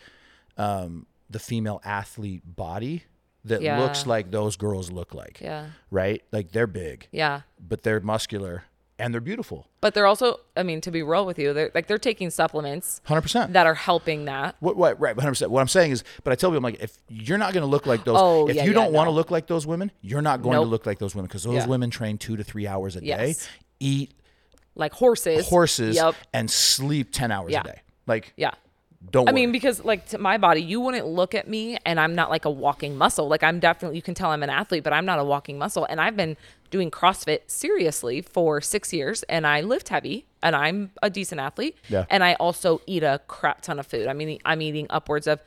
um, 0.58 1.06
the 1.30 1.40
female 1.40 1.82
athlete 1.84 2.44
body 2.46 3.04
that 3.44 3.62
Yeah. 3.64 3.80
looks 3.80 4.06
like 4.06 4.30
those 4.32 4.56
girls 4.56 4.92
look 4.92 5.14
like 5.14 5.40
Yeah. 5.42 5.68
right 5.90 6.24
like 6.32 6.52
they're 6.52 6.68
big 6.68 7.08
Yeah. 7.12 7.42
but 7.60 7.82
they're 7.84 8.00
muscular 8.00 8.64
and 9.02 9.14
they're 9.14 9.20
beautiful 9.22 9.68
But 9.82 9.94
they're 9.94 10.06
also, 10.06 10.40
I 10.56 10.64
mean, 10.64 10.80
to 10.82 10.92
be 10.92 11.02
real 11.04 11.26
with 11.26 11.40
you, 11.40 11.54
they're 11.54 11.72
like 11.74 11.88
they're 11.88 11.98
taking 11.98 12.30
supplements 12.30 13.02
100% 13.08 13.54
that 13.54 13.66
are 13.66 13.74
helping 13.74 14.26
that. 14.26 14.56
What, 14.60 14.78
what, 14.78 15.00
right, 15.00 15.16
100%. 15.16 15.48
What 15.48 15.60
I'm 15.62 15.68
saying 15.68 15.92
is, 15.92 16.04
but 16.24 16.32
I 16.32 16.36
tell 16.36 16.50
people, 16.52 16.58
I'm 16.58 16.64
like, 16.64 16.82
if 16.82 16.98
you're 17.10 17.38
not 17.40 17.54
going 17.54 17.64
to 17.64 17.68
look 17.68 17.86
like 17.86 18.04
those, 18.06 18.18
Oh, 18.20 18.48
if 18.48 18.56
yeah, 18.56 18.64
you 18.64 18.70
yeah, 18.72 18.76
don't 18.76 18.94
want 18.94 19.08
to 19.08 19.12
look 19.12 19.32
like 19.32 19.48
those 19.48 19.66
women, 19.68 19.92
you're 20.02 20.22
not 20.22 20.42
going 20.42 20.56
to 20.56 20.62
look 20.62 20.86
like 20.86 21.00
those 21.00 21.16
women 21.16 21.28
because 21.28 21.44
those 21.44 21.56
Yeah. 21.56 21.68
women 21.68 21.90
train 21.90 22.18
two 22.18 22.38
to 22.38 22.44
three 22.44 22.68
hours 22.68 22.96
a 22.96 23.02
day, 23.02 23.08
Yes. 23.08 23.50
eat 23.80 24.12
Like 24.76 24.94
horses. 24.94 25.48
horses, 25.50 25.96
Yep. 25.98 26.16
and 26.34 26.50
sleep 26.50 27.10
10 27.12 27.32
hours 27.32 27.54
a 27.56 27.64
day. 27.64 27.82
Like, 28.08 28.34
Yeah. 28.38 28.52
don't 29.10 29.28
I 29.28 29.32
worry. 29.32 29.42
mean, 29.42 29.52
because 29.52 29.84
like 29.84 30.06
to 30.10 30.18
my 30.18 30.38
body, 30.38 30.62
you 30.62 30.80
wouldn't 30.80 31.08
look 31.08 31.34
at 31.36 31.48
me 31.48 31.78
and 31.86 32.00
I'm 32.00 32.14
not 32.16 32.30
like 32.30 32.46
a 32.46 32.50
walking 32.52 32.98
muscle. 32.98 33.28
Like 33.28 33.44
I'm 33.44 33.60
definitely, 33.60 33.98
you 33.98 34.02
can 34.04 34.14
tell 34.14 34.30
I'm 34.30 34.44
an 34.44 34.50
athlete, 34.50 34.84
but 34.84 34.94
I'm 34.94 35.06
not 35.06 35.18
a 35.20 35.24
walking 35.26 35.58
muscle. 35.58 35.86
And 35.90 36.00
I've 36.00 36.16
been 36.16 36.38
doing 36.72 36.90
CrossFit 36.90 37.42
seriously 37.48 38.22
for 38.22 38.60
six 38.62 38.92
years 38.92 39.22
and 39.24 39.46
I 39.46 39.62
lift 39.62 39.90
heavy 39.90 40.26
and 40.42 40.56
I'm 40.56 40.92
a 41.04 41.10
decent 41.10 41.40
athlete. 41.40 41.78
Yeah. 41.90 42.06
And 42.10 42.24
I 42.24 42.34
also 42.36 42.82
eat 42.88 43.04
a 43.04 43.22
crap 43.28 43.62
ton 43.62 43.78
of 43.78 43.86
food. 43.86 44.08
I 44.08 44.14
mean, 44.14 44.40
I'm 44.46 44.62
eating 44.62 44.88
upwards 44.90 45.28
of 45.28 45.40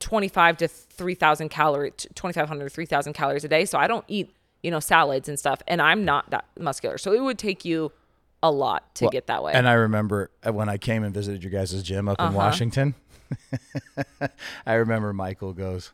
25 0.00 0.56
to 0.58 0.68
3,000 0.68 1.48
calories, 1.48 1.92
2,500 2.14 2.64
to 2.64 2.70
3,000 2.70 3.12
calories 3.14 3.44
a 3.44 3.48
day. 3.48 3.64
So 3.64 3.78
I 3.78 3.86
don't 3.86 4.04
eat, 4.08 4.30
you 4.62 4.70
know, 4.70 4.80
salads 4.80 5.28
and 5.28 5.38
stuff. 5.38 5.62
And 5.66 5.80
I'm 5.82 6.04
not 6.04 6.30
that 6.30 6.44
muscular. 6.58 6.98
So 6.98 7.12
it 7.12 7.20
would 7.22 7.38
take 7.38 7.64
you 7.64 7.90
a 8.42 8.50
lot 8.50 8.94
to 8.96 9.04
Well, 9.04 9.10
get 9.12 9.26
that 9.28 9.42
way. 9.42 9.52
And 9.52 9.68
I 9.68 9.72
remember 9.74 10.30
uh, 10.46 10.52
when 10.52 10.68
I 10.68 10.76
came 10.78 11.04
and 11.04 11.12
visited 11.14 11.42
your 11.42 11.52
guys' 11.52 11.82
gym 11.82 12.08
up 12.08 12.16
Uh-huh. 12.20 12.28
in 12.30 12.34
Washington, 12.34 12.94
I 14.66 14.74
remember 14.74 15.12
Michael 15.12 15.52
goes, 15.52 15.92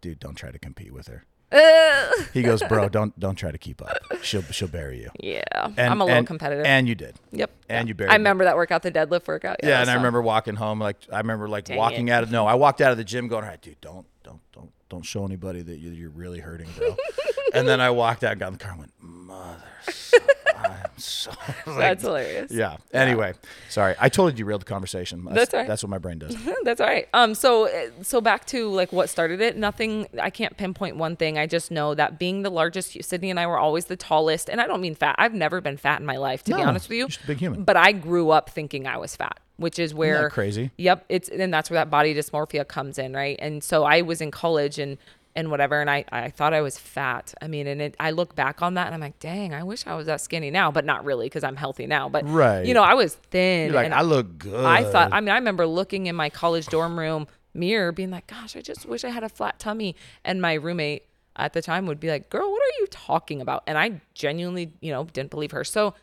dude, 0.00 0.18
don't 0.18 0.34
try 0.34 0.50
to 0.50 0.58
compete 0.58 0.92
with 0.92 1.06
her. 1.08 1.24
he 2.34 2.42
goes, 2.42 2.62
bro, 2.64 2.88
don't 2.88 3.18
don't 3.18 3.34
try 3.36 3.50
to 3.50 3.58
keep 3.58 3.80
up. 3.82 3.96
She'll 4.22 4.42
she'll 4.42 4.68
bury 4.68 5.00
you. 5.00 5.10
yeah. 5.20 5.40
And, 5.64 5.78
I'm 5.78 6.00
a 6.00 6.04
little 6.04 6.18
and- 6.18 6.26
competitive. 6.26 6.66
And 6.66 6.86
you 6.86 6.94
did. 6.94 7.16
Yep. 7.32 7.50
And 7.68 7.86
yeah. 7.86 7.88
you 7.88 7.94
buried 7.94 8.10
I 8.10 8.14
me. 8.14 8.18
remember 8.20 8.44
that 8.44 8.56
workout, 8.56 8.82
the 8.82 8.92
deadlift 8.92 9.26
workout. 9.26 9.56
Yeah, 9.62 9.68
that 9.70 9.74
and 9.80 9.80
was 9.82 9.88
I 9.90 9.94
remember 9.94 10.20
walking 10.22 10.56
home 10.56 10.78
like 10.80 10.96
I 11.12 11.18
remember 11.18 11.48
like 11.48 11.64
Dang 11.64 11.76
walking 11.78 12.08
it. 12.08 12.12
out 12.12 12.22
of 12.22 12.30
no, 12.30 12.46
I 12.46 12.54
walked 12.54 12.80
out 12.80 12.92
of 12.92 12.98
the 12.98 13.04
gym 13.04 13.28
going, 13.28 13.44
"All 13.44 13.50
right, 13.50 13.60
dude, 13.62 13.80
don't 13.80 14.06
don't 14.24 14.40
don't 14.52 14.70
don't 14.90 15.02
show 15.04 15.24
anybody 15.24 15.62
that 15.62 15.78
you- 15.78 15.90
you're 15.90 16.10
really 16.10 16.40
hurting, 16.40 16.68
bro." 16.76 16.94
and 17.54 17.66
then 17.66 17.80
I 17.80 17.90
walked 17.90 18.24
out, 18.24 18.32
and 18.32 18.40
got 18.40 18.48
in 18.48 18.52
the 18.54 18.58
car, 18.58 18.72
and 18.72 18.80
went, 18.80 18.92
"Mother, 19.00 19.62
I'm 20.58 20.90
so." 20.96 21.30
like, 21.66 21.76
That's 21.78 22.02
hilarious. 22.02 22.50
Yeah. 22.52 22.76
Anyway, 22.92 23.34
sorry, 23.68 23.94
I 23.98 24.08
totally 24.08 24.32
derailed 24.32 24.62
the 24.62 24.66
conversation. 24.66 25.24
That's, 25.24 25.34
That's 25.36 25.54
all 25.54 25.60
right. 25.60 25.68
That's 25.68 25.82
what 25.82 25.90
my 25.90 25.98
brain 25.98 26.18
does. 26.18 26.36
That's 26.64 26.80
all 26.80 26.86
right. 26.86 27.08
Um, 27.12 27.34
so 27.34 27.68
uh, 27.68 27.90
so 28.02 28.20
back 28.20 28.46
to 28.46 28.68
like 28.68 28.92
what 28.92 29.08
started 29.08 29.40
it. 29.40 29.56
Nothing. 29.56 30.06
I 30.20 30.30
can't 30.30 30.56
pinpoint 30.56 30.96
one 30.96 31.16
thing. 31.16 31.38
I 31.38 31.46
just 31.46 31.70
know 31.70 31.94
that 31.94 32.18
being 32.18 32.42
the 32.42 32.50
largest, 32.50 33.02
Sydney 33.04 33.30
and 33.30 33.38
I 33.38 33.46
were 33.46 33.58
always 33.58 33.86
the 33.86 33.96
tallest, 33.96 34.48
and 34.48 34.60
I 34.60 34.66
don't 34.66 34.80
mean 34.80 34.94
fat. 34.94 35.14
I've 35.18 35.34
never 35.34 35.60
been 35.60 35.76
fat 35.76 36.00
in 36.00 36.06
my 36.06 36.16
life, 36.16 36.42
to 36.44 36.54
be 36.54 36.62
honest 36.62 36.88
with 36.88 36.98
you. 36.98 37.06
just 37.06 37.24
a 37.24 37.26
big 37.26 37.38
human. 37.38 37.64
But 37.64 37.76
I 37.76 37.92
grew 37.92 38.30
up 38.30 38.50
thinking 38.50 38.86
I 38.86 38.96
was 38.96 39.14
fat, 39.16 39.38
which 39.56 39.78
is 39.78 39.94
where 39.94 40.30
crazy? 40.30 40.70
Yep. 40.76 41.04
It's 41.08 41.28
and 41.28 41.52
that's 41.52 41.70
where 41.70 41.78
that 41.78 41.90
body 41.90 42.14
dysmorphia 42.14 42.66
comes 42.66 42.98
in, 42.98 43.12
right? 43.14 43.38
And 43.40 43.62
so 43.62 43.84
I 43.84 44.02
was 44.02 44.20
in 44.20 44.30
college 44.30 44.78
and 44.78 44.98
and 45.38 45.52
whatever, 45.52 45.80
and 45.80 45.88
I 45.88 46.04
I 46.10 46.30
thought 46.30 46.52
I 46.52 46.60
was 46.62 46.76
fat. 46.76 47.32
I 47.40 47.46
mean, 47.46 47.68
and 47.68 47.80
it, 47.80 47.94
I 48.00 48.10
look 48.10 48.34
back 48.34 48.60
on 48.60 48.74
that 48.74 48.86
and 48.86 48.94
I'm 48.94 49.00
like, 49.00 49.20
dang, 49.20 49.54
I 49.54 49.62
wish 49.62 49.86
I 49.86 49.94
was 49.94 50.06
that 50.06 50.20
skinny 50.20 50.50
now, 50.50 50.72
but 50.72 50.84
not 50.84 51.04
really 51.04 51.26
because 51.26 51.44
I'm 51.44 51.54
healthy 51.54 51.86
now. 51.86 52.08
But 52.08 52.24
Right. 52.26 52.66
you 52.66 52.74
know, 52.74 52.82
I 52.82 52.94
was 52.94 53.14
thin. 53.14 53.66
You're 53.68 53.76
like, 53.76 53.84
and 53.84 53.94
I 53.94 54.02
look 54.02 54.36
good. 54.38 54.64
I 54.66 54.82
thought, 54.82 55.10
I 55.12 55.20
mean, 55.20 55.28
I 55.30 55.36
remember 55.36 55.64
looking 55.66 56.06
in 56.06 56.16
my 56.16 56.28
college 56.28 56.66
dorm 56.66 56.98
room 56.98 57.28
mirror 57.54 57.92
being 57.92 58.10
like, 58.10 58.26
gosh, 58.26 58.56
I 58.56 58.60
just 58.60 58.84
wish 58.86 59.04
I 59.04 59.10
had 59.10 59.22
a 59.22 59.28
flat 59.28 59.60
tummy. 59.60 59.94
And 60.24 60.42
my 60.42 60.54
roommate 60.54 61.04
at 61.36 61.52
the 61.52 61.62
time 61.62 61.86
would 61.86 62.00
be 62.00 62.08
like, 62.08 62.30
girl, 62.30 62.50
what 62.50 62.60
are 62.62 62.80
you 62.80 62.86
talking 62.90 63.40
about? 63.40 63.62
And 63.68 63.78
I 63.78 64.00
genuinely, 64.14 64.72
you 64.80 64.90
know, 64.92 65.04
didn't 65.04 65.30
believe 65.30 65.52
her. 65.52 65.62
So, 65.62 65.94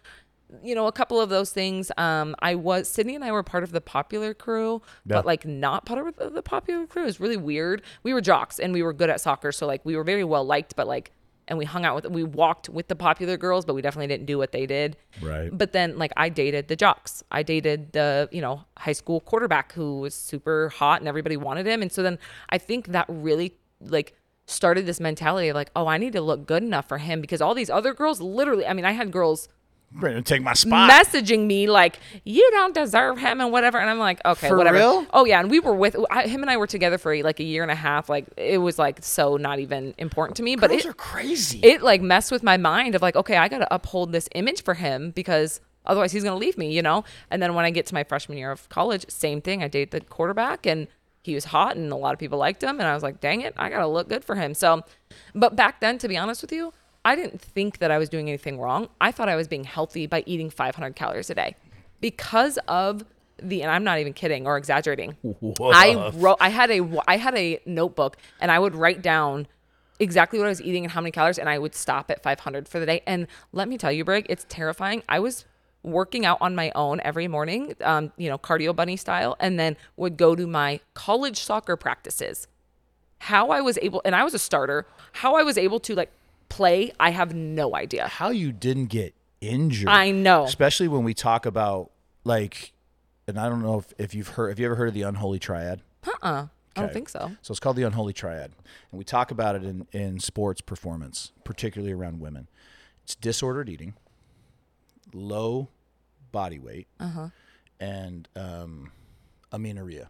you 0.64 0.76
know, 0.76 0.88
a 0.88 0.92
couple 0.92 1.20
of 1.20 1.30
those 1.30 1.52
things. 1.52 1.92
Um, 1.98 2.36
I 2.40 2.56
was 2.56 2.88
Sydney 2.88 3.16
and 3.16 3.24
I 3.24 3.32
were 3.32 3.44
part 3.44 3.64
of 3.64 3.72
the 3.72 3.82
popular 3.82 4.34
crew, 4.34 4.82
Yeah. 5.06 5.16
but 5.18 5.26
like 5.26 5.46
not 5.46 5.86
part 5.86 6.08
of 6.08 6.16
the- 6.16 6.30
the 6.30 6.44
popular 6.44 6.86
crew. 6.86 7.04
It 7.04 7.06
was 7.06 7.20
really 7.20 7.38
weird. 7.38 7.82
We 8.04 8.14
were 8.14 8.22
jocks 8.22 8.60
and 8.60 8.72
we 8.74 8.84
were 8.84 8.94
good 8.94 9.10
at 9.10 9.20
soccer, 9.22 9.52
so 9.52 9.66
like 9.66 9.82
we 9.84 9.96
were 9.96 10.04
very 10.04 10.24
well 10.24 10.46
liked, 10.46 10.76
but 10.76 10.88
like, 10.88 11.12
and 11.48 11.58
we 11.60 11.66
hung 11.66 11.86
out 11.86 11.96
with, 11.96 12.08
we 12.12 12.24
walked 12.24 12.70
with 12.70 12.88
the 12.88 12.96
popular 12.96 13.38
girls, 13.38 13.66
but 13.66 13.76
we 13.76 13.82
definitely 13.82 14.08
didn't 14.08 14.26
do 14.26 14.38
what 14.38 14.52
they 14.52 14.66
did. 14.66 14.98
Right. 15.22 15.50
But 15.52 15.74
then 15.74 15.98
like 15.98 16.12
I 16.18 16.30
dated 16.30 16.68
the 16.70 16.76
jocks. 16.76 17.24
I 17.32 17.44
dated 17.44 17.92
the, 17.94 18.28
you 18.32 18.42
know, 18.42 18.62
high 18.78 18.94
school 18.94 19.20
quarterback 19.20 19.74
who 19.74 20.00
was 20.00 20.16
super 20.16 20.70
hot 20.70 21.02
and 21.02 21.08
everybody 21.08 21.38
wanted 21.38 21.68
him. 21.68 21.82
And 21.84 21.92
so 21.92 22.02
then 22.02 22.18
I 22.50 22.58
think 22.58 22.88
that 22.88 23.06
really 23.10 23.58
like 23.80 24.16
started 24.48 24.86
this 24.88 25.00
mentality 25.00 25.48
of 25.50 25.56
like, 25.56 25.70
oh, 25.76 25.86
I 25.88 25.98
need 25.98 26.14
to 26.14 26.22
look 26.22 26.48
good 26.48 26.64
enough 26.64 26.88
for 26.88 26.98
him 27.00 27.22
because 27.22 27.42
all 27.42 27.54
these 27.54 27.70
other 27.70 27.94
girls 27.94 28.22
literally, 28.22 28.66
I 28.66 28.74
mean, 28.74 28.86
I 28.86 28.94
had 28.94 29.12
girls 29.12 29.48
Ready 29.98 30.16
to 30.16 30.22
take 30.22 30.42
my 30.42 30.54
spot. 30.54 30.92
messaging 30.92 31.46
me 31.48 31.68
like, 31.68 32.00
you 32.24 32.48
don't 32.52 32.74
deserve 32.74 33.18
him 33.18 33.40
and 33.40 33.52
whatever. 33.52 33.78
And 33.78 33.90
I'm 33.90 34.00
like, 34.00 34.20
okay, 34.26 34.50
For 34.50 34.58
whatever. 34.58 34.78
real? 34.78 35.06
Oh 35.14 35.26
yeah. 35.26 35.40
And 35.40 35.50
we 35.50 35.60
were 35.60 35.74
with 35.74 35.96
I, 36.12 36.28
him 36.28 36.42
and 36.42 36.52
I 36.52 36.58
were 36.58 36.68
together 36.68 36.98
for 36.98 37.16
like 37.24 37.40
a 37.40 37.44
year 37.44 37.64
and 37.64 37.72
a 37.72 37.76
half. 37.76 38.10
Like 38.10 38.26
it 38.36 38.58
was 38.58 38.78
like 38.78 39.04
so 39.04 39.38
not 39.38 39.60
even 39.60 39.94
important 39.98 40.36
to 40.38 40.44
me, 40.44 40.56
but 40.56 40.70
Girls 40.70 40.86
it, 40.86 40.90
are 40.90 40.94
crazy. 40.94 41.60
it 41.64 41.82
like 41.82 42.02
messed 42.02 42.32
with 42.32 42.44
my 42.44 42.58
mind 42.58 42.96
of 42.96 43.02
like, 43.02 43.16
okay, 43.16 43.38
I 43.38 43.48
got 43.48 43.60
to 43.60 43.74
uphold 43.74 44.12
this 44.12 44.28
image 44.36 44.64
for 44.64 44.74
him 44.74 45.12
because 45.12 45.62
otherwise 45.86 46.12
he's 46.12 46.24
going 46.24 46.34
to 46.38 46.46
leave 46.46 46.58
me, 46.58 46.74
you 46.74 46.82
know? 46.82 47.04
And 47.32 47.42
then 47.42 47.54
when 47.54 47.64
I 47.64 47.72
get 47.72 47.86
to 47.88 47.94
my 47.94 48.04
freshman 48.04 48.38
year 48.38 48.52
of 48.52 48.68
college, 48.70 49.06
same 49.10 49.40
thing. 49.40 49.64
I 49.64 49.68
date 49.70 49.92
the 49.92 50.02
quarterback 50.02 50.66
and 50.66 50.88
he 51.24 51.34
was 51.36 51.46
hot 51.46 51.76
and 51.78 51.92
a 51.92 51.96
lot 51.96 52.14
of 52.14 52.20
people 52.20 52.38
liked 52.38 52.62
him. 52.62 52.80
And 52.80 52.88
I 52.88 52.94
was 52.94 53.02
like, 53.02 53.20
dang 53.22 53.42
it, 53.42 53.54
I 53.58 53.70
got 53.70 53.80
to 53.80 53.88
look 53.88 54.10
good 54.10 54.26
for 54.26 54.36
him. 54.36 54.54
So, 54.54 54.84
but 55.34 55.56
back 55.56 55.80
then, 55.80 55.98
to 56.00 56.08
be 56.08 56.18
honest 56.18 56.42
with 56.42 56.52
you, 56.52 56.74
I 57.06 57.16
didn't 57.16 57.40
think 57.40 57.78
that 57.78 57.92
I 57.92 58.00
was 58.00 58.10
doing 58.10 58.28
anything 58.28 58.60
wrong. 58.60 58.90
I 59.00 59.12
thought 59.12 59.30
I 59.30 59.36
was 59.36 59.48
being 59.48 59.64
healthy 59.64 60.08
by 60.08 60.24
eating 60.26 60.50
500 60.50 60.96
calories 60.96 61.30
a 61.30 61.36
day 61.36 61.56
because 62.02 62.58
of 62.68 63.06
the, 63.38 63.62
and 63.62 63.72
I'm 63.72 63.84
not 63.84 64.00
even 64.00 64.12
kidding 64.14 64.48
or 64.48 64.58
exaggerating. 64.58 65.16
I 65.60 66.12
wrote, 66.16 66.38
I 66.42 66.50
had 66.50 66.72
a, 66.72 67.04
I 67.08 67.18
had 67.18 67.36
a 67.38 67.60
notebook 67.66 68.18
and 68.42 68.52
I 68.52 68.58
would 68.58 68.74
write 68.76 69.04
down 69.04 69.48
exactly 70.00 70.40
what 70.40 70.46
I 70.46 70.50
was 70.50 70.62
eating 70.62 70.84
and 70.84 70.92
how 70.92 71.00
many 71.00 71.12
calories, 71.12 71.38
and 71.38 71.48
I 71.48 71.60
would 71.60 71.76
stop 71.76 72.10
at 72.12 72.22
500 72.24 72.68
for 72.68 72.80
the 72.80 72.86
day. 72.86 73.02
And 73.06 73.28
let 73.54 73.70
me 73.70 73.78
tell 73.78 73.92
you, 73.92 74.04
Brig, 74.04 74.26
it's 74.28 74.46
terrifying. 74.50 75.04
I 75.08 75.20
was 75.20 75.46
working 75.84 76.26
out 76.26 76.40
on 76.42 76.56
my 76.56 76.72
own 76.76 77.00
every 77.02 77.28
morning, 77.28 77.76
um, 77.82 78.12
you 78.18 78.28
know, 78.28 78.38
cardio 78.38 78.76
bunny 78.76 78.98
style, 78.98 79.36
and 79.40 79.60
then 79.60 79.78
would 79.96 80.18
go 80.18 80.36
to 80.36 80.48
my 80.48 80.80
college 80.96 81.40
soccer 81.40 81.78
practices. 81.78 82.48
How 83.20 83.52
I 83.52 83.62
was 83.62 83.78
able, 83.82 84.02
and 84.04 84.16
I 84.16 84.24
was 84.24 84.34
a 84.34 84.40
starter, 84.40 84.86
how 85.14 85.36
I 85.36 85.44
was 85.44 85.58
able 85.58 85.80
to 85.82 85.96
like 85.96 86.12
play, 86.56 86.92
I 87.00 87.12
have 87.12 87.34
no 87.34 87.76
idea. 87.76 88.08
How 88.08 88.30
you 88.30 88.52
didn't 88.52 88.88
get 88.88 89.14
injured. 89.42 89.90
I 89.90 90.12
know. 90.12 90.44
Especially 90.46 90.88
when 90.88 91.04
we 91.04 91.14
talk 91.14 91.46
about 91.46 91.92
like, 92.24 92.72
and 93.28 93.40
I 93.40 93.50
don't 93.50 93.62
know 93.62 93.80
if, 93.80 93.94
if 93.98 94.14
you've 94.16 94.30
heard, 94.30 94.50
have 94.50 94.60
you 94.60 94.66
ever 94.66 94.76
heard 94.76 94.88
of 94.90 94.94
the 94.94 95.02
unholy 95.04 95.40
triad? 95.40 95.82
Uh 96.06 96.12
uh 96.22 96.48
I 96.78 96.82
don't 96.82 96.92
think 96.94 97.08
so. 97.10 97.32
So 97.42 97.52
it's 97.52 97.60
called 97.62 97.78
the 97.78 97.84
unholy 97.84 98.12
triad. 98.14 98.52
And 98.92 98.98
we 98.98 99.06
talk 99.06 99.32
about 99.32 99.56
it 99.56 99.64
in, 99.64 99.88
in 99.94 100.20
sports 100.20 100.60
performance, 100.62 101.32
particularly 101.46 101.94
around 101.94 102.20
women. 102.20 102.50
It's 103.04 103.16
disordered 103.16 103.70
eating, 103.70 103.94
low 105.14 105.70
body 106.32 106.60
weight, 106.60 106.88
Uh-huh. 107.00 107.30
and 107.80 108.28
um, 108.36 108.92
amenorrhea. 109.54 110.10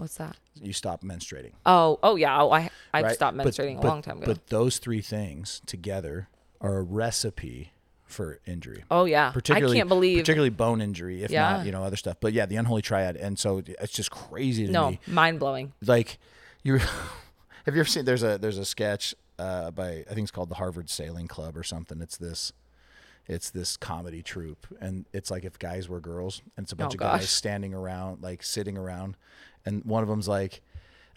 What's 0.00 0.16
that? 0.16 0.36
You 0.60 0.72
stop 0.72 1.02
menstruating. 1.02 1.52
Oh, 1.66 1.98
oh 2.02 2.16
yeah. 2.16 2.40
Oh, 2.42 2.50
I 2.50 2.70
I've 2.92 3.04
right? 3.04 3.14
stopped 3.14 3.36
menstruating 3.36 3.76
but- 3.80 3.84
a 3.84 3.88
long 3.88 4.02
time 4.02 4.18
ago. 4.18 4.26
But 4.26 4.48
those 4.48 4.78
three 4.78 5.00
things 5.02 5.60
together 5.66 6.28
are 6.60 6.78
a 6.78 6.82
recipe 6.82 7.72
for 8.04 8.40
injury. 8.44 8.82
oh 8.90 9.04
yeah. 9.04 9.30
particularly 9.30 9.76
I 9.76 9.80
can't 9.80 9.88
believe. 9.88 10.18
particularly 10.18 10.50
bone 10.50 10.80
injury, 10.80 11.22
if 11.22 11.30
Yeah. 11.30 11.58
not 11.58 11.66
you 11.66 11.70
know 11.72 11.84
other 11.84 11.96
stuff. 11.96 12.16
But 12.20 12.32
yeah, 12.32 12.44
the 12.46 12.56
unholy 12.56 12.82
triad, 12.82 13.16
and 13.16 13.38
so 13.38 13.62
it's 13.66 13.92
just 13.92 14.10
crazy 14.10 14.62
to 14.62 14.68
me. 14.68 14.72
no, 14.72 14.90
me. 14.90 15.00
mind 15.06 15.38
blowing. 15.38 15.72
Like 15.86 16.18
you, 16.64 16.78
have 16.78 16.88
you 17.74 17.80
ever 17.80 17.84
seen? 17.84 18.04
There's 18.04 18.22
a 18.24 18.36
there's 18.38 18.58
a 18.58 18.64
sketch 18.64 19.14
uh, 19.38 19.70
by 19.70 20.04
I 20.10 20.14
think 20.14 20.20
it's 20.24 20.30
called 20.32 20.48
the 20.48 20.56
Harvard 20.56 20.90
Sailing 20.90 21.28
Club 21.28 21.56
or 21.56 21.62
something. 21.62 22.00
It's 22.02 22.16
this 22.16 22.52
it's 23.28 23.50
this 23.50 23.76
comedy 23.76 24.22
troupe 24.22 24.66
and 24.80 25.04
it's 25.12 25.30
like 25.30 25.44
if 25.44 25.56
guys 25.58 25.88
were 25.88 26.00
girls 26.00 26.42
and 26.56 26.64
it's 26.64 26.72
a 26.72 26.76
bunch 26.76 26.92
Oh, 26.94 26.94
of 26.94 26.98
guys 27.00 27.30
standing 27.30 27.72
around 27.74 28.22
like 28.22 28.42
sitting 28.42 28.76
around 28.76 29.16
and 29.66 29.84
one 29.84 30.02
of 30.02 30.08
them's 30.08 30.28
like 30.28 30.60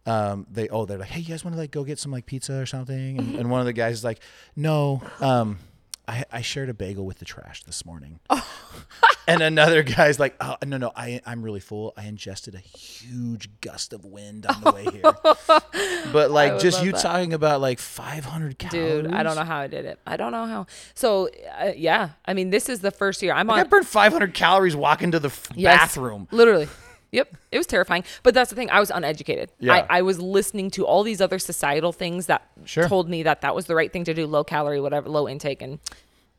um 0.06 0.46
they 0.52 0.68
oh 0.70 0.86
they're 0.86 0.98
like 0.98 1.10
hey 1.10 1.22
you 1.22 1.28
guys 1.28 1.44
want 1.46 1.54
to 1.56 1.60
like 1.60 1.72
go 1.72 1.84
get 1.84 1.98
some 2.00 2.12
like 2.12 2.26
pizza 2.26 2.54
or 2.60 2.66
something 2.66 3.18
and, 3.18 3.36
and 3.36 3.50
one 3.50 3.60
of 3.60 3.66
the 3.66 3.74
guys 3.74 3.96
is 3.96 4.04
like 4.04 4.20
no 4.56 5.02
um 5.22 5.58
I, 6.06 6.26
I 6.30 6.42
shared 6.42 6.68
a 6.68 6.74
bagel 6.74 7.06
with 7.06 7.20
the 7.20 7.26
trash 7.26 7.64
this 7.64 7.86
morning 7.86 8.20
and 9.28 9.42
another 9.42 9.84
guy's 9.84 10.20
like 10.20 10.36
oh 10.42 10.58
no 10.66 10.76
no 10.76 10.92
I, 10.94 11.22
i'm 11.26 11.42
really 11.42 11.62
full 11.62 11.94
i 11.96 12.04
ingested 12.04 12.56
a 12.56 12.60
huge 12.60 13.50
gust 13.62 13.94
of 13.94 14.04
wind 14.04 14.46
on 14.46 14.60
the 14.62 14.72
way 14.74 14.84
here 14.84 15.04
but 16.12 16.30
like 16.32 16.52
would 16.54 16.62
just 16.62 16.80
love 16.80 16.86
you 16.88 16.92
that. 16.92 17.02
talking 17.02 17.32
about 17.34 17.62
like 17.62 17.80
500 17.80 18.60
calories 18.60 19.04
Dude, 19.06 19.14
I 19.14 19.24
don't 19.24 19.38
know 19.38 19.44
how 19.46 19.60
I 19.60 19.68
did 19.68 19.86
it. 19.86 20.00
I 20.06 20.18
don't 20.18 20.32
know 20.34 20.46
how. 20.46 20.66
So, 20.94 21.30
uh, 21.60 21.72
yeah, 21.76 22.10
I 22.26 22.34
mean, 22.34 22.50
this 22.50 22.68
is 22.70 22.82
the 22.82 22.92
first 22.92 23.22
year 23.22 23.34
I'm 23.34 23.50
I 23.50 23.54
on. 23.54 23.60
I 23.62 23.64
burned 23.64 23.88
500 23.88 24.34
calories 24.34 24.76
walking 24.76 25.12
to 25.12 25.20
the 25.20 25.28
f- 25.30 25.48
Yes, 25.56 25.80
bathroom. 25.80 26.28
Literally. 26.32 26.68
Yep. 27.14 27.38
It 27.52 27.58
was 27.60 27.68
terrifying. 27.68 28.04
But 28.24 28.34
that's 28.34 28.50
the 28.50 28.56
thing. 28.56 28.70
I 28.72 28.80
was 28.80 28.90
uneducated. 28.90 29.52
Yeah. 29.60 29.86
I, 29.90 30.00
I 30.00 30.02
was 30.02 30.20
listening 30.20 30.72
to 30.72 30.86
all 30.86 31.04
these 31.04 31.22
other 31.22 31.40
societal 31.40 31.92
things 31.94 32.26
that 32.26 32.50
Sure. 32.66 32.88
told 32.90 33.08
me 33.08 33.24
that 33.24 33.42
that 33.42 33.54
was 33.56 33.68
the 33.68 33.76
right 33.76 33.94
thing 33.94 34.04
to 34.06 34.14
do, 34.14 34.26
low 34.26 34.44
calorie, 34.44 34.82
whatever, 34.82 35.08
low 35.10 35.30
intake. 35.30 35.62
And 35.62 35.80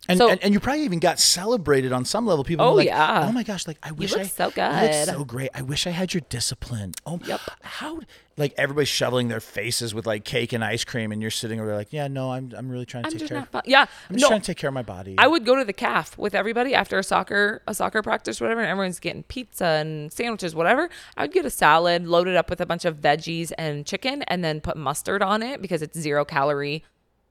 And, 0.09 0.19
So- 0.19 0.29
and 0.31 0.43
and 0.43 0.53
you 0.53 0.61
probably 0.61 0.83
even 0.85 0.99
got 0.99 1.19
celebrated 1.19 1.93
on 1.93 2.05
some 2.05 2.27
level. 2.27 2.45
People 2.45 2.67
Oh, 2.67 2.71
were 2.73 2.77
like, 2.79 2.87
yeah. 2.88 3.27
"Oh 3.29 3.33
my 3.33 3.43
gosh, 3.43 3.67
like 3.67 3.79
I 3.83 3.93
wish 3.93 4.12
look 4.12 4.21
I 4.21 4.25
so 4.25 4.45
You 4.57 4.62
look 4.83 4.93
so 5.19 5.25
great. 5.25 5.51
I 5.55 5.62
wish 5.62 5.87
I 5.87 5.90
had 5.90 6.12
your 6.12 6.21
discipline." 6.29 6.93
Oh, 7.07 7.19
Yep. 7.25 7.40
How 7.62 8.01
like 8.37 8.53
everybody's 8.59 8.88
shoveling 8.88 9.29
their 9.29 9.40
faces 9.40 9.95
with 9.95 10.07
like 10.07 10.25
cake 10.25 10.53
and 10.53 10.64
ice 10.64 10.85
cream, 10.85 11.12
and 11.12 11.23
you're 11.23 11.31
sitting 11.31 11.61
over 11.61 11.69
there 11.69 11.77
like, 11.77 11.93
"Yeah, 11.93 12.09
no, 12.09 12.33
I'm 12.33 12.53
I'm 12.57 12.69
really 12.69 12.85
trying 12.85 13.05
to 13.05 13.07
I'm 13.09 13.12
take 13.12 13.21
just 13.21 13.31
care. 13.31 13.38
not 13.38 13.49
fun. 13.51 13.62
Yeah. 13.64 13.83
I'm 14.11 14.17
just 14.17 14.23
no, 14.23 14.29
trying 14.29 14.40
to 14.40 14.47
take 14.47 14.59
care 14.59 14.69
of 14.69 14.75
my 14.75 14.83
body." 14.83 15.14
I 15.17 15.27
would 15.27 15.47
go 15.47 15.55
to 15.57 15.64
the 15.64 15.73
calf 15.73 16.19
with 16.19 16.35
everybody 16.35 16.75
after 16.75 16.99
a 16.99 17.03
soccer 17.05 17.62
a 17.67 17.75
soccer 17.75 18.03
practice, 18.03 18.40
whatever, 18.40 18.61
and 18.61 18.69
everyone's 18.69 18.99
getting 19.01 19.23
pizza 19.23 19.64
and 19.64 20.12
sandwiches, 20.12 20.55
whatever. 20.55 20.90
I 21.17 21.23
would 21.23 21.33
get 21.33 21.47
a 21.47 21.51
salad 21.51 22.07
loaded 22.07 22.37
up 22.37 22.51
with 22.51 22.61
a 22.61 22.67
bunch 22.67 22.85
of 22.85 22.97
veggies 23.01 23.53
and 23.57 23.87
chicken, 23.87 24.23
and 24.25 24.45
then 24.45 24.61
put 24.61 24.77
mustard 24.77 25.23
on 25.23 25.43
it 25.43 25.62
because 25.62 25.81
it's 25.81 25.99
zero 25.99 26.25
calorie 26.25 26.85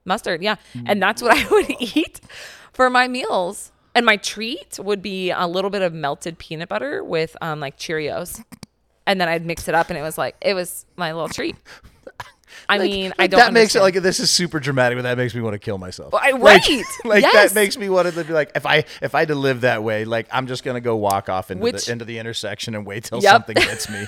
mustard. 0.05 0.41
Yeah, 0.41 0.55
and 0.85 1.01
that's 1.01 1.21
what 1.21 1.35
I 1.37 1.47
would 1.51 1.69
eat 1.79 2.21
for 2.73 2.89
my 2.89 3.07
meals. 3.07 3.71
And 3.95 4.05
my 4.07 4.17
treat 4.17 4.79
would 4.79 5.03
be 5.03 5.29
a 5.29 5.45
little 5.45 5.69
bit 5.69 5.83
of 5.83 5.93
melted 5.93 6.39
peanut 6.39 6.67
butter 6.69 7.03
with 7.03 7.37
um, 7.41 7.59
like 7.59 7.77
Cheerios, 7.77 8.43
and 9.05 9.21
then 9.21 9.29
I'd 9.29 9.45
mix 9.45 9.67
it 9.67 9.75
up, 9.75 9.89
and 9.89 9.99
it 9.99 10.01
was 10.01 10.17
like 10.17 10.35
it 10.41 10.55
was 10.55 10.85
my 10.95 11.11
little 11.13 11.29
treat. 11.29 11.55
I 12.69 12.77
mean, 12.77 13.13
I 13.17 13.25
don't. 13.27 13.39
that 13.39 13.51
makes 13.53 13.75
it 13.75 13.81
like 13.81 13.95
this 13.95 14.19
is 14.19 14.29
super 14.31 14.59
dramatic, 14.59 14.97
but 14.97 15.01
that 15.03 15.17
makes 15.17 15.33
me 15.35 15.41
want 15.41 15.53
to 15.53 15.59
kill 15.59 15.77
myself. 15.79 16.13
I- 16.13 16.31
Like- 16.31 16.41
right. 16.67 16.83
Like, 17.05 17.21
Yes. 17.23 17.51
that 17.51 17.55
makes 17.59 17.77
me 17.77 17.89
want 17.89 18.11
to 18.13 18.23
be 18.23 18.31
like 18.31 18.51
if 18.55 18.65
I 18.65 18.85
if 19.01 19.15
I 19.15 19.19
had 19.19 19.27
to 19.29 19.35
live 19.35 19.61
that 19.61 19.83
way, 19.83 20.05
like 20.05 20.27
I'm 20.31 20.45
just 20.47 20.63
gonna 20.63 20.79
go 20.81 20.95
walk 20.95 21.29
off 21.29 21.49
into 21.51 21.63
Which- 21.63 21.85
the 21.85 21.91
into 21.91 22.05
the 22.05 22.19
intersection 22.19 22.75
and 22.75 22.85
wait 22.85 23.05
till 23.05 23.21
Yep. 23.21 23.31
something 23.31 23.57
hits 23.57 23.89
me. 23.89 24.05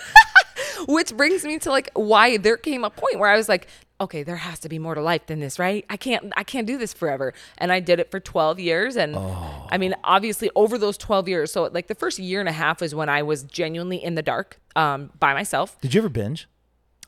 Which 0.88 1.15
brings 1.17 1.43
me 1.43 1.58
to 1.60 1.69
like 1.71 1.89
why 1.95 2.38
there 2.38 2.58
came 2.58 2.84
a 2.84 2.89
point 2.91 3.17
where 3.19 3.29
I 3.29 3.36
was 3.36 3.49
like, 3.49 3.67
okay, 3.99 4.23
there 4.23 4.36
has 4.36 4.60
to 4.60 4.69
be 4.69 4.79
more 4.79 4.95
to 4.95 5.01
life 5.01 5.25
than 5.27 5.39
this, 5.39 5.58
right? 5.60 5.86
I 5.89 5.97
can't 5.97 6.34
I 6.36 6.43
can't 6.43 6.67
do 6.67 6.77
this 6.77 6.93
forever. 6.93 7.34
And 7.58 7.71
I 7.71 7.79
did 7.79 7.99
it 7.99 8.12
for 8.12 8.19
12 8.19 8.60
years 8.60 8.95
and 8.95 9.15
I 9.15 9.77
mean, 9.77 9.95
obviously 10.03 10.49
over 10.55 10.77
those 10.77 10.97
12 10.97 11.27
years, 11.27 11.51
so 11.51 11.63
like 11.63 11.88
the 11.88 11.95
first 11.95 12.19
year 12.19 12.39
and 12.39 12.49
a 12.49 12.53
half 12.53 12.81
was 12.81 12.93
when 12.93 13.10
I 13.10 13.23
was 13.23 13.43
genuinely 13.43 14.03
in 14.03 14.15
the 14.15 14.23
dark 14.23 14.60
um 14.75 15.12
by 15.19 15.34
myself. 15.34 15.79
Did 15.81 15.93
you 15.93 16.01
ever 16.01 16.10
binge? 16.10 16.47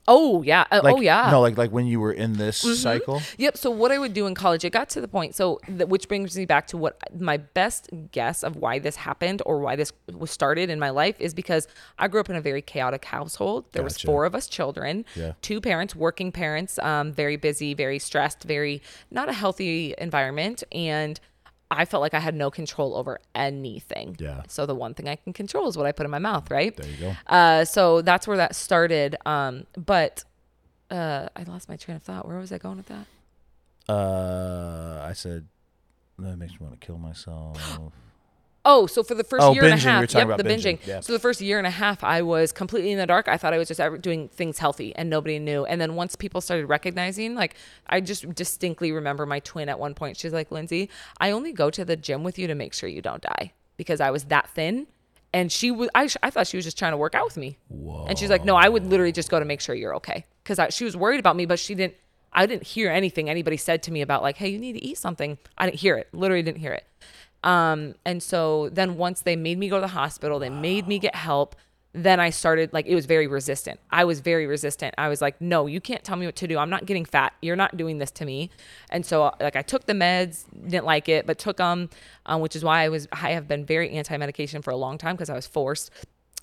Oh, 0.07 0.41
yeah. 0.41 0.65
Uh, 0.71 0.81
Like, 0.83 0.95
oh, 0.95 1.01
yeah. 1.01 1.23
Mm-hmm. 1.23 1.31
No, 1.31 1.41
like 1.41 1.57
like 1.57 1.71
when 1.71 1.85
you 1.85 1.99
were 1.99 2.13
in 2.13 2.33
this 2.33 2.57
cycle. 2.57 3.21
Yep. 3.37 3.57
So 3.57 3.69
what 3.71 3.91
I 3.91 3.97
would 3.99 4.13
do 4.13 4.25
in 4.27 4.35
college, 4.35 4.63
it 4.63 4.71
got 4.71 4.89
to 4.89 5.01
the 5.01 5.07
point. 5.07 5.35
So 5.35 5.59
that, 5.67 5.89
which 5.89 6.07
brings 6.07 6.37
me 6.37 6.45
back 6.45 6.67
to 6.67 6.77
what 6.77 6.97
my 7.19 7.37
best 7.37 7.89
guess 8.11 8.43
of 8.43 8.55
why 8.55 8.79
this 8.79 8.95
happened 8.95 9.41
or 9.45 9.59
why 9.59 9.75
this 9.75 9.91
was 10.11 10.31
started 10.31 10.69
in 10.69 10.79
my 10.79 10.89
life 10.91 11.19
is 11.19 11.33
because 11.33 11.67
I 11.99 12.07
grew 12.07 12.21
up 12.21 12.29
in 12.29 12.35
a 12.35 12.41
very 12.41 12.61
chaotic 12.61 13.05
household. 13.05 13.65
There 13.73 13.83
was 13.83 13.93
Gotcha. 13.95 14.07
four 14.07 14.25
of 14.25 14.33
us 14.35 14.47
children, 14.47 15.03
Yeah. 15.15 15.33
two 15.41 15.59
parents, 15.61 15.95
working 15.95 16.31
parents, 16.31 16.79
um, 16.79 17.11
very 17.11 17.35
busy, 17.35 17.73
very 17.73 17.99
stressed, 17.99 18.43
very 18.43 18.81
not 19.11 19.29
a 19.29 19.33
healthy 19.33 19.93
environment, 19.97 20.63
and. 20.71 21.19
I 21.69 21.85
felt 21.85 22.01
like 22.01 22.13
I 22.13 22.19
had 22.19 22.35
no 22.35 22.49
control 22.49 22.95
over 22.95 23.19
anything. 23.35 24.15
Yeah. 24.19 24.43
So 24.47 24.65
the 24.65 24.75
one 24.75 24.93
thing 24.93 25.07
I 25.07 25.15
can 25.15 25.33
control 25.33 25.67
is 25.67 25.77
what 25.77 25.85
I 25.85 25.91
put 25.91 26.05
in 26.05 26.11
my 26.11 26.19
mouth, 26.19 26.49
right? 26.49 26.75
There 26.75 26.89
you 26.89 26.97
go. 26.97 27.15
Uh, 27.27 27.65
so 27.65 28.01
that's 28.01 28.27
where 28.27 28.37
that 28.37 28.55
started. 28.55 29.15
Um, 29.25 29.65
but 29.75 30.23
uh, 30.89 31.27
I 31.35 31.43
lost 31.43 31.67
my 31.67 31.75
train 31.75 31.97
of 31.97 32.03
thought. 32.03 32.27
Where 32.27 32.37
was 32.37 32.51
I 32.51 32.57
going 32.57 32.77
with 32.77 32.87
that? 32.87 33.05
Uh, 33.93 35.01
I 35.05 35.13
said 35.13 35.47
that 36.19 36.37
makes 36.37 36.53
me 36.53 36.59
want 36.61 36.79
to 36.79 36.85
kill 36.85 36.97
myself. 36.97 37.57
Oh, 38.69 38.85
so 38.85 39.01
for 39.01 39.15
the 39.15 39.23
first 39.23 39.43
Oh, 39.43 39.53
year 39.53 39.63
and 39.63 39.73
a 39.73 39.77
binging. 39.77 39.83
You 39.85 39.91
were 39.91 39.99
half, 40.01 40.27
yep, 40.29 40.37
the 40.37 40.43
binging. 40.43 40.77
binging, 40.79 40.85
yeah. 40.85 40.99
So 40.99 41.13
the 41.13 41.19
first 41.19 41.39
year 41.39 41.57
and 41.57 41.65
a 41.65 41.71
half, 41.71 42.03
I 42.03 42.21
was 42.21 42.51
completely 42.51 42.91
in 42.91 42.97
the 42.97 43.05
dark. 43.05 43.29
I 43.29 43.37
thought 43.37 43.53
I 43.53 43.57
was 43.57 43.69
just 43.69 43.79
doing 44.01 44.27
things 44.27 44.59
healthy, 44.59 44.93
and 44.97 45.09
nobody 45.09 45.39
knew. 45.39 45.63
And 45.65 45.79
then 45.79 45.95
once 45.95 46.17
people 46.17 46.41
started 46.41 46.65
recognizing, 46.65 47.33
like, 47.33 47.55
I 47.87 48.01
just 48.01 48.35
distinctly 48.35 48.91
remember 48.91 49.25
my 49.25 49.39
twin 49.39 49.69
at 49.69 49.79
one 49.79 49.93
point. 49.93 50.17
She's 50.17 50.33
like, 50.33 50.51
"Lindsay, 50.51 50.89
I 51.19 51.31
only 51.31 51.53
go 51.53 51.69
to 51.69 51.85
the 51.85 51.95
gym 51.95 52.23
with 52.25 52.37
you 52.37 52.45
to 52.47 52.55
make 52.55 52.73
sure 52.73 52.89
you 52.89 53.01
don't 53.01 53.21
die 53.21 53.53
because 53.77 54.01
I 54.01 54.11
was 54.11 54.25
that 54.25 54.49
thin." 54.49 54.87
And 55.33 55.49
she 55.51 55.71
was, 55.71 55.89
I, 55.95 56.09
I 56.21 56.29
thought 56.29 56.47
she 56.47 56.57
was 56.57 56.65
just 56.65 56.77
trying 56.77 56.91
to 56.93 56.97
work 56.97 57.15
out 57.15 57.25
with 57.25 57.37
me. 57.37 57.57
Whoa. 57.69 58.05
And 58.07 58.19
she's 58.19 58.29
like, 58.29 58.43
"No, 58.43 58.55
I 58.57 58.67
would 58.67 58.85
literally 58.85 59.13
just 59.13 59.29
go 59.31 59.39
to 59.39 59.45
make 59.45 59.61
sure 59.61 59.75
you're 59.75 59.95
okay," 59.95 60.25
because 60.43 60.59
she 60.73 60.83
was 60.83 60.97
worried 60.97 61.21
about 61.21 61.37
me, 61.37 61.45
but 61.45 61.57
she 61.57 61.73
didn't. 61.73 61.95
I 62.33 62.45
didn't 62.45 62.63
hear 62.63 62.91
anything 62.91 63.29
anybody 63.29 63.55
said 63.57 63.81
to 63.83 63.91
me 63.91 64.01
about 64.01 64.21
like, 64.23 64.35
"Hey, 64.35 64.49
you 64.49 64.59
need 64.59 64.73
to 64.73 64.83
eat 64.83 64.97
something." 64.97 65.37
I 65.57 65.65
didn't 65.67 65.79
hear 65.79 65.95
it. 65.97 66.09
Literally 66.11 66.43
didn't 66.43 66.59
hear 66.59 66.73
it. 66.73 66.85
Um, 67.43 67.95
and 68.05 68.21
so 68.21 68.69
then 68.69 68.97
once 68.97 69.21
they 69.21 69.35
made 69.35 69.57
me 69.57 69.69
go 69.69 69.77
to 69.77 69.81
the 69.81 69.87
hospital, 69.87 70.39
they 70.39 70.49
made 70.49 70.87
me 70.87 70.99
get 70.99 71.15
help. 71.15 71.55
Then 71.93 72.19
I 72.19 72.29
started 72.29 72.73
like 72.73 72.85
it 72.85 72.93
was 72.93 73.05
very 73.05 73.27
resistant. 73.27 73.79
I 73.89 74.03
was 74.03 74.19
very 74.19 74.45
resistant. 74.45 74.93
I 74.97 75.07
was 75.07 75.21
like, 75.21 75.39
no, 75.41 75.65
you 75.65 75.81
can't 75.81 76.03
tell 76.03 76.15
me 76.15 76.25
what 76.25 76.35
to 76.37 76.47
do. 76.47 76.57
I'm 76.57 76.69
not 76.69 76.85
getting 76.85 77.05
fat. 77.05 77.33
You're 77.41 77.55
not 77.55 77.75
doing 77.75 77.97
this 77.97 78.11
to 78.11 78.25
me. 78.25 78.51
And 78.89 79.05
so 79.05 79.33
like 79.39 79.55
I 79.55 79.61
took 79.61 79.85
the 79.85 79.93
meds, 79.93 80.45
didn't 80.67 80.85
like 80.85 81.09
it, 81.09 81.25
but 81.25 81.39
took 81.39 81.57
them, 81.57 81.89
um, 82.25 82.41
which 82.41 82.55
is 82.55 82.63
why 82.63 82.83
I 82.83 82.89
was 82.89 83.07
I 83.11 83.31
have 83.31 83.47
been 83.47 83.65
very 83.65 83.89
anti-medication 83.91 84.61
for 84.61 84.71
a 84.71 84.75
long 84.75 84.97
time 84.97 85.15
because 85.15 85.29
I 85.29 85.35
was 85.35 85.47
forced. 85.47 85.91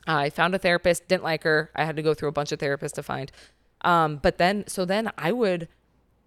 I 0.07 0.29
found 0.31 0.55
a 0.55 0.59
therapist, 0.59 1.09
didn't 1.09 1.25
like 1.25 1.45
her. 1.45 1.71
I 1.75 1.85
had 1.85 1.97
to 1.97 2.03
go 2.03 2.15
through 2.15 2.29
a 2.29 2.33
bunch 2.33 2.53
of 2.53 2.59
therapists 2.59 2.93
to 2.95 3.03
find. 3.03 3.31
Um, 3.83 4.17
but 4.17 4.39
then 4.39 4.65
so 4.67 4.85
then 4.85 5.13
I 5.17 5.31
would 5.31 5.69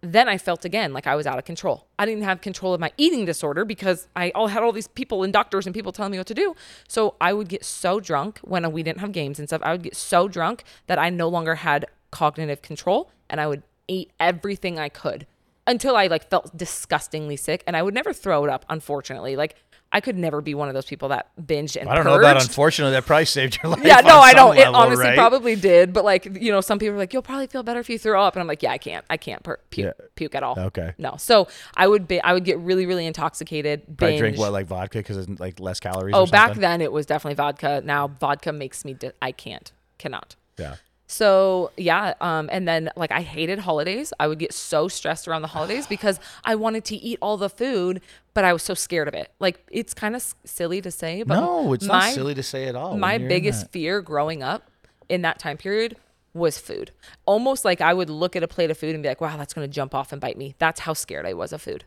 then 0.02 0.30
I 0.30 0.38
felt 0.38 0.64
again 0.64 0.94
like 0.94 1.08
I 1.08 1.16
was 1.16 1.26
out 1.26 1.38
of 1.38 1.46
control. 1.46 1.88
I 1.98 2.06
didn't 2.06 2.24
have 2.24 2.42
control 2.42 2.74
of 2.74 2.80
my 2.80 2.92
eating 2.98 3.26
disorder 3.26 3.66
because 3.66 4.08
I 4.16 4.32
all 4.32 4.48
had 4.48 4.64
all 4.64 4.72
these 4.72 4.88
people 4.88 5.24
and 5.24 5.34
doctors 5.34 5.66
and 5.66 5.74
people 5.74 5.92
telling 5.92 6.12
me 6.12 6.18
what 6.18 6.28
to 6.28 6.36
do. 6.36 6.56
So 6.88 7.16
I 7.20 7.34
would 7.34 7.50
get 7.50 7.66
so 7.66 8.00
drunk 8.00 8.40
when 8.44 8.72
we 8.72 8.84
didn't 8.84 9.00
have 9.00 9.12
games 9.12 9.40
and 9.40 9.48
stuff. 9.48 9.62
I 9.64 9.72
would 9.72 9.84
get 9.84 9.96
so 9.96 10.28
drunk 10.28 10.64
that 10.86 11.00
I 11.00 11.10
no 11.10 11.28
longer 11.28 11.56
had 11.56 11.86
cognitive 12.12 12.62
control 12.62 13.12
and 13.30 13.42
I 13.42 13.48
would 13.48 13.64
eat 13.88 14.12
everything 14.20 14.78
I 14.78 14.90
could 14.90 15.26
until 15.66 15.96
I 15.96 16.08
like 16.08 16.30
felt 16.30 16.56
disgustingly 16.56 17.36
sick 17.36 17.64
and 17.68 17.76
I 17.76 17.84
would 17.84 17.94
never 17.94 18.14
throw 18.14 18.44
it 18.46 18.50
up 18.50 18.66
unfortunately. 18.70 19.36
Like 19.36 19.56
I 19.92 20.02
could 20.02 20.18
never 20.18 20.42
be 20.42 20.54
one 20.54 20.68
of 20.68 20.74
those 20.74 20.86
people 20.86 21.10
that 21.10 21.30
binged 21.42 21.78
and 21.80 21.90
I 21.90 21.96
don't 21.96 22.04
know 22.04 22.20
about 22.20 22.42
unfortunately 22.42 22.92
that 22.92 23.06
probably 23.06 23.24
saved 23.26 23.58
your 23.64 23.72
life. 23.72 23.82
Yeah, 23.86 24.02
no, 24.02 24.20
I 24.20 24.34
don't. 24.34 24.58
It 24.58 24.68
honestly 24.68 25.06
right? 25.06 25.18
probably 25.18 25.56
did, 25.56 25.94
but 25.94 26.04
like 26.04 26.26
you 26.26 26.52
know, 26.52 26.60
some 26.60 26.78
people 26.78 26.96
are 26.96 26.98
like, 26.98 27.14
"You'll 27.14 27.22
probably 27.22 27.48
feel 27.48 27.64
better 27.64 27.80
if 27.80 27.90
you 27.90 27.98
throw 27.98 28.22
up," 28.22 28.36
and 28.36 28.42
I'm 28.42 28.48
like, 28.48 28.62
"Yeah, 28.62 28.72
I 28.72 28.78
can't. 28.78 29.06
I 29.10 29.16
can't 29.16 29.42
per- 29.44 29.60
puke, 29.70 29.96
Yeah. 29.98 30.06
puke 30.16 30.36
at 30.36 30.44
all." 30.44 30.60
Okay. 30.60 30.94
No, 30.98 31.16
so 31.18 31.48
I 31.78 31.88
would 31.88 32.06
be, 32.08 32.20
I 32.22 32.34
would 32.34 32.44
get 32.44 32.60
really, 32.60 32.86
really 32.86 33.06
intoxicated. 33.06 33.96
Binge. 33.98 34.20
drink 34.20 34.38
what 34.38 34.52
like 34.52 34.68
vodka 34.68 34.98
because 35.00 35.18
it's 35.18 35.40
like 35.40 35.60
less 35.60 35.80
calories. 35.80 36.16
oh, 36.16 36.26
back 36.26 36.56
then 36.56 36.82
it 36.82 36.92
was 36.92 37.06
definitely 37.06 37.36
vodka. 37.36 37.82
Now 37.86 38.08
vodka 38.10 38.52
makes 38.52 38.84
me, 38.84 38.94
di- 38.94 39.12
I 39.22 39.32
can't, 39.32 39.72
cannot. 39.98 40.36
Yeah. 40.60 40.76
So 41.08 41.72
yeah, 41.78 42.14
um, 42.20 42.50
and 42.52 42.68
then 42.68 42.92
like 42.98 43.12
I 43.12 43.22
hated 43.22 43.60
holidays. 43.60 44.12
I 44.20 44.28
would 44.28 44.40
get 44.40 44.54
so 44.54 44.88
stressed 44.90 45.28
around 45.28 45.42
the 45.42 45.48
holidays 45.48 45.88
because 45.96 46.20
I 46.44 46.56
wanted 46.56 46.84
to 46.86 46.96
eat 46.96 47.18
all 47.22 47.38
the 47.38 47.50
food, 47.50 48.02
but 48.34 48.44
I 48.44 48.54
was 48.54 48.62
so 48.62 48.74
scared 48.74 49.08
of 49.08 49.14
it. 49.14 49.32
Like 49.40 49.66
it's 49.72 49.94
kind 49.94 50.16
of 50.16 50.36
silly 50.44 50.82
to 50.82 50.92
say, 50.92 51.24
but 51.24 51.36
No, 51.36 51.74
it's 51.74 51.86
my, 51.86 52.00
not 52.08 52.14
silly 52.14 52.36
to 52.36 52.44
say 52.44 52.68
at 52.68 52.76
all. 52.76 52.98
my 52.98 53.18
biggest 53.18 53.72
fear 53.72 54.02
growing 54.02 54.44
up 54.44 54.70
in 55.08 55.22
that 55.22 55.40
time 55.40 55.58
period 55.58 55.96
was 56.34 56.58
food. 56.58 56.92
Almost 57.26 57.66
like 57.66 57.82
I 57.82 57.94
would 57.94 58.10
look 58.10 58.36
at 58.36 58.44
a 58.44 58.48
plate 58.48 58.70
of 58.70 58.78
food 58.78 58.94
and 58.94 59.02
be 59.02 59.10
like, 59.10 59.22
wow, 59.22 59.38
that's 59.38 59.54
going 59.54 59.68
to 59.68 59.74
jump 59.74 59.96
off 59.96 60.12
and 60.12 60.22
bite 60.22 60.38
me. 60.38 60.56
That's 60.60 60.82
how 60.82 60.94
scared 60.94 61.26
I 61.26 61.34
was 61.34 61.52
of 61.54 61.62
food. 61.62 61.86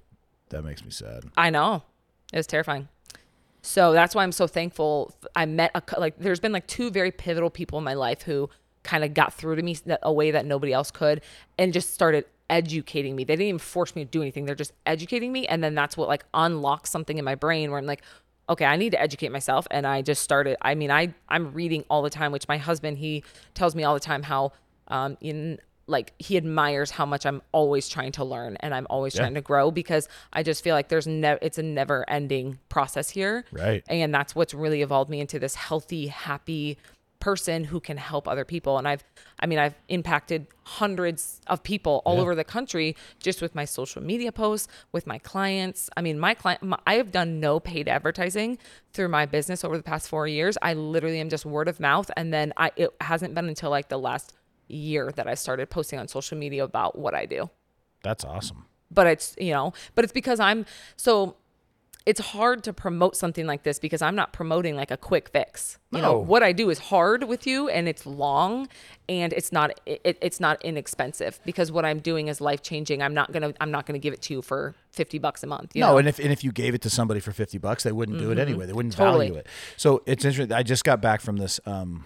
That 0.48 0.64
makes 0.64 0.82
me 0.82 0.90
sad. 0.90 1.24
I 1.36 1.50
know. 1.50 1.82
It 2.32 2.36
was 2.36 2.46
terrifying. 2.46 2.88
So 3.62 3.92
that's 3.92 4.14
why 4.14 4.22
I'm 4.22 4.32
so 4.32 4.46
thankful. 4.46 5.14
I 5.36 5.46
met 5.46 5.70
a, 5.74 5.82
like, 6.00 6.18
there's 6.18 6.40
been 6.40 6.52
like 6.52 6.66
two 6.66 6.90
very 6.90 7.12
pivotal 7.12 7.50
people 7.50 7.78
in 7.78 7.84
my 7.84 7.94
life 7.94 8.22
who 8.22 8.48
kind 8.82 9.04
of 9.04 9.14
got 9.14 9.32
through 9.32 9.56
to 9.56 9.62
me 9.62 9.76
a 10.02 10.12
way 10.12 10.30
that 10.30 10.46
nobody 10.46 10.72
else 10.72 10.90
could 10.90 11.20
and 11.58 11.72
just 11.72 11.92
started 11.92 12.24
educating 12.48 13.14
me. 13.14 13.24
They 13.24 13.34
didn't 13.34 13.48
even 13.48 13.58
force 13.58 13.94
me 13.94 14.04
to 14.04 14.10
do 14.10 14.22
anything. 14.22 14.44
They're 14.44 14.54
just 14.54 14.72
educating 14.84 15.32
me. 15.32 15.46
And 15.46 15.62
then 15.62 15.74
that's 15.74 15.96
what 15.96 16.08
like 16.08 16.24
unlocks 16.34 16.90
something 16.90 17.18
in 17.18 17.24
my 17.24 17.34
brain 17.34 17.70
where 17.70 17.78
I'm 17.78 17.86
like, 17.86 18.02
okay, 18.48 18.64
I 18.64 18.76
need 18.76 18.90
to 18.90 19.00
educate 19.00 19.30
myself. 19.30 19.66
And 19.70 19.86
I 19.86 20.02
just 20.02 20.22
started, 20.22 20.56
I 20.60 20.74
mean, 20.74 20.90
I, 20.90 21.14
I'm 21.28 21.52
reading 21.52 21.84
all 21.88 22.02
the 22.02 22.10
time, 22.10 22.32
which 22.32 22.48
my 22.48 22.58
husband, 22.58 22.98
he 22.98 23.22
tells 23.54 23.76
me 23.76 23.84
all 23.84 23.94
the 23.94 24.00
time 24.00 24.24
how, 24.24 24.52
um, 24.88 25.16
in 25.20 25.58
like 25.86 26.12
he 26.18 26.36
admires 26.36 26.92
how 26.92 27.04
much 27.04 27.26
I'm 27.26 27.42
always 27.52 27.88
trying 27.88 28.12
to 28.12 28.24
learn 28.24 28.56
and 28.60 28.72
I'm 28.72 28.86
always 28.88 29.14
trying 29.14 29.34
to 29.34 29.40
grow 29.40 29.72
because 29.72 30.08
I 30.32 30.44
just 30.44 30.62
feel 30.62 30.74
like 30.74 30.88
there's 30.88 31.08
no 31.08 31.36
it's 31.42 31.58
a 31.58 31.62
never 31.64 32.08
ending 32.08 32.60
process 32.68 33.10
here. 33.10 33.44
Right. 33.50 33.82
And 33.88 34.14
that's 34.14 34.34
what's 34.34 34.54
really 34.54 34.82
evolved 34.82 35.10
me 35.10 35.20
into 35.20 35.40
this 35.40 35.56
healthy, 35.56 36.06
happy 36.06 36.78
person 37.20 37.64
who 37.64 37.78
can 37.80 37.96
help 37.96 38.26
other 38.26 38.44
people. 38.44 38.78
And 38.78 38.88
I've 38.88 39.04
I 39.38 39.46
mean 39.46 39.58
I've 39.58 39.74
impacted 39.88 40.46
hundreds 40.64 41.40
of 41.46 41.62
people 41.62 42.02
all 42.04 42.16
Yeah. 42.16 42.22
over 42.22 42.34
the 42.34 42.44
country 42.44 42.96
just 43.18 43.42
with 43.42 43.54
my 43.54 43.64
social 43.64 44.02
media 44.02 44.32
posts, 44.32 44.68
with 44.92 45.06
my 45.06 45.18
clients. 45.18 45.90
I 45.96 46.00
mean 46.00 46.18
my 46.18 46.34
client 46.34 46.62
my, 46.62 46.78
I 46.86 46.94
have 46.94 47.12
done 47.12 47.40
no 47.40 47.60
paid 47.60 47.88
advertising 47.88 48.58
through 48.92 49.08
my 49.08 49.26
business 49.26 49.64
over 49.64 49.76
the 49.76 49.82
past 49.82 50.08
4 50.08 50.26
years. 50.26 50.56
I 50.62 50.74
literally 50.74 51.20
am 51.20 51.28
just 51.28 51.44
word 51.46 51.68
of 51.68 51.78
mouth 51.80 52.10
and 52.16 52.32
then 52.32 52.52
I 52.56 52.72
it 52.76 52.90
hasn't 53.00 53.34
been 53.34 53.48
until 53.48 53.70
like 53.70 53.88
the 53.88 53.98
last 53.98 54.32
year 54.68 55.12
that 55.16 55.26
I 55.26 55.34
started 55.34 55.68
posting 55.70 55.98
on 55.98 56.08
social 56.08 56.38
media 56.38 56.64
about 56.64 56.98
what 56.98 57.14
I 57.14 57.26
do. 57.26 57.50
That's 58.02 58.24
awesome. 58.24 58.66
But 58.92 59.06
it's, 59.06 59.36
you 59.38 59.52
know, 59.52 59.72
but 59.94 60.04
it's 60.04 60.12
because 60.12 60.40
I'm 60.40 60.66
so 60.96 61.36
it's 62.11 62.20
hard 62.20 62.58
to 62.64 62.72
promote 62.72 63.14
something 63.22 63.46
like 63.46 63.62
this 63.62 63.78
because 63.78 64.02
I'm 64.02 64.16
not 64.16 64.32
promoting 64.32 64.74
like 64.80 64.90
a 64.90 64.96
quick 64.96 65.28
fix. 65.28 65.78
You 65.92 66.00
know, 66.02 66.12
No. 66.14 66.18
what 66.32 66.42
I 66.42 66.52
do 66.52 66.68
is 66.70 66.78
hard 66.92 67.24
with 67.24 67.46
you 67.46 67.68
and 67.68 67.86
it's 67.92 68.04
long 68.06 68.68
and 69.08 69.32
it's 69.32 69.50
not 69.52 69.68
it, 69.86 70.18
it's 70.20 70.40
not 70.46 70.61
inexpensive 70.70 71.38
because 71.44 71.70
what 71.70 71.84
I'm 71.84 72.00
doing 72.00 72.28
is 72.28 72.40
life 72.40 72.62
changing. 72.62 72.98
I'm 73.06 73.14
not 73.14 73.28
going 73.32 73.42
to 73.46 73.54
I'm 73.62 73.70
not 73.70 73.86
going 73.86 73.98
to 74.00 74.02
give 74.06 74.14
it 74.14 74.22
to 74.22 74.34
you 74.34 74.42
for 74.42 74.74
50 74.92 75.18
bucks 75.18 75.42
a 75.42 75.46
month, 75.46 75.68
you 75.76 75.80
no, 75.82 75.88
know. 75.92 75.98
and 75.98 76.08
if 76.08 76.18
and 76.18 76.32
if 76.32 76.42
you 76.42 76.52
gave 76.52 76.74
it 76.74 76.80
to 76.82 76.90
somebody 76.90 77.20
for 77.20 77.32
fifty 77.32 77.58
bucks, 77.58 77.82
they 77.84 77.92
wouldn't 77.92 78.18
do 78.18 78.30
it 78.32 78.38
anyway. 78.38 78.66
They 78.66 78.72
wouldn't 78.72 78.94
Mm-hmm. 78.94 79.04
Totally. 79.04 79.26
value 79.28 79.40
it. 79.40 79.46
So 79.76 80.02
it's 80.06 80.24
interesting. 80.24 80.56
I 80.56 80.62
just 80.64 80.82
got 80.84 81.00
back 81.00 81.20
from 81.20 81.36
this 81.36 81.61
um, 81.66 82.04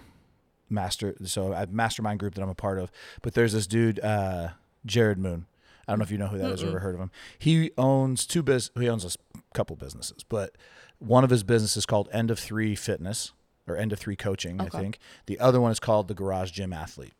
master, 0.69 1.15
so 1.23 1.53
a 1.53 1.65
mastermind 1.67 2.19
group 2.19 2.35
that 2.35 2.41
I'm 2.43 2.49
a 2.49 2.55
part 2.55 2.79
of. 2.79 2.91
But 3.23 3.33
there's 3.33 3.53
this 3.53 3.65
dude, 3.67 3.99
uh, 4.01 4.49
Jared 4.85 5.17
Moon. 5.17 5.45
I 5.87 5.91
don't 5.91 5.99
know 5.99 6.03
if 6.03 6.11
you 6.11 6.17
know 6.17 6.27
who 6.27 6.39
that 6.39 6.49
is 6.51 6.63
or 6.63 6.69
ever 6.69 6.79
heard 6.79 6.95
of 6.95 7.01
him. 7.01 7.11
He 7.37 7.69
owns 7.77 8.25
two 8.25 8.41
bus. 8.41 8.71
He 8.79 8.89
owns 8.89 9.05
a 9.05 9.09
couple 9.55 9.75
businesses, 9.75 10.23
but 10.23 10.55
one 10.99 11.23
of 11.23 11.29
his 11.29 11.43
businesses 11.43 11.85
called 11.85 12.07
End 12.11 12.29
of 12.29 12.37
Three 12.37 12.75
Fitness 12.75 13.31
or 13.67 13.75
End 13.77 13.91
of 13.91 13.99
Three 13.99 14.15
Coaching, 14.15 14.61
I 14.61 14.69
think. 14.69 14.99
The 15.25 15.39
other 15.39 15.59
one 15.59 15.71
is 15.71 15.79
called 15.79 16.07
the 16.07 16.13
Garage 16.13 16.51
Gym 16.51 16.71
Athlete. 16.73 17.13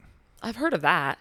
I've 0.44 0.58
heard 0.58 0.74
of 0.74 0.82
that. 0.82 1.18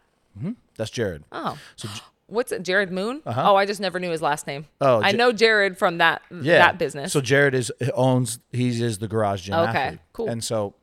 That's 0.76 0.90
Jared. 0.90 1.24
Oh. 1.32 1.58
So 1.76 1.88
What's 2.26 2.52
it? 2.52 2.62
Jared 2.62 2.90
Moon? 2.90 3.20
Oh, 3.26 3.54
I 3.54 3.66
just 3.66 3.80
never 3.80 4.00
knew 4.00 4.10
his 4.10 4.22
last 4.22 4.46
name. 4.46 4.66
Uh-huh. 4.80 4.96
Oh, 4.96 5.00
I 5.02 5.12
know 5.12 5.30
Jared 5.30 5.76
from 5.76 5.98
that 5.98 6.22
yeah, 6.30 6.58
that 6.58 6.78
business. 6.78 7.12
So 7.12 7.20
Jared 7.20 7.54
is 7.54 7.70
owns 7.94 8.38
he 8.50 8.68
is 8.82 8.98
the 8.98 9.08
garage 9.08 9.42
gym 9.42 9.54
Okay, 9.54 9.78
athlete. 9.78 10.00
cool. 10.14 10.28
And 10.28 10.42
so, 10.42 10.74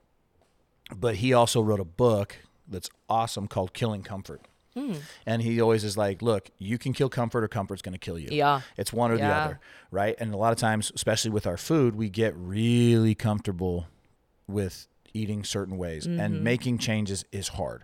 but 0.95 1.15
he 1.15 1.33
also 1.33 1.61
wrote 1.61 1.79
a 1.79 1.85
book 1.85 2.37
that's 2.67 2.89
awesome 3.09 3.47
called 3.47 3.73
Killing 3.73 4.03
Comfort. 4.03 4.41
Hmm. 4.73 4.93
And 5.25 5.41
he 5.41 5.59
always 5.61 5.83
is 5.83 5.97
like, 5.97 6.21
look, 6.21 6.49
you 6.57 6.77
can 6.77 6.93
kill 6.93 7.09
comfort 7.09 7.43
or 7.43 7.47
comfort's 7.47 7.81
going 7.81 7.93
to 7.93 7.99
kill 7.99 8.17
you. 8.17 8.29
Yeah. 8.31 8.61
It's 8.77 8.93
one 8.93 9.11
or 9.11 9.17
the 9.17 9.23
other, 9.25 9.59
right? 9.91 10.15
And 10.19 10.33
a 10.33 10.37
lot 10.37 10.53
of 10.53 10.57
times, 10.59 10.91
especially 10.95 11.31
with 11.31 11.45
our 11.45 11.57
food, 11.57 11.95
we 11.95 12.09
get 12.09 12.33
really 12.37 13.15
comfortable 13.15 13.87
with 14.47 14.87
eating 15.13 15.43
certain 15.43 15.77
ways 15.77 16.07
Mm-hmm. 16.07 16.19
and 16.21 16.41
making 16.41 16.77
changes 16.77 17.25
is 17.33 17.49
hard. 17.49 17.83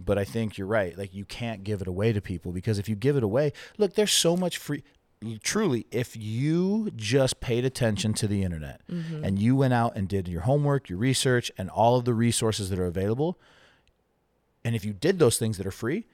But 0.00 0.18
I 0.18 0.24
think 0.24 0.58
you're 0.58 0.66
right. 0.66 0.98
Like 0.98 1.14
you 1.14 1.24
can't 1.24 1.62
give 1.62 1.80
it 1.80 1.86
away 1.86 2.12
to 2.12 2.20
people 2.20 2.50
because 2.50 2.78
if 2.80 2.88
you 2.88 2.96
give 2.96 3.16
it 3.16 3.22
away, 3.22 3.52
look, 3.78 3.94
there's 3.94 4.10
so 4.12 4.36
much 4.36 4.58
free 4.58 4.82
truly 5.42 5.86
if 5.90 6.14
you 6.14 6.90
just 6.94 7.40
paid 7.40 7.64
attention 7.64 8.12
to 8.14 8.26
the 8.28 8.42
internet 8.42 8.80
Mm-hmm. 8.90 9.24
and 9.24 9.38
you 9.38 9.56
went 9.56 9.72
out 9.74 9.96
and 9.96 10.08
did 10.08 10.26
your 10.28 10.42
homework, 10.42 10.88
your 10.90 10.98
research 10.98 11.50
and 11.56 11.70
all 11.70 11.96
of 11.96 12.04
the 12.04 12.12
resources 12.14 12.68
that 12.70 12.78
are 12.80 12.84
available, 12.86 13.38
and 14.64 14.74
if 14.74 14.84
you 14.84 14.92
did 14.92 15.18
those 15.18 15.38
things 15.38 15.56
that 15.58 15.66
are 15.66 15.70
free, 15.70 16.04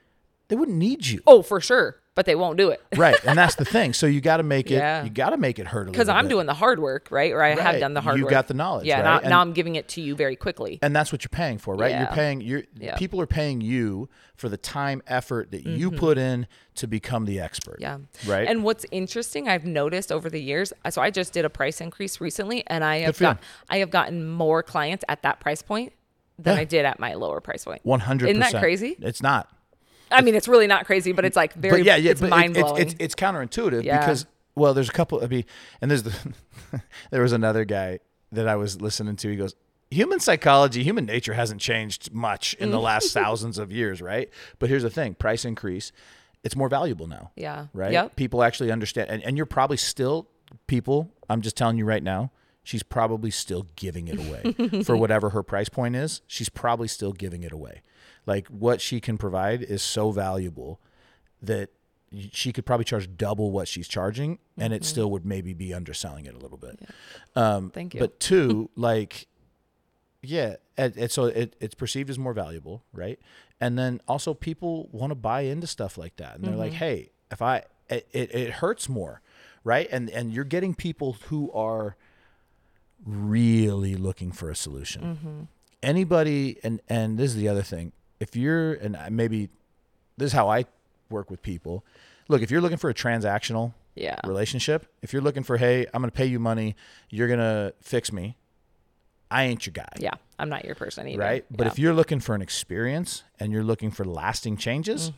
they 0.53 0.57
wouldn't 0.57 0.77
need 0.77 1.07
you. 1.07 1.23
oh, 1.27 1.41
for 1.41 1.63
sure. 1.63 1.97
But 2.15 2.27
they 2.27 2.35
won't 2.35 2.59
do 2.59 2.69
it. 2.69 2.83
Right. 2.95 3.17
And 3.25 3.39
that's 3.39 3.55
the 3.55 3.65
thing. 3.77 3.95
So 3.95 4.05
you 4.07 4.21
got 4.21 4.37
to 4.37 4.43
make 4.43 4.71
it 4.71 4.75
Yeah. 4.75 5.03
you 5.03 5.09
got 5.09 5.31
to 5.31 5.39
make 5.39 5.59
it 5.59 5.67
hurt 5.67 5.79
a 5.79 5.81
little 5.85 5.93
Because 5.93 6.11
I'm 6.11 6.27
bit. 6.27 6.29
doing 6.35 6.45
the 6.45 6.53
hard 6.53 6.79
work, 6.79 7.09
right? 7.11 7.33
Or 7.33 7.43
I 7.43 7.55
have 7.55 7.59
Right. 7.59 7.81
done 7.81 7.95
the 7.95 8.03
hard 8.03 8.13
work. 8.17 8.19
You 8.19 8.25
work. 8.27 8.31
got 8.33 8.49
the 8.49 8.53
knowledge, 8.55 8.85
Yeah. 8.85 8.97
right? 8.97 9.05
Now, 9.05 9.19
And- 9.21 9.31
now 9.31 9.41
I'm 9.41 9.55
giving 9.55 9.77
it 9.77 9.89
to 9.89 10.03
you 10.03 10.15
very 10.15 10.37
quickly. 10.37 10.79
and 10.83 10.95
that's 10.95 11.11
what 11.11 11.25
you're 11.25 11.31
paying 11.31 11.57
for, 11.57 11.75
right? 11.75 11.91
You're 11.93 12.01
Yeah. 12.01 12.15
paying 12.15 12.43
you're 12.43 12.65
Yeah. 12.79 12.97
people 12.97 13.19
are 13.23 13.27
paying 13.27 13.63
you 13.63 14.11
for 14.37 14.51
the 14.51 14.59
time 14.59 15.01
effort 15.07 15.53
that 15.53 15.65
you 15.65 15.91
put 15.91 16.19
in 16.19 16.47
to 16.75 16.87
become 16.87 17.25
the 17.25 17.41
expert. 17.41 17.81
Mm-hmm. 17.81 18.29
Yeah. 18.29 18.35
Right? 18.35 18.47
And 18.47 18.63
what's 18.63 18.85
interesting, 18.91 19.49
I've 19.49 19.65
noticed 19.65 20.13
over 20.13 20.29
the 20.29 20.43
years. 20.43 20.75
So 20.91 21.01
I 21.01 21.09
just 21.09 21.33
did 21.33 21.47
a 21.47 21.51
price 21.51 21.81
increase 21.81 22.21
recently, 22.21 22.63
and 22.67 22.85
I 22.85 22.99
have 22.99 23.17
for 23.17 23.25
you. 23.25 23.29
got, 23.31 23.39
I 23.71 23.79
have 23.79 23.89
gotten 23.91 24.29
more 24.29 24.63
clients 24.63 25.03
at 25.09 25.23
that 25.23 25.41
price 25.41 25.63
point 25.63 25.95
than 26.39 26.57
Yeah. 26.57 26.61
I 26.61 26.65
did 26.65 26.85
at 26.85 27.01
my 27.01 27.15
lower 27.15 27.41
price 27.41 27.65
point. 27.65 27.81
100%. 27.87 28.29
Isn't 28.33 28.41
that 28.53 28.61
crazy? 28.61 28.97
It's 29.01 29.23
not. 29.23 29.49
I 30.13 30.21
mean, 30.21 30.35
it's 30.35 30.49
really 30.49 30.67
not 30.67 30.87
crazy, 30.87 31.13
but 31.13 31.25
it's 31.25 31.37
like 31.37 31.55
very. 31.55 31.79
but 31.81 31.87
yeah, 31.87 31.97
yeah, 31.97 32.11
it's 32.13 32.21
mind 32.21 32.57
it's, 32.57 32.63
blowing. 32.69 32.83
it's 32.83 32.95
it's 32.99 33.15
counterintuitive 33.15 33.83
Yeah. 33.85 33.99
because 34.01 34.27
well, 34.55 34.75
there's 34.75 34.89
a 34.89 34.93
couple. 34.93 35.23
I 35.25 35.27
mean, 35.29 35.45
and 35.81 35.91
there's 35.91 36.03
the 36.03 36.15
there 37.11 37.23
was 37.23 37.33
another 37.33 37.65
guy 37.65 38.01
that 38.33 38.47
I 38.49 38.57
was 38.57 38.81
listening 38.81 39.17
to. 39.17 39.29
He 39.31 39.37
goes, 39.37 39.55
"Human 39.91 40.21
psychology, 40.21 40.83
human 40.83 41.07
nature 41.07 41.33
hasn't 41.35 41.61
changed 41.61 42.13
much 42.13 42.55
in 42.55 42.71
the 42.71 42.79
Mm. 42.79 42.83
last 42.83 43.13
thousands 43.15 43.59
of 43.59 43.73
years, 43.73 44.01
right? 44.03 44.29
But 44.59 44.69
here's 44.69 44.83
the 44.83 44.91
thing: 44.91 45.15
price 45.15 45.45
increase, 45.45 45.91
it's 46.45 46.55
more 46.57 46.69
valuable 46.69 47.07
now. 47.07 47.31
yeah. 47.37 47.67
right? 47.73 47.93
Yep. 47.93 48.17
People 48.17 48.43
actually 48.43 48.71
understand, 48.71 49.09
and, 49.11 49.23
and 49.23 49.37
you're 49.37 49.47
probably 49.47 49.77
still 49.79 50.29
people. 50.67 51.11
I'm 51.31 51.41
just 51.41 51.57
telling 51.57 51.79
you 51.79 51.85
right 51.85 52.03
now. 52.03 52.31
She's 52.65 52.85
probably 52.85 53.33
still 53.33 53.67
giving 53.75 54.07
it 54.07 54.19
away 54.21 54.83
for 54.85 54.97
whatever 54.97 55.31
her 55.31 55.43
price 55.43 55.69
point 55.69 55.97
is. 55.97 56.23
She's 56.29 56.49
probably 56.49 56.87
still 56.87 57.13
giving 57.13 57.43
it 57.43 57.51
away. 57.51 57.83
Like 58.27 58.49
what 58.49 58.81
she 58.81 59.01
can 59.01 59.19
provide 59.19 59.63
is 59.63 59.83
so 59.83 60.11
valuable 60.11 60.81
that 61.41 61.71
she 62.31 62.53
could 62.53 62.67
probably 62.67 62.85
charge 62.85 63.09
double 63.17 63.51
what 63.51 63.69
she's 63.69 63.89
charging, 63.89 64.39
and 64.59 64.73
it 64.73 64.83
mm-hmm. 64.83 64.85
still 64.85 65.11
would 65.11 65.25
maybe 65.25 65.55
be 65.55 65.73
underselling 65.73 66.27
it 66.27 66.35
a 66.35 66.39
little 66.39 66.59
bit. 66.59 66.81
Um, 67.35 67.71
Thank 67.71 67.95
you. 67.95 68.01
But 68.01 68.21
two, 68.21 68.71
like, 68.77 69.27
yeah, 70.23 70.57
and, 70.77 70.97
and 70.97 71.11
so 71.11 71.25
it, 71.27 71.57
it's 71.61 71.75
perceived 71.75 72.11
as 72.11 72.19
more 72.19 72.35
valuable, 72.35 72.85
right? 72.93 73.19
And 73.61 73.79
then 73.79 74.01
also 74.07 74.35
people 74.35 74.89
want 74.93 75.11
to 75.11 75.15
buy 75.15 75.43
into 75.43 75.67
stuff 75.67 75.97
like 75.97 76.17
that, 76.17 76.37
and 76.37 76.45
they're 76.45 76.55
like, 76.55 76.73
mm-hmm. 76.73 76.79
hey, 76.79 77.11
if 77.31 77.41
I, 77.41 77.65
it, 77.89 78.09
it, 78.13 78.35
it 78.35 78.51
hurts 78.55 78.89
more, 78.89 79.23
right? 79.65 79.89
And 79.91 80.11
and 80.11 80.33
you're 80.33 80.45
getting 80.45 80.75
people 80.75 81.17
who 81.29 81.51
are 81.53 81.97
really 83.05 83.95
looking 83.95 84.33
for 84.33 84.51
a 84.51 84.57
solution. 84.57 85.03
Mm-hmm. 85.03 85.41
Anybody, 85.83 86.59
and 86.63 86.81
and 86.89 87.19
this 87.19 87.31
is 87.31 87.37
the 87.37 87.49
other 87.49 87.63
thing. 87.63 87.93
If 88.23 88.37
you're, 88.37 88.75
and 88.75 88.97
maybe 89.11 89.49
this 90.17 90.27
is 90.29 90.33
how 90.33 90.49
I 90.49 90.65
work 91.11 91.29
with 91.29 91.43
people. 91.43 91.85
Look, 92.29 92.41
if 92.41 92.51
you're 92.53 92.61
looking 92.61 92.79
for 92.79 92.89
a 92.89 92.95
transactional 92.95 93.75
Yeah. 93.97 94.21
relationship, 94.25 94.87
if 95.03 95.13
you're 95.13 95.23
looking 95.23 95.43
for, 95.43 95.57
hey, 95.57 95.87
I'm 95.93 96.01
going 96.01 96.11
to 96.11 96.17
pay 96.17 96.27
you 96.27 96.39
money, 96.39 96.77
you're 97.11 97.27
going 97.27 97.41
to 97.41 97.75
fix 97.83 98.13
me, 98.13 98.37
I 99.31 99.45
ain't 99.45 99.67
your 99.67 99.73
guy. 99.73 99.89
Yeah. 99.99 100.15
I'm 100.39 100.49
not 100.49 100.65
your 100.65 100.75
person 100.77 101.09
either. 101.09 101.19
Right. 101.21 101.45
But 101.51 101.65
Yeah. 101.67 101.73
if 101.73 101.79
you're 101.81 101.95
looking 101.95 102.21
for 102.21 102.35
an 102.37 102.43
experience 102.43 103.25
and 103.41 103.51
you're 103.53 103.65
looking 103.65 103.91
for 103.91 104.05
lasting 104.05 104.57
changes, 104.57 105.11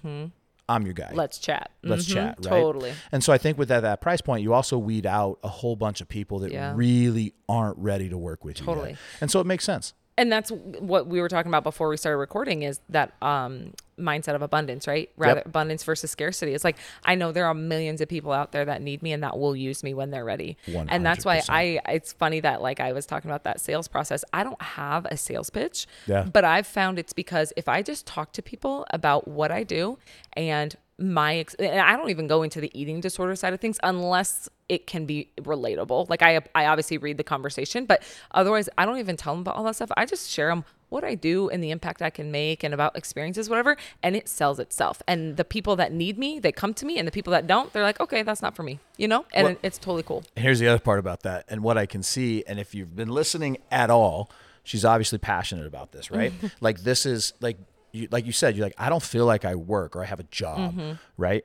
I'm 0.66 0.84
your 0.86 0.94
guy. 0.94 1.10
let's 1.12 1.36
chat. 1.38 1.70
Let's 1.82 2.06
Mhm. 2.06 2.14
chat. 2.14 2.36
Right. 2.38 2.48
Totally. 2.48 2.92
And 3.12 3.22
so 3.22 3.34
I 3.34 3.38
think 3.38 3.58
with 3.58 3.68
that, 3.68 3.80
that 3.80 4.00
price 4.00 4.22
point, 4.22 4.42
you 4.42 4.54
also 4.54 4.78
weed 4.78 5.04
out 5.04 5.38
a 5.44 5.48
whole 5.48 5.76
bunch 5.76 6.00
of 6.00 6.08
people 6.08 6.38
that 6.38 6.52
Yeah. 6.52 6.72
really 6.74 7.34
aren't 7.50 7.76
ready 7.76 8.08
to 8.08 8.16
work 8.16 8.44
with 8.44 8.60
you. 8.60 8.66
yet. 8.66 8.72
Totally. 8.74 8.96
And 9.20 9.30
so 9.30 9.40
it 9.40 9.46
makes 9.46 9.62
sense. 9.64 9.92
And 10.16 10.30
that's 10.30 10.50
what 10.50 11.06
we 11.06 11.20
were 11.20 11.28
talking 11.28 11.50
about 11.50 11.64
before 11.64 11.88
we 11.88 11.96
started 11.96 12.18
recording 12.18 12.62
is 12.62 12.80
that 12.88 13.12
um, 13.22 13.72
mindset 13.98 14.34
of 14.34 14.42
abundance 14.42 14.86
right? 14.86 15.10
Rather 15.16 15.36
Yep. 15.40 15.46
abundance 15.46 15.84
versus 15.84 16.10
scarcity. 16.10 16.52
It's 16.54 16.64
like 16.64 16.76
i 17.04 17.14
know 17.14 17.32
there 17.32 17.46
are 17.46 17.54
millions 17.54 18.00
of 18.00 18.08
people 18.08 18.32
out 18.32 18.52
there 18.52 18.64
that 18.64 18.82
need 18.82 19.02
me 19.02 19.12
and 19.12 19.22
that 19.22 19.38
will 19.38 19.54
use 19.56 19.82
me 19.82 19.94
when 19.94 20.10
they're 20.10 20.24
ready. 20.24 20.56
And 20.88 21.04
that's 21.06 21.24
why 21.24 21.42
i 21.48 21.80
it's 21.88 22.12
funny 22.12 22.40
that 22.40 22.60
like 22.62 22.80
i 22.80 22.92
was 22.92 23.06
talking 23.06 23.30
about 23.30 23.44
that 23.44 23.60
sales 23.60 23.88
process. 23.88 24.24
I 24.32 24.44
don't 24.44 24.60
have 24.62 25.04
a 25.06 25.16
sales 25.16 25.50
pitch 25.50 25.86
Yeah. 26.06 26.22
but 26.24 26.44
i've 26.44 26.66
found 26.66 26.98
it's 26.98 27.12
because 27.12 27.52
if 27.56 27.68
i 27.68 27.82
just 27.82 28.06
talk 28.06 28.32
to 28.32 28.42
people 28.42 28.86
about 28.90 29.28
what 29.28 29.50
i 29.52 29.62
do 29.62 29.98
and 30.34 30.76
my 30.98 31.36
ex- 31.36 31.54
and 31.54 31.80
I 31.80 31.96
don't 31.96 32.10
even 32.10 32.26
go 32.26 32.42
into 32.42 32.60
the 32.60 32.70
eating 32.78 33.00
disorder 33.00 33.34
side 33.34 33.52
of 33.52 33.60
things 33.60 33.78
unless 33.82 34.48
it 34.68 34.86
can 34.86 35.06
be 35.06 35.30
relatable. 35.40 36.08
Like 36.08 36.22
I 36.22 36.40
I 36.54 36.66
obviously 36.66 36.98
read 36.98 37.16
the 37.16 37.24
conversation, 37.24 37.84
but 37.86 38.02
otherwise 38.30 38.68
I 38.78 38.86
don't 38.86 38.98
even 38.98 39.16
tell 39.16 39.34
them 39.34 39.40
about 39.40 39.56
all 39.56 39.64
that 39.64 39.76
stuff. 39.76 39.90
I 39.96 40.06
just 40.06 40.30
share 40.30 40.48
them 40.48 40.64
what 40.90 41.02
I 41.02 41.16
do 41.16 41.48
and 41.48 41.62
the 41.64 41.72
impact 41.72 42.02
I 42.02 42.10
can 42.10 42.30
make 42.30 42.62
and 42.62 42.72
about 42.72 42.96
experiences 42.96 43.50
whatever 43.50 43.76
and 44.02 44.14
it 44.14 44.28
sells 44.28 44.60
itself. 44.60 45.02
And 45.08 45.36
the 45.36 45.44
people 45.44 45.74
that 45.76 45.92
need 45.92 46.16
me, 46.18 46.38
they 46.38 46.52
come 46.52 46.72
to 46.74 46.86
me 46.86 46.98
and 46.98 47.08
the 47.08 47.12
people 47.12 47.32
that 47.32 47.48
don't, 47.48 47.72
they're 47.72 47.82
like, 47.82 47.98
"Okay, 48.00 48.22
that's 48.22 48.42
not 48.42 48.54
for 48.54 48.62
me." 48.62 48.78
You 48.96 49.08
know? 49.08 49.24
And 49.34 49.44
Well- 49.48 49.56
it's 49.64 49.78
totally 49.78 50.04
cool. 50.04 50.22
And 50.36 50.44
here's 50.44 50.60
the 50.60 50.68
other 50.68 50.78
part 50.78 51.00
about 51.00 51.22
that 51.22 51.44
and 51.48 51.62
what 51.64 51.76
I 51.76 51.86
can 51.86 52.04
see. 52.04 52.44
And 52.46 52.60
if 52.60 52.74
you've 52.74 52.94
been 52.94 53.08
listening 53.08 53.58
at 53.72 53.90
all, 53.90 54.30
she's 54.62 54.84
obviously 54.84 55.18
passionate 55.18 55.66
about 55.66 55.90
this, 55.90 56.10
right? 56.12 56.32
like 56.60 56.80
this 56.80 57.04
is 57.04 57.32
like 57.40 57.58
you, 57.94 58.08
like 58.10 58.26
you 58.26 58.32
said, 58.32 58.56
you're 58.56 58.66
like, 58.66 58.74
I 58.78 58.88
don't 58.88 59.02
feel 59.02 59.24
like 59.26 59.44
I 59.44 59.54
work 59.54 59.94
or 59.96 60.02
I 60.02 60.06
have 60.06 60.20
a 60.20 60.24
job, 60.24 60.74
right? 61.16 61.44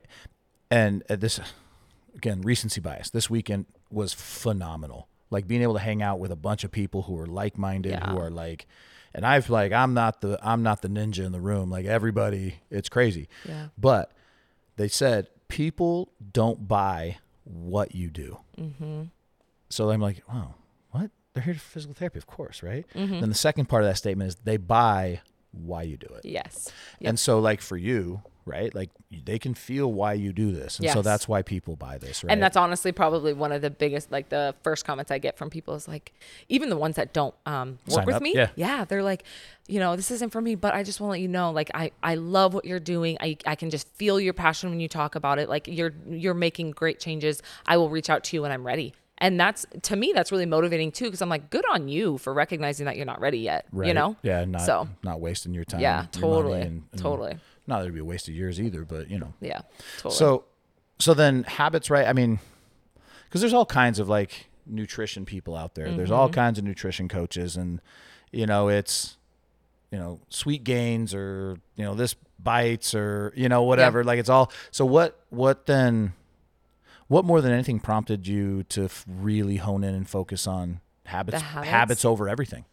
And 0.70 1.02
uh, 1.08 1.16
this, 1.16 1.40
again, 2.14 2.42
recency 2.42 2.80
bias. 2.80 3.10
This 3.10 3.28
weekend 3.30 3.66
was 3.90 4.12
phenomenal. 4.12 5.08
like 5.30 5.46
being 5.46 5.62
able 5.62 5.74
to 5.74 5.80
hang 5.80 6.02
out 6.02 6.18
with 6.18 6.30
a 6.32 6.36
bunch 6.36 6.64
of 6.64 6.70
people 6.72 7.02
who 7.02 7.18
are 7.18 7.26
like-minded 7.26 7.92
Yeah. 7.92 8.10
who 8.10 8.18
are 8.18 8.30
like 8.30 8.66
and 9.14 9.24
i've 9.26 9.48
like 9.50 9.72
i'm 9.72 9.94
not 9.94 10.20
the 10.20 10.38
i'm 10.42 10.62
not 10.62 10.82
the 10.82 10.88
ninja 10.88 11.24
in 11.26 11.32
the 11.32 11.40
room 11.40 11.70
like 11.70 11.86
everybody 11.86 12.60
it's 12.70 12.88
crazy 12.88 13.28
Yeah. 13.48 13.66
but 13.78 14.12
they 14.76 14.86
said 14.88 15.28
people 15.48 16.12
don't 16.32 16.66
buy 16.68 17.18
what 17.44 17.94
you 17.94 18.08
do 18.10 18.38
Mm-hmm. 18.58 19.02
so 19.68 19.90
i'm 19.90 20.00
like 20.00 20.22
oh 20.32 20.54
what 20.92 21.10
they're 21.34 21.42
here 21.44 21.54
for 21.54 21.60
physical 21.60 21.94
therapy 21.94 22.18
of 22.18 22.26
course 22.26 22.62
right 22.62 22.86
Mm-hmm. 22.94 23.18
then 23.20 23.28
the 23.28 23.34
second 23.48 23.66
part 23.68 23.82
of 23.84 23.88
that 23.90 23.96
statement 23.96 24.28
is 24.28 24.36
they 24.44 24.56
buy 24.56 25.20
why 25.52 25.82
you 25.82 25.96
do 25.96 26.06
it 26.14 26.24
Yes. 26.24 26.70
Yep. 27.00 27.08
and 27.10 27.18
so 27.18 27.38
like 27.40 27.60
for 27.60 27.76
you 27.76 28.22
right 28.46 28.74
like 28.74 28.90
they 29.24 29.38
can 29.38 29.52
feel 29.54 29.92
why 29.92 30.14
you 30.14 30.32
do 30.32 30.50
this 30.50 30.78
and 30.78 30.88
so 30.90 31.02
that's 31.02 31.28
why 31.28 31.42
people 31.42 31.76
buy 31.76 31.98
this 31.98 32.24
right 32.24 32.32
And 32.32 32.42
that's 32.42 32.56
honestly 32.56 32.90
probably 32.90 33.32
one 33.32 33.52
of 33.52 33.60
the 33.60 33.70
biggest, 33.70 34.10
like 34.10 34.28
the 34.30 34.54
first 34.62 34.84
comments 34.84 35.10
I 35.10 35.18
get 35.18 35.36
from 35.36 35.50
people 35.50 35.74
is 35.74 35.86
like, 35.86 36.12
even 36.48 36.68
the 36.70 36.76
ones 36.76 36.96
that 36.96 37.12
don't 37.12 37.34
um, 37.46 37.78
work 37.86 37.96
Sign 37.96 38.06
with 38.06 38.14
up, 38.16 38.22
me. 38.22 38.34
yeah. 38.56 38.84
They're 38.86 39.02
like, 39.02 39.24
you 39.68 39.78
know, 39.78 39.94
this 39.94 40.10
isn't 40.10 40.30
for 40.30 40.40
me, 40.40 40.54
but 40.54 40.74
I 40.74 40.82
just 40.82 41.00
want 41.00 41.08
to 41.10 41.12
let 41.12 41.20
you 41.20 41.28
know, 41.28 41.50
like, 41.50 41.70
I, 41.74 41.90
I 42.02 42.14
love 42.14 42.54
what 42.54 42.64
you're 42.64 42.80
doing. 42.80 43.16
I, 43.20 43.36
I 43.46 43.54
can 43.56 43.68
just 43.70 43.86
feel 43.94 44.18
your 44.18 44.32
passion 44.32 44.70
when 44.70 44.80
you 44.80 44.88
talk 44.88 45.14
about 45.16 45.38
it. 45.38 45.48
Like 45.48 45.68
you're, 45.68 45.92
you're 46.08 46.34
making 46.34 46.70
great 46.72 46.98
changes. 46.98 47.42
I 47.66 47.76
will 47.76 47.90
reach 47.90 48.08
out 48.10 48.24
to 48.24 48.36
you 48.36 48.42
when 48.42 48.52
I'm 48.52 48.66
ready. 48.66 48.94
And 49.22 49.38
that's 49.38 49.66
to 49.82 49.96
me, 49.96 50.12
that's 50.14 50.32
really 50.32 50.46
motivating 50.46 50.92
too. 50.92 51.10
Cause 51.10 51.20
I'm 51.20 51.28
like, 51.28 51.50
good 51.50 51.64
on 51.70 51.88
you 51.88 52.16
for 52.18 52.32
recognizing 52.32 52.86
that 52.86 52.96
you're 52.96 53.04
not 53.06 53.20
ready 53.20 53.38
yet, 53.40 53.66
right 53.72 53.88
you 53.88 53.94
know? 53.94 54.16
yeah 54.22 54.44
not 54.46 54.62
So 54.62 54.88
not 55.02 55.20
wasting 55.20 55.52
your 55.54 55.64
time 55.64 55.80
yeah, 55.80 56.02
your 56.14 56.22
totally. 56.22 56.60
and- 56.62 56.82
and 56.92 57.00
totally. 57.00 57.36
not 57.66 57.78
that 57.78 57.82
it'd 57.84 57.94
be 57.94 58.00
a 58.00 58.04
waste 58.04 58.28
of 58.28 58.34
years 58.34 58.60
either 58.60 58.84
but 58.84 59.10
you 59.10 59.18
know 59.18 59.32
Yeah. 59.40 59.60
Totally. 59.98 60.14
so 60.14 60.44
so 60.98 61.14
then 61.14 61.44
habits 61.44 61.88
right 61.90 62.06
i 62.06 62.12
mean 62.12 62.38
because 63.24 63.40
there's 63.40 63.52
all 63.54 63.66
kinds 63.66 63.98
of 63.98 64.08
like 64.08 64.48
nutrition 64.66 65.24
people 65.24 65.54
out 65.56 65.74
there 65.74 65.86
there's 65.92 66.08
Mm-hmm. 66.10 66.18
all 66.18 66.28
kinds 66.30 66.58
of 66.58 66.64
nutrition 66.64 67.08
coaches 67.08 67.56
and 67.56 67.80
you 68.32 68.46
know 68.46 68.68
it's 68.68 69.16
you 69.90 69.98
know 69.98 70.20
sweet 70.28 70.64
gains 70.64 71.14
or 71.14 71.58
you 71.76 71.84
know 71.84 71.94
this 71.94 72.14
bites 72.38 72.94
or 72.94 73.32
you 73.36 73.48
know 73.48 73.62
whatever 73.64 74.02
like 74.04 74.18
it's 74.18 74.28
all 74.30 74.50
so 74.70 74.84
what 74.86 75.18
what 75.30 75.66
then 75.66 76.12
what 77.10 77.24
more 77.24 77.40
than 77.40 77.52
anything 77.52 77.80
prompted 77.80 78.26
you 78.26 78.62
to 78.64 78.84
f- 78.84 79.04
really 79.06 79.56
hone 79.56 79.82
in 79.84 79.94
and 79.94 80.08
focus 80.08 80.46
on 80.46 80.80
habits 81.04 81.42
habits? 81.42 81.70
habits 81.70 82.04
over 82.04 82.28
everything 82.28 82.64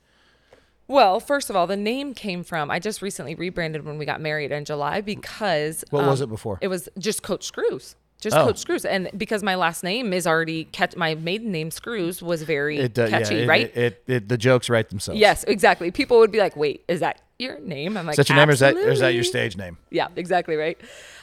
Well, 0.88 1.20
first 1.20 1.50
of 1.50 1.56
all, 1.58 1.68
the 1.68 1.76
name 1.76 2.14
came 2.14 2.44
from 2.44 2.72
I 2.72 2.80
just 2.80 3.02
recently 3.02 3.36
rebranded 3.36 3.84
when 3.84 3.98
we 3.98 4.06
got 4.06 4.22
married 4.22 4.52
in 4.52 4.64
July 4.64 5.02
because 5.02 5.84
What 5.90 6.06
was 6.06 6.22
um, 6.22 6.28
it 6.28 6.30
before? 6.30 6.60
It 6.62 6.70
was 6.70 6.88
just 6.98 7.24
Coach 7.24 7.44
Screws. 7.44 7.96
Just 8.20 8.36
Oh. 8.36 8.46
Coach 8.46 8.58
Screws, 8.58 8.84
and 8.84 9.10
because 9.16 9.44
my 9.44 9.54
last 9.56 9.84
name 9.84 10.12
is 10.12 10.26
already 10.26 10.64
catch, 10.66 10.96
my 10.96 11.14
maiden 11.14 11.52
name 11.52 11.70
Screws 11.70 12.22
was 12.22 12.42
very 12.42 12.80
it 12.80 12.98
uh, 12.98 13.10
catchy, 13.10 13.36
yeah, 13.36 13.42
it, 13.42 13.48
right? 13.48 13.78
it, 13.78 13.78
it, 13.78 14.04
it 14.08 14.30
the 14.30 14.38
jokes 14.40 14.72
write 14.72 14.90
themselves 14.90 15.20
yes, 15.20 15.44
exactly. 15.44 15.92
People 15.92 16.18
would 16.18 16.32
be 16.32 16.40
like, 16.40 16.56
"Wait, 16.56 16.84
is 16.88 17.00
that 17.02 17.22
your 17.38 17.60
name?" 17.60 17.96
I'm 17.96 18.08
like, 18.08 18.14
is 18.14 18.26
that 18.26 18.30
your 18.30 18.38
name 18.38 18.50
or 18.50 18.54
is 18.54 18.60
that, 18.62 18.76
or 18.76 18.90
is 18.90 19.02
that 19.02 19.14
your 19.14 19.24
stage 19.24 19.56
name 19.56 19.78
Yeah, 19.92 20.08
exactly 20.16 20.56
right. 20.56 20.80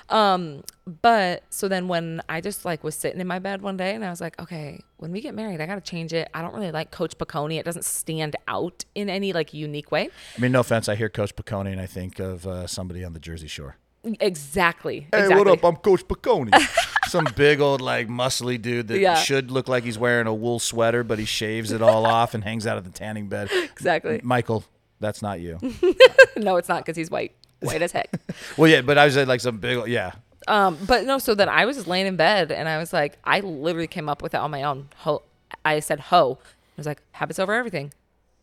Um, 0.09 0.63
but 0.87 1.43
so 1.51 1.67
then 1.69 1.89
when 1.89 2.21
I 2.29 2.41
just 2.41 2.65
like 2.65 2.85
was 2.85 2.95
sitting 2.95 3.21
in 3.21 3.27
my 3.27 3.39
bed 3.39 3.63
one 3.63 3.77
day 3.77 3.95
and 3.95 4.05
I 4.05 4.11
was 4.11 4.21
like, 4.21 4.41
okay, 4.41 4.81
when 4.99 5.13
we 5.13 5.21
get 5.21 5.35
married, 5.35 5.61
I 5.61 5.67
got 5.67 5.77
to 5.77 5.81
change 5.81 6.13
it. 6.13 6.29
I 6.35 6.43
don't 6.43 6.55
really 6.55 6.71
like 6.73 6.91
Coach 6.91 7.17
Picone. 7.17 7.59
It 7.59 7.65
doesn't 7.65 7.85
stand 7.85 8.37
out 8.49 8.85
in 8.95 9.09
any 9.09 9.33
like 9.33 9.55
unique 9.55 9.91
way. 9.91 10.11
I 10.37 10.41
mean, 10.41 10.53
no 10.53 10.61
offense. 10.61 10.89
I 10.89 10.95
hear 10.95 11.09
Coach 11.09 11.35
Picone 11.37 11.73
and 11.73 11.81
I 11.81 11.87
think 11.87 12.19
of 12.19 12.47
uh, 12.47 12.67
somebody 12.67 13.03
on 13.05 13.13
the 13.15 13.21
Jersey 13.21 13.49
Shore. 13.49 13.77
Exactly. 14.21 15.07
Hey, 15.13 15.21
exactly. 15.23 15.37
what 15.37 15.49
up? 15.49 15.65
I'm 15.65 15.77
Coach 15.77 16.07
Picone. 16.07 16.51
Some 17.09 17.27
big 17.37 17.61
old, 17.61 17.81
like, 17.81 18.09
muscly 18.09 18.61
dude 18.61 18.89
that 18.89 18.99
Yeah. 18.99 19.15
should 19.15 19.51
look 19.51 19.69
like 19.69 19.85
he's 19.85 19.99
wearing 19.99 20.27
a 20.27 20.35
wool 20.35 20.59
sweater, 20.59 21.05
but 21.05 21.19
he 21.19 21.25
shaves 21.25 21.71
it 21.73 21.81
all 21.81 22.05
off 22.05 22.35
and 22.35 22.43
hangs 22.45 22.67
out 22.67 22.77
at 22.77 22.85
the 22.85 22.91
tanning 22.91 23.29
bed. 23.29 23.49
Exactly. 23.75 24.21
Michael, 24.23 24.65
that's 25.01 25.21
not 25.23 25.41
you. 25.41 25.59
no, 26.37 26.57
it's 26.57 26.69
not 26.69 26.85
because 26.85 26.97
he's 26.97 27.11
white, 27.11 27.35
white 27.61 27.83
as 27.83 27.93
heck. 27.93 28.11
well, 28.57 28.71
yeah, 28.71 28.81
but 28.83 28.99
I 28.99 29.05
was 29.05 29.17
like 29.17 29.41
some 29.41 29.59
big, 29.59 29.87
yeah. 29.89 30.13
Um, 30.47 30.79
but 30.87 31.05
no, 31.05 31.19
so 31.19 31.35
then 31.35 31.49
I 31.49 31.65
was 31.65 31.77
just 31.77 31.89
laying 31.89 32.07
in 32.07 32.17
bed 32.17 32.53
and 32.53 32.69
I 32.69 32.79
was 32.79 32.93
like, 32.93 33.19
I 33.25 33.41
literally 33.41 33.87
came 33.87 34.09
up 34.09 34.23
with 34.23 34.35
it 34.35 34.39
on 34.39 34.51
my 34.51 34.63
own. 34.63 34.89
Ho, 34.99 35.23
I 35.65 35.81
said 35.81 36.01
ho. 36.01 36.39
I 36.43 36.47
was 36.77 36.87
like, 36.87 37.01
habits 37.13 37.39
over 37.39 37.55
everything. 37.55 37.93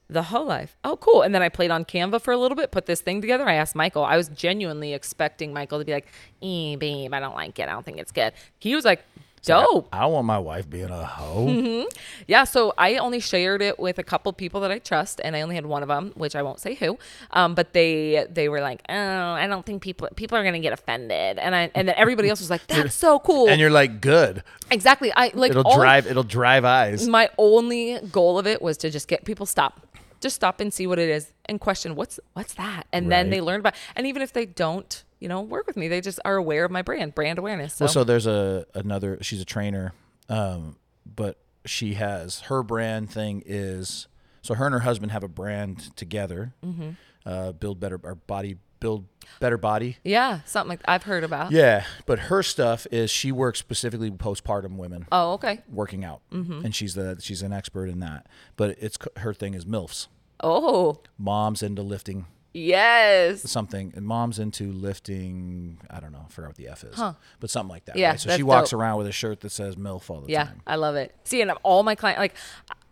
The 0.09 0.23
HOE 0.23 0.43
Life. 0.43 0.75
Oh, 0.83 0.97
cool. 0.97 1.21
And 1.21 1.33
then 1.33 1.41
I 1.41 1.47
played 1.47 1.71
on 1.71 1.85
Canva 1.85 2.21
for 2.21 2.31
a 2.31 2.37
little 2.37 2.55
bit, 2.55 2.71
put 2.71 2.85
this 2.85 2.99
thing 2.99 3.21
together. 3.21 3.47
I 3.47 3.53
asked 3.53 3.75
Michael. 3.75 4.03
I 4.03 4.17
was 4.17 4.27
genuinely 4.27 4.93
expecting 4.93 5.53
Michael 5.53 5.79
to 5.79 5.85
be 5.85 5.93
like, 5.93 6.07
eh, 6.41 6.75
babe, 6.75 7.13
I 7.13 7.19
don't 7.21 7.35
like 7.35 7.57
it. 7.59 7.69
I 7.69 7.71
don't 7.71 7.85
think 7.85 7.97
it's 7.97 8.11
good. 8.11 8.33
He 8.59 8.75
was 8.75 8.83
like, 8.83 9.03
dope. 9.43 9.89
I 9.91 10.01
don't 10.01 10.13
want 10.13 10.25
my 10.25 10.39
wife 10.39 10.69
being 10.69 10.89
a 10.89 11.05
hoe. 11.05 11.87
Yeah, 12.27 12.43
so 12.43 12.73
I 12.77 12.97
only 12.97 13.19
shared 13.19 13.61
it 13.61 13.79
with 13.79 13.97
a 13.97 14.03
couple 14.03 14.31
people 14.33 14.61
that 14.61 14.71
I 14.71 14.79
trust, 14.79 15.19
and 15.23 15.35
I 15.35 15.41
only 15.41 15.55
had 15.55 15.65
one 15.65 15.81
of 15.81 15.89
them, 15.89 16.11
which 16.15 16.35
I 16.35 16.41
won't 16.41 16.59
say 16.59 16.75
who. 16.75 16.97
Um, 17.31 17.55
but 17.55 17.73
they 17.73 18.25
they 18.29 18.49
were 18.49 18.61
like, 18.61 18.81
"Oh, 18.89 18.93
I 18.93 19.47
don't 19.47 19.65
think 19.65 19.81
people 19.81 20.07
people 20.15 20.37
are 20.37 20.43
gonna 20.43 20.59
get 20.59 20.73
offended," 20.73 21.39
and 21.39 21.55
I 21.55 21.71
and 21.75 21.87
then 21.87 21.95
everybody 21.97 22.29
else 22.29 22.39
was 22.39 22.49
like, 22.49 22.65
"That's 22.67 22.95
so 22.95 23.19
cool." 23.19 23.49
And 23.49 23.59
you're 23.59 23.69
like, 23.69 24.01
good. 24.01 24.43
exactly. 24.69 25.11
I 25.15 25.31
like 25.33 25.51
It'll 25.51 25.75
drive. 25.75 26.07
It'll 26.07 26.23
drive 26.23 26.65
eyes. 26.65 27.07
My 27.07 27.29
only 27.37 27.99
goal 28.11 28.37
of 28.39 28.47
it 28.47 28.61
was 28.61 28.77
to 28.77 28.89
just 28.89 29.07
get 29.07 29.25
people 29.25 29.45
stop, 29.45 29.87
just 30.21 30.35
stop 30.35 30.59
and 30.59 30.73
see 30.73 30.87
what 30.87 30.99
it 30.99 31.09
is 31.09 31.33
and 31.45 31.59
question 31.59 31.95
what's 31.95 32.19
what's 32.33 32.53
that, 32.55 32.87
and 32.93 33.11
then 33.11 33.29
they 33.29 33.41
learn 33.41 33.59
about. 33.59 33.75
And 33.95 34.05
even 34.07 34.21
if 34.21 34.33
they 34.33 34.45
don't, 34.45 35.03
you 35.21 35.29
know, 35.29 35.39
work 35.41 35.67
with 35.67 35.77
me, 35.77 35.87
they 35.87 36.01
just 36.01 36.19
are 36.25 36.35
aware 36.35 36.65
of 36.65 36.71
my 36.71 36.81
brand, 36.81 37.15
brand 37.15 37.39
awareness. 37.39 37.75
So, 37.75 37.85
Well, 37.85 37.93
so 37.93 38.03
there's 38.03 38.27
a 38.27 38.65
another. 38.75 39.17
She's 39.21 39.39
a 39.39 39.45
trainer, 39.45 39.93
um, 40.27 40.75
but 41.05 41.37
she 41.65 41.93
has 41.93 42.41
her 42.41 42.63
brand 42.63 43.09
thing 43.11 43.41
is 43.45 44.07
so 44.41 44.55
her 44.55 44.65
and 44.65 44.73
her 44.73 44.79
husband 44.79 45.11
have 45.13 45.23
a 45.23 45.27
brand 45.29 45.95
together. 45.95 46.53
Mm-hmm. 46.65 46.89
Uh, 47.23 47.51
build 47.53 47.79
better 47.79 47.99
or 48.03 48.15
body 48.15 48.57
build 48.79 49.05
better 49.39 49.59
body. 49.59 49.97
yeah, 50.03 50.39
something 50.45 50.69
like 50.69 50.81
I've 50.85 51.03
heard 51.03 51.23
about. 51.23 51.51
Yeah, 51.51 51.83
but 52.07 52.17
her 52.17 52.41
stuff 52.41 52.87
is 52.91 53.11
she 53.11 53.31
works 53.31 53.59
specifically 53.59 54.09
with 54.09 54.19
postpartum 54.19 54.75
women 54.77 55.05
Oh, 55.11 55.33
okay. 55.33 55.59
working 55.71 56.03
out, 56.03 56.21
Mm-hmm. 56.31 56.65
and 56.65 56.73
she's 56.73 56.95
the 56.95 57.17
she's 57.21 57.43
an 57.43 57.53
expert 57.53 57.85
in 57.89 57.99
that. 57.99 58.25
But 58.57 58.75
it's 58.79 58.97
her 59.17 59.35
thing 59.35 59.53
is 59.53 59.65
milfs, 59.65 60.07
Oh, 60.43 60.97
moms 61.19 61.61
into 61.61 61.83
lifting 61.83 62.25
yes. 62.53 63.49
something, 63.49 63.93
and 63.95 64.05
mom's 64.05 64.39
into 64.39 64.71
lifting. 64.71 65.79
I 65.89 65.99
don't 65.99 66.11
know, 66.11 66.25
I 66.25 66.31
forgot 66.31 66.49
what 66.49 66.57
the 66.57 66.67
F 66.67 66.83
is, 66.83 66.99
but 67.39 67.49
something 67.49 67.69
like 67.69 67.85
that. 67.85 67.95
Yeah, 67.95 68.11
right? 68.11 68.19
So 68.19 68.35
she 68.35 68.43
walks 68.43 68.71
dope. 68.71 68.79
around 68.79 68.97
with 68.97 69.07
a 69.07 69.11
shirt 69.11 69.41
that 69.41 69.51
says 69.51 69.75
MILF 69.75 70.09
all 70.09 70.21
the 70.21 70.31
Yeah, 70.31 70.45
time. 70.45 70.61
I 70.67 70.75
love 70.75 70.95
it. 70.95 71.15
See, 71.23 71.41
and 71.41 71.51
all 71.63 71.83
my 71.83 71.95
clients, 71.95 72.19
like 72.19 72.35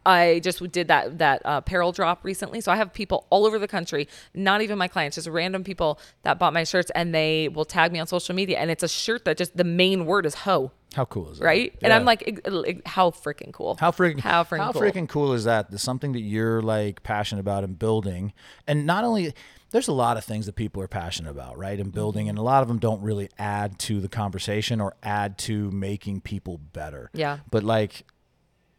I 0.06 0.40
just 0.44 0.72
did 0.72 0.88
that 0.88 1.18
that 1.20 1.46
uh, 1.46 1.58
apparel 1.58 1.92
drop 1.92 2.24
recently, 2.24 2.62
so 2.62 2.72
I 2.72 2.78
have 2.78 2.94
people 2.94 3.28
all 3.30 3.46
over 3.46 3.60
the 3.60 3.68
country, 3.68 4.08
not 4.34 4.62
even 4.62 4.78
my 4.78 4.88
clients, 4.88 5.16
just 5.16 5.28
random 5.28 5.64
people 5.64 6.00
that 6.24 6.40
bought 6.40 6.54
my 6.54 6.64
shirts, 6.64 6.90
and 6.96 7.14
they 7.14 7.50
will 7.50 7.66
tag 7.66 7.92
me 7.92 8.00
on 8.00 8.08
social 8.08 8.34
media, 8.34 8.58
and 8.60 8.72
it's 8.72 8.84
a 8.84 8.88
shirt 8.88 9.26
that 9.26 9.38
just 9.38 9.58
the 9.58 9.64
main 9.66 10.06
word 10.06 10.26
is 10.26 10.36
"ho," 10.36 10.72
How 10.96 11.06
cool 11.06 11.30
is 11.32 11.38
that? 11.40 11.46
right? 11.46 11.76
And 11.84 11.94
I'm 11.94 12.04
like, 12.06 12.42
how 12.86 13.12
freaking 13.12 13.54
cool! 13.54 13.78
How 13.80 13.92
freaking 13.92 14.20
how 14.20 14.44
freaking 14.44 14.58
how 14.58 14.72
cool. 14.72 14.82
freaking 14.82 15.08
cool 15.08 15.34
is 15.34 15.44
that? 15.44 15.70
There's 15.70 15.84
something 15.84 16.14
that 16.14 16.22
you're 16.22 16.62
like 16.62 17.04
passionate 17.04 17.42
about 17.42 17.64
and 17.64 17.78
building, 17.78 18.34
and 18.68 18.86
not 18.86 19.04
only 19.04 19.34
there's 19.72 19.88
a 19.88 19.94
lot 19.94 20.18
of 20.18 20.24
things 20.26 20.48
that 20.48 20.56
people 20.56 20.82
are 20.82 20.88
passionate 20.88 21.30
about, 21.30 21.56
right? 21.60 21.80
And 21.80 21.92
building, 21.94 22.24
Mm-hmm. 22.24 22.30
and 22.30 22.40
a 22.40 22.42
lot 22.42 22.64
of 22.64 22.68
them 22.68 22.80
don't 22.80 23.02
really 23.04 23.30
add 23.38 23.78
to 23.80 24.02
the 24.02 24.10
conversation 24.10 24.82
or 24.82 24.96
add 25.04 25.38
to 25.40 25.70
making 25.70 26.22
people 26.22 26.58
better. 26.58 27.12
Yeah. 27.14 27.38
But 27.52 27.64
like, 27.64 28.04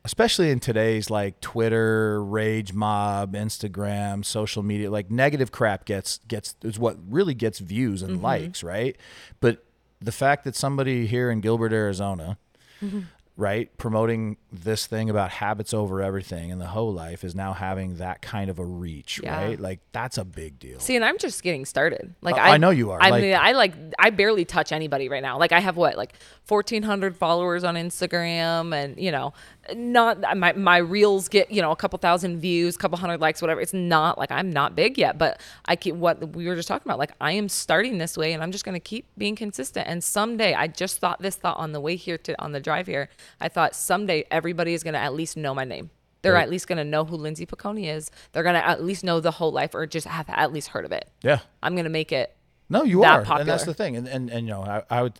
especially 0.04 0.50
in 0.50 0.58
today's 0.58 1.08
like 1.08 1.40
Twitter, 1.40 2.24
rage 2.24 2.72
mob, 2.72 3.34
Instagram, 3.34 4.24
social 4.24 4.64
media, 4.64 4.90
like 4.90 5.12
negative 5.12 5.52
crap 5.52 5.84
gets 5.84 6.18
gets 6.26 6.56
is 6.64 6.76
what 6.78 6.96
really 7.08 7.34
gets 7.34 7.60
views 7.60 8.02
Mm-hmm. 8.02 8.12
and 8.14 8.22
likes, 8.22 8.64
right? 8.64 8.96
But 9.40 9.64
the 10.00 10.12
fact 10.12 10.44
that 10.44 10.56
somebody 10.56 11.06
here 11.06 11.30
in 11.30 11.40
Gilbert, 11.40 11.72
Arizona, 11.72 12.38
Mm-hmm. 12.82 13.00
right, 13.36 13.76
promoting 13.76 14.38
this 14.50 14.86
thing 14.86 15.10
about 15.10 15.30
habits 15.30 15.74
over 15.74 16.00
everything 16.00 16.50
and 16.50 16.58
the 16.58 16.66
HOE 16.68 16.86
Life 16.88 17.24
is 17.24 17.34
now 17.34 17.52
having 17.52 17.96
that 17.96 18.22
kind 18.22 18.48
of 18.50 18.58
a 18.58 18.64
reach, 18.64 19.20
Yeah. 19.22 19.36
right? 19.44 19.60
Like 19.60 19.80
that's 19.92 20.16
a 20.16 20.24
big 20.24 20.58
deal. 20.58 20.80
See, 20.80 20.96
and 20.96 21.04
I'm 21.04 21.18
just 21.18 21.42
getting 21.42 21.66
started. 21.66 22.14
Like 22.22 22.36
Uh, 22.36 22.40
I, 22.40 22.48
I 22.54 22.56
know 22.56 22.70
you 22.70 22.90
are. 22.90 22.98
I 23.02 23.10
Like- 23.10 23.22
mean, 23.22 23.34
I 23.38 23.52
like 23.52 23.74
I 23.98 24.08
barely 24.10 24.46
touch 24.46 24.72
anybody 24.72 25.10
right 25.10 25.22
now. 25.22 25.38
Like 25.38 25.52
I 25.52 25.60
have 25.60 25.76
what, 25.76 25.96
like 25.98 26.14
1,400 26.48 27.16
followers 27.16 27.62
on 27.64 27.74
Instagram, 27.74 28.74
and 28.74 28.98
you 28.98 29.12
know, 29.12 29.34
not 29.74 30.20
my 30.36 30.52
my 30.54 30.78
reels 30.78 31.28
get 31.28 31.50
you 31.50 31.60
know 31.62 31.70
a 31.70 31.76
couple 31.76 31.98
thousand 31.98 32.40
views, 32.40 32.76
couple 32.76 32.98
hundred 32.98 33.20
likes, 33.20 33.40
whatever. 33.42 33.60
It's 33.60 33.74
not 33.74 34.18
like 34.18 34.30
I'm 34.30 34.50
not 34.50 34.74
big 34.74 34.98
yet, 34.98 35.18
but 35.18 35.40
I 35.66 35.76
keep 35.76 35.94
what 35.94 36.34
we 36.34 36.46
were 36.46 36.56
just 36.56 36.66
talking 36.68 36.88
about. 36.88 36.98
Like 36.98 37.12
I 37.20 37.32
am 37.32 37.48
starting 37.48 37.98
this 37.98 38.16
way, 38.16 38.32
and 38.32 38.42
I'm 38.42 38.52
just 38.52 38.64
gonna 38.64 38.80
keep 38.80 39.06
being 39.18 39.36
consistent. 39.36 39.86
And 39.86 40.02
someday, 40.02 40.54
I 40.54 40.66
just 40.66 40.98
thought 40.98 41.20
this 41.22 41.36
thought 41.36 41.56
on 41.58 41.72
the 41.72 41.80
way 41.80 41.96
here 41.96 42.18
to 42.18 42.40
on 42.42 42.52
the 42.52 42.60
drive 42.60 42.86
here. 42.86 43.08
I 43.40 43.48
thought 43.48 43.74
someday 43.74 44.24
everybody 44.30 44.74
is 44.74 44.82
gonna 44.82 44.98
at 44.98 45.14
least 45.14 45.36
know 45.36 45.54
my 45.54 45.64
name. 45.64 45.90
They're 46.22 46.34
Right. 46.34 46.42
at 46.42 46.50
least 46.50 46.66
gonna 46.66 46.84
know 46.84 47.04
who 47.04 47.16
Lindsay 47.16 47.46
Picone 47.46 47.86
is. 47.86 48.10
They're 48.32 48.42
gonna 48.42 48.58
at 48.58 48.82
least 48.82 49.04
know 49.04 49.20
the 49.20 49.30
HOE 49.32 49.48
Life, 49.48 49.74
or 49.74 49.86
just 49.86 50.06
have 50.06 50.26
at 50.28 50.52
least 50.52 50.68
heard 50.68 50.84
of 50.84 50.92
it. 50.92 51.08
yeah. 51.22 51.40
I'm 51.62 51.76
gonna 51.76 51.88
make 51.90 52.12
it. 52.12 52.34
No, 52.68 52.82
you 52.84 53.00
that 53.02 53.26
are, 53.28 53.40
and 53.40 53.48
that's 53.48 53.64
the 53.64 53.74
thing. 53.74 53.96
And 53.96 54.06
and, 54.08 54.30
and 54.30 54.46
you 54.46 54.52
know, 54.52 54.62
I, 54.62 54.82
I 54.90 55.02
would. 55.02 55.14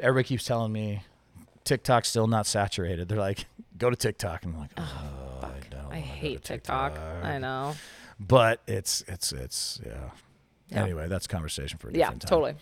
Everybody 0.00 0.28
keeps 0.28 0.44
telling 0.44 0.72
me 0.72 1.02
TikTok's 1.64 2.08
still 2.08 2.26
not 2.26 2.46
saturated. 2.46 3.08
They're 3.08 3.18
like, 3.18 3.46
go 3.82 3.90
to 3.90 3.96
TikTok, 3.96 4.44
and 4.44 4.54
I'm 4.54 4.60
like, 4.60 4.70
oh. 4.78 4.82
TikTok. 5.42 5.70
don't 5.70 5.92
I 5.92 6.00
hate 6.00 6.42
to 6.44 6.52
TikTok. 6.54 6.94
TikTok. 6.94 7.24
I 7.24 7.38
know. 7.38 7.74
But 8.18 8.60
it's 8.66 9.02
it's 9.08 9.32
it's 9.32 9.80
yeah. 9.84 10.10
Yeah. 10.68 10.82
Anyway, 10.84 11.06
that's 11.08 11.26
a 11.26 11.28
conversation 11.28 11.78
for 11.78 11.88
a 11.88 11.92
Yeah, 11.92 11.98
different 12.06 12.22
time. 12.22 12.28
totally. 12.28 12.54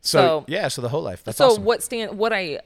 So, 0.00 0.18
So- 0.18 0.44
yeah, 0.48 0.68
so 0.68 0.80
the 0.82 0.88
HOE 0.88 1.00
Life. 1.00 1.24
That's 1.24 1.36
so 1.38 1.48
awesome. 1.48 1.64
what 1.64 1.82
stand 1.82 2.16
what 2.16 2.32
I 2.32 2.60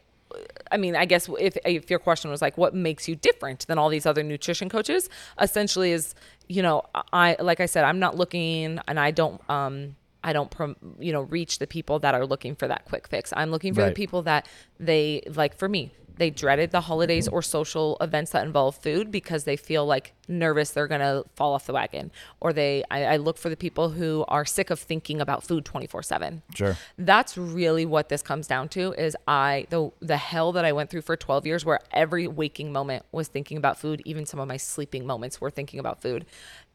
I 0.70 0.76
mean, 0.76 0.94
I 0.94 1.06
guess 1.06 1.28
if 1.40 1.56
if 1.64 1.90
your 1.90 1.98
question 1.98 2.30
was 2.30 2.40
like 2.40 2.56
what 2.56 2.72
makes 2.74 3.08
you 3.08 3.16
different 3.16 3.66
than 3.66 3.78
all 3.78 3.88
these 3.88 4.06
other 4.06 4.22
nutrition 4.22 4.68
coaches, 4.68 5.08
essentially 5.40 5.90
is, 5.90 6.14
you 6.48 6.62
know, 6.62 6.82
I 7.12 7.36
like 7.40 7.58
I 7.60 7.66
said, 7.66 7.84
I'm 7.84 7.98
not 7.98 8.16
looking 8.16 8.78
and 8.86 9.00
I 9.00 9.10
don't 9.10 9.40
um 9.50 9.96
I 10.22 10.32
don't 10.32 10.52
you 11.00 11.12
know 11.12 11.22
reach 11.22 11.58
the 11.58 11.66
people 11.66 11.98
that 12.00 12.14
are 12.14 12.26
looking 12.26 12.54
for 12.54 12.68
that 12.68 12.84
quick 12.84 13.08
fix. 13.08 13.32
I'm 13.36 13.50
looking 13.50 13.74
for 13.74 13.80
Right. 13.80 13.88
the 13.88 13.94
people 13.94 14.22
that 14.22 14.46
they 14.78 15.22
like 15.34 15.56
for 15.56 15.68
me. 15.68 15.90
They 16.20 16.28
dreaded 16.28 16.70
the 16.70 16.82
holidays 16.82 17.26
or 17.28 17.40
social 17.40 17.96
events 17.98 18.32
that 18.32 18.44
involve 18.44 18.76
food 18.76 19.10
because 19.10 19.44
they 19.44 19.56
feel 19.56 19.86
like 19.86 20.12
nervous 20.28 20.70
they're 20.70 20.86
gonna 20.86 21.22
fall 21.34 21.54
off 21.54 21.64
the 21.64 21.72
wagon. 21.72 22.12
Or 22.40 22.52
they 22.52 22.84
I, 22.90 23.04
I 23.04 23.16
look 23.16 23.38
for 23.38 23.48
the 23.48 23.56
people 23.56 23.88
who 23.88 24.26
are 24.28 24.44
sick 24.44 24.68
of 24.68 24.78
thinking 24.78 25.22
about 25.22 25.42
food 25.42 25.64
24 25.64 26.02
seven 26.02 26.42
Sure. 26.54 26.76
that's 26.98 27.38
really 27.38 27.86
what 27.86 28.10
this 28.10 28.20
comes 28.20 28.46
down 28.46 28.68
to 28.68 28.92
is 28.92 29.16
i 29.26 29.66
the 29.70 29.90
the 30.00 30.18
hell 30.18 30.52
that 30.52 30.66
i 30.66 30.72
went 30.72 30.90
through 30.90 31.00
for 31.00 31.16
12 31.16 31.46
years 31.46 31.64
where 31.64 31.80
every 31.90 32.28
waking 32.28 32.70
moment 32.70 33.04
was 33.12 33.28
thinking 33.28 33.56
about 33.56 33.78
food 33.78 34.02
even 34.04 34.26
some 34.26 34.38
of 34.40 34.46
my 34.46 34.58
sleeping 34.58 35.06
moments 35.06 35.40
were 35.40 35.50
thinking 35.50 35.80
about 35.80 36.02
food 36.02 36.26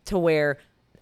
to 0.06 0.18
where 0.18 0.58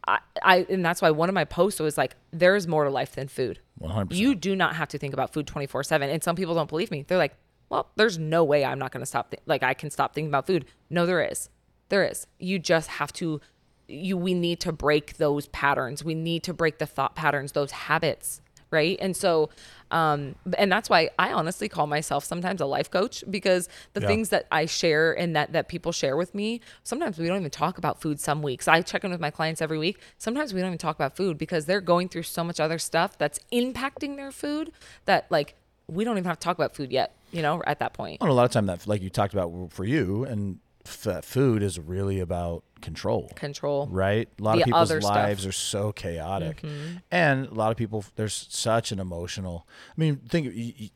I, 0.05 0.19
I 0.43 0.65
and 0.69 0.83
that's 0.85 1.01
why 1.01 1.11
one 1.11 1.29
of 1.29 1.35
my 1.35 1.45
posts 1.45 1.79
was 1.79 1.97
like 1.97 2.15
there's 2.31 2.67
more 2.67 2.83
to 2.83 2.89
life 2.89 3.13
than 3.15 3.29
food 3.29 3.59
100%. 3.81 4.13
you 4.13 4.35
do 4.35 4.53
not 4.53 4.75
have 4.75 4.89
to 4.89 4.97
think 4.97 5.13
about 5.13 5.31
food 5.33 5.47
24 5.47 5.83
7 5.83 6.09
and 6.09 6.21
some 6.21 6.35
people 6.35 6.55
don't 6.55 6.69
believe 6.69 6.91
me 6.91 7.05
they're 7.07 7.17
like 7.17 7.35
well 7.73 7.89
there's 7.95 8.17
no 8.19 8.43
way 8.43 8.63
i'm 8.63 8.79
not 8.79 8.91
going 8.91 9.01
to 9.01 9.05
stop 9.05 9.31
thi- 9.31 9.37
like 9.45 9.63
i 9.63 9.73
can 9.73 9.89
stop 9.89 10.13
thinking 10.13 10.29
about 10.29 10.45
food. 10.47 10.65
No 10.89 11.05
there 11.05 11.23
is. 11.23 11.49
There 11.89 12.03
is. 12.05 12.27
You 12.39 12.59
just 12.59 12.87
have 12.99 13.11
to 13.13 13.41
you 13.87 14.15
we 14.15 14.33
need 14.33 14.59
to 14.61 14.71
break 14.71 15.17
those 15.17 15.47
patterns. 15.47 16.03
We 16.03 16.15
need 16.15 16.43
to 16.43 16.53
break 16.53 16.77
the 16.77 16.85
thought 16.85 17.15
patterns 17.15 17.51
those 17.51 17.71
habits 17.71 18.39
right? 18.71 18.97
And 19.01 19.15
so 19.15 19.49
um 19.91 20.33
and 20.57 20.71
that's 20.71 20.89
why 20.89 21.01
i 21.19 21.31
honestly 21.31 21.69
call 21.69 21.85
myself 21.85 22.25
sometimes 22.25 22.59
a 22.59 22.65
life 22.65 22.89
coach 22.89 23.23
because 23.29 23.69
the 23.93 24.01
Yeah. 24.01 24.07
things 24.07 24.29
that 24.29 24.47
i 24.51 24.65
share 24.65 25.13
and 25.21 25.35
that 25.35 25.53
that 25.53 25.67
people 25.67 25.91
share 25.91 26.17
with 26.17 26.33
me 26.33 26.59
sometimes 26.83 27.19
we 27.19 27.27
don't 27.27 27.37
even 27.43 27.51
talk 27.51 27.77
about 27.77 28.01
food 28.01 28.19
some 28.19 28.41
weeks. 28.41 28.67
I 28.67 28.81
check 28.81 29.03
in 29.03 29.11
with 29.11 29.19
my 29.19 29.29
clients 29.29 29.61
every 29.61 29.77
week. 29.77 29.99
Sometimes 30.17 30.53
we 30.53 30.59
don't 30.61 30.69
even 30.73 30.79
talk 30.87 30.95
about 30.95 31.15
food 31.15 31.37
because 31.37 31.65
they're 31.67 31.81
going 31.93 32.09
through 32.09 32.23
so 32.23 32.43
much 32.43 32.59
other 32.59 32.79
stuff 32.79 33.15
that's 33.17 33.39
impacting 33.51 34.15
their 34.15 34.31
food 34.31 34.71
that 35.05 35.21
like 35.29 35.53
we 35.87 36.03
don't 36.03 36.17
even 36.17 36.25
have 36.25 36.39
to 36.39 36.43
talk 36.43 36.57
about 36.57 36.75
food 36.75 36.91
yet 36.91 37.15
you 37.31 37.41
know 37.41 37.61
at 37.65 37.79
that 37.79 37.93
point. 37.93 38.21
And 38.21 38.29
a 38.29 38.33
lot 38.33 38.45
of 38.45 38.51
time 38.51 38.67
that, 38.67 38.87
like 38.87 39.01
you 39.01 39.09
talked 39.09 39.33
about 39.33 39.71
for 39.71 39.83
you, 39.85 40.23
and 40.23 40.59
f- 40.85 41.25
food 41.25 41.63
is 41.63 41.79
really 41.79 42.19
about 42.19 42.63
control. 42.81 43.31
control 43.35 43.87
right? 43.87 44.27
A 44.39 44.43
lot 44.43 44.55
The 44.55 44.61
of 44.61 44.65
people's 44.65 44.91
other 44.91 45.01
stuff. 45.01 45.15
Mm-hmm. 45.15 45.25
lives 45.27 45.45
are 45.45 45.51
so 45.51 45.91
chaotic, 45.91 46.63
and 47.11 47.47
a 47.47 47.53
lot 47.53 47.71
of 47.71 47.77
people 47.77 48.05
there's 48.15 48.47
such 48.49 48.91
an 48.91 48.99
emotional. 48.99 49.67
I 49.89 49.93
mean, 49.97 50.17
think. 50.29 50.45
You, 50.53 50.73
you, 50.77 50.89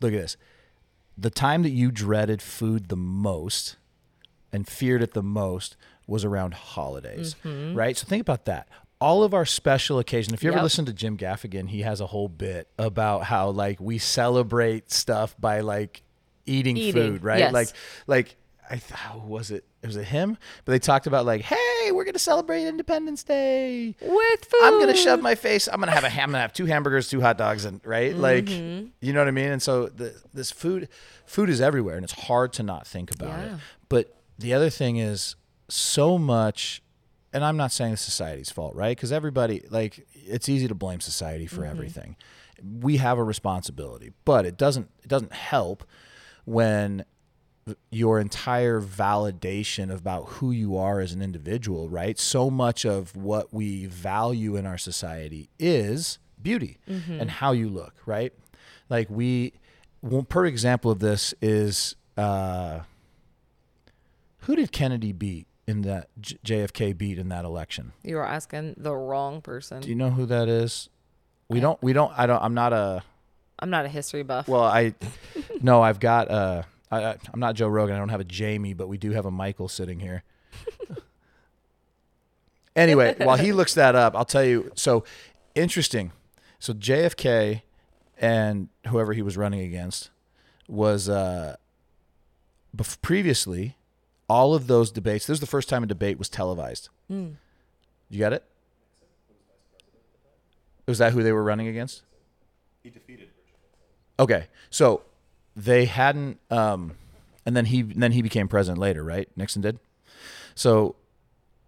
look 0.00 0.12
at 0.12 0.20
this: 0.20 0.36
the 1.16 1.30
time 1.30 1.62
that 1.62 1.70
you 1.70 1.90
dreaded 1.90 2.40
food 2.42 2.88
the 2.88 2.96
most 2.96 3.76
and 4.52 4.66
feared 4.66 5.02
it 5.02 5.12
the 5.12 5.22
most 5.22 5.76
was 6.06 6.24
around 6.24 6.54
holidays, 6.54 7.34
right? 7.44 7.96
So 7.96 8.06
think 8.06 8.20
about 8.22 8.44
that. 8.46 8.68
All 9.00 9.22
of 9.22 9.34
our 9.34 9.44
special 9.44 9.98
occasion. 9.98 10.32
If 10.34 10.42
you 10.42 10.48
ever. 10.50 10.58
Yep. 10.58 10.62
listen 10.64 10.84
to 10.86 10.92
Jim 10.92 11.16
Gaffigan, 11.18 11.68
he 11.68 11.82
has 11.82 12.00
a 12.00 12.06
whole 12.06 12.28
bit 12.28 12.68
about 12.78 13.24
how 13.24 13.50
like 13.50 13.78
we 13.80 13.98
celebrate 13.98 14.90
stuff 14.90 15.34
by 15.38 15.60
like 15.60 16.02
eating, 16.46 16.76
Eating, 16.76 16.92
food, 16.92 17.24
right? 17.24 17.38
yes. 17.40 17.52
Like 17.52 17.68
like 18.06 18.36
I 18.68 18.76
th- 18.76 18.90
how 18.92 19.18
was 19.18 19.50
it? 19.50 19.64
Was 19.84 19.96
it 19.96 20.04
him? 20.06 20.36
But 20.64 20.72
they 20.72 20.78
talked 20.80 21.06
about 21.06 21.24
like, 21.26 21.42
hey, 21.42 21.92
we're 21.92 22.04
gonna 22.04 22.18
celebrate 22.18 22.66
Independence 22.66 23.22
Day. 23.22 23.94
with 24.00 24.44
food 24.44 24.60
I'm 24.64 24.80
gonna 24.80 24.96
shove 24.96 25.20
my 25.20 25.34
face. 25.36 25.68
I'm 25.68 25.78
gonna 25.78 25.92
have 25.92 26.02
a 26.04 26.08
ham. 26.08 26.30
I'm 26.30 26.32
gonna 26.32 26.42
have 26.42 26.52
two 26.52 26.66
hamburgers, 26.66 27.08
two 27.08 27.20
hot 27.20 27.38
dogs, 27.38 27.64
and 27.64 27.80
right, 27.84 28.16
like, 28.16 28.46
Mm-hmm. 28.46 28.86
you 29.00 29.12
know 29.12 29.20
what 29.20 29.28
I 29.28 29.32
mean. 29.32 29.50
And 29.52 29.62
so 29.62 29.86
the, 29.86 30.14
this 30.34 30.50
food, 30.50 30.88
food 31.26 31.50
is 31.50 31.60
everywhere, 31.60 31.94
and 31.96 32.02
it's 32.02 32.14
hard 32.14 32.52
to 32.54 32.62
not 32.64 32.86
think 32.86 33.14
about 33.14 33.38
it. 33.44 33.52
But 33.88 34.16
the 34.38 34.52
other 34.54 34.70
thing 34.70 34.96
is 34.96 35.36
so 35.68 36.18
much, 36.18 36.82
and 37.36 37.44
I'm 37.44 37.58
not 37.58 37.70
saying 37.70 37.92
it's 37.92 38.00
society's 38.02 38.50
fault, 38.50 38.74
right? 38.74 38.96
Because 38.96 39.12
everybody, 39.12 39.62
like, 39.68 40.06
it's 40.14 40.48
easy 40.48 40.68
to 40.68 40.74
blame 40.74 41.00
society 41.00 41.46
for 41.46 41.66
everything. 41.66 42.16
We 42.80 42.96
have 42.96 43.18
a 43.18 43.22
responsibility, 43.22 44.12
but 44.24 44.46
it 44.46 44.56
doesn't. 44.56 44.88
It 45.02 45.08
doesn't 45.08 45.34
help 45.34 45.84
when 46.46 47.04
your 47.90 48.18
entire 48.20 48.80
validation 48.80 49.94
about 49.94 50.24
who 50.28 50.50
you 50.50 50.78
are 50.78 51.00
as 51.00 51.12
an 51.12 51.20
individual, 51.20 51.90
right? 51.90 52.18
So 52.18 52.48
much 52.48 52.86
of 52.86 53.14
what 53.14 53.52
we 53.52 53.84
value 53.84 54.56
in 54.56 54.64
our 54.64 54.78
society 54.78 55.50
is 55.58 56.18
beauty 56.40 56.78
and 57.20 57.30
how 57.30 57.52
you 57.52 57.68
look, 57.68 57.94
right? 58.06 58.32
Like 58.88 59.10
we, 59.10 59.52
one 60.00 60.24
per 60.24 60.46
example 60.46 60.90
of 60.90 61.00
this 61.00 61.34
is 61.42 61.96
uh, 62.16 62.80
who 64.38 64.56
did 64.56 64.72
Kennedy 64.72 65.12
beat 65.12 65.46
in 65.66 65.82
that 65.82 66.08
J- 66.20 66.38
JFK 66.44 66.96
beat 66.96 67.18
in 67.18 67.28
that 67.30 67.44
election? 67.44 67.92
you 68.02 68.16
were 68.16 68.26
asking 68.26 68.74
the 68.76 68.94
wrong 68.94 69.40
person 69.40 69.80
Do 69.80 69.88
you 69.88 69.94
know 69.94 70.10
who 70.10 70.26
that 70.26 70.48
is? 70.48 70.88
We 71.48 71.60
don't. 71.60 71.80
We 71.82 71.92
don't. 71.92 72.12
I 72.16 72.26
don't. 72.26 72.42
I'm 72.42 72.54
not 72.54 72.72
a. 72.72 73.02
i'm 73.58 73.70
not 73.70 73.84
a 73.84 73.88
history 73.88 74.22
buff 74.22 74.48
Well, 74.48 74.64
I 74.64 74.94
no, 75.62 75.82
I've 75.82 76.00
got 76.00 76.30
uh 76.30 76.62
I, 76.90 77.04
I- 77.04 77.16
I'm 77.32 77.40
not 77.40 77.54
Joe 77.56 77.68
Rogan. 77.68 77.94
I 77.96 77.98
don't 77.98 78.08
have 78.10 78.20
a 78.20 78.24
Jamie, 78.24 78.74
but 78.74 78.88
we 78.88 78.96
do 78.98 79.10
have 79.12 79.26
a 79.26 79.30
Michael 79.30 79.68
sitting 79.68 79.98
here. 80.00 80.22
anyway, 82.76 83.14
while 83.18 83.36
he 83.36 83.52
looks 83.52 83.74
that 83.74 83.94
up, 83.94 84.14
I'll 84.16 84.24
tell 84.24 84.44
you. 84.44 84.70
So 84.74 85.04
interesting. 85.54 86.12
So 86.58 86.72
JFK 86.72 87.62
and 88.18 88.68
whoever 88.88 89.12
he 89.12 89.22
was 89.22 89.36
running 89.36 89.60
against 89.60 90.10
was 90.68 91.08
uh, 91.08 91.56
bef- 92.76 93.00
previously 93.02 93.76
all 94.28 94.54
of 94.54 94.66
those 94.66 94.90
debates. 94.90 95.26
This 95.26 95.34
was 95.34 95.40
the 95.40 95.46
first 95.46 95.68
time 95.68 95.82
a 95.82 95.86
debate 95.86 96.18
was 96.18 96.28
televised. 96.28 96.88
You 97.08 98.18
got 98.18 98.32
it? 98.32 98.44
Was 100.86 100.98
that 100.98 101.12
who 101.12 101.22
they 101.22 101.32
were 101.32 101.42
running 101.42 101.66
against? 101.68 102.02
He 102.82 102.90
defeated 102.90 103.28
Okay, 104.18 104.46
so 104.70 105.02
they 105.54 105.84
hadn't, 105.84 106.38
um, 106.50 106.92
and 107.44 107.56
then 107.56 107.66
he 107.66 107.82
then 107.82 108.12
he 108.12 108.22
became 108.22 108.48
president 108.48 108.78
later, 108.78 109.04
right? 109.04 109.28
Nixon 109.36 109.60
did. 109.62 109.78
So 110.54 110.96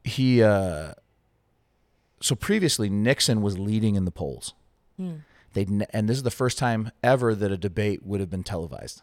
he, 0.02 0.42
uh, 0.42 0.92
so 2.20 2.34
previously 2.34 2.88
Nixon 2.88 3.42
was 3.42 3.58
leading 3.58 3.96
in 3.96 4.04
the 4.06 4.10
polls. 4.10 4.54
They 5.52 5.66
and 5.92 6.08
this 6.08 6.16
is 6.16 6.22
the 6.22 6.30
first 6.30 6.58
time 6.58 6.90
ever 7.02 7.34
that 7.34 7.52
a 7.52 7.56
debate 7.56 8.04
would 8.04 8.20
have 8.20 8.30
been 8.30 8.42
televised. 8.42 9.02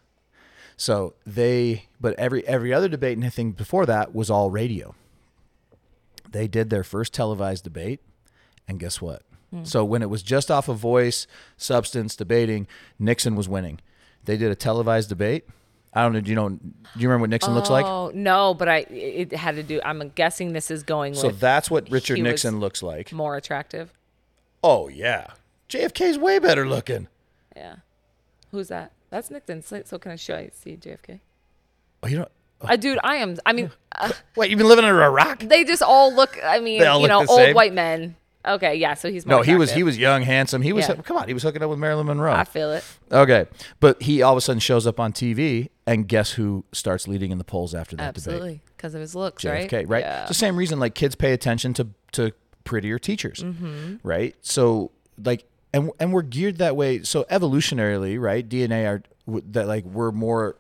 So 0.78 1.14
they, 1.26 1.86
but 2.02 2.18
every 2.20 2.46
every 2.48 2.74
other 2.74 2.90
debate 2.90 3.14
and 3.14 3.24
anything 3.24 3.52
before 3.52 3.86
that 3.86 4.14
was 4.14 4.30
all 4.30 4.50
radio. 4.52 4.96
They 6.30 6.48
did 6.48 6.70
their 6.70 6.84
first 6.84 7.14
televised 7.14 7.64
debate, 7.64 8.02
and 8.68 8.80
guess 8.80 9.02
what? 9.02 9.22
Hmm. 9.52 9.64
So 9.64 9.86
when 9.86 10.02
it 10.02 10.10
was 10.10 10.22
just 10.22 10.52
off 10.52 10.68
of 10.68 10.78
voice, 10.78 11.28
substance, 11.56 12.16
debating, 12.16 12.68
Nixon 13.00 13.36
was 13.36 13.48
winning. 13.48 13.80
They 14.26 14.36
did 14.36 14.52
a 14.52 14.56
televised 14.56 15.08
debate. 15.08 15.46
I 15.94 16.02
don't 16.04 16.12
know. 16.12 16.20
Do 16.20 16.30
you 16.30 16.36
know? 16.36 16.50
Do 16.50 16.60
you 16.98 17.08
remember 17.08 17.22
what 17.22 17.30
Nixon 17.30 17.54
looks 17.54 17.70
like? 17.70 17.86
Oh 17.86 18.12
no, 18.14 18.54
but 18.54 18.68
I 18.68 18.80
it 18.90 19.32
had 19.32 19.56
to 19.56 19.64
do. 19.64 19.80
I'm 19.86 20.10
guessing 20.10 20.52
this 20.52 20.70
is 20.70 20.84
going 20.84 21.12
with 21.12 21.22
So 21.22 21.30
that's 21.30 21.72
what 21.72 21.90
Richard 21.90 22.20
Nixon 22.20 22.60
looks 22.60 22.84
like. 22.84 23.14
more 23.14 23.38
attractive. 23.38 23.94
Oh 24.62 24.90
yeah, 24.90 25.28
JFK's 25.70 26.18
way 26.18 26.40
better 26.40 26.68
looking. 26.68 27.08
Yeah, 27.56 27.76
who's 28.52 28.68
that? 28.68 28.92
That's 29.10 29.30
Nixon. 29.32 29.62
So, 29.62 29.82
so 29.86 29.98
can 30.00 30.12
I 30.12 30.16
show 30.16 30.38
you? 30.40 30.50
See 30.54 30.78
JFK? 30.78 31.20
Oh, 32.04 32.08
you 32.08 32.18
know, 32.20 32.28
I 32.62 32.76
dude, 32.76 33.00
I 33.04 33.18
am. 33.18 33.38
I 33.46 33.54
mean, 33.54 33.72
uh, 33.94 34.12
wait, 34.36 34.50
you've 34.50 34.58
been 34.58 34.68
living 34.68 34.86
under 34.86 35.02
a 35.02 35.10
rock? 35.10 35.40
they 35.40 35.64
just 35.64 35.82
all 35.84 36.14
look. 36.14 36.38
I 36.44 36.60
mean, 36.60 36.80
They 36.80 36.86
all 36.88 36.98
you 37.00 37.04
look 37.08 37.10
know, 37.10 37.20
old 37.20 37.40
same? 37.40 37.56
white 37.56 37.74
men. 37.74 38.16
Okay, 38.48 38.76
yeah. 38.76 38.94
So 38.94 39.10
he's 39.12 39.26
No, 39.26 39.42
he 39.42 39.56
was 39.56 39.72
he 39.72 39.82
was 39.82 39.98
young, 39.98 40.22
handsome. 40.22 40.62
He 40.62 40.72
was 40.72 40.88
Yeah. 40.88 40.96
come 40.96 41.18
on, 41.18 41.28
he 41.28 41.34
was 41.34 41.42
hooking 41.42 41.64
up 41.64 41.70
with 41.70 41.80
Marilyn 41.80 42.06
Monroe. 42.06 42.32
I 42.34 42.44
feel 42.44 42.72
it. 42.74 42.84
Okay, 43.12 43.48
but 43.80 44.02
he 44.04 44.22
all 44.22 44.34
of 44.34 44.38
a 44.38 44.42
sudden 44.42 44.60
shows 44.60 44.86
up 44.86 45.00
on 45.00 45.14
TV, 45.14 45.70
and 45.88 46.08
guess 46.08 46.34
who 46.34 46.64
starts 46.72 47.08
leading 47.08 47.32
in 47.32 47.40
the 47.40 47.44
polls 47.44 47.74
after 47.74 47.96
that 47.96 48.14
debate? 48.14 48.18
Absolutely, 48.28 48.62
because 48.78 48.94
of 48.94 49.02
his 49.02 49.16
looks, 49.16 49.44
JFK, 49.44 49.72
right? 49.74 49.88
right? 49.90 50.04
Yeah. 50.04 50.20
It's 50.22 50.28
the 50.30 50.34
same 50.36 50.56
reason 50.58 50.80
like 50.80 50.94
kids 50.94 51.16
pay 51.16 51.34
attention 51.34 51.74
to 51.76 51.88
to 52.12 52.34
prettier 52.66 53.00
teachers, 53.00 53.40
Mm-hmm. 53.40 53.96
right? 54.08 54.36
So 54.42 54.92
like 55.24 55.46
and 55.76 55.92
and 56.00 56.14
we're 56.14 56.22
geared 56.22 56.58
that 56.60 56.76
way. 56.76 57.04
So 57.04 57.26
evolutionarily, 57.30 58.20
right? 58.20 58.48
DNA 58.48 58.88
are 58.88 59.04
that 59.52 59.68
like 59.68 59.84
we're 59.84 60.12
more 60.12 60.56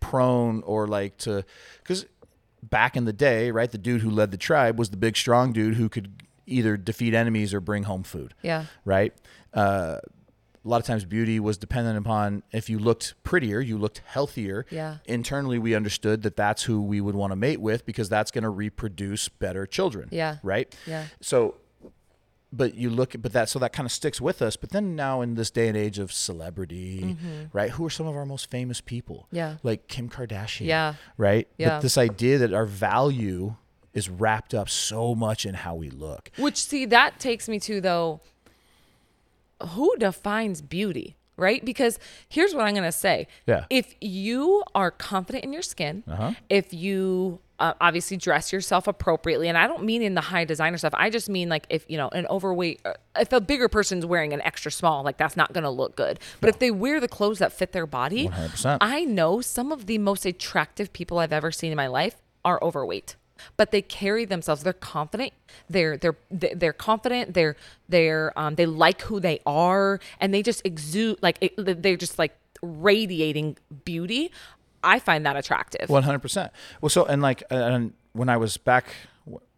prone 0.00 0.62
or 0.62 0.86
like 0.88 1.16
to 1.18 1.44
because 1.78 2.04
back 2.62 2.96
in 2.96 3.04
the 3.04 3.12
day, 3.12 3.52
right? 3.52 3.70
The 3.70 3.78
dude 3.78 4.00
who 4.00 4.10
led 4.10 4.32
the 4.32 4.36
tribe 4.36 4.78
was 4.78 4.90
the 4.90 4.96
big 4.96 5.16
strong 5.16 5.52
dude 5.52 5.74
who 5.74 5.88
could 5.88 6.22
either 6.46 6.76
defeat 6.76 7.14
enemies 7.14 7.54
or 7.54 7.60
bring 7.60 7.84
home 7.84 8.02
food 8.02 8.34
yeah. 8.42 8.64
right? 8.84 9.12
Uh, 9.52 9.98
a 10.64 10.68
lot 10.68 10.80
of 10.80 10.86
times 10.86 11.04
beauty 11.04 11.38
was 11.38 11.56
dependent 11.56 11.96
upon 11.98 12.42
if 12.52 12.68
you 12.68 12.78
looked 12.78 13.14
prettier, 13.22 13.60
you 13.60 13.78
looked 13.78 14.02
healthier. 14.04 14.66
Yeah. 14.70 14.96
Internally, 15.04 15.58
we 15.58 15.74
understood 15.74 16.22
that 16.22 16.36
that's 16.36 16.64
who 16.64 16.82
we 16.82 17.00
would 17.00 17.14
want 17.14 17.30
to 17.30 17.36
mate 17.36 17.60
with 17.60 17.86
because 17.86 18.08
that's 18.08 18.30
going 18.30 18.42
to 18.44 18.50
reproduce 18.50 19.28
better 19.28 19.66
children. 19.66 20.08
Yeah. 20.10 20.38
Right. 20.42 20.74
Yeah. 20.86 21.04
So, 21.20 21.54
but 22.52 22.74
you 22.74 22.88
look, 22.90 23.14
but 23.20 23.32
that 23.32 23.48
so 23.48 23.58
that 23.58 23.72
kind 23.72 23.84
of 23.86 23.92
sticks 23.92 24.20
with 24.20 24.40
us. 24.40 24.56
But 24.56 24.70
then 24.70 24.96
now 24.96 25.20
in 25.20 25.34
this 25.34 25.50
day 25.50 25.68
and 25.68 25.76
age 25.76 25.98
of 25.98 26.12
celebrity, 26.12 27.16
right? 27.52 27.70
Who 27.72 27.84
are 27.84 27.90
some 27.90 28.06
of 28.06 28.16
our 28.16 28.24
most 28.26 28.50
famous 28.50 28.80
people? 28.80 29.26
Mm-hmm. 29.26 29.36
Yeah. 29.36 29.56
Like 29.62 29.86
Kim 29.88 30.08
Kardashian. 30.08 30.66
Yeah. 30.66 30.94
Right. 31.16 31.46
Yeah. 31.58 31.68
But 31.76 31.80
this 31.82 31.98
idea 31.98 32.38
that 32.38 32.52
our 32.54 32.64
value 32.66 33.56
is 33.94 34.08
wrapped 34.08 34.54
up 34.54 34.68
so 34.68 35.14
much 35.14 35.44
in 35.44 35.54
how 35.54 35.74
we 35.74 35.90
look. 35.90 36.30
Which 36.38 36.56
see 36.62 36.84
that 36.86 37.18
takes 37.20 37.48
me 37.48 37.58
to 37.60 37.80
though 37.80 38.20
who 39.70 39.96
defines 39.96 40.62
beauty, 40.62 41.16
right? 41.36 41.64
Because 41.64 41.98
here's 42.28 42.54
what 42.54 42.64
I'm 42.64 42.74
going 42.74 42.84
to 42.84 42.92
say. 42.92 43.26
Yeah. 43.46 43.64
If 43.70 43.94
you 44.00 44.62
are 44.74 44.90
confident 44.90 45.44
in 45.44 45.52
your 45.52 45.62
skin, 45.62 46.04
Uh-huh. 46.08 46.32
if 46.48 46.72
you 46.72 47.40
uh, 47.58 47.74
obviously 47.80 48.16
dress 48.16 48.52
yourself 48.52 48.86
appropriately, 48.86 49.48
and 49.48 49.58
I 49.58 49.66
don't 49.66 49.82
mean 49.82 50.02
in 50.02 50.14
the 50.14 50.20
high 50.20 50.44
designer 50.44 50.78
stuff. 50.78 50.94
I 50.96 51.10
just 51.10 51.28
mean 51.28 51.48
like 51.48 51.66
if 51.70 51.84
you 51.88 51.96
know 51.96 52.08
an 52.08 52.26
overweight, 52.28 52.80
uh, 52.84 52.94
if 53.16 53.32
a 53.32 53.40
bigger 53.40 53.68
person's 53.68 54.06
wearing 54.06 54.32
an 54.32 54.40
extra 54.42 54.70
small, 54.70 55.02
like 55.02 55.16
that's 55.16 55.36
not 55.36 55.52
going 55.52 55.64
to 55.64 55.70
look 55.70 55.96
good. 55.96 56.20
But 56.40 56.50
if 56.50 56.58
they 56.58 56.70
wear 56.70 57.00
the 57.00 57.08
clothes 57.08 57.38
that 57.40 57.52
fit 57.52 57.72
their 57.72 57.86
body, 57.86 58.28
100%. 58.28 58.78
I 58.80 59.04
know 59.04 59.40
some 59.40 59.72
of 59.72 59.86
the 59.86 59.98
most 59.98 60.24
attractive 60.24 60.92
people 60.92 61.18
I've 61.18 61.32
ever 61.32 61.50
seen 61.50 61.72
in 61.72 61.76
my 61.76 61.88
life 61.88 62.16
are 62.44 62.58
overweight. 62.62 63.16
But 63.56 63.70
they 63.70 63.82
carry 63.82 64.24
themselves. 64.24 64.64
They're 64.64 64.72
confident. 64.72 65.32
They're 65.70 65.96
they're 65.96 66.16
they're 66.30 66.72
confident. 66.72 67.34
They're 67.34 67.56
they're 67.88 68.32
um, 68.36 68.56
they 68.56 68.66
like 68.66 69.02
who 69.02 69.20
they 69.20 69.40
are, 69.46 70.00
and 70.20 70.34
they 70.34 70.42
just 70.42 70.64
exude 70.64 71.22
like 71.22 71.38
it, 71.40 71.82
they're 71.82 71.96
just 71.96 72.18
like 72.18 72.36
radiating 72.62 73.56
beauty. 73.84 74.32
I 74.82 74.98
find 74.98 75.26
that 75.26 75.36
attractive. 75.36 75.88
One 75.88 76.02
hundred 76.02 76.20
percent. 76.20 76.52
Well, 76.80 76.90
so 76.90 77.04
and 77.04 77.22
like 77.22 77.42
and 77.50 77.94
when 78.12 78.28
I 78.28 78.36
was 78.36 78.56
back 78.56 78.86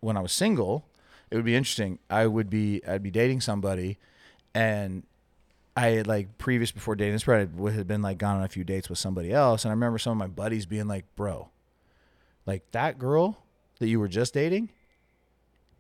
when 0.01 0.17
I 0.17 0.21
was 0.21 0.33
single, 0.33 0.87
it 1.31 1.37
would 1.37 1.45
be 1.45 1.57
interesting. 1.57 1.99
I 2.09 2.27
would 2.27 2.51
be 2.51 2.83
I'd 2.87 3.03
be 3.03 3.11
dating 3.11 3.41
somebody, 3.41 3.99
and 4.55 5.05
I 5.77 5.89
had 5.89 6.07
like 6.07 6.39
previous 6.39 6.73
before 6.73 6.97
dating 6.97 7.15
this, 7.15 7.29
I 7.29 7.45
would 7.45 7.75
had 7.75 7.87
been 7.87 8.03
like 8.03 8.19
gone 8.19 8.39
on 8.39 8.45
a 8.45 8.49
few 8.49 8.65
dates 8.65 8.89
with 8.89 8.99
somebody 8.99 9.33
else, 9.33 9.65
and 9.65 9.71
I 9.71 9.75
remember 9.75 9.99
some 9.99 10.13
of 10.13 10.19
my 10.19 10.27
buddies 10.27 10.67
being 10.67 10.89
like, 10.89 11.05
"Bro, 11.17 11.49
like 12.47 12.71
that 12.73 12.99
girl 12.99 13.45
that 13.79 13.89
you 13.89 14.01
were 14.01 14.09
just 14.09 14.35
dating, 14.35 14.71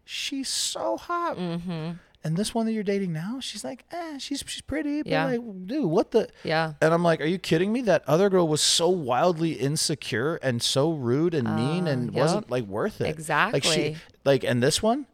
she's 0.04 0.48
so 0.48 0.96
hot." 0.96 1.36
Mm-hmm. 1.36 1.92
And 2.22 2.36
this 2.36 2.54
one 2.54 2.66
that 2.66 2.72
you're 2.72 2.82
dating 2.82 3.12
now, 3.14 3.38
she's 3.40 3.64
like, 3.64 3.84
eh, 3.92 4.18
she's 4.18 4.44
she's 4.46 4.60
pretty, 4.60 5.02
but 5.02 5.10
Yeah. 5.10 5.24
like, 5.26 5.40
dude, 5.66 5.86
what 5.86 6.10
the? 6.10 6.28
Yeah. 6.44 6.74
And 6.82 6.92
I'm 6.92 7.02
like, 7.02 7.20
are 7.22 7.26
you 7.26 7.38
kidding 7.38 7.72
me? 7.72 7.80
That 7.82 8.02
other 8.06 8.28
girl 8.28 8.46
was 8.46 8.60
so 8.60 8.90
wildly 8.90 9.52
insecure 9.52 10.36
and 10.42 10.62
so 10.62 10.92
rude 10.92 11.32
and 11.34 11.56
mean 11.56 11.88
Uh, 11.88 11.92
and 11.92 12.12
yep. 12.12 12.22
wasn't 12.22 12.50
like 12.50 12.64
worth 12.64 13.00
it. 13.00 13.08
Exactly. 13.08 13.56
Like 13.60 13.64
she, 13.64 13.96
like, 14.24 14.44
and 14.44 14.62
this 14.62 14.82
one, 14.82 15.06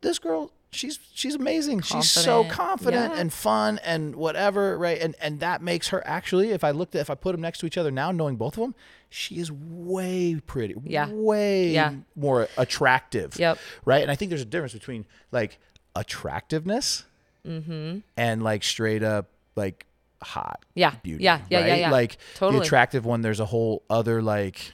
this 0.00 0.20
girl, 0.20 0.52
she's 0.70 1.00
she's 1.12 1.34
amazing. 1.34 1.80
She's 1.80 2.08
so 2.08 2.44
Confident. 2.44 2.52
confident 2.56 3.14
Yeah. 3.14 3.20
and 3.20 3.32
fun 3.32 3.80
and 3.84 4.14
whatever, 4.14 4.78
right? 4.78 5.00
And 5.00 5.16
and 5.20 5.40
that 5.40 5.60
makes 5.60 5.88
her 5.88 6.06
actually, 6.06 6.50
if 6.52 6.62
I 6.62 6.70
looked 6.70 6.94
at, 6.94 7.00
if 7.00 7.10
I 7.10 7.16
put 7.16 7.32
them 7.32 7.40
next 7.40 7.58
to 7.58 7.66
each 7.66 7.76
other 7.78 7.90
now, 7.90 8.12
knowing 8.12 8.36
both 8.36 8.54
of 8.56 8.60
them, 8.60 8.76
she 9.10 9.38
is 9.40 9.50
way 9.50 10.40
pretty, 10.46 10.74
Yeah. 10.84 11.08
way 11.10 11.70
Yeah. 11.72 11.94
more 12.14 12.46
attractive. 12.56 13.36
Yep. 13.38 13.58
Right. 13.84 14.02
And 14.02 14.10
I 14.10 14.14
think 14.14 14.28
there's 14.28 14.42
a 14.42 14.44
difference 14.44 14.74
between 14.74 15.04
like 15.32 15.58
attractiveness 15.98 17.04
Mm-hmm. 17.46 17.98
and 18.16 18.42
like 18.42 18.62
straight 18.62 19.02
up 19.02 19.26
like 19.56 19.86
hot 20.20 20.64
Yeah. 20.74 20.94
beauty. 21.02 21.24
Yeah. 21.24 21.40
Yeah. 21.48 21.60
Yeah. 21.60 21.70
right? 21.70 21.80
Yeah. 21.80 21.90
Like 21.90 22.18
Totally. 22.34 22.58
the 22.60 22.64
attractive 22.66 23.06
one, 23.06 23.22
there's 23.22 23.40
a 23.40 23.46
whole 23.46 23.82
other 23.88 24.20
like 24.20 24.72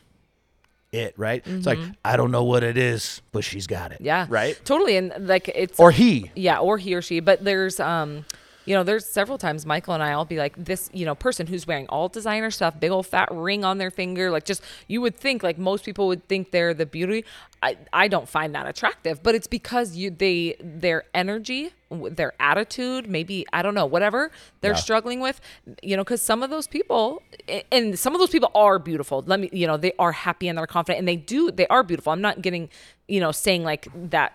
it, 0.91 1.14
right? 1.16 1.43
It's 1.47 1.66
like 1.66 1.79
I 2.05 2.16
don't 2.16 2.31
know 2.33 2.45
what 2.45 2.64
it 2.64 2.77
is, 2.77 3.20
but 3.33 3.45
she's 3.45 3.66
got 3.68 3.93
it. 3.93 3.97
Mm-hmm. 3.97 4.07
Yeah. 4.07 4.27
Right? 4.29 4.59
Totally. 4.64 4.97
And 4.97 5.12
like 5.29 5.49
it's 5.55 5.79
Or 5.79 5.91
he. 5.93 6.31
yeah 6.35 6.59
or 6.59 6.79
he 6.79 6.95
or 6.95 7.03
she 7.03 7.20
but 7.20 7.45
there's 7.45 7.79
um 7.79 8.25
you 8.67 8.75
know 8.75 8.83
there's 8.83 9.05
several 9.05 9.37
times 9.39 9.67
michael 9.67 9.95
and 9.95 10.03
i'll 10.03 10.25
be 10.25 10.37
like 10.39 10.55
this 10.57 10.89
you 10.93 11.05
know 11.05 11.15
person 11.15 11.47
who's 11.47 11.67
wearing 11.67 11.87
all 11.89 12.09
designer 12.09 12.51
stuff 12.51 12.79
big 12.81 12.91
old 12.91 13.07
fat 13.07 13.29
ring 13.33 13.65
on 13.65 13.79
their 13.79 13.91
finger 13.91 14.31
like 14.31 14.45
just 14.45 14.62
you 14.89 15.01
would 15.01 15.15
think 15.17 15.43
like 15.43 15.59
most 15.59 15.85
people 15.85 16.07
would 16.07 16.27
think 16.29 16.51
they're 16.51 16.73
the 16.75 16.87
beauty 16.87 17.25
i 17.62 17.77
i 17.93 18.09
don't 18.09 18.29
find 18.29 18.55
that 18.55 18.67
attractive 18.67 19.23
but 19.23 19.35
it's 19.35 19.47
because 19.47 19.97
you 19.97 20.11
they 20.11 20.57
their 20.61 21.05
energy 21.15 21.71
their 21.91 22.33
attitude 22.41 23.09
maybe 23.09 23.47
i 23.53 23.61
don't 23.62 23.75
know 23.75 23.87
whatever 23.87 24.31
they're 24.62 24.73
Yeah. 24.73 24.77
struggling 24.79 25.21
with 25.21 25.41
you 25.83 25.97
know 25.97 26.03
because 26.03 26.23
some 26.23 26.43
of 26.43 26.51
those 26.51 26.67
people 26.67 27.23
and 27.71 27.99
some 27.99 28.15
of 28.15 28.19
those 28.21 28.31
people 28.31 28.51
are 28.55 28.79
beautiful 28.79 29.23
let 29.27 29.39
me 29.41 29.49
you 29.53 29.67
know 29.67 29.77
they 29.77 29.93
are 29.99 30.12
happy 30.12 30.49
and 30.49 30.57
they're 30.59 30.67
confident 30.67 30.99
and 31.01 31.07
they 31.07 31.17
do 31.17 31.51
they 31.51 31.67
are 31.69 31.83
beautiful 31.83 32.12
i'm 32.12 32.21
not 32.23 32.41
getting 32.43 32.69
you 33.09 33.21
know 33.21 33.31
saying 33.31 33.62
like 33.62 33.87
that 33.95 34.33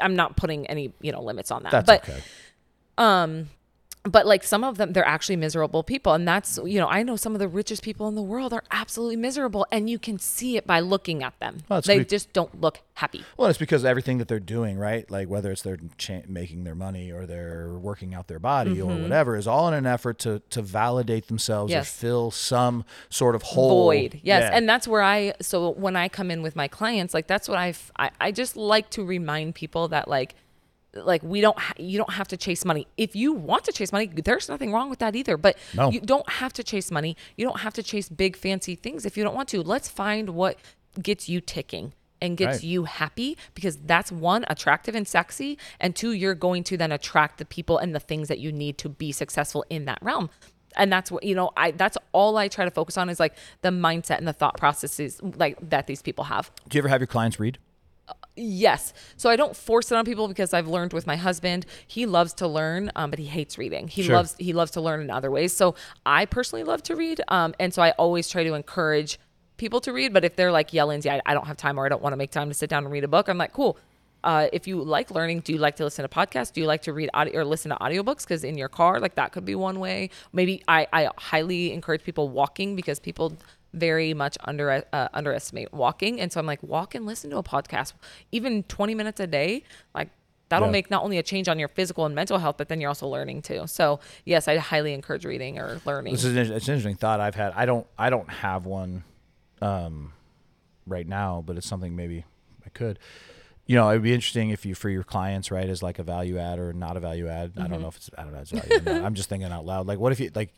i'm 0.00 0.16
not 0.16 0.36
putting 0.36 0.66
any 0.68 0.92
you 1.00 1.12
know 1.12 1.22
limits 1.22 1.50
on 1.50 1.62
that 1.64 1.72
That's 1.72 1.86
but 1.86 2.08
okay. 2.08 2.22
Um, 2.96 3.48
but 4.10 4.26
like 4.26 4.42
some 4.44 4.64
of 4.64 4.76
them 4.78 4.92
they're 4.92 5.06
actually 5.06 5.36
miserable 5.36 5.82
people 5.82 6.12
and 6.14 6.26
that's 6.26 6.58
you 6.64 6.78
know 6.78 6.88
i 6.88 7.02
know 7.02 7.16
some 7.16 7.34
of 7.34 7.38
the 7.38 7.48
richest 7.48 7.82
people 7.82 8.08
in 8.08 8.14
the 8.14 8.22
world 8.22 8.52
are 8.52 8.62
absolutely 8.70 9.16
miserable 9.16 9.66
and 9.70 9.88
you 9.90 9.98
can 9.98 10.18
see 10.18 10.56
it 10.56 10.66
by 10.66 10.80
looking 10.80 11.22
at 11.22 11.38
them 11.40 11.58
Well, 11.68 11.80
they 11.80 11.98
good. 11.98 12.08
just 12.08 12.32
don't 12.32 12.60
look 12.60 12.80
happy 12.94 13.24
Well, 13.36 13.48
it's 13.48 13.58
because 13.58 13.84
everything 13.84 14.18
that 14.18 14.26
they're 14.26 14.40
doing, 14.40 14.76
right? 14.76 15.08
Like 15.08 15.28
whether 15.28 15.52
it's 15.52 15.62
they're 15.62 15.78
cha- 15.98 16.22
making 16.26 16.64
their 16.64 16.74
money 16.74 17.12
or 17.12 17.26
they're 17.26 17.78
working 17.78 18.12
out 18.14 18.26
their 18.26 18.40
body 18.40 18.80
or 18.82 18.92
whatever, 18.92 19.36
is 19.36 19.46
all 19.46 19.68
in 19.68 19.74
an 19.74 19.86
effort 19.86 20.18
to 20.20 20.40
to 20.50 20.62
validate 20.62 21.28
themselves 21.28 21.70
Mm-hmm. 21.70 21.78
Yes. 21.78 21.88
or 21.88 21.98
fill 22.00 22.30
some 22.32 22.84
sort 23.10 23.34
of 23.34 23.42
hole. 23.42 23.84
void 23.84 24.20
yes 24.22 24.42
Yeah. 24.42 24.56
and 24.56 24.68
that's 24.68 24.86
where 24.88 25.02
i 25.02 25.32
so 25.40 25.70
when 25.70 25.94
i 25.96 26.08
come 26.08 26.30
in 26.30 26.42
with 26.42 26.56
my 26.56 26.66
clients 26.68 27.14
like 27.14 27.26
that's 27.26 27.48
what 27.48 27.58
I've, 27.58 27.90
i 27.96 28.10
i 28.20 28.32
just 28.32 28.56
like 28.56 28.90
to 28.90 29.04
remind 29.04 29.54
people 29.54 29.88
that 29.88 30.08
like 30.08 30.34
like 31.04 31.22
we 31.22 31.40
don't 31.40 31.58
ha- 31.58 31.74
you 31.78 31.96
don't 31.98 32.12
have 32.12 32.28
to 32.28 32.36
chase 32.36 32.64
money 32.64 32.86
if 32.96 33.14
you 33.16 33.32
want 33.32 33.64
to 33.64 33.72
chase 33.72 33.92
money 33.92 34.06
there's 34.06 34.48
nothing 34.48 34.72
wrong 34.72 34.90
with 34.90 34.98
that 34.98 35.14
either 35.16 35.36
but 35.36 35.56
No. 35.74 35.90
you 35.90 36.00
don't 36.00 36.28
have 36.28 36.52
to 36.54 36.62
chase 36.64 36.90
money 36.90 37.16
you 37.36 37.46
don't 37.46 37.60
have 37.60 37.74
to 37.74 37.82
chase 37.82 38.08
big 38.08 38.36
fancy 38.36 38.74
things 38.74 39.04
if 39.06 39.16
you 39.16 39.24
don't 39.24 39.34
want 39.34 39.48
to 39.50 39.62
let's 39.62 39.88
find 39.88 40.30
what 40.30 40.58
gets 41.02 41.28
you 41.28 41.40
ticking 41.40 41.92
and 42.20 42.36
gets 42.36 42.56
Right. 42.56 42.64
you 42.64 42.84
happy 42.84 43.38
because 43.54 43.76
that's 43.76 44.10
one 44.10 44.44
attractive 44.48 44.94
and 44.94 45.06
sexy 45.06 45.56
and 45.78 45.94
two 45.94 46.12
you're 46.12 46.34
going 46.34 46.64
to 46.64 46.76
then 46.76 46.90
attract 46.92 47.38
the 47.38 47.44
people 47.44 47.78
and 47.78 47.94
the 47.94 48.00
things 48.00 48.28
that 48.28 48.38
you 48.40 48.50
need 48.50 48.78
to 48.78 48.88
be 48.88 49.12
successful 49.12 49.64
in 49.70 49.84
that 49.84 49.98
realm 50.02 50.28
and 50.76 50.92
that's 50.92 51.10
what 51.12 51.22
you 51.22 51.34
know 51.34 51.50
i 51.56 51.70
that's 51.70 51.96
all 52.12 52.36
i 52.36 52.46
try 52.48 52.64
to 52.64 52.70
focus 52.70 52.98
on 52.98 53.08
is 53.08 53.18
like 53.20 53.34
the 53.62 53.70
mindset 53.70 54.18
and 54.18 54.26
the 54.28 54.32
thought 54.32 54.56
processes 54.56 55.20
like 55.22 55.56
that 55.62 55.86
these 55.86 56.02
people 56.02 56.24
have 56.24 56.50
Do 56.68 56.76
you 56.76 56.80
ever 56.82 56.88
have 56.88 57.00
your 57.00 57.06
clients 57.06 57.38
read? 57.40 57.58
Yes. 58.40 58.92
So 59.16 59.28
I 59.28 59.36
don't 59.36 59.56
force 59.56 59.90
it 59.90 59.96
on 59.96 60.04
people 60.04 60.28
because 60.28 60.54
I've 60.54 60.68
learned 60.68 60.92
with 60.92 61.06
my 61.06 61.16
husband. 61.16 61.66
He 61.86 62.06
loves 62.06 62.32
to 62.34 62.46
learn, 62.46 62.92
um, 62.94 63.10
but 63.10 63.18
he 63.18 63.26
hates 63.26 63.58
reading. 63.58 63.88
He 63.88 64.02
Sure. 64.04 64.14
loves 64.14 64.36
he 64.38 64.52
loves 64.52 64.70
to 64.72 64.80
learn 64.80 65.00
in 65.00 65.10
other 65.10 65.30
ways. 65.30 65.52
So 65.52 65.74
I 66.06 66.24
personally 66.24 66.62
love 66.64 66.82
to 66.84 66.94
read, 66.96 67.20
um, 67.28 67.54
and 67.58 67.74
so 67.74 67.82
I 67.82 67.90
always 67.92 68.28
try 68.28 68.44
to 68.44 68.54
encourage 68.54 69.18
people 69.56 69.80
to 69.80 69.92
read. 69.92 70.12
But 70.12 70.24
if 70.24 70.36
they're 70.36 70.52
like, 70.52 70.72
"Yeah, 70.72 70.84
Lindsay, 70.84 71.10
I, 71.10 71.20
I 71.26 71.34
don't 71.34 71.46
have 71.48 71.56
time, 71.56 71.78
or 71.78 71.84
I 71.86 71.88
don't 71.88 72.02
want 72.02 72.12
to 72.12 72.16
make 72.16 72.30
time 72.30 72.48
to 72.48 72.54
sit 72.54 72.70
down 72.70 72.84
and 72.84 72.92
read 72.92 73.04
a 73.04 73.08
book," 73.08 73.28
I'm 73.28 73.38
like, 73.38 73.52
"Cool." 73.52 73.76
Uh, 74.24 74.48
if 74.52 74.66
you 74.66 74.82
like 74.82 75.12
learning, 75.12 75.40
do 75.40 75.52
you 75.52 75.58
like 75.58 75.76
to 75.76 75.84
listen 75.84 76.02
to 76.02 76.08
podcasts? 76.08 76.52
Do 76.52 76.60
you 76.60 76.66
like 76.66 76.82
to 76.82 76.92
read 76.92 77.08
audio 77.14 77.40
or 77.40 77.44
listen 77.44 77.70
to 77.70 77.76
audiobooks? 77.76 78.22
Because 78.24 78.42
in 78.42 78.58
your 78.58 78.68
car, 78.68 78.98
like 78.98 79.14
that 79.14 79.30
could 79.30 79.44
be 79.44 79.54
one 79.54 79.78
way. 79.78 80.10
Maybe 80.32 80.62
I, 80.66 80.88
I 80.92 81.08
highly 81.18 81.72
encourage 81.72 82.02
people 82.02 82.28
walking 82.28 82.74
because 82.74 82.98
people 82.98 83.34
very 83.74 84.14
much 84.14 84.36
under 84.44 84.82
uh, 84.92 85.08
underestimate 85.12 85.72
walking, 85.72 86.20
and 86.20 86.32
so 86.32 86.40
I'm 86.40 86.46
like, 86.46 86.62
walk 86.62 86.94
and 86.94 87.04
listen 87.06 87.30
to 87.30 87.36
a 87.38 87.42
podcast, 87.42 87.92
even 88.32 88.62
20 88.64 88.94
minutes 88.94 89.20
a 89.20 89.26
day, 89.26 89.62
like. 89.94 90.10
That'll 90.50 90.68
Yeah. 90.68 90.72
make 90.72 90.90
not 90.90 91.04
only 91.04 91.18
a 91.18 91.22
change 91.22 91.46
on 91.46 91.58
your 91.58 91.68
physical 91.68 92.06
and 92.06 92.14
mental 92.14 92.38
health, 92.38 92.56
but 92.56 92.70
then 92.70 92.80
you're 92.80 92.88
also 92.88 93.06
learning 93.06 93.42
too. 93.42 93.66
So 93.66 94.00
yes, 94.24 94.48
I 94.48 94.56
highly 94.56 94.94
encourage 94.94 95.26
reading 95.26 95.58
or 95.58 95.78
learning. 95.84 96.14
This 96.14 96.24
is 96.24 96.34
an, 96.34 96.56
it's 96.56 96.66
an 96.68 96.72
interesting 96.76 96.96
thought 96.96 97.20
I've 97.20 97.34
had. 97.34 97.52
I 97.54 97.66
don't 97.66 97.86
I 97.98 98.08
don't 98.08 98.30
have 98.30 98.64
one 98.64 99.04
um, 99.60 100.14
right 100.86 101.06
now, 101.06 101.42
but 101.46 101.58
it's 101.58 101.68
something 101.68 101.94
maybe 101.94 102.24
I 102.64 102.70
could. 102.70 102.98
You 103.66 103.74
know, 103.76 103.90
it'd 103.90 104.02
be 104.02 104.14
interesting 104.14 104.48
if 104.48 104.64
you 104.64 104.74
for 104.74 104.88
your 104.88 105.04
clients, 105.04 105.50
right, 105.50 105.68
as 105.68 105.82
like 105.82 105.98
a 105.98 106.02
value 106.02 106.38
add 106.38 106.58
or 106.58 106.72
not 106.72 106.96
a 106.96 107.00
value 107.00 107.28
add. 107.28 107.52
I 107.58 107.60
Mm-hmm. 107.60 107.72
don't 107.72 107.82
know 107.82 107.88
if 107.88 107.96
it's 107.96 108.08
I 108.16 108.22
don't 108.22 108.32
know. 108.32 108.38
It's 108.40 108.50
value 108.50 108.72
add 108.74 108.86
or 108.88 108.94
not. 108.94 109.04
I'm 109.04 109.14
just 109.14 109.28
thinking 109.28 109.52
out 109.52 109.66
loud. 109.66 109.86
Like, 109.86 109.98
what 109.98 110.12
if 110.12 110.18
you 110.20 110.30
like 110.34 110.48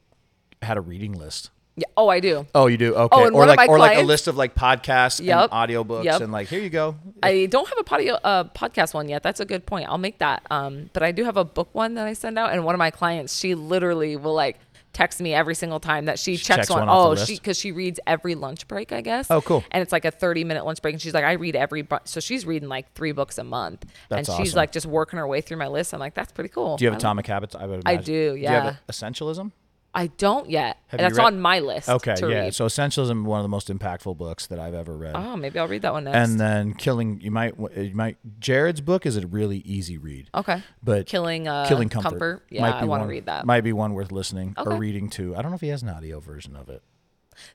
had 0.62 0.76
a 0.76 0.80
reading 0.80 1.14
list? 1.14 1.50
Yeah. 1.80 1.86
Oh, 1.96 2.08
I 2.08 2.20
do. 2.20 2.46
Oh, 2.54 2.66
you 2.66 2.76
do. 2.76 2.94
Okay. 2.94 3.16
Oh, 3.16 3.24
and 3.26 3.34
or 3.34 3.40
one 3.40 3.48
of 3.48 3.56
like 3.56 3.68
my 3.68 3.72
or 3.72 3.78
like 3.78 3.98
a 3.98 4.02
list 4.02 4.28
of 4.28 4.36
like 4.36 4.54
podcasts 4.54 5.20
Yep. 5.24 5.50
and 5.50 5.52
audiobooks 5.52 6.04
Yep. 6.04 6.20
and 6.22 6.32
like 6.32 6.48
here 6.48 6.60
you 6.60 6.70
go. 6.70 6.96
I 7.22 7.46
don't 7.46 7.68
have 7.68 7.78
a 7.78 7.84
podio, 7.84 8.18
uh, 8.22 8.44
podcast 8.44 8.94
one 8.94 9.08
yet. 9.08 9.22
That's 9.22 9.40
a 9.40 9.44
good 9.44 9.66
point. 9.66 9.88
I'll 9.88 9.98
make 9.98 10.18
that. 10.18 10.42
Um, 10.50 10.90
but 10.92 11.02
I 11.02 11.12
do 11.12 11.24
have 11.24 11.36
a 11.36 11.44
book 11.44 11.68
one 11.72 11.94
that 11.94 12.06
I 12.06 12.12
send 12.12 12.38
out, 12.38 12.52
and 12.52 12.64
one 12.64 12.74
of 12.74 12.78
my 12.78 12.90
clients, 12.90 13.36
she 13.38 13.54
literally 13.54 14.16
will 14.16 14.34
like 14.34 14.58
text 14.92 15.20
me 15.20 15.32
every 15.32 15.54
single 15.54 15.78
time 15.78 16.06
that 16.06 16.18
she, 16.18 16.36
She 16.36 16.42
checks, 16.44 16.66
checks 16.66 16.70
one. 16.70 16.88
one 16.88 16.88
Oh, 16.90 17.14
she 17.14 17.34
because 17.36 17.56
she 17.56 17.70
reads 17.70 18.00
every 18.08 18.34
lunch 18.34 18.66
break, 18.66 18.90
I 18.90 19.02
guess. 19.02 19.30
Oh, 19.30 19.40
cool. 19.40 19.62
And 19.70 19.82
it's 19.82 19.92
like 19.92 20.04
a 20.04 20.10
thirty 20.10 20.42
minute 20.44 20.64
lunch 20.66 20.82
break, 20.82 20.94
and 20.94 21.00
she's 21.00 21.14
like, 21.14 21.24
I 21.24 21.32
read 21.32 21.54
every. 21.56 21.82
Bu-. 21.82 21.98
So 22.04 22.18
she's 22.20 22.44
reading 22.44 22.68
like 22.68 22.92
three 22.94 23.12
books 23.12 23.38
a 23.38 23.44
month, 23.44 23.86
That's 24.08 24.28
and 24.28 24.38
she's 24.38 24.54
like 24.56 24.72
just 24.72 24.86
working 24.86 25.18
her 25.18 25.26
way 25.28 25.40
through 25.42 25.58
my 25.58 25.68
list. 25.68 25.94
I'm 25.94 26.00
like, 26.00 26.14
that's 26.14 26.32
pretty 26.32 26.50
cool. 26.50 26.76
Do 26.76 26.84
you 26.84 26.88
have 26.90 26.96
I- 26.96 26.98
Atomic 26.98 27.26
Habits? 27.26 27.54
I 27.54 27.66
would. 27.66 27.82
I 27.86 27.92
imagine. 27.92 28.04
do, 28.14 28.34
you 28.36 28.48
have 28.48 28.64
yeah. 28.64 28.74
Essentialism? 28.90 29.52
I 29.92 30.06
don't 30.06 30.48
yet. 30.48 30.78
Have 30.88 31.00
That's 31.00 31.18
read- 31.18 31.26
on 31.26 31.40
my 31.40 31.58
list. 31.58 31.88
Okay, 31.88 32.14
to 32.14 32.28
yeah. 32.30 32.40
read. 32.42 32.54
So 32.54 32.66
Essentialism, 32.66 33.24
one 33.24 33.40
of 33.40 33.44
the 33.44 33.48
most 33.48 33.68
impactful 33.68 34.16
books 34.16 34.46
that 34.46 34.60
I've 34.60 34.74
ever 34.74 34.96
read. 34.96 35.16
oh, 35.16 35.36
maybe 35.36 35.58
I'll 35.58 35.66
read 35.66 35.82
that 35.82 35.92
one 35.92 36.04
next. 36.04 36.16
and 36.16 36.38
then 36.38 36.74
Killing, 36.74 37.20
you 37.20 37.30
might, 37.32 37.54
you 37.76 37.92
might. 37.94 38.16
Jared's 38.38 38.80
book 38.80 39.04
is 39.04 39.16
a 39.16 39.26
really 39.26 39.58
easy 39.58 39.98
read. 39.98 40.28
okay. 40.34 40.62
But 40.82 41.06
Killing, 41.06 41.48
uh, 41.48 41.66
Killing 41.66 41.88
Comfort. 41.88 42.44
Yeah, 42.50 42.62
might 42.62 42.74
I 42.74 42.84
want 42.84 43.02
to 43.02 43.08
read 43.08 43.26
that. 43.26 43.44
Might 43.46 43.62
be 43.62 43.72
one 43.72 43.92
worth 43.94 44.12
listening 44.12 44.54
or 44.56 44.76
reading 44.76 45.10
to. 45.10 45.34
I 45.34 45.42
don't 45.42 45.50
know 45.50 45.56
if 45.56 45.60
he 45.60 45.68
has 45.68 45.82
an 45.82 45.88
audio 45.88 46.20
version 46.20 46.54
of 46.54 46.68
it. 46.68 46.82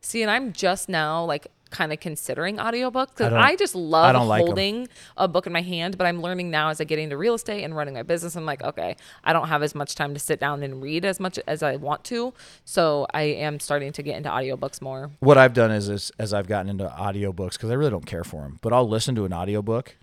See, 0.02 0.22
and 0.22 0.32
I'm 0.32 0.52
just 0.52 0.90
now 0.90 1.24
like 1.26 1.48
kind 1.72 1.92
of 1.92 2.00
considering 2.00 2.58
audiobooks 2.58 3.10
because 3.10 3.32
don't- 3.32 3.40
I, 3.40 3.56
just 3.56 3.76
love 3.76 4.16
I 4.16 4.20
like 4.24 4.46
holding 4.46 4.88
a 5.18 5.28
book 5.28 5.48
in 5.48 5.54
my 5.54 5.62
hand. 5.62 5.98
But 5.98 6.08
I'm 6.08 6.22
learning 6.22 6.50
now 6.52 6.70
as 6.70 6.80
I 6.80 6.84
get 6.84 7.00
into 7.00 7.18
real 7.18 7.34
estate 7.36 7.64
and 7.64 7.76
running 7.76 7.94
my 7.94 8.04
business. 8.04 8.36
I'm 8.36 8.46
like, 8.46 8.64
okay, 8.64 8.96
I 9.24 9.34
don't 9.34 9.48
have 9.48 9.64
as 9.64 9.76
much 9.76 9.96
time 9.96 10.14
to 10.14 10.20
sit 10.20 10.40
down 10.40 10.64
and 10.64 10.82
read 10.82 11.06
as 11.06 11.20
much 11.20 11.40
as 11.48 11.64
I 11.64 11.76
want 11.76 12.04
to. 12.06 12.34
So 12.64 13.08
I 13.14 13.24
am 13.24 13.60
starting 13.60 13.92
to 13.94 14.04
get 14.04 14.16
into 14.18 14.30
audiobooks 14.30 14.82
more. 14.82 15.12
What 15.20 15.38
I've 15.38 15.54
done 15.54 15.72
is, 15.72 15.90
is 15.90 16.12
as 16.20 16.34
I've 16.34 16.48
gotten 16.48 16.70
into 16.70 16.86
audiobooks 16.88 17.54
because 17.54 17.70
I 17.72 17.74
really 17.74 17.92
don't 17.92 18.06
care 18.06 18.24
for 18.24 18.42
them, 18.44 18.60
but 18.62 18.72
I'll 18.74 18.88
listen 18.88 19.16
to 19.16 19.26
an 19.26 19.34
audiobook 19.34 19.96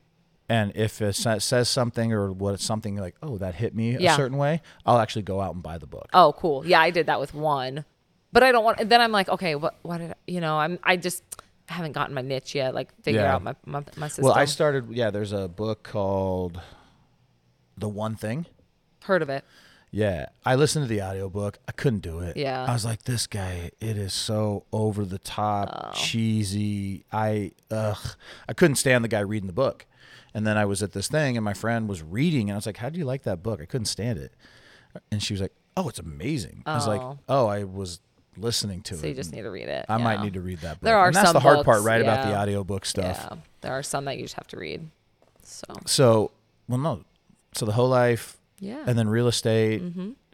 and 0.49 0.73
if 0.75 1.01
it 1.01 1.15
says 1.15 1.69
something 1.69 2.13
or 2.13 2.31
what 2.31 2.61
something 2.61 2.97
like, 2.97 3.15
oh, 3.23 3.39
that 3.39 3.55
hit 3.55 3.75
me 3.75 3.97
Yeah. 3.97 4.13
a 4.13 4.17
certain 4.17 4.37
way, 4.37 4.61
I'll 4.85 4.99
actually 4.99 5.23
go 5.23 5.41
out 5.41 5.55
and 5.55 5.63
buy 5.63 5.79
the 5.79 5.87
book. 5.87 6.09
Oh, 6.13 6.35
cool. 6.37 6.67
Yeah, 6.67 6.81
I 6.81 6.91
did 6.91 7.07
that 7.07 7.21
with 7.21 7.33
one, 7.33 7.85
but 8.33 8.43
I 8.43 8.53
don't 8.53 8.63
want. 8.65 8.87
Then 8.89 9.01
I'm 9.01 9.13
like, 9.13 9.29
okay, 9.31 9.55
what? 9.55 9.77
What 9.83 9.99
did 9.99 10.11
I, 10.11 10.15
you 10.27 10.41
know? 10.43 10.59
I'm. 10.59 10.79
I 10.83 10.97
just 10.97 11.23
haven't 11.73 11.93
gotten 11.93 12.15
my 12.15 12.23
niche 12.23 12.55
yet. 12.55 12.75
Like 12.75 12.89
figure 13.03 13.21
Yeah. 13.23 13.35
out 13.35 13.43
my 13.43 13.55
my, 13.67 13.83
my 13.97 14.09
system. 14.09 14.25
Well, 14.25 14.35
I 14.35 14.45
started. 14.47 14.91
Yeah, 14.91 15.11
there's 15.11 15.33
a 15.33 15.49
book 15.49 15.83
called 15.83 16.61
The 17.77 17.89
One 17.89 18.17
Thing. 18.17 18.47
heard 19.05 19.23
of 19.23 19.29
it. 19.31 19.45
Yeah, 19.95 20.27
I 20.47 20.55
listened 20.55 20.85
to 20.85 20.89
the 20.89 21.03
audiobook. 21.03 21.59
I 21.69 21.73
couldn't 21.73 22.01
do 22.01 22.21
it. 22.21 22.37
Yeah. 22.39 22.65
I 22.65 22.73
was 22.73 22.83
like, 22.85 23.03
this 23.03 23.27
guy, 23.27 23.73
it 23.79 23.99
is 23.99 24.15
so 24.15 24.65
over 24.73 25.05
the 25.05 25.19
top, 25.19 25.69
Oh. 25.71 25.91
cheesy. 25.93 27.05
I 27.13 27.53
ugh, 27.71 28.17
I 28.49 28.55
couldn't 28.55 28.77
stand 28.77 29.05
the 29.05 29.09
guy 29.09 29.21
reading 29.21 29.49
the 29.49 29.53
book. 29.53 29.85
And 30.33 30.47
then 30.47 30.57
I 30.57 30.65
was 30.65 30.83
at 30.83 30.93
this 30.93 31.09
thing, 31.09 31.37
and 31.37 31.45
my 31.45 31.53
friend 31.53 31.89
was 31.91 32.03
reading, 32.03 32.49
and 32.49 32.53
I 32.53 32.57
was 32.57 32.65
like, 32.65 32.79
"How 32.79 32.89
do 32.89 32.99
you 32.99 33.05
like 33.05 33.25
that 33.25 33.43
book?" 33.43 33.61
I 33.61 33.67
couldn't 33.67 33.85
stand 33.85 34.19
it. 34.19 34.33
And 35.11 35.23
she 35.23 35.35
was 35.35 35.43
like, 35.43 35.53
"Oh, 35.77 35.91
it's 35.91 35.99
amazing." 35.99 36.63
I 36.65 36.75
was 36.75 36.87
like, 36.87 37.03
Oh. 37.03 37.19
"Oh, 37.29 37.47
I 37.49 37.65
was 37.65 38.01
listening 38.37 38.83
to 38.83 38.95
So 38.95 38.99
it." 38.99 39.01
So 39.03 39.07
you 39.09 39.15
just 39.15 39.33
need 39.33 39.43
to 39.43 39.51
read 39.51 39.69
it. 39.69 39.87
I 39.89 39.97
might 39.99 40.23
need 40.23 40.35
to 40.35 40.41
read 40.41 40.59
that 40.61 40.81
book. 40.81 40.87
There 40.87 40.97
are 40.97 41.09
and 41.09 41.17
that's 41.17 41.29
some 41.29 41.35
the 41.35 41.41
hard 41.41 41.65
part, 41.65 41.79
books, 41.79 41.87
right, 41.87 42.01
about 42.01 42.25
the 42.25 42.31
yeah. 42.31 42.41
audiobook 42.43 42.85
stuff. 42.85 43.27
Yeah, 43.31 43.39
there 43.61 43.73
are 43.73 43.83
some 43.83 44.05
that 44.07 44.17
you 44.17 44.25
just 44.25 44.35
have 44.35 44.49
to 44.49 44.57
read. 44.59 44.89
So 45.43 45.65
So, 45.87 46.31
well, 46.69 46.79
no. 46.79 47.05
So 47.55 47.67
the 47.67 47.73
HOE 47.73 47.87
Life, 47.87 48.39
yeah, 48.61 48.85
and 48.87 48.99
then 48.99 49.09
real 49.09 49.29
estate. 49.29 49.83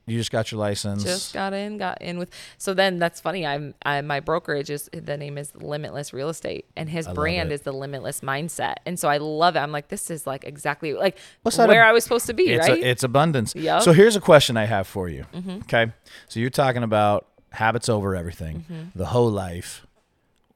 You 0.08 0.16
just 0.16 0.30
got 0.30 0.50
your 0.50 0.58
license. 0.58 1.04
just 1.04 1.34
got 1.34 1.52
in, 1.52 1.76
got 1.76 2.00
in 2.00 2.18
with. 2.18 2.30
So 2.56 2.72
then 2.72 2.98
that's 2.98 3.20
funny. 3.20 3.46
I'm, 3.46 3.74
I 3.84 4.00
my 4.00 4.20
brokerage 4.20 4.70
is 4.70 4.88
the 4.90 5.18
name 5.18 5.36
is 5.36 5.54
Limitless 5.54 6.14
Real 6.14 6.30
Estate, 6.30 6.64
and 6.76 6.88
his 6.88 7.06
love 7.06 7.14
brand 7.14 7.52
is 7.52 7.60
the 7.60 7.72
Limitless 7.72 8.20
Mindset, 8.20 8.76
and 8.86 8.98
so 8.98 9.08
I 9.08 9.18
love 9.18 9.54
it. 9.56 9.58
I'm 9.58 9.70
like, 9.70 9.88
this 9.88 10.10
is 10.10 10.26
like 10.26 10.44
exactly 10.44 10.94
like 10.94 11.18
What's 11.42 11.58
where 11.58 11.82
ab- 11.82 11.90
I 11.90 11.92
was 11.92 12.04
supposed 12.04 12.26
to 12.26 12.32
be, 12.32 12.48
it's 12.48 12.66
right? 12.68 12.82
A, 12.82 12.88
it's 12.88 13.04
abundance. 13.04 13.54
Yep. 13.54 13.64
Mm-hmm. 13.64 13.84
So 13.84 13.92
here's 13.92 14.16
a 14.16 14.20
question 14.20 14.56
I 14.56 14.64
have 14.64 14.86
for 14.86 15.10
you. 15.10 15.26
Okay. 15.64 15.92
So 16.28 16.40
you're 16.40 16.48
talking 16.48 16.82
about 16.84 17.26
habits 17.58 17.88
over 17.88 18.14
everything, 18.16 18.64
Mm-hmm. 18.70 18.98
the 18.98 19.06
HOE 19.06 19.24
Life. 19.26 19.86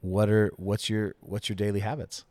What 0.00 0.28
are 0.30 0.52
what's 0.56 0.88
your 0.90 1.14
what's 1.20 1.48
your 1.48 1.56
daily 1.56 1.80
habits? 1.80 2.24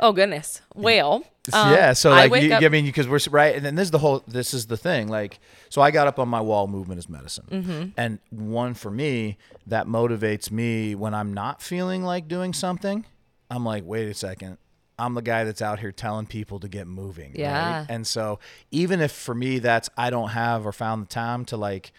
oh 0.00 0.12
goodness, 0.12 0.60
well, 0.74 1.24
um, 1.52 1.72
yeah. 1.72 1.92
So 1.92 2.10
like 2.10 2.30
wake 2.32 2.42
you, 2.44 2.52
up- 2.52 2.62
I 2.62 2.68
mean, 2.68 2.84
because 2.84 3.06
we're 3.06 3.20
right, 3.30 3.54
and 3.54 3.64
then 3.64 3.76
this 3.76 3.84
is 3.86 3.90
the 3.92 3.98
whole. 3.98 4.24
This 4.26 4.52
is 4.54 4.66
the 4.66 4.76
thing. 4.76 5.06
Like, 5.08 5.38
so 5.68 5.80
I 5.80 5.90
got 5.92 6.08
up 6.08 6.18
on 6.18 6.28
my 6.28 6.40
wall. 6.40 6.66
Movement 6.66 6.98
is 6.98 7.08
medicine, 7.08 7.46
Mm-hmm. 7.50 7.84
and 7.96 8.18
one 8.30 8.74
for 8.74 8.90
me 8.90 9.38
that 9.68 9.86
motivates 9.86 10.50
me 10.50 10.94
when 10.96 11.14
I'm 11.14 11.32
not 11.32 11.62
feeling 11.62 12.02
like 12.02 12.26
doing 12.26 12.52
something. 12.52 13.04
I'm 13.50 13.64
like, 13.64 13.84
wait 13.86 14.08
a 14.08 14.14
second. 14.14 14.58
I'm 14.98 15.14
the 15.14 15.22
guy 15.22 15.44
that's 15.44 15.62
out 15.62 15.78
here 15.80 15.92
telling 15.92 16.26
people 16.26 16.58
to 16.60 16.68
get 16.68 16.86
moving. 16.86 17.30
right? 17.30 17.38
Yeah. 17.40 17.86
And 17.88 18.06
so 18.06 18.38
even 18.70 19.00
if 19.00 19.10
for 19.12 19.34
me 19.34 19.58
that's 19.60 19.88
I 19.96 20.10
don't 20.10 20.30
have 20.30 20.66
or 20.66 20.72
found 20.72 21.02
the 21.02 21.08
time 21.08 21.44
to 21.46 21.56
like 21.56 21.92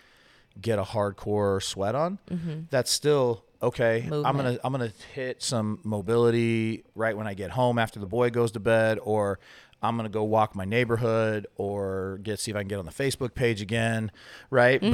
get 0.62 0.80
a 0.80 0.84
hardcore 0.84 1.62
sweat 1.62 1.95
on, 1.95 2.20
that's 2.70 2.91
still 2.91 3.43
okay. 3.62 4.08
I'm 4.12 4.36
gonna 4.36 4.58
I'm 4.64 4.72
gonna 4.72 4.91
hit 5.14 5.41
some 5.43 5.80
mobility 5.84 6.84
right 6.95 7.16
when 7.18 7.28
I 7.28 7.34
get 7.34 7.51
home 7.51 7.78
after 7.80 7.99
the 7.99 8.06
boy 8.06 8.30
goes 8.30 8.51
to 8.53 8.60
bed, 8.60 8.99
or 9.01 9.39
I'm 9.82 9.95
gonna 9.97 10.10
go 10.10 10.24
walk 10.24 10.56
my 10.56 10.66
neighborhood, 10.66 11.47
or 11.58 12.20
get 12.24 12.39
see 12.39 12.51
if 12.51 12.58
I 12.58 12.62
can 12.62 12.68
get 12.70 12.80
on 12.80 12.86
the 12.86 12.91
Facebook 12.91 13.34
page 13.34 13.62
again, 13.62 14.12
right? 14.49 14.82
Mm-hmm. 14.82 14.91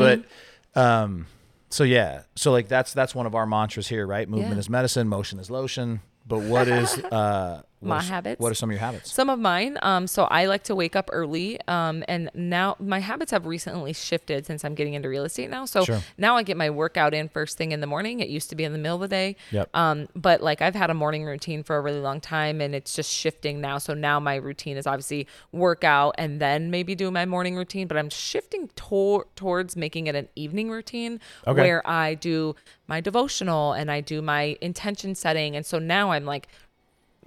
But 0.74 0.82
um, 0.82 1.28
so 1.70 1.84
yeah, 1.84 2.24
so 2.36 2.51
like 2.51 2.68
that's 2.68 2.93
that's 2.93 3.14
one 3.16 3.26
of 3.26 3.36
our 3.36 3.45
mantras 3.45 3.88
here, 3.88 4.05
right? 4.07 4.28
Movement 4.28 4.53
Yeah. 4.53 4.59
is 4.59 4.70
medicine, 4.70 5.07
motion 5.07 5.39
is 5.39 5.49
lotion. 5.49 6.01
But 6.28 6.39
what 6.41 6.68
is 6.68 6.97
uh 7.12 7.62
what 7.82 7.88
My 7.89 7.97
are 7.97 8.01
habits? 8.03 8.39
What 8.39 8.51
are 8.51 8.55
some 8.55 8.69
of 8.69 8.73
your 8.75 8.79
habits? 8.79 9.11
Some 9.11 9.29
of 9.29 9.39
mine. 9.39 9.77
Um, 9.82 10.05
so 10.05 10.25
I 10.25 10.45
like 10.45 10.63
to 10.65 10.75
wake 10.75 10.95
up 10.95 11.09
early. 11.11 11.59
Um, 11.67 12.03
and 12.07 12.29
now 12.36 12.75
my 12.79 12.99
habits 12.99 13.32
have 13.32 13.45
recently 13.47 13.91
shifted 13.91 14.45
since 14.45 14.63
I'm 14.63 14.75
getting 14.75 14.93
into 14.93 15.09
real 15.09 15.23
estate 15.25 15.49
now. 15.49 15.65
So 15.65 15.84
Sure. 15.84 15.99
now 16.17 16.38
I 16.38 16.43
get 16.43 16.57
my 16.57 16.69
workout 16.69 17.13
in 17.15 17.27
first 17.27 17.57
thing 17.57 17.71
in 17.71 17.82
the 17.82 17.88
morning. 17.88 18.19
It 18.19 18.29
used 18.29 18.49
to 18.51 18.55
be 18.55 18.63
in 18.63 18.71
the 18.71 18.77
middle 18.77 18.97
of 18.97 19.01
the 19.01 19.07
day. 19.07 19.36
Yep. 19.49 19.69
Um, 19.75 20.07
but 20.15 20.41
like 20.41 20.61
I've 20.61 20.75
had 20.75 20.89
a 20.91 20.93
morning 20.93 21.25
routine 21.25 21.63
for 21.63 21.75
a 21.75 21.82
really 21.82 21.99
long 21.99 22.21
time 22.21 22.61
and 22.61 22.75
it's 22.75 22.93
just 22.93 23.11
shifting 23.11 23.59
now. 23.59 23.79
So 23.79 23.95
now 23.95 24.19
my 24.19 24.36
routine 24.36 24.77
is 24.77 24.86
obviously 24.86 25.27
workout 25.51 26.13
and 26.19 26.39
then 26.39 26.69
maybe 26.71 26.93
do 26.95 27.09
my 27.11 27.25
morning 27.25 27.55
routine, 27.55 27.88
but 27.88 27.97
I'm 27.97 28.09
shifting 28.11 28.69
tor- 28.75 29.25
towards 29.36 29.75
making 29.75 30.05
it 30.07 30.15
an 30.15 30.29
evening 30.36 30.69
routine 30.69 31.19
Okay. 31.47 31.59
where 31.59 31.88
I 31.88 32.13
do 32.13 32.55
my 32.88 33.01
devotional 33.01 33.73
and 33.73 33.89
I 33.89 34.01
do 34.01 34.21
my 34.21 34.55
intention 34.61 35.15
setting. 35.15 35.55
And 35.55 35.65
so 35.65 35.79
now 35.79 36.11
I'm 36.11 36.25
like 36.25 36.47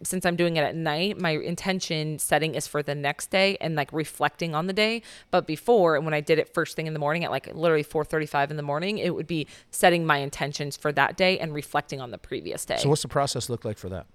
since 0.03 0.27
I'm 0.27 0.35
doing 0.37 0.57
it 0.57 0.63
at 0.63 0.75
night, 0.75 1.21
my 1.21 1.31
intention 1.31 2.19
setting 2.19 2.55
is 2.57 2.67
for 2.67 2.83
the 2.83 2.95
next 2.95 3.31
day 3.31 3.57
and 3.61 3.77
like 3.77 3.93
reflecting 3.93 4.55
on 4.55 4.67
the 4.67 4.73
day. 4.73 5.03
But 5.31 5.47
before, 5.47 5.95
and 5.97 6.05
when 6.05 6.15
I 6.15 6.21
did 6.21 6.39
it 6.39 6.53
first 6.53 6.75
thing 6.75 6.87
in 6.87 6.93
the 6.95 6.99
morning 6.99 7.25
at 7.25 7.31
like 7.31 7.47
literally 7.55 7.85
4:35 7.85 8.51
in 8.51 8.57
the 8.57 8.63
morning, 8.63 8.99
it 8.99 9.15
would 9.15 9.27
be 9.29 9.47
setting 9.71 10.05
my 10.05 10.19
intentions 10.19 10.77
for 10.77 10.91
that 10.93 11.17
day 11.17 11.39
and 11.39 11.55
reflecting 11.55 12.01
on 12.01 12.11
the 12.11 12.19
previous 12.19 12.65
day. 12.65 12.77
So 12.79 12.89
what's 12.89 13.03
the 13.03 13.09
process 13.09 13.49
look 13.49 13.65
like 13.65 13.79
for 13.79 13.89
that? 13.91 14.07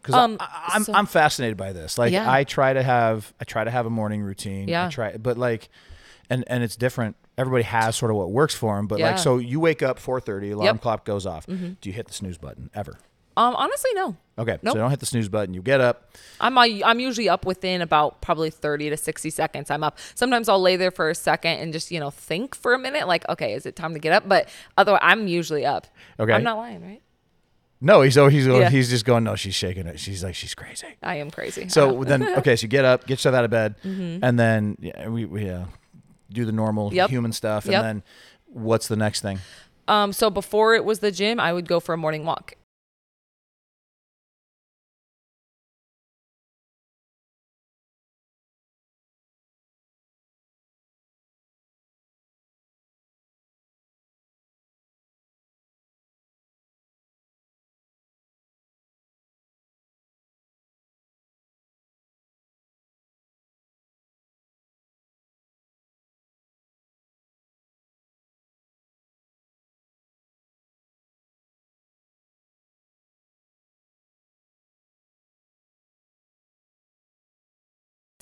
Because 0.00 0.14
Um, 0.14 0.36
I, 0.38 0.70
I'm 0.74 0.84
so- 0.84 0.92
I'm 0.94 1.06
fascinated 1.06 1.56
by 1.56 1.72
this. 1.72 1.98
Like 1.98 2.12
Yeah. 2.12 2.30
I 2.30 2.44
try 2.44 2.72
to 2.72 2.82
have 2.82 3.32
I 3.40 3.44
try 3.44 3.64
to 3.64 3.70
have 3.70 3.86
a 3.86 3.90
morning 3.90 4.22
routine. 4.22 4.68
I 4.68 4.72
Yeah. 4.72 4.88
try, 4.90 5.16
but 5.16 5.36
like, 5.36 5.68
and 6.30 6.44
and 6.46 6.62
it's 6.62 6.76
different. 6.76 7.16
Everybody 7.36 7.64
has 7.64 7.96
sort 7.96 8.12
of 8.12 8.16
what 8.16 8.30
works 8.30 8.54
for 8.54 8.76
them. 8.76 8.86
But 8.86 9.00
Yeah. 9.00 9.08
like, 9.10 9.18
so 9.18 9.38
you 9.38 9.58
wake 9.58 9.82
up 9.82 9.98
4:30, 9.98 10.52
alarm 10.52 10.64
Yep. 10.66 10.74
Mm-hmm. 10.76 10.82
clock 10.82 11.04
goes 11.04 11.26
off. 11.26 11.46
Do 11.46 11.76
you 11.82 11.92
hit 11.92 12.06
the 12.06 12.12
snooze 12.14 12.38
button 12.38 12.70
ever? 12.74 12.98
Um, 13.36 13.54
honestly, 13.56 13.90
no. 13.94 14.16
Okay, 14.36 14.58
Nope. 14.62 14.72
so 14.74 14.80
don't 14.80 14.90
hit 14.90 14.98
the 15.00 15.06
snooze 15.06 15.28
button. 15.28 15.54
You 15.54 15.62
get 15.62 15.80
up. 15.80 16.10
I'm 16.40 16.58
I'm 16.58 16.98
usually 16.98 17.28
up 17.28 17.46
within 17.46 17.80
about 17.82 18.20
probably 18.20 18.50
30 18.50 18.90
to 18.90 18.96
60 18.96 19.30
seconds. 19.30 19.70
I'm 19.70 19.84
up. 19.84 19.96
Sometimes 20.16 20.48
I'll 20.48 20.60
lay 20.60 20.74
there 20.76 20.90
for 20.90 21.08
a 21.08 21.14
second 21.14 21.58
and 21.58 21.72
just 21.72 21.92
you 21.92 22.00
know 22.00 22.10
think 22.10 22.54
for 22.56 22.74
a 22.74 22.78
minute, 22.78 23.06
like 23.06 23.28
okay, 23.28 23.54
is 23.54 23.64
it 23.66 23.76
time 23.76 23.92
to 23.94 24.00
get 24.00 24.12
up? 24.12 24.28
But 24.28 24.48
otherwise, 24.76 25.00
I'm 25.04 25.28
usually 25.28 25.64
up. 25.64 25.86
Okay. 26.18 26.32
I'm 26.32 26.42
not 26.42 26.56
lying, 26.56 26.82
right? 26.82 27.00
No, 27.80 28.00
he's 28.02 28.16
oh 28.18 28.26
he's 28.28 28.46
Yeah. 28.46 28.70
he's 28.70 28.90
just 28.90 29.04
going. 29.04 29.22
No, 29.24 29.36
she's 29.36 29.54
shaking 29.54 29.86
it. 29.86 30.00
She's 30.00 30.24
like 30.24 30.34
she's 30.34 30.54
crazy. 30.54 30.86
I 31.02 31.16
am 31.16 31.30
crazy. 31.30 31.68
So 31.68 32.02
then 32.02 32.22
okay, 32.38 32.56
so 32.56 32.64
you 32.64 32.68
get 32.68 32.84
up, 32.84 33.02
get 33.06 33.14
yourself 33.14 33.34
out 33.36 33.44
of 33.44 33.50
bed, 33.50 33.76
and 33.84 34.38
then 34.38 34.76
yeah, 34.80 35.08
we 35.08 35.26
we 35.26 35.48
uh, 35.48 35.64
do 36.32 36.44
the 36.44 36.52
normal 36.52 36.88
Mm-hmm. 36.88 36.96
Yep. 36.96 37.10
human 37.10 37.32
stuff, 37.32 37.66
Yep. 37.66 37.74
and 37.74 37.84
then 37.84 38.02
what's 38.46 38.88
the 38.88 38.96
next 38.96 39.20
thing? 39.20 39.38
Um, 39.86 40.12
so 40.12 40.28
before 40.30 40.74
it 40.74 40.84
was 40.84 40.98
the 41.00 41.12
gym, 41.12 41.38
I 41.38 41.52
would 41.52 41.68
go 41.68 41.78
for 41.78 41.92
a 41.92 41.96
morning 41.98 42.24
walk. 42.24 42.54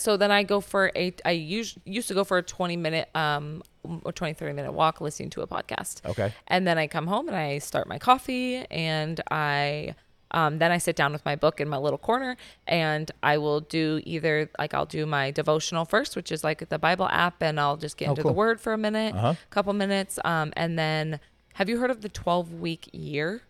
So 0.02 0.16
then 0.16 0.30
I 0.32 0.42
go 0.42 0.60
for 0.60 0.90
a 0.96 1.14
I 1.24 1.30
used 1.30 1.78
used 1.84 2.08
to 2.08 2.14
go 2.14 2.24
for 2.24 2.38
a 2.38 2.42
20 2.42 2.76
minute 2.76 3.08
um 3.14 3.62
or 4.04 4.12
20 4.12 4.34
30 4.34 4.52
minute 4.52 4.72
walk 4.72 5.00
listening 5.00 5.30
to 5.30 5.42
a 5.42 5.46
podcast. 5.46 6.04
Okay. 6.04 6.32
And 6.48 6.66
then 6.66 6.76
I 6.78 6.86
come 6.88 7.06
home 7.06 7.28
and 7.28 7.36
I 7.36 7.58
start 7.58 7.86
my 7.88 7.98
coffee 7.98 8.64
and 8.70 9.20
I 9.30 9.94
um, 10.34 10.58
then 10.58 10.72
I 10.72 10.78
sit 10.78 10.96
down 10.96 11.12
with 11.12 11.22
my 11.26 11.36
book 11.36 11.60
in 11.60 11.68
my 11.68 11.76
little 11.76 11.98
corner 11.98 12.38
and 12.66 13.10
I 13.22 13.36
will 13.36 13.60
do 13.60 14.00
either 14.04 14.48
like 14.58 14.72
I'll 14.72 14.86
do 14.86 15.04
my 15.04 15.30
devotional 15.30 15.84
first, 15.84 16.16
which 16.16 16.32
is 16.32 16.42
like 16.42 16.66
the 16.70 16.78
Bible 16.78 17.06
app, 17.08 17.42
and 17.42 17.60
I'll 17.60 17.76
just 17.76 17.98
get 17.98 18.08
Oh, 18.08 18.12
into 18.12 18.22
cool. 18.22 18.30
the 18.30 18.36
word 18.38 18.58
for 18.58 18.72
a 18.72 18.78
minute, 18.78 19.14
Uh-huh. 19.14 19.34
couple 19.50 19.74
minutes. 19.74 20.18
Um, 20.24 20.50
and 20.56 20.78
then 20.78 21.20
have 21.54 21.68
you 21.68 21.78
heard 21.80 21.90
of 21.90 22.00
the 22.00 22.08
12 22.08 22.50
week 22.54 22.88
year? 22.94 23.42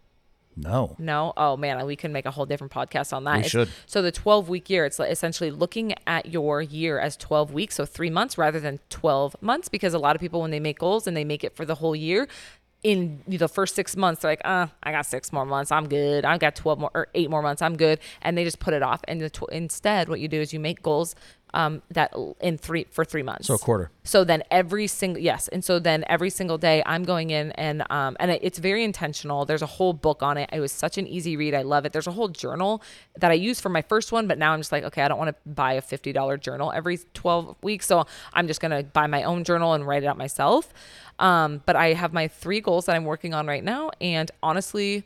No. 0.56 0.94
No. 0.98 1.32
Oh 1.36 1.56
man, 1.56 1.84
we 1.86 1.96
can 1.96 2.12
make 2.12 2.26
a 2.26 2.30
whole 2.30 2.46
different 2.46 2.72
podcast 2.72 3.12
on 3.12 3.24
that. 3.24 3.32
We 3.34 3.38
It's- 3.40 3.50
should. 3.50 3.68
So 3.86 4.02
the 4.02 4.12
12 4.12 4.48
week 4.48 4.68
year, 4.68 4.84
it's 4.84 5.00
essentially 5.00 5.50
looking 5.50 5.94
at 6.06 6.26
your 6.26 6.60
year 6.60 6.98
as 6.98 7.16
12 7.16 7.52
weeks, 7.52 7.76
so 7.76 7.86
three 7.86 8.10
months 8.10 8.36
rather 8.36 8.60
than 8.60 8.78
12 8.90 9.36
months, 9.40 9.68
because 9.68 9.94
a 9.94 9.98
lot 9.98 10.14
of 10.16 10.20
people 10.20 10.40
when 10.42 10.50
they 10.50 10.60
make 10.60 10.78
goals 10.78 11.06
and 11.06 11.16
they 11.16 11.24
make 11.24 11.42
it 11.44 11.56
for 11.56 11.64
the 11.64 11.76
whole 11.76 11.96
year. 11.96 12.28
In 12.84 13.22
the 13.28 13.46
first 13.46 13.76
six 13.76 13.96
months, 13.96 14.22
they're 14.22 14.32
like, 14.32 14.40
uh, 14.44 14.66
I 14.82 14.90
got 14.90 15.06
six 15.06 15.32
more 15.32 15.46
months. 15.46 15.70
I'm 15.70 15.88
good. 15.88 16.24
I've 16.24 16.40
got 16.40 16.56
12 16.56 16.80
more 16.80 16.90
or 16.94 17.06
eight 17.14 17.30
more 17.30 17.40
months. 17.40 17.62
I'm 17.62 17.76
good. 17.76 18.00
And 18.22 18.36
they 18.36 18.42
just 18.42 18.58
put 18.58 18.74
it 18.74 18.82
off. 18.82 19.02
And 19.06 19.20
the 19.20 19.30
tw- 19.30 19.44
instead, 19.52 20.08
what 20.08 20.18
you 20.18 20.26
do 20.26 20.40
is 20.40 20.52
you 20.52 20.58
make 20.58 20.82
goals 20.82 21.14
um, 21.54 21.82
that 21.90 22.14
in 22.40 22.56
three 22.56 22.86
for 22.90 23.04
three 23.04 23.22
months. 23.22 23.46
So 23.46 23.54
a 23.54 23.58
quarter. 23.58 23.90
So 24.04 24.24
then 24.24 24.42
every 24.50 24.86
single 24.86 25.22
yes, 25.22 25.48
and 25.48 25.64
so 25.64 25.78
then 25.78 26.04
every 26.08 26.30
single 26.30 26.58
day 26.58 26.82
I'm 26.86 27.04
going 27.04 27.30
in 27.30 27.52
and 27.52 27.84
um 27.90 28.16
and 28.18 28.30
it's 28.30 28.58
very 28.58 28.84
intentional. 28.84 29.44
There's 29.44 29.62
a 29.62 29.66
whole 29.66 29.92
book 29.92 30.22
on 30.22 30.38
it. 30.38 30.48
It 30.52 30.60
was 30.60 30.72
such 30.72 30.98
an 30.98 31.06
easy 31.06 31.36
read. 31.36 31.54
I 31.54 31.62
love 31.62 31.84
it. 31.84 31.92
There's 31.92 32.06
a 32.06 32.12
whole 32.12 32.28
journal 32.28 32.82
that 33.18 33.30
I 33.30 33.34
used 33.34 33.60
for 33.60 33.68
my 33.68 33.82
first 33.82 34.12
one, 34.12 34.26
but 34.26 34.38
now 34.38 34.52
I'm 34.52 34.60
just 34.60 34.72
like, 34.72 34.84
okay, 34.84 35.02
I 35.02 35.08
don't 35.08 35.18
want 35.18 35.36
to 35.36 35.50
buy 35.50 35.74
a 35.74 35.80
fifty 35.82 36.12
dollar 36.12 36.36
journal 36.36 36.72
every 36.74 36.98
12 37.14 37.56
weeks, 37.62 37.86
so 37.86 38.06
I'm 38.32 38.46
just 38.46 38.60
gonna 38.60 38.82
buy 38.82 39.06
my 39.06 39.22
own 39.24 39.44
journal 39.44 39.74
and 39.74 39.86
write 39.86 40.02
it 40.02 40.06
out 40.06 40.16
myself. 40.16 40.72
Um, 41.18 41.62
but 41.66 41.76
I 41.76 41.92
have 41.92 42.12
my 42.12 42.28
three 42.28 42.60
goals 42.60 42.86
that 42.86 42.96
I'm 42.96 43.04
working 43.04 43.34
on 43.34 43.46
right 43.46 43.62
now, 43.62 43.90
and 44.00 44.30
honestly, 44.42 45.04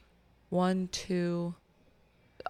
one, 0.48 0.88
two, 0.92 1.54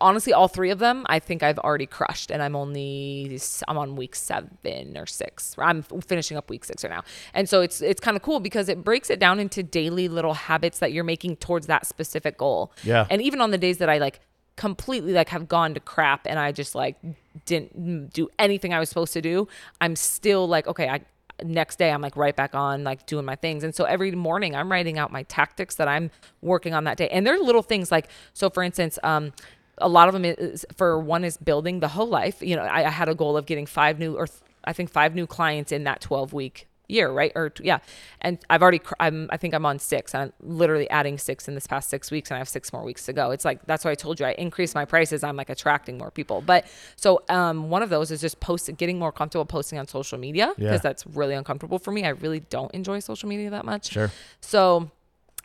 honestly 0.00 0.32
all 0.32 0.48
three 0.48 0.70
of 0.70 0.78
them 0.78 1.04
i 1.08 1.18
think 1.18 1.42
i've 1.42 1.58
already 1.60 1.86
crushed 1.86 2.30
and 2.30 2.42
i'm 2.42 2.54
only 2.56 3.38
i'm 3.68 3.78
on 3.78 3.96
week 3.96 4.14
seven 4.14 4.96
or 4.96 5.06
six 5.06 5.54
i'm 5.58 5.82
finishing 5.82 6.36
up 6.36 6.48
week 6.50 6.64
six 6.64 6.82
right 6.84 6.90
now 6.90 7.02
and 7.34 7.48
so 7.48 7.60
it's 7.60 7.80
it's 7.80 8.00
kind 8.00 8.16
of 8.16 8.22
cool 8.22 8.40
because 8.40 8.68
it 8.68 8.82
breaks 8.84 9.10
it 9.10 9.18
down 9.18 9.38
into 9.40 9.62
daily 9.62 10.08
little 10.08 10.34
habits 10.34 10.78
that 10.78 10.92
you're 10.92 11.04
making 11.04 11.36
towards 11.36 11.66
that 11.66 11.86
specific 11.86 12.36
goal 12.38 12.72
Yeah. 12.84 13.06
and 13.10 13.22
even 13.22 13.40
on 13.40 13.50
the 13.50 13.58
days 13.58 13.78
that 13.78 13.88
i 13.88 13.98
like 13.98 14.20
completely 14.56 15.12
like 15.12 15.28
have 15.28 15.48
gone 15.48 15.74
to 15.74 15.80
crap 15.80 16.26
and 16.26 16.38
i 16.38 16.50
just 16.52 16.74
like 16.74 16.96
didn't 17.44 18.12
do 18.12 18.28
anything 18.38 18.72
i 18.72 18.78
was 18.80 18.88
supposed 18.88 19.12
to 19.12 19.20
do 19.20 19.46
i'm 19.80 19.94
still 19.96 20.48
like 20.48 20.66
okay 20.66 20.88
i 20.88 21.00
next 21.44 21.76
day 21.78 21.90
I'm 21.90 22.00
like 22.00 22.16
right 22.16 22.34
back 22.34 22.54
on 22.54 22.82
like 22.82 23.04
doing 23.04 23.26
my 23.26 23.36
things. 23.36 23.62
And 23.62 23.74
so 23.74 23.84
every 23.84 24.10
morning 24.12 24.56
I'm 24.56 24.72
writing 24.72 24.96
out 24.98 25.12
my 25.12 25.22
tactics 25.24 25.74
that 25.74 25.86
I'm 25.86 26.10
working 26.40 26.72
on 26.72 26.84
that 26.84 26.96
day. 26.96 27.08
And 27.10 27.26
they're 27.26 27.38
little 27.38 27.60
things 27.62 27.92
like 27.92 28.08
so 28.32 28.48
for 28.48 28.62
instance, 28.62 28.98
um 29.02 29.34
a 29.78 29.88
lot 29.88 30.08
of 30.08 30.14
them 30.14 30.24
is 30.24 30.64
for 30.76 30.98
one 30.98 31.24
is 31.24 31.36
building 31.36 31.80
the 31.80 31.88
HOE 31.88 32.04
Life. 32.04 32.42
You 32.42 32.56
know, 32.56 32.62
I, 32.62 32.86
I 32.86 32.90
had 32.90 33.08
a 33.08 33.14
goal 33.14 33.36
of 33.36 33.46
getting 33.46 33.66
five 33.66 33.98
new 33.98 34.16
or 34.16 34.26
th- 34.26 34.40
I 34.64 34.72
think 34.72 34.90
five 34.90 35.14
new 35.14 35.26
clients 35.26 35.70
in 35.72 35.84
that 35.84 36.00
12 36.00 36.32
week 36.32 36.66
year, 36.88 37.10
right? 37.10 37.32
Or 37.34 37.50
t- 37.50 37.64
yeah. 37.64 37.78
And 38.20 38.38
I've 38.48 38.62
already 38.62 38.78
cr- 38.78 38.94
I'm 39.00 39.28
I 39.30 39.36
think 39.36 39.54
I'm 39.54 39.66
on 39.66 39.78
6. 39.80 40.14
I'm 40.14 40.32
literally 40.40 40.88
adding 40.88 41.18
6 41.18 41.48
in 41.48 41.54
this 41.54 41.66
past 41.66 41.90
6 41.90 42.10
weeks 42.12 42.30
and 42.30 42.36
I 42.36 42.38
have 42.38 42.48
6 42.48 42.72
more 42.72 42.84
weeks 42.84 43.04
to 43.06 43.12
go. 43.12 43.32
It's 43.32 43.44
like 43.44 43.64
that's 43.66 43.84
why 43.84 43.90
I 43.90 43.96
told 43.96 44.18
you 44.20 44.26
I 44.26 44.32
increase 44.32 44.74
my 44.74 44.84
prices. 44.84 45.24
I'm 45.24 45.36
like 45.36 45.50
attracting 45.50 45.98
more 45.98 46.10
people. 46.12 46.42
But 46.46 46.64
so 46.94 47.22
um 47.28 47.70
one 47.70 47.82
of 47.82 47.90
those 47.90 48.10
is 48.10 48.20
just 48.20 48.38
posting, 48.40 48.76
getting 48.76 48.98
more 48.98 49.10
comfortable 49.12 49.44
posting 49.46 49.78
on 49.80 49.86
social 49.88 50.16
media 50.16 50.52
because 50.56 50.64
Yeah. 50.72 50.78
that's 50.78 51.06
really 51.08 51.34
uncomfortable 51.34 51.78
for 51.80 51.90
me. 51.92 52.04
I 52.04 52.10
really 52.10 52.40
don't 52.40 52.72
enjoy 52.72 53.00
social 53.00 53.28
media 53.28 53.50
that 53.50 53.64
much. 53.64 53.90
Sure. 53.90 54.10
So 54.40 54.90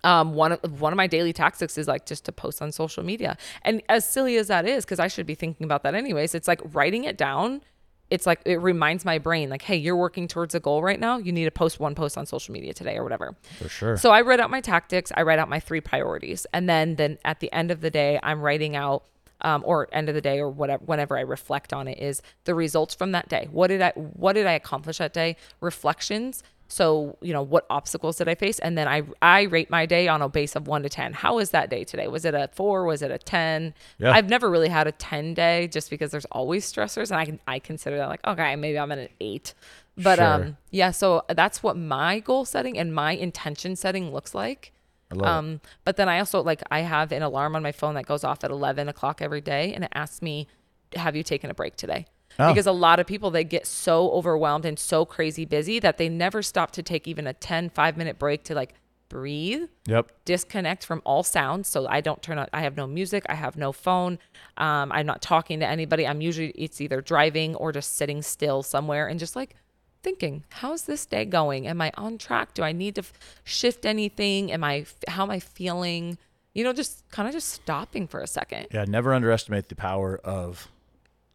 um, 0.04 0.34
one 0.34 0.54
of 0.54 0.82
one 0.82 0.94
of 0.94 0.98
my 0.98 1.08
daily 1.08 1.34
tactics 1.34 1.78
is 1.78 1.88
like 1.88 2.06
just 2.06 2.26
to 2.26 2.32
post 2.32 2.62
on 2.62 2.72
social 2.72 3.04
media. 3.04 3.38
And 3.64 3.82
as 3.90 4.10
silly 4.10 4.38
as 4.38 4.48
that 4.48 4.68
is, 4.68 4.86
because 4.86 5.00
I 5.00 5.08
should 5.08 5.26
be 5.26 5.36
thinking 5.36 5.66
about 5.66 5.84
that 5.84 5.96
anyways, 5.96 6.36
it's 6.36 6.48
like 6.48 6.62
writing 6.74 7.04
it 7.04 7.18
down. 7.18 7.62
It's 8.10 8.26
like 8.26 8.42
it 8.46 8.58
reminds 8.58 9.06
my 9.06 9.20
brain, 9.20 9.50
like, 9.50 9.62
hey, 9.62 9.78
you're 9.78 9.96
working 9.96 10.28
towards 10.28 10.54
a 10.54 10.60
goal 10.60 10.84
right 10.84 11.00
now. 11.00 11.18
You 11.18 11.32
need 11.32 11.46
to 11.46 11.52
post 11.52 11.80
one 11.80 11.96
post 11.96 12.18
on 12.18 12.26
social 12.26 12.52
media 12.52 12.74
today 12.74 12.98
or 12.98 13.04
whatever. 13.04 13.38
For 13.58 13.70
sure. 13.70 13.98
So 13.98 14.12
I 14.12 14.22
write 14.22 14.42
out 14.42 14.50
my 14.50 14.60
tactics. 14.60 15.14
I 15.16 15.22
write 15.22 15.40
out 15.40 15.48
my 15.48 15.62
three 15.62 15.82
priorities, 15.82 16.46
and 16.54 16.68
then 16.68 16.96
then 16.96 17.20
at 17.24 17.40
the 17.40 17.52
end 17.54 17.72
of 17.72 17.82
the 17.82 17.90
day, 17.90 18.20
I'm 18.22 18.42
writing 18.42 18.76
out. 18.76 19.06
Um, 19.44 19.64
or 19.66 19.88
end 19.92 20.08
of 20.08 20.14
the 20.14 20.22
day 20.22 20.38
or 20.38 20.52
whatever 20.52 20.84
whenever 20.86 21.18
i 21.18 21.22
reflect 21.22 21.74
on 21.74 21.88
it 21.88 21.98
is 21.98 22.22
the 22.44 22.54
results 22.54 22.94
from 22.94 23.12
that 23.14 23.28
day 23.28 23.48
what 23.52 23.70
did 23.70 23.82
i 23.82 23.90
what 23.96 24.34
did 24.34 24.46
i 24.46 24.52
accomplish 24.52 25.00
that 25.00 25.14
day 25.16 25.36
reflections 25.62 26.44
so 26.72 27.18
you 27.22 27.34
know 27.34 27.42
what 27.42 27.66
obstacles 27.70 28.18
did 28.18 28.28
i 28.28 28.34
face 28.36 28.58
and 28.60 28.78
then 28.78 28.88
i 28.88 29.04
i 29.22 29.42
rate 29.44 29.70
my 29.70 29.86
day 29.86 30.08
on 30.08 30.22
a 30.22 30.30
base 30.30 30.56
of 30.56 30.68
1 30.68 30.84
to 30.84 30.90
10 30.90 31.14
how 31.14 31.36
was 31.36 31.50
that 31.52 31.70
day 31.70 31.84
today 31.84 32.08
was 32.08 32.24
it 32.26 32.34
a 32.34 32.50
4 32.54 32.86
was 32.86 33.02
it 33.02 33.12
a 33.12 33.18
10 33.18 33.74
Yeah. 34.00 34.12
i've 34.12 34.30
never 34.30 34.50
really 34.50 34.70
had 34.70 34.88
a 34.88 34.92
10 34.94 35.34
day 35.34 35.68
just 35.68 35.90
because 35.90 36.12
there's 36.12 36.26
always 36.32 36.72
stressors 36.72 37.12
and 37.12 37.20
i 37.20 37.26
can 37.26 37.40
i 37.48 37.60
consider 37.60 37.98
that 37.98 38.08
like 38.10 38.26
okay 38.26 38.56
maybe 38.56 38.80
i'm 38.80 38.92
at 38.92 38.98
an 39.00 39.10
8 39.20 39.54
but 39.98 40.18
Sure. 40.20 40.26
um 40.26 40.58
yeah 40.70 40.92
so 40.92 41.24
that's 41.30 41.62
what 41.62 41.76
my 41.78 42.20
goal 42.20 42.46
setting 42.46 42.78
and 42.78 42.96
my 42.96 43.12
intention 43.12 43.76
setting 43.76 44.12
looks 44.14 44.34
like 44.34 44.72
I 45.12 45.16
love 45.16 45.26
it. 45.28 45.30
um, 45.30 45.62
but 45.84 45.98
then 45.98 46.08
I 46.08 46.20
also 46.20 46.42
like 46.42 46.64
I 46.72 46.80
have 46.80 47.12
an 47.12 47.22
alarm 47.22 47.54
on 47.58 47.62
my 47.62 47.74
phone 47.74 47.96
that 47.96 48.06
goes 48.06 48.24
off 48.24 48.46
at 48.46 48.50
eleven 48.50 48.88
o'clock 48.88 49.22
every 49.22 49.42
day, 49.42 49.74
and 49.74 49.84
it 49.84 49.92
asks 49.94 50.22
me, 50.22 50.48
"Have 50.96 51.18
you 51.18 51.24
taken 51.24 51.50
a 51.52 51.54
break 51.54 51.76
today?" 51.76 52.06
Oh. 52.40 52.50
Because 52.50 52.68
a 52.68 52.72
lot 52.72 53.00
of 53.00 53.08
people 53.08 53.32
they 53.32 53.44
get 53.44 53.66
so 53.68 54.10
overwhelmed 54.12 54.66
and 54.66 54.78
so 54.80 55.06
crazy 55.06 55.46
busy 55.46 55.80
that 55.80 55.98
they 55.98 56.10
never 56.10 56.42
stop 56.42 56.72
to 56.72 56.84
take 56.84 57.08
even 57.08 57.28
a 57.28 57.34
10, 57.34 57.70
5 57.70 57.98
minute 57.98 58.18
break 58.20 58.44
to 58.46 58.56
like 58.56 58.74
breathe, 59.10 59.64
Yep. 59.88 60.10
disconnect 60.26 60.86
from 60.86 61.02
all 61.04 61.22
sounds. 61.24 61.68
So 61.68 61.86
I 61.88 62.00
don't 62.02 62.22
turn 62.22 62.38
on. 62.38 62.48
I 62.54 62.62
have 62.62 62.78
no 62.78 62.88
music. 62.88 63.26
I 63.28 63.36
have 63.36 63.58
no 63.58 63.72
phone. 63.74 64.20
Um, 64.58 64.92
I'm 64.92 65.06
not 65.06 65.22
talking 65.22 65.60
to 65.60 65.68
anybody. 65.68 66.08
I'm 66.08 66.22
usually 66.22 66.50
it's 66.52 66.80
either 66.80 67.02
driving 67.02 67.56
or 67.56 67.72
just 67.74 67.98
sitting 67.98 68.22
still 68.22 68.64
somewhere 68.64 69.08
and 69.08 69.20
just 69.20 69.36
like 69.36 69.56
thinking, 70.02 70.44
how's 70.50 70.84
this 70.84 71.06
day 71.06 71.26
going? 71.26 71.68
Am 71.68 71.82
I 71.82 71.92
on 71.96 72.18
track? 72.18 72.54
Do 72.54 72.64
I 72.64 72.72
need 72.72 72.96
to 72.96 73.02
f- 73.02 73.14
shift 73.44 73.86
anything? 73.86 74.52
Am 74.52 74.64
I 74.64 74.86
how 75.10 75.24
am 75.24 75.30
I 75.32 75.40
feeling? 75.40 76.18
You 76.54 76.64
know, 76.64 76.74
just 76.74 77.04
kind 77.12 77.28
of 77.28 77.34
just 77.34 77.50
stopping 77.50 78.08
for 78.08 78.20
a 78.22 78.28
second. 78.28 78.68
Yeah. 78.72 78.86
Never 78.88 79.14
underestimate 79.14 79.68
the 79.70 79.76
power 79.76 80.20
of 80.24 80.70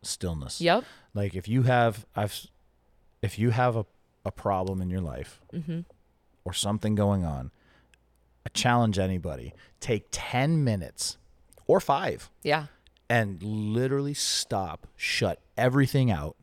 stillness. 0.06 0.60
Yep. 0.60 0.84
Like 1.14 1.34
if 1.34 1.48
you 1.48 1.62
have, 1.64 2.06
I've, 2.14 2.46
if 3.22 3.38
you 3.38 3.50
have 3.50 3.76
a, 3.76 3.86
a 4.24 4.30
problem 4.32 4.80
in 4.82 4.90
your 4.90 5.00
life 5.00 5.40
Mm-hmm. 5.52 5.80
or 6.44 6.52
something 6.52 6.94
going 6.94 7.24
on, 7.24 7.50
I 8.44 8.48
challenge 8.50 8.98
anybody 8.98 9.52
take 9.80 10.06
10 10.12 10.62
minutes 10.64 11.16
or 11.66 11.80
five 11.80 12.30
Yeah. 12.42 12.66
And 13.08 13.42
literally 13.42 14.14
stop, 14.14 14.86
shut 14.96 15.40
everything 15.56 16.10
out, 16.10 16.36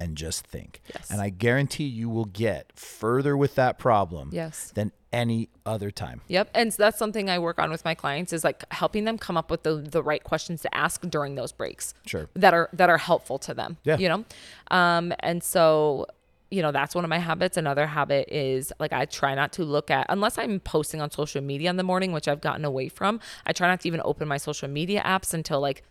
and 0.00 0.16
just 0.16 0.46
think. 0.46 0.80
Mm-hmm. 0.84 0.92
Yes. 0.98 1.10
And 1.10 1.20
I 1.20 1.30
guarantee 1.30 1.84
you 1.84 2.08
will 2.08 2.24
get 2.24 2.70
further 2.76 3.36
with 3.36 3.54
that 3.56 3.78
problem 3.78 4.30
Yes. 4.32 4.70
than 4.74 4.92
any 5.12 5.48
other 5.66 5.90
time. 5.90 6.20
Yep. 6.28 6.50
And 6.54 6.72
so 6.74 6.82
that's 6.82 6.98
something 6.98 7.28
I 7.30 7.38
work 7.38 7.58
on 7.58 7.70
with 7.70 7.84
my 7.84 7.94
clients 7.94 8.32
is 8.32 8.42
like 8.44 8.64
helping 8.72 9.04
them 9.04 9.18
come 9.18 9.36
up 9.36 9.50
with 9.50 9.62
the, 9.64 9.76
the 9.76 10.02
right 10.02 10.22
questions 10.22 10.62
to 10.62 10.74
ask 10.74 11.00
during 11.02 11.34
those 11.36 11.52
breaks. 11.52 11.94
Sure. 12.06 12.28
That 12.34 12.52
are 12.54 12.68
that 12.72 12.90
are 12.90 12.98
helpful 12.98 13.38
to 13.40 13.54
them. 13.54 13.76
Yeah. 13.84 13.98
You 13.98 14.08
know? 14.08 14.24
Um, 14.70 15.12
and 15.20 15.42
so 15.42 16.06
you 16.50 16.62
know, 16.62 16.70
that's 16.70 16.94
one 16.94 17.02
of 17.04 17.08
my 17.08 17.18
habits. 17.18 17.56
Another 17.56 17.84
habit 17.86 18.28
is 18.32 18.72
like 18.78 18.92
I 18.92 19.06
try 19.06 19.34
not 19.34 19.52
to 19.54 19.64
look 19.64 19.90
at 19.90 20.06
unless 20.08 20.38
I'm 20.38 20.60
posting 20.60 21.00
on 21.00 21.10
social 21.10 21.42
media 21.42 21.68
in 21.70 21.76
the 21.76 21.82
morning, 21.82 22.12
which 22.12 22.28
I've 22.28 22.40
gotten 22.40 22.64
away 22.64 22.88
from. 22.88 23.18
I 23.44 23.52
try 23.52 23.66
not 23.66 23.80
to 23.80 23.88
even 23.88 24.00
open 24.04 24.28
my 24.28 24.36
social 24.36 24.68
media 24.68 25.02
apps 25.04 25.34
until 25.34 25.60
like 25.60 25.82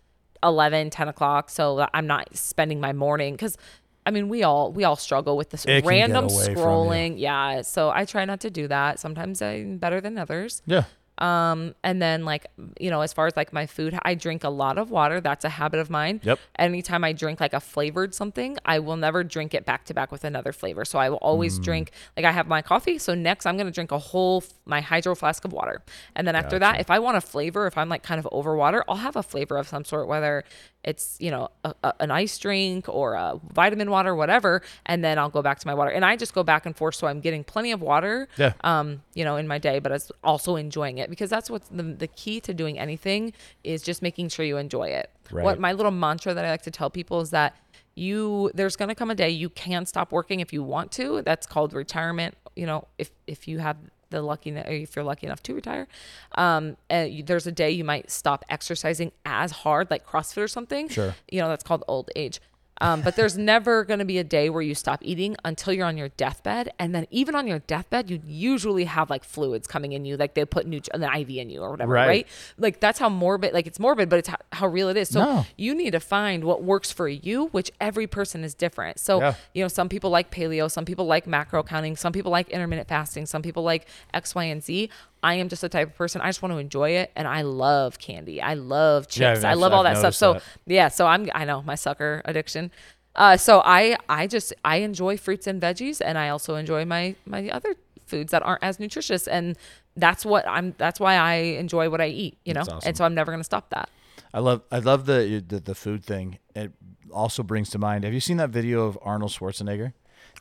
11, 0.43 0.89
10 0.89 1.07
o'clock. 1.07 1.49
So 1.49 1.87
I'm 1.93 2.07
not 2.07 2.35
spending 2.35 2.79
my 2.79 2.93
morning 2.93 3.33
because 3.33 3.57
I 4.05 4.11
mean, 4.11 4.27
we 4.27 4.43
all 4.43 4.71
we 4.71 4.83
all 4.83 4.95
struggle 4.97 5.37
with 5.37 5.49
this 5.51 5.63
It 5.63 5.67
can 5.67 5.81
get 5.81 5.87
random 5.87 6.25
away 6.25 6.45
from 6.45 6.53
you. 6.55 6.59
scrolling. 6.59 7.13
Yeah. 7.17 7.61
So 7.61 7.89
I 7.89 8.05
try 8.05 8.25
not 8.25 8.41
to 8.41 8.49
do 8.49 8.67
that. 8.67 8.99
Sometimes 8.99 9.41
I'm 9.41 9.77
better 9.77 10.01
than 10.01 10.17
others. 10.17 10.61
Yeah. 10.65 10.83
Um, 11.24 11.74
and 11.86 12.01
then 12.01 12.26
like, 12.26 12.47
you 12.80 12.89
know, 12.89 12.99
as 12.99 13.13
far 13.13 13.28
as 13.28 13.38
like 13.38 13.53
my 13.53 13.65
food, 13.65 13.97
I 14.03 14.13
drink 14.13 14.43
a 14.43 14.49
lot 14.49 14.78
of 14.78 14.91
water. 14.91 15.21
That's 15.21 15.45
a 15.45 15.49
habit 15.49 15.80
of 15.80 15.89
mine. 15.89 16.19
Yep. 16.24 16.38
Anytime 16.59 17.05
I 17.05 17.13
drink 17.13 17.39
like 17.39 17.53
a 17.53 17.61
flavored 17.61 18.13
something, 18.13 18.57
I 18.65 18.80
will 18.80 18.97
never 18.97 19.24
drink 19.24 19.53
it 19.53 19.65
back 19.65 19.86
to 19.86 19.93
back 19.93 20.11
with 20.11 20.26
another 20.26 20.51
flavor. 20.51 20.84
So 20.84 20.99
I 20.99 21.09
will 21.09 21.17
always 21.17 21.59
Mm. 21.59 21.63
drink 21.63 21.91
like 22.17 22.26
I 22.26 22.32
have 22.32 22.47
my 22.47 22.61
coffee. 22.61 22.97
So 22.97 23.15
next 23.15 23.45
I'm 23.45 23.55
going 23.55 23.67
to 23.67 23.71
drink 23.71 23.93
a 23.93 23.99
whole, 23.99 24.43
my 24.65 24.82
hydro 24.82 25.15
flask 25.15 25.45
of 25.45 25.53
water. 25.53 25.82
And 26.15 26.28
then 26.28 26.36
after 26.36 26.59
that, 26.59 26.82
if 26.82 26.91
I 26.91 26.99
want 26.99 27.15
a 27.15 27.21
flavor, 27.21 27.67
if 27.67 27.78
I'm 27.78 27.88
like 27.88 28.03
kind 28.03 28.19
of 28.19 28.28
over 28.34 28.57
water, 28.57 28.84
I'll 28.89 28.97
have 28.97 29.15
a 29.15 29.24
flavor 29.24 29.55
of 29.57 29.67
some 29.69 29.86
sort, 29.86 30.09
whether 30.09 30.43
it's, 30.84 31.17
you 31.19 31.31
know, 31.31 31.49
a, 31.63 31.73
a, 31.84 31.93
an 32.01 32.11
ice 32.11 32.38
drink 32.38 32.89
or 32.89 33.13
a 33.13 33.39
vitamin 33.53 33.89
water, 33.89 34.13
whatever. 34.15 34.61
And 34.86 35.03
then 35.03 35.17
I'll 35.17 35.29
go 35.29 35.41
back 35.41 35.59
to 35.59 35.67
my 35.67 35.73
water 35.73 35.91
and 35.91 36.03
I 36.03 36.15
just 36.15 36.34
go 36.34 36.43
back 36.43 36.65
and 36.65 36.75
forth. 36.75 36.95
So 36.95 37.07
I'm 37.07 37.19
getting 37.21 37.43
plenty 37.43 37.71
of 37.71 37.81
water 37.81 38.27
Yeah. 38.38 38.53
um, 38.63 39.01
you 39.13 39.23
know, 39.23 39.38
in 39.38 39.47
my 39.47 39.59
day, 39.59 39.79
but 39.79 39.91
as 39.91 40.11
also 40.23 40.55
enjoying 40.55 40.97
it 40.97 41.09
because 41.09 41.29
that's 41.29 41.49
what's 41.49 41.69
the, 41.69 41.84
the 41.84 42.07
key 42.07 42.39
to 42.41 42.53
doing 42.53 42.77
anything 42.77 43.34
is 43.63 43.81
just 43.81 44.01
making 44.01 44.29
sure 44.29 44.45
you 44.45 44.57
enjoy 44.57 44.89
it. 44.89 45.09
Right. 45.31 45.45
What 45.45 45.59
my 45.59 45.71
little 45.71 45.91
mantra 45.91 46.34
that 46.34 46.43
I 46.43 46.49
like 46.51 46.63
to 46.63 46.71
tell 46.71 46.89
people 46.89 47.21
is 47.21 47.29
that 47.29 47.55
you 47.95 48.49
there's 48.55 48.75
going 48.75 48.89
to 48.89 48.95
come 48.95 49.11
a 49.11 49.15
day 49.15 49.29
you 49.29 49.49
can 49.49 49.86
stop 49.86 50.11
working 50.11 50.39
if 50.39 50.51
you 50.51 50.63
want 50.63 50.91
to. 50.93 51.21
That's 51.21 51.45
called 51.45 51.73
retirement. 51.73 52.36
You 52.55 52.65
know, 52.65 52.88
if 52.97 53.11
if 53.27 53.47
you 53.47 53.59
have 53.59 53.77
the 54.14 54.22
lucky 54.22 54.51
if 54.51 54.95
you're 54.95 55.03
lucky 55.03 55.28
enough 55.28 55.43
to 55.43 55.53
retire, 55.53 55.88
um, 56.36 56.78
and 56.89 57.11
you, 57.11 57.24
there's 57.24 57.47
a 57.47 57.51
day 57.51 57.72
you 57.72 57.84
might 57.84 58.09
stop 58.09 58.45
exercising 58.49 59.11
as 59.26 59.51
hard, 59.51 59.89
like 59.91 60.05
CrossFit 60.05 60.41
or 60.41 60.47
something. 60.47 60.88
Sure. 60.88 61.16
You 61.30 61.41
know, 61.41 61.49
that's 61.49 61.64
called 61.64 61.84
old 61.88 62.09
age. 62.16 62.39
Um, 62.82 63.01
but 63.01 63.15
there's 63.15 63.38
never 63.38 63.86
going 63.86 63.99
to 63.99 64.05
be 64.05 64.17
a 64.17 64.24
day 64.24 64.49
where 64.49 64.61
you 64.61 64.74
stop 64.76 64.99
eating 65.03 65.36
until 65.45 65.71
you're 65.74 65.86
on 65.86 65.95
your 65.97 66.09
deathbed. 66.09 66.69
And 66.80 66.93
then 66.93 67.05
even 67.11 67.36
on 67.36 67.47
your 67.47 67.59
deathbed, 67.59 68.09
you 68.09 68.19
usually 68.26 68.86
have 68.86 69.09
like 69.09 69.24
fluids 69.24 69.67
coming 69.67 69.93
in 69.93 70.05
you, 70.05 70.17
like 70.17 70.34
they 70.34 70.43
put 70.43 70.65
nut- 70.67 70.89
an 70.93 71.03
IV 71.03 71.30
in 71.30 71.49
you 71.49 71.61
or 71.61 71.69
whatever, 71.71 71.93
Right. 71.93 72.07
right? 72.07 72.28
Like 72.57 72.80
that's 72.80 72.99
how 72.99 73.09
morbid, 73.09 73.53
like 73.53 73.67
it's 73.67 73.80
morbid, 73.80 74.09
but 74.09 74.19
it's 74.19 74.28
how, 74.28 74.38
how 74.51 74.67
real 74.67 74.89
it 74.89 74.97
is. 74.97 75.09
So 75.09 75.24
No. 75.24 75.45
you 75.55 75.76
need 75.76 75.91
to 75.91 75.99
find 75.99 76.43
what 76.43 76.63
works 76.63 76.91
for 76.91 77.07
you, 77.07 77.45
which 77.47 77.71
every 77.80 78.07
person 78.07 78.43
is 78.43 78.53
different. 78.55 78.99
So, 78.99 79.19
Yeah. 79.19 79.36
you 79.53 79.63
know, 79.63 79.67
some 79.69 79.88
people 79.88 80.09
like 80.09 80.32
paleo, 80.32 80.69
some 80.69 80.84
people 80.84 81.05
like 81.05 81.28
macro 81.28 81.63
counting, 81.63 81.95
some 81.95 82.11
people 82.11 82.32
like 82.32 82.49
intermittent 82.49 82.88
fasting, 82.89 83.28
some 83.28 83.41
people 83.43 83.63
like 83.63 83.88
X, 84.13 84.34
Y, 84.36 84.43
and 84.45 84.63
Z. 84.63 84.89
I 85.24 85.36
am 85.36 85.49
just 85.49 85.61
the 85.61 85.69
type 85.69 85.88
of 85.89 85.95
person 85.95 86.21
I 86.21 86.28
just 86.28 86.41
want 86.41 86.53
to 86.53 86.57
enjoy 86.59 86.91
it, 86.91 87.11
and 87.15 87.28
I 87.28 87.41
love 87.43 87.97
candy. 87.97 88.41
I 88.41 88.53
love 88.55 89.07
chips. 89.07 89.43
I 89.43 89.51
I've- 89.51 89.59
love 89.59 89.74
all 89.74 89.84
that 89.84 89.97
stuff. 89.97 90.13
So 90.13 90.34
noticed 90.34 90.47
yeah, 90.65 90.89
so 90.89 91.07
I'm 91.07 91.30
I 91.34 91.45
know 91.45 91.61
my 91.61 91.76
sucker 91.76 92.21
addiction. 92.26 92.71
Uh, 93.15 93.38
so 93.38 93.61
I 93.63 93.97
I 94.09 94.28
just 94.28 94.53
I 94.65 94.78
enjoy 94.78 95.17
fruits 95.17 95.47
and 95.47 95.61
veggies, 95.61 96.01
and 96.03 96.17
I 96.17 96.30
also 96.30 96.55
enjoy 96.55 96.86
my 96.86 97.15
my 97.26 97.49
other 97.49 97.76
foods 98.05 98.32
that 98.32 98.43
aren't 98.43 98.63
as 98.63 98.80
nutritious, 98.80 99.28
and 99.28 99.55
that's 99.95 100.26
what 100.26 100.47
I'm. 100.47 100.76
That's 100.78 100.99
why 100.99 101.15
I 101.15 101.34
enjoy 101.36 101.89
what 101.89 102.01
I 102.01 102.07
eat. 102.07 102.38
You 102.43 102.53
know, 102.55 102.61
awesome. 102.61 102.80
and 102.84 102.97
so 102.97 103.05
I'm 103.05 103.13
never 103.13 103.32
gonna 103.32 103.43
stop 103.43 103.69
that. 103.69 103.89
I 104.34 104.39
love 104.39 104.61
I 104.71 104.80
love 104.80 105.05
the, 105.05 105.43
the 105.47 105.59
the 105.59 105.76
food 105.76 106.03
thing. 106.03 106.39
It 106.55 106.71
also 107.11 107.43
brings 107.43 107.69
to 107.71 107.78
mind. 107.78 108.03
Have 108.03 108.13
you 108.13 108.19
seen 108.19 108.38
that 108.38 108.49
video 108.49 108.88
of 108.88 108.97
Arnold 109.03 109.32
Schwarzenegger? 109.32 109.93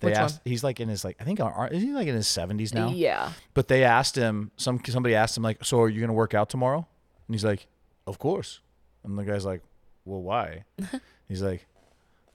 They 0.03 0.09
Which 0.11 0.19
one? 0.19 0.31
He's 0.45 0.63
like 0.63 0.81
in 0.81 0.89
his 0.89 1.05
like 1.05 1.17
I 1.21 1.25
think 1.25 1.41
is 1.71 1.83
he 1.83 1.93
like 1.93 2.09
in 2.09 2.15
his 2.15 2.29
seventies 2.29 2.75
now? 2.75 2.91
Yeah. 2.91 3.33
But 3.55 3.69
they 3.69 3.85
asked 3.85 4.17
him. 4.17 4.51
Some 4.57 4.81
somebody 4.85 5.15
asked 5.15 5.37
him 5.37 5.43
like, 5.43 5.65
"So 5.65 5.81
are 5.81 5.89
you 5.89 6.01
gonna 6.01 6.13
work 6.13 6.35
out 6.35 6.51
tomorrow?" 6.51 6.87
And 7.29 7.35
he's 7.35 7.45
like, 7.45 7.67
"Of 8.07 8.19
course." 8.19 8.61
And 9.05 9.17
the 9.19 9.25
guy's 9.25 9.45
like, 9.45 9.63
"Well, 10.05 10.21
why?" 10.21 10.65
he's 11.29 11.41
like, 11.43 11.67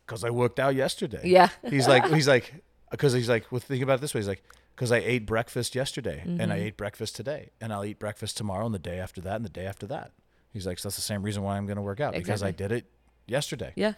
"Cause 0.07 0.23
I 0.23 0.29
worked 0.31 0.59
out 0.59 0.75
yesterday." 0.75 1.21
Yeah. 1.23 1.49
He's 1.69 1.87
like, 1.87 2.05
he's 2.13 2.27
like, 2.27 2.53
because 2.89 3.13
he's 3.13 3.29
like, 3.29 3.51
well, 3.51 3.59
think 3.59 3.83
about 3.83 3.95
it 3.99 4.01
this 4.01 4.13
way. 4.13 4.19
He's 4.21 4.27
like, 4.27 4.43
because 4.75 4.91
I 4.91 4.97
ate 4.97 5.25
breakfast 5.25 5.75
yesterday 5.75 6.21
and 6.23 6.39
Mm-hmm. 6.39 6.51
I 6.51 6.55
ate 6.57 6.77
breakfast 6.77 7.15
today 7.15 7.49
and 7.59 7.73
I'll 7.73 7.83
eat 7.83 7.99
breakfast 7.99 8.37
tomorrow 8.37 8.65
and 8.65 8.73
the 8.73 8.79
day 8.79 8.99
after 8.99 9.19
that 9.21 9.35
and 9.35 9.43
the 9.45 9.49
day 9.49 9.65
after 9.65 9.85
that. 9.87 10.11
He's 10.53 10.65
like, 10.65 10.79
so 10.79 10.87
that's 10.87 10.95
the 10.95 11.01
same 11.01 11.21
reason 11.23 11.43
why 11.43 11.57
I'm 11.57 11.65
going 11.65 11.75
to 11.77 11.81
work 11.81 11.99
out 11.99 12.13
because 12.13 12.41
I 12.43 12.51
did 12.51 12.71
it 12.71 12.85
yesterday. 13.27 13.73
Yeah. 13.75 13.93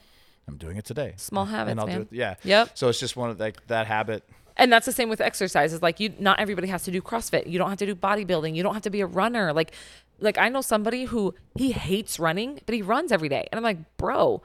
I'm 0.49 0.57
doing 0.57 0.77
it 0.77 0.85
today. 0.85 1.13
Small 1.17 1.45
habits, 1.55 1.71
and 1.71 1.79
I'll 1.79 1.87
man. 1.87 1.95
do 1.95 2.01
it. 2.03 2.07
Yeah. 2.11 2.35
Yep. 2.43 2.71
So 2.77 2.89
it's 2.89 2.99
just 2.99 3.15
one 3.15 3.29
of 3.29 3.39
like 3.39 3.65
that 3.67 3.87
habit. 3.87 4.23
And 4.57 4.71
that's 4.73 4.85
the 4.85 4.91
same 4.91 5.07
with 5.07 5.21
exercises. 5.21 5.81
Like 5.81 5.99
you 6.01 6.13
not 6.19 6.39
everybody 6.39 6.67
has 6.67 6.83
to 6.83 6.91
do 6.91 7.01
CrossFit. 7.01 7.47
You 7.49 7.57
don't 7.57 7.69
have 7.69 7.77
to 7.79 7.85
do 7.85 7.95
bodybuilding. 7.95 8.55
You 8.55 8.63
don't 8.63 8.73
have 8.73 8.83
to 8.83 8.89
be 8.89 9.01
a 9.01 9.05
runner. 9.05 9.53
Like 9.53 9.71
like 10.19 10.37
I 10.37 10.49
know 10.49 10.61
somebody 10.61 11.05
who 11.05 11.33
he 11.55 11.71
hates 11.71 12.19
running, 12.19 12.59
but 12.65 12.75
he 12.75 12.81
runs 12.81 13.11
every 13.11 13.29
day. 13.29 13.47
And 13.51 13.57
I'm 13.57 13.63
like, 13.63 13.77
"Bro, 13.95 14.41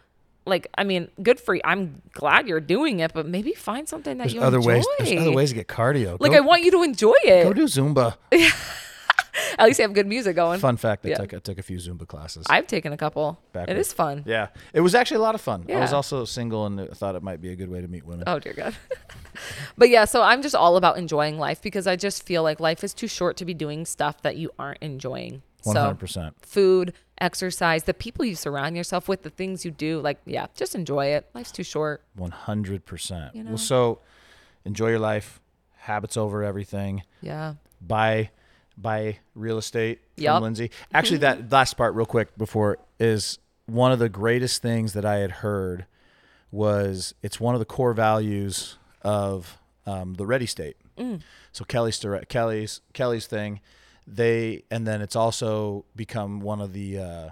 like 0.47 0.69
I 0.79 0.85
mean, 0.85 1.09
good 1.23 1.41
for 1.41 1.55
you. 1.57 1.61
I'm 1.65 2.01
glad 2.13 2.47
you're 2.47 2.61
doing 2.61 3.01
it, 3.01 3.13
but 3.13 3.27
maybe 3.27 3.53
find 3.55 3.89
something 3.89 4.19
that 4.19 4.25
There's 4.25 4.35
you 4.35 4.41
other 4.43 4.59
enjoy. 4.59 4.75
ways. 4.75 4.87
There's 5.01 5.21
other 5.21 5.33
ways 5.33 5.49
to 5.49 5.57
get 5.57 5.67
cardio. 5.67 6.17
Like 6.21 6.33
go, 6.33 6.39
I 6.39 6.41
want 6.41 6.63
you 6.63 6.71
to 6.73 6.83
enjoy 6.83 7.15
it. 7.25 7.43
go 7.45 7.53
do 7.53 7.65
Zumba. 7.65 8.17
At 9.59 9.67
least 9.67 9.79
you 9.79 9.83
have 9.83 9.93
good 9.95 10.07
music 10.07 10.37
going. 10.37 10.61
Fun 10.61 10.77
fact: 10.77 11.05
I 11.05 11.11
Yeah. 11.11 11.17
took 11.17 11.35
I 11.35 11.39
took 11.39 11.59
a 11.59 11.63
few 11.63 11.79
Zumba 11.79 12.07
classes. 12.07 12.47
I've 12.49 12.67
taken 12.67 12.93
a 12.93 12.97
couple. 12.97 13.39
Back 13.53 13.69
it 13.69 13.77
is 13.77 13.93
fun. 13.93 14.23
yeah, 14.27 14.49
it 14.73 14.81
was 14.81 14.95
actually 14.95 15.19
a 15.19 15.23
lot 15.23 15.35
of 15.35 15.41
fun. 15.41 15.65
I 15.69 15.77
was 15.81 15.93
also 15.93 16.25
single 16.25 16.67
and 16.67 16.89
thought 16.97 17.15
it 17.15 17.23
might 17.23 17.41
be 17.41 17.51
a 17.51 17.57
good 17.57 17.69
way 17.71 17.81
to 17.81 17.89
meet 17.89 18.05
women. 18.05 18.25
Oh 18.27 18.39
dear 18.39 18.53
God. 18.53 18.75
but 19.79 19.89
yeah, 19.89 20.05
so 20.05 20.23
I'm 20.23 20.43
just 20.43 20.55
all 20.55 20.77
about 20.77 20.97
enjoying 20.99 21.39
life 21.39 21.61
because 21.61 21.87
I 21.87 21.97
just 21.97 22.25
feel 22.25 22.43
like 22.43 22.61
life 22.61 22.85
is 22.85 22.95
too 22.95 23.09
short 23.09 23.37
to 23.39 23.45
be 23.45 23.55
doing 23.55 23.85
stuff 23.85 24.23
that 24.23 24.37
you 24.37 24.51
aren't 24.59 24.83
enjoying. 24.83 25.43
Hundred 25.65 25.99
percent. 25.99 26.35
food, 26.45 26.93
exercise, 27.19 27.85
the 27.85 27.95
people 27.95 28.23
you 28.25 28.35
surround 28.35 28.77
yourself 28.77 29.09
with, 29.09 29.23
the 29.23 29.31
things 29.31 29.65
you 29.65 29.71
do, 29.71 29.99
like 30.01 30.19
yeah, 30.27 30.47
just 30.55 30.75
enjoy 30.75 31.07
it. 31.07 31.27
Life's 31.35 31.53
too 31.53 31.63
short. 31.63 32.03
One 32.15 32.33
hundred 32.33 32.85
percent. 32.85 33.35
Well, 33.35 33.57
so 33.57 34.01
enjoy 34.67 34.91
your 34.91 34.99
life. 34.99 35.41
Habits 35.77 36.17
over 36.17 36.43
everything. 36.45 37.03
Yeah. 37.23 37.55
Buy 37.81 38.31
buy 38.77 39.19
real 39.35 39.59
estate 39.59 40.01
from 40.15 40.25
Yup. 40.25 40.43
Lindsay. 40.43 40.71
Actually, 40.93 41.19
that 41.19 41.51
last 41.53 41.77
part, 41.77 41.95
real 41.95 42.07
quick, 42.07 42.37
before 42.37 42.79
is 42.99 43.39
one 43.67 43.93
of 43.93 43.99
the 43.99 44.09
greatest 44.09 44.63
things 44.63 44.93
that 44.93 45.05
I 45.05 45.17
had 45.17 45.31
heard 45.31 45.87
was 46.51 47.15
it's 47.23 47.41
one 47.41 47.55
of 47.55 47.59
the 47.59 47.65
core 47.65 47.95
values 47.95 48.79
of 49.03 49.59
um, 49.87 50.15
the 50.15 50.27
Ready 50.27 50.47
State. 50.47 50.77
Mm. 50.97 51.21
So 51.53 51.65
Kelly's 51.65 52.05
Kelly's 52.29 52.81
Kelly's 52.93 53.27
thing, 53.27 53.61
they 54.07 54.63
and 54.71 54.87
then 54.87 55.03
it's 55.03 55.17
also 55.17 55.85
become 55.97 56.41
one 56.41 56.61
of 56.61 56.73
the 56.73 56.99
uh, 56.99 57.29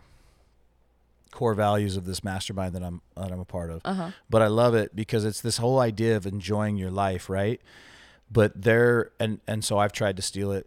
core 1.31 1.55
values 1.55 1.97
of 1.97 2.05
this 2.05 2.23
mastermind 2.23 2.75
that 2.75 2.83
I'm 2.83 3.01
that 3.17 3.33
I'm 3.33 3.41
a 3.41 3.45
part 3.45 3.71
of. 3.71 3.83
Uh-huh. 3.85 4.11
But 4.31 4.43
I 4.43 4.49
love 4.49 4.75
it 4.75 4.95
because 4.95 5.25
it's 5.25 5.41
this 5.41 5.59
whole 5.59 5.81
idea 5.81 6.17
of 6.17 6.27
enjoying 6.27 6.77
your 6.77 6.91
life, 6.91 7.29
right? 7.29 7.61
But 8.31 8.63
there 8.63 9.11
and 9.19 9.41
and 9.47 9.65
so 9.65 9.79
I've 9.79 9.93
tried 9.93 10.17
to 10.17 10.23
steal 10.23 10.53
it, 10.53 10.67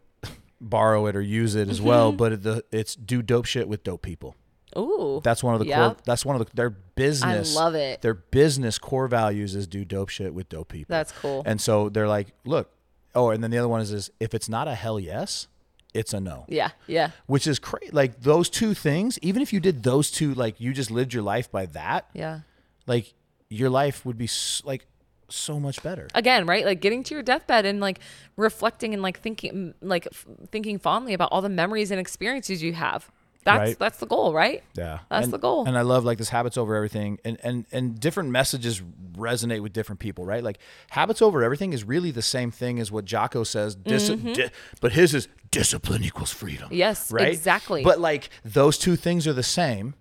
borrow 0.61 1.05
it, 1.07 1.15
or 1.15 1.21
use 1.21 1.55
it 1.55 1.69
as 1.69 1.81
well. 1.81 2.09
Mm-hmm. 2.09 2.17
But 2.17 2.43
the 2.43 2.63
it's 2.71 2.95
do 2.95 3.21
dope 3.21 3.45
shit 3.45 3.67
with 3.67 3.83
dope 3.83 4.01
people. 4.01 4.35
Ooh. 4.77 5.21
That's 5.23 5.43
one 5.43 5.53
of 5.53 5.59
the 5.65 5.71
core. 5.73 5.95
That's 6.05 6.25
one 6.25 6.35
of 6.35 6.45
the 6.45 6.53
their 6.55 6.69
business. 6.69 7.55
I 7.55 7.59
love 7.59 7.75
it. 7.75 8.01
Their 8.01 8.13
business 8.13 8.77
core 8.77 9.07
values 9.07 9.55
is 9.55 9.67
do 9.67 9.85
dope 9.85 10.09
shit 10.09 10.33
with 10.33 10.49
dope 10.49 10.69
people. 10.69 10.93
That's 10.93 11.11
cool. 11.13 11.43
And 11.45 11.61
so 11.61 11.89
they're 11.89 12.07
like, 12.07 12.33
look, 12.45 12.69
oh, 13.13 13.29
and 13.29 13.43
then 13.43 13.51
the 13.51 13.57
other 13.57 13.69
one 13.69 13.81
is 13.81 13.91
is 13.91 14.11
if 14.19 14.33
it's 14.33 14.49
not 14.49 14.67
a 14.67 14.75
hell 14.75 14.99
yes, 14.99 15.47
it's 15.93 16.13
a 16.13 16.19
no. 16.19 16.45
yeah. 16.49 16.71
Yeah. 16.87 17.11
Which 17.25 17.47
is 17.47 17.57
crazy. 17.57 17.89
Like 17.91 18.21
those 18.21 18.49
two 18.49 18.73
things, 18.73 19.17
even 19.21 19.41
if 19.41 19.53
you 19.53 19.61
did 19.61 19.83
those 19.83 20.11
two, 20.11 20.33
like 20.33 20.59
you 20.59 20.73
just 20.73 20.91
lived 20.91 21.13
your 21.13 21.23
life 21.23 21.49
by 21.49 21.67
that, 21.67 22.09
Yeah. 22.13 22.41
like 22.85 23.13
your 23.49 23.69
life 23.69 24.05
would 24.05 24.17
be 24.17 24.27
like 24.65 24.85
so 25.29 25.59
much 25.59 25.81
better. 25.83 26.07
Again, 26.13 26.45
right? 26.45 26.65
Like 26.65 26.81
getting 26.81 27.03
to 27.03 27.13
your 27.13 27.23
deathbed 27.23 27.65
and 27.65 27.79
like 27.79 27.99
reflecting 28.37 28.93
and 28.93 29.01
like 29.01 29.19
thinking 29.19 29.73
like 29.81 30.07
f- 30.11 30.25
thinking 30.51 30.77
fondly 30.79 31.13
about 31.13 31.29
all 31.31 31.41
the 31.41 31.49
memories 31.49 31.91
and 31.91 31.99
experiences 31.99 32.61
you 32.63 32.73
have. 32.73 33.09
That's 33.43 33.59
Right. 33.59 33.79
that's 33.79 33.99
the 33.99 34.07
goal, 34.07 34.33
right? 34.33 34.63
Yeah, 34.75 34.99
That's 35.09 35.25
And- 35.25 35.33
the 35.33 35.37
goal. 35.37 35.67
And 35.67 35.77
I 35.77 35.81
love 35.81 36.03
like 36.03 36.17
this 36.17 36.29
habits 36.29 36.57
over 36.57 36.75
everything, 36.75 37.19
and 37.23 37.37
and 37.43 37.65
and 37.71 37.99
different 37.99 38.29
messages 38.31 38.81
resonate 39.15 39.61
with 39.61 39.71
different 39.71 39.99
people, 39.99 40.25
right? 40.25 40.43
Like 40.43 40.57
habits 40.89 41.21
over 41.21 41.43
everything 41.43 41.71
is 41.71 41.83
really 41.83 42.09
the 42.09 42.23
same 42.23 42.49
thing 42.49 42.79
as 42.79 42.91
what 42.91 43.05
Jocko 43.05 43.43
says, 43.43 43.75
dis- 43.75 44.09
di- 44.09 44.49
but 44.81 44.93
his 44.93 45.13
is 45.13 45.27
discipline 45.51 46.03
equals 46.03 46.31
freedom. 46.31 46.65
Mm-hmm. 46.69 46.73
Yes, 46.75 47.11
right, 47.11 47.27
exactly. 47.27 47.83
But 47.83 47.99
like 47.99 48.29
those 48.43 48.79
two 48.79 48.95
things 48.95 49.27
are 49.27 49.33
the 49.33 49.43
same, 49.43 49.93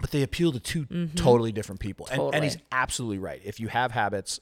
but 0.00 0.10
they 0.10 0.22
appeal 0.22 0.52
to 0.52 0.60
2 0.60 1.08
totally 1.14 1.52
different 1.52 1.80
people. 1.80 2.08
And 2.10 2.34
and 2.34 2.44
he's 2.44 2.56
Mm-hmm. 2.56 2.64
Absolutely 2.72 3.18
right. 3.18 3.40
If 3.44 3.60
you 3.60 3.68
have 3.68 3.92
habits. 3.92 4.40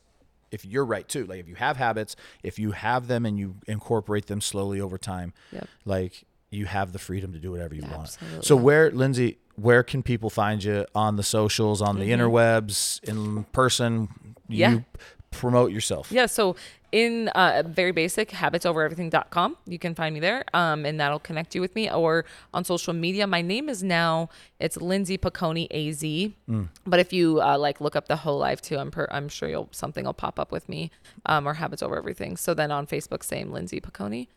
If 0.51 0.65
you're 0.65 0.87
right 0.87 1.07
too, 1.07 1.27
like 1.27 1.41
if 1.41 1.47
you 1.47 1.57
have 1.57 1.77
habits, 1.77 2.17
if 2.43 2.59
you 2.59 2.71
have 2.71 3.07
them 3.07 3.27
and 3.27 3.39
you 3.39 3.57
incorporate 3.67 4.29
them 4.29 4.41
slowly 4.41 4.81
over 4.81 4.97
time, 4.97 5.35
Yep. 5.53 5.69
like 5.85 6.25
you 6.49 6.65
have 6.65 6.93
the 6.95 6.99
freedom 6.99 7.35
to 7.35 7.39
do 7.39 7.51
whatever 7.51 7.75
you 7.75 7.83
want. 7.83 8.17
So 8.41 8.57
where 8.57 8.91
Lindsay, 8.91 9.37
where 9.57 9.83
can 9.83 10.03
people 10.03 10.31
find 10.31 10.65
you 10.65 10.87
on 10.95 11.17
the 11.17 11.23
socials, 11.23 11.83
on 11.83 11.99
the 11.99 12.11
interwebs, 12.11 13.05
in 13.05 13.45
person? 13.53 14.09
Mm-hmm. 14.09 14.33
Yeah. 14.49 14.71
You 14.71 14.85
promote 15.31 15.73
yourself. 15.73 16.11
Yeah, 16.11 16.27
so 16.27 16.57
in 16.91 17.29
uh, 17.29 17.63
very 17.67 17.93
basic 17.93 18.31
habitsovereverything.com, 18.31 19.57
you 19.67 19.79
can 19.79 19.95
find 19.95 20.15
me 20.15 20.21
there, 20.21 20.45
um, 20.55 20.87
and 20.87 20.99
that'll 20.99 21.19
connect 21.19 21.55
you 21.55 21.61
with 21.61 21.75
me. 21.75 21.91
Or 21.91 22.25
on 22.55 22.65
social 22.65 22.95
media, 22.95 23.27
my 23.27 23.43
name 23.43 23.69
is 23.69 23.83
now 23.83 24.31
it's 24.59 24.77
Lindsay 24.77 25.19
Picone 25.19 25.67
Az. 25.71 26.03
Mm. 26.03 26.69
But 26.87 27.01
if 27.01 27.13
you 27.13 27.41
uh, 27.43 27.59
like 27.59 27.81
look 27.81 27.95
up 27.97 28.09
the 28.09 28.17
HOE 28.17 28.37
Life 28.37 28.63
too, 28.63 28.79
I'm 28.79 28.91
per- 28.91 29.09
I'm 29.11 29.29
sure 29.29 29.49
you'll 29.49 29.69
something 29.71 30.05
will 30.05 30.15
pop 30.15 30.39
up 30.39 30.51
with 30.51 30.69
me, 30.69 30.91
um, 31.27 31.47
or 31.47 31.55
habits 31.55 31.83
over 31.83 31.97
everything. 31.97 32.37
So 32.37 32.55
then 32.55 32.71
on 32.71 32.87
Facebook, 32.87 33.23
same 33.23 33.53
Lindsay 33.53 33.81
Picone. 33.81 34.29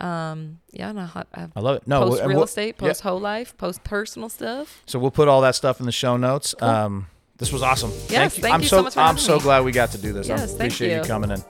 Um, 0.00 0.60
yeah, 0.70 0.90
and 0.90 1.00
I, 1.00 1.24
I 1.56 1.60
love 1.60 1.76
it. 1.76 1.86
No, 1.88 2.02
post 2.04 2.20
real 2.24 2.36
we'll- 2.36 2.44
estate, 2.44 2.76
yeah. 2.80 2.88
post 2.88 3.00
HOE 3.02 3.16
Life, 3.16 3.56
post 3.56 3.82
personal 3.84 4.28
stuff. 4.28 4.82
So 4.86 4.98
we'll 4.98 5.10
put 5.10 5.28
all 5.28 5.40
that 5.42 5.56
stuff 5.56 5.80
in 5.80 5.86
the 5.86 5.92
show 5.92 6.16
notes. 6.16 6.54
Um, 6.62 7.08
this 7.38 7.52
was 7.52 7.62
awesome. 7.62 7.92
Yes, 8.08 8.36
you. 8.36 8.42
thank 8.42 8.54
I'm 8.54 8.62
you 8.62 8.68
so, 8.68 8.78
so 8.78 8.82
much 8.82 8.96
I'm 8.96 9.16
so 9.18 9.36
me. 9.36 9.42
glad 9.42 9.64
we 9.64 9.72
got 9.72 9.90
to 9.92 9.98
do 9.98 10.12
this. 10.12 10.28
I 10.28 10.34
Yes, 10.34 10.50
thank 10.50 10.72
appreciate 10.72 10.90
you 10.90 10.96
you. 10.98 11.04
coming 11.04 11.30
in. 11.30 11.42